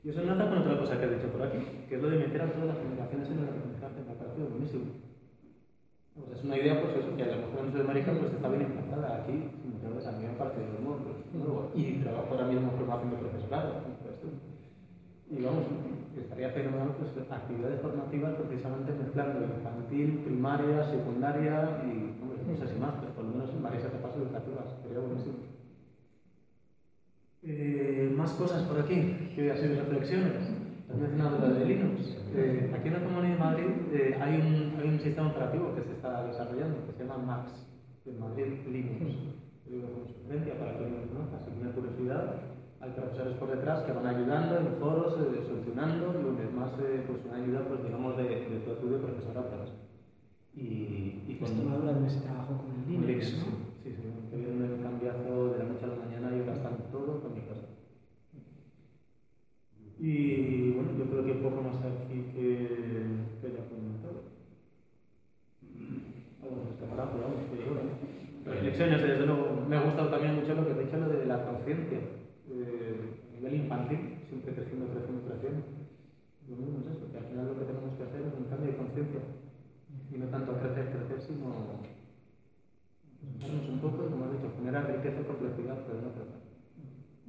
Y 0.04 0.10
eso 0.10 0.22
enlaza 0.24 0.48
con 0.48 0.64
otra 0.64 0.80
cosa 0.80 0.98
que 0.98 1.06
he 1.06 1.16
dicho 1.20 1.28
por 1.28 1.44
aquí, 1.44 1.60
que 1.88 1.96
es 1.96 2.02
lo 2.02 2.10
de 2.10 2.18
meter 2.18 2.42
a 2.42 2.52
todas 2.52 2.68
las 2.72 2.78
comunicaciones 2.80 3.28
en 3.28 3.38
el 3.38 3.52
aprendizaje, 3.52 4.00
me 4.02 4.12
ha 4.12 4.18
parecido 4.18 4.48
buenísimo. 4.48 5.12
Sea, 6.12 6.36
es 6.36 6.44
una 6.44 6.58
idea, 6.58 6.82
pues 6.82 6.96
eso, 6.96 7.16
que 7.16 7.24
a 7.24 7.36
lo 7.36 7.48
mejor 7.48 7.60
en 7.66 7.72
Sudamérica 7.72 8.12
pues 8.12 8.34
está 8.34 8.48
bien 8.50 8.64
implantada. 8.64 9.24
Aquí, 9.24 9.32
veces 9.32 10.08
a 10.08 10.12
mí 10.12 10.24
me 10.24 10.32
ha 10.32 10.38
parecido 10.38 10.80
muy 10.82 10.96
pues. 11.06 11.18
Y 11.76 12.00
trabajo 12.04 12.28
ahora 12.32 12.48
mismo 12.48 12.72
en 12.72 12.78
formación 12.78 13.12
de 13.12 13.18
profesorado. 13.18 14.01
Y 15.32 15.42
vamos, 15.44 15.64
estaría 16.20 16.50
fenomenal 16.50 16.94
pues 17.00 17.32
actividades 17.32 17.80
formativas 17.80 18.36
precisamente 18.36 18.92
mezclando 18.92 19.46
infantil, 19.46 20.20
primaria, 20.26 20.84
secundaria 20.84 21.82
y, 21.88 22.20
no 22.46 22.58
sé 22.58 22.68
si 22.68 22.78
más, 22.78 22.96
pero 23.00 23.14
por 23.14 23.24
lo 23.24 23.32
menos 23.32 23.50
en 23.50 23.64
varias 23.64 23.86
etapas 23.86 24.14
educativas. 24.18 24.66
Sería 24.84 25.00
buenísimo. 25.00 25.36
Eh, 27.44 28.14
más 28.16 28.34
cosas 28.34 28.64
por 28.64 28.82
aquí, 28.82 29.32
que 29.34 29.52
así 29.52 29.68
reflexiones. 29.68 30.52
Has 30.92 30.98
mencionado 30.98 31.40
la 31.40 31.54
de 31.60 31.66
Linux. 31.66 32.18
Eh, 32.36 32.70
aquí 32.76 32.90
en 32.90 32.94
la 32.94 33.00
Comunidad 33.00 33.34
de 33.34 33.40
Madrid 33.40 33.66
eh, 33.94 34.18
hay, 34.20 34.36
un, 34.36 34.80
hay 34.82 34.90
un 34.90 35.00
sistema 35.00 35.30
operativo 35.30 35.74
que 35.74 35.82
se 35.82 35.94
está 35.94 36.28
desarrollando 36.28 36.86
que 36.86 36.92
se 36.92 37.04
llama 37.06 37.18
Max, 37.18 37.66
de 38.04 38.12
Madrid 38.20 38.68
Linux. 38.68 39.16
Digo 39.66 39.88
como 39.94 40.06
sugerencia 40.06 40.60
para 40.60 40.74
que 40.74 40.90
lo 40.90 41.08
conozca, 41.08 41.40
si 41.46 41.52
tiene 41.52 41.72
curiosidad. 41.72 42.51
Hay 42.82 42.90
profesores 42.92 43.36
por 43.36 43.50
detrás 43.52 43.84
que 43.84 43.92
van 43.94 44.08
ayudando 44.08 44.58
en 44.58 44.74
foros, 44.80 45.14
eh, 45.22 45.44
solucionando, 45.48 46.20
y 46.20 46.24
donde 46.24 46.48
más 46.50 46.72
eh, 46.82 47.04
pues 47.06 47.22
una 47.26 47.36
ayuda, 47.38 47.62
pues 47.68 47.84
digamos, 47.84 48.18
de, 48.18 48.24
de 48.24 48.60
tu 48.66 48.72
estudio 48.72 48.98
profesorado. 49.02 49.50
Y, 50.56 51.22
y 51.28 51.38
con- 51.40 51.48
Extremadura 51.50 51.94
de 51.94 52.08
ese 52.08 52.22
trabajo 52.22 52.58
con 52.58 52.72
el 52.74 52.90
Linux, 53.08 53.38
¿no? 53.38 53.46
Sí, 53.84 53.90
sí, 53.96 54.02
que 54.30 54.36
viene 54.36 54.66
el 54.66 54.82
cambiazo 54.82 55.54
de 55.54 55.58
la 55.60 55.66
noche 55.66 55.86
a 55.86 55.88
la 55.88 55.96
mañana 55.96 56.36
y 56.36 56.40
ahora 56.42 56.54
están 56.56 56.78
todo 56.92 57.22
con 57.22 57.34
mi 57.34 57.42
casa. 57.42 57.68
Y 60.00 60.72
bueno, 60.72 60.90
yo 60.98 61.06
creo 61.06 61.24
que 61.26 61.34
poco 61.36 61.62
más 61.62 61.76
aquí 61.78 62.26
que, 62.34 63.06
que 63.42 63.48
ya 63.54 63.64
comentado. 63.70 64.26
Vamos 66.42 66.66
a 66.66 66.70
escapar, 66.74 67.10
pero 67.14 67.24
vamos, 67.30 67.46
que 67.54 67.58
yo, 67.62 67.72
¿no? 67.78 68.52
Reflexiones, 68.52 69.02
desde 69.02 69.26
luego. 69.28 69.66
Me 69.70 69.76
ha 69.78 69.82
gustado 69.84 70.10
también 70.10 70.36
mucho 70.36 70.56
lo 70.56 70.66
que 70.66 70.72
has 70.74 70.80
dicho, 70.80 70.98
lo 70.98 71.10
de 71.10 71.26
la 71.28 71.46
conciencia. 71.46 72.00
Infantil, 73.56 74.20
siempre 74.28 74.54
creciendo, 74.54 74.88
creciendo, 74.88 75.28
creciendo. 75.28 75.62
Lo 76.50 76.56
mismo 76.56 76.80
es 76.80 76.98
eso, 76.98 77.12
que 77.12 77.18
al 77.18 77.24
final 77.24 77.48
lo 77.48 77.58
que 77.60 77.66
tenemos 77.66 77.94
que 77.96 78.04
hacer 78.04 78.22
es 78.22 78.34
un 78.34 78.50
cambio 78.50 78.72
de 78.72 78.78
conciencia. 78.78 79.22
Y 80.12 80.18
no 80.18 80.26
tanto 80.28 80.60
crecer, 80.60 80.92
crecer, 80.92 81.22
sino 81.22 81.80
Pensarnos 83.22 83.70
un 83.70 83.80
poco, 83.80 84.10
como 84.10 84.26
has 84.26 84.34
dicho, 84.34 84.52
generar 84.58 84.88
riqueza 84.88 85.22
y 85.22 85.24
complejidad, 85.24 85.78
pero 85.86 86.02
no 86.02 86.12
crecer. 86.12 86.42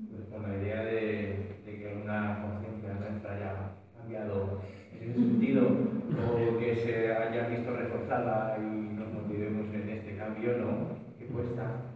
Pues 0.09 0.25
con 0.33 0.43
la 0.43 0.57
idea 0.57 0.85
de, 0.85 1.61
de 1.65 1.73
que 1.79 2.01
una 2.03 2.43
conciencia 2.43 2.95
nuestra 2.95 3.35
haya 3.37 3.55
cambiado 3.97 4.61
en 4.93 5.11
ese 5.11 5.15
sentido, 5.21 5.69
o 5.69 6.59
que 6.59 6.75
se 6.75 7.13
haya 7.13 7.49
visto 7.49 7.77
reforzada 7.77 8.57
y 8.59 8.95
nos 8.97 9.13
motivemos 9.13 9.73
en 9.75 9.89
este 9.91 10.17
cambio, 10.17 10.57
¿no? 10.59 10.97
Que 11.19 11.27
cuesta, 11.27 11.93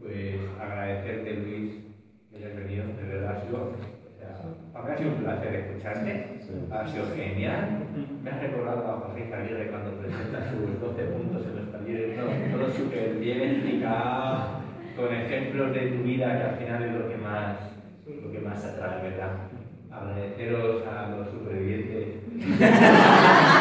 pues 0.00 0.40
agradecerte, 0.60 1.34
Luis, 1.34 1.85
que 2.36 2.44
hayas 2.44 2.56
venido, 2.56 2.84
de 2.84 3.02
verdad, 3.02 3.36
ha 3.36 3.40
sido, 3.40 3.72
para 4.72 4.84
mí 4.84 4.90
ha 4.92 4.98
sido 4.98 5.10
un 5.10 5.16
placer 5.16 5.54
escucharte, 5.54 6.26
ha 6.70 6.86
sido 6.86 7.06
genial. 7.14 7.86
Me 8.22 8.30
has 8.30 8.42
recordado 8.42 8.88
a 8.88 9.00
José 9.00 9.28
Javier 9.30 9.70
cuando 9.70 9.92
presenta 9.98 10.50
sus 10.50 10.80
12 10.80 11.04
puntos 11.04 11.42
en 11.46 11.56
los 11.56 11.72
talleres, 11.72 12.16
¿no? 12.16 12.58
todo 12.58 12.72
súper 12.72 13.14
bien 13.16 13.40
explicado, 13.42 14.60
con 14.96 15.14
ejemplos 15.14 15.72
de 15.74 15.80
tu 15.88 16.02
vida 16.02 16.36
que 16.36 16.44
al 16.44 16.56
final 16.56 16.82
es 16.82 16.92
lo 16.92 17.08
que 17.08 17.16
más, 17.16 17.56
lo 18.06 18.32
que 18.32 18.38
más 18.40 18.64
atrae, 18.64 19.10
¿verdad? 19.10 19.30
Agradeceros 19.90 20.86
a 20.86 21.08
los 21.08 21.30
supervivientes. 21.30 22.16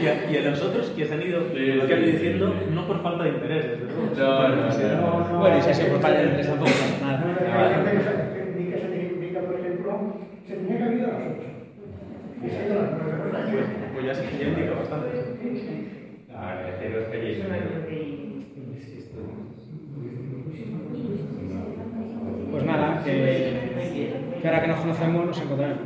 Y 0.00 0.06
a, 0.06 0.30
y 0.30 0.36
a 0.36 0.50
los 0.50 0.62
otros 0.62 0.86
que 0.90 1.06
se 1.06 1.14
han 1.14 1.22
ido, 1.22 1.40
Sí, 1.52 1.72
lo 1.72 1.86
que 1.86 1.94
han 1.94 2.02
ido 2.02 2.12
diciendo, 2.12 2.54
sí. 2.58 2.74
no 2.74 2.86
por 2.86 3.02
falta 3.02 3.24
de 3.24 3.30
interés, 3.30 3.64
desde 3.66 3.84
luego. 3.84 4.10
No, 4.16 4.48
no, 4.48 4.56
no, 4.56 5.32
no. 5.32 5.38
Bueno, 5.40 5.58
y 5.58 5.62
si 5.62 5.74
se 5.74 5.84
por 5.84 6.00
parte 6.00 6.18
del 6.18 6.26
interés 6.28 6.46
tampoco 6.48 6.70
pasa 6.70 7.04
nada. 7.04 7.18
gente 7.74 7.90
que 7.90 8.02
se- 8.02 8.30
que 8.32 8.40
indica, 8.60 8.78
se 8.78 9.12
indica, 9.14 9.40
por 9.40 9.54
ejemplo, 9.60 9.90
se 10.48 10.54
tenía 10.54 10.76
que 10.78 10.82
haber 10.84 10.98
ido 10.98 11.06
a 11.06 11.10
las 11.12 11.20
8. 11.20 11.48
Y 12.44 12.48
se 12.48 12.56
ha 12.56 12.66
ido 12.66 12.74
a 12.78 12.82
las 12.82 12.90
9 12.96 13.12
de 13.26 13.32
la 13.32 13.40
Pues, 13.50 13.66
pues 13.92 14.06
ya, 14.06 14.14
sí, 14.14 14.22
ya 14.40 14.46
indica 14.48 14.72
bastante. 14.72 15.08
Agradeceros 16.34 17.04
que 17.10 17.16
hayáis 17.18 17.38
venido. 17.38 17.70
Pues 22.50 22.64
nada, 22.64 23.02
que, 23.04 23.12
que 24.42 24.48
ahora 24.48 24.60
que 24.62 24.68
nos 24.68 24.80
conocemos 24.80 25.26
nos 25.26 25.40
encontraremos. 25.40 25.84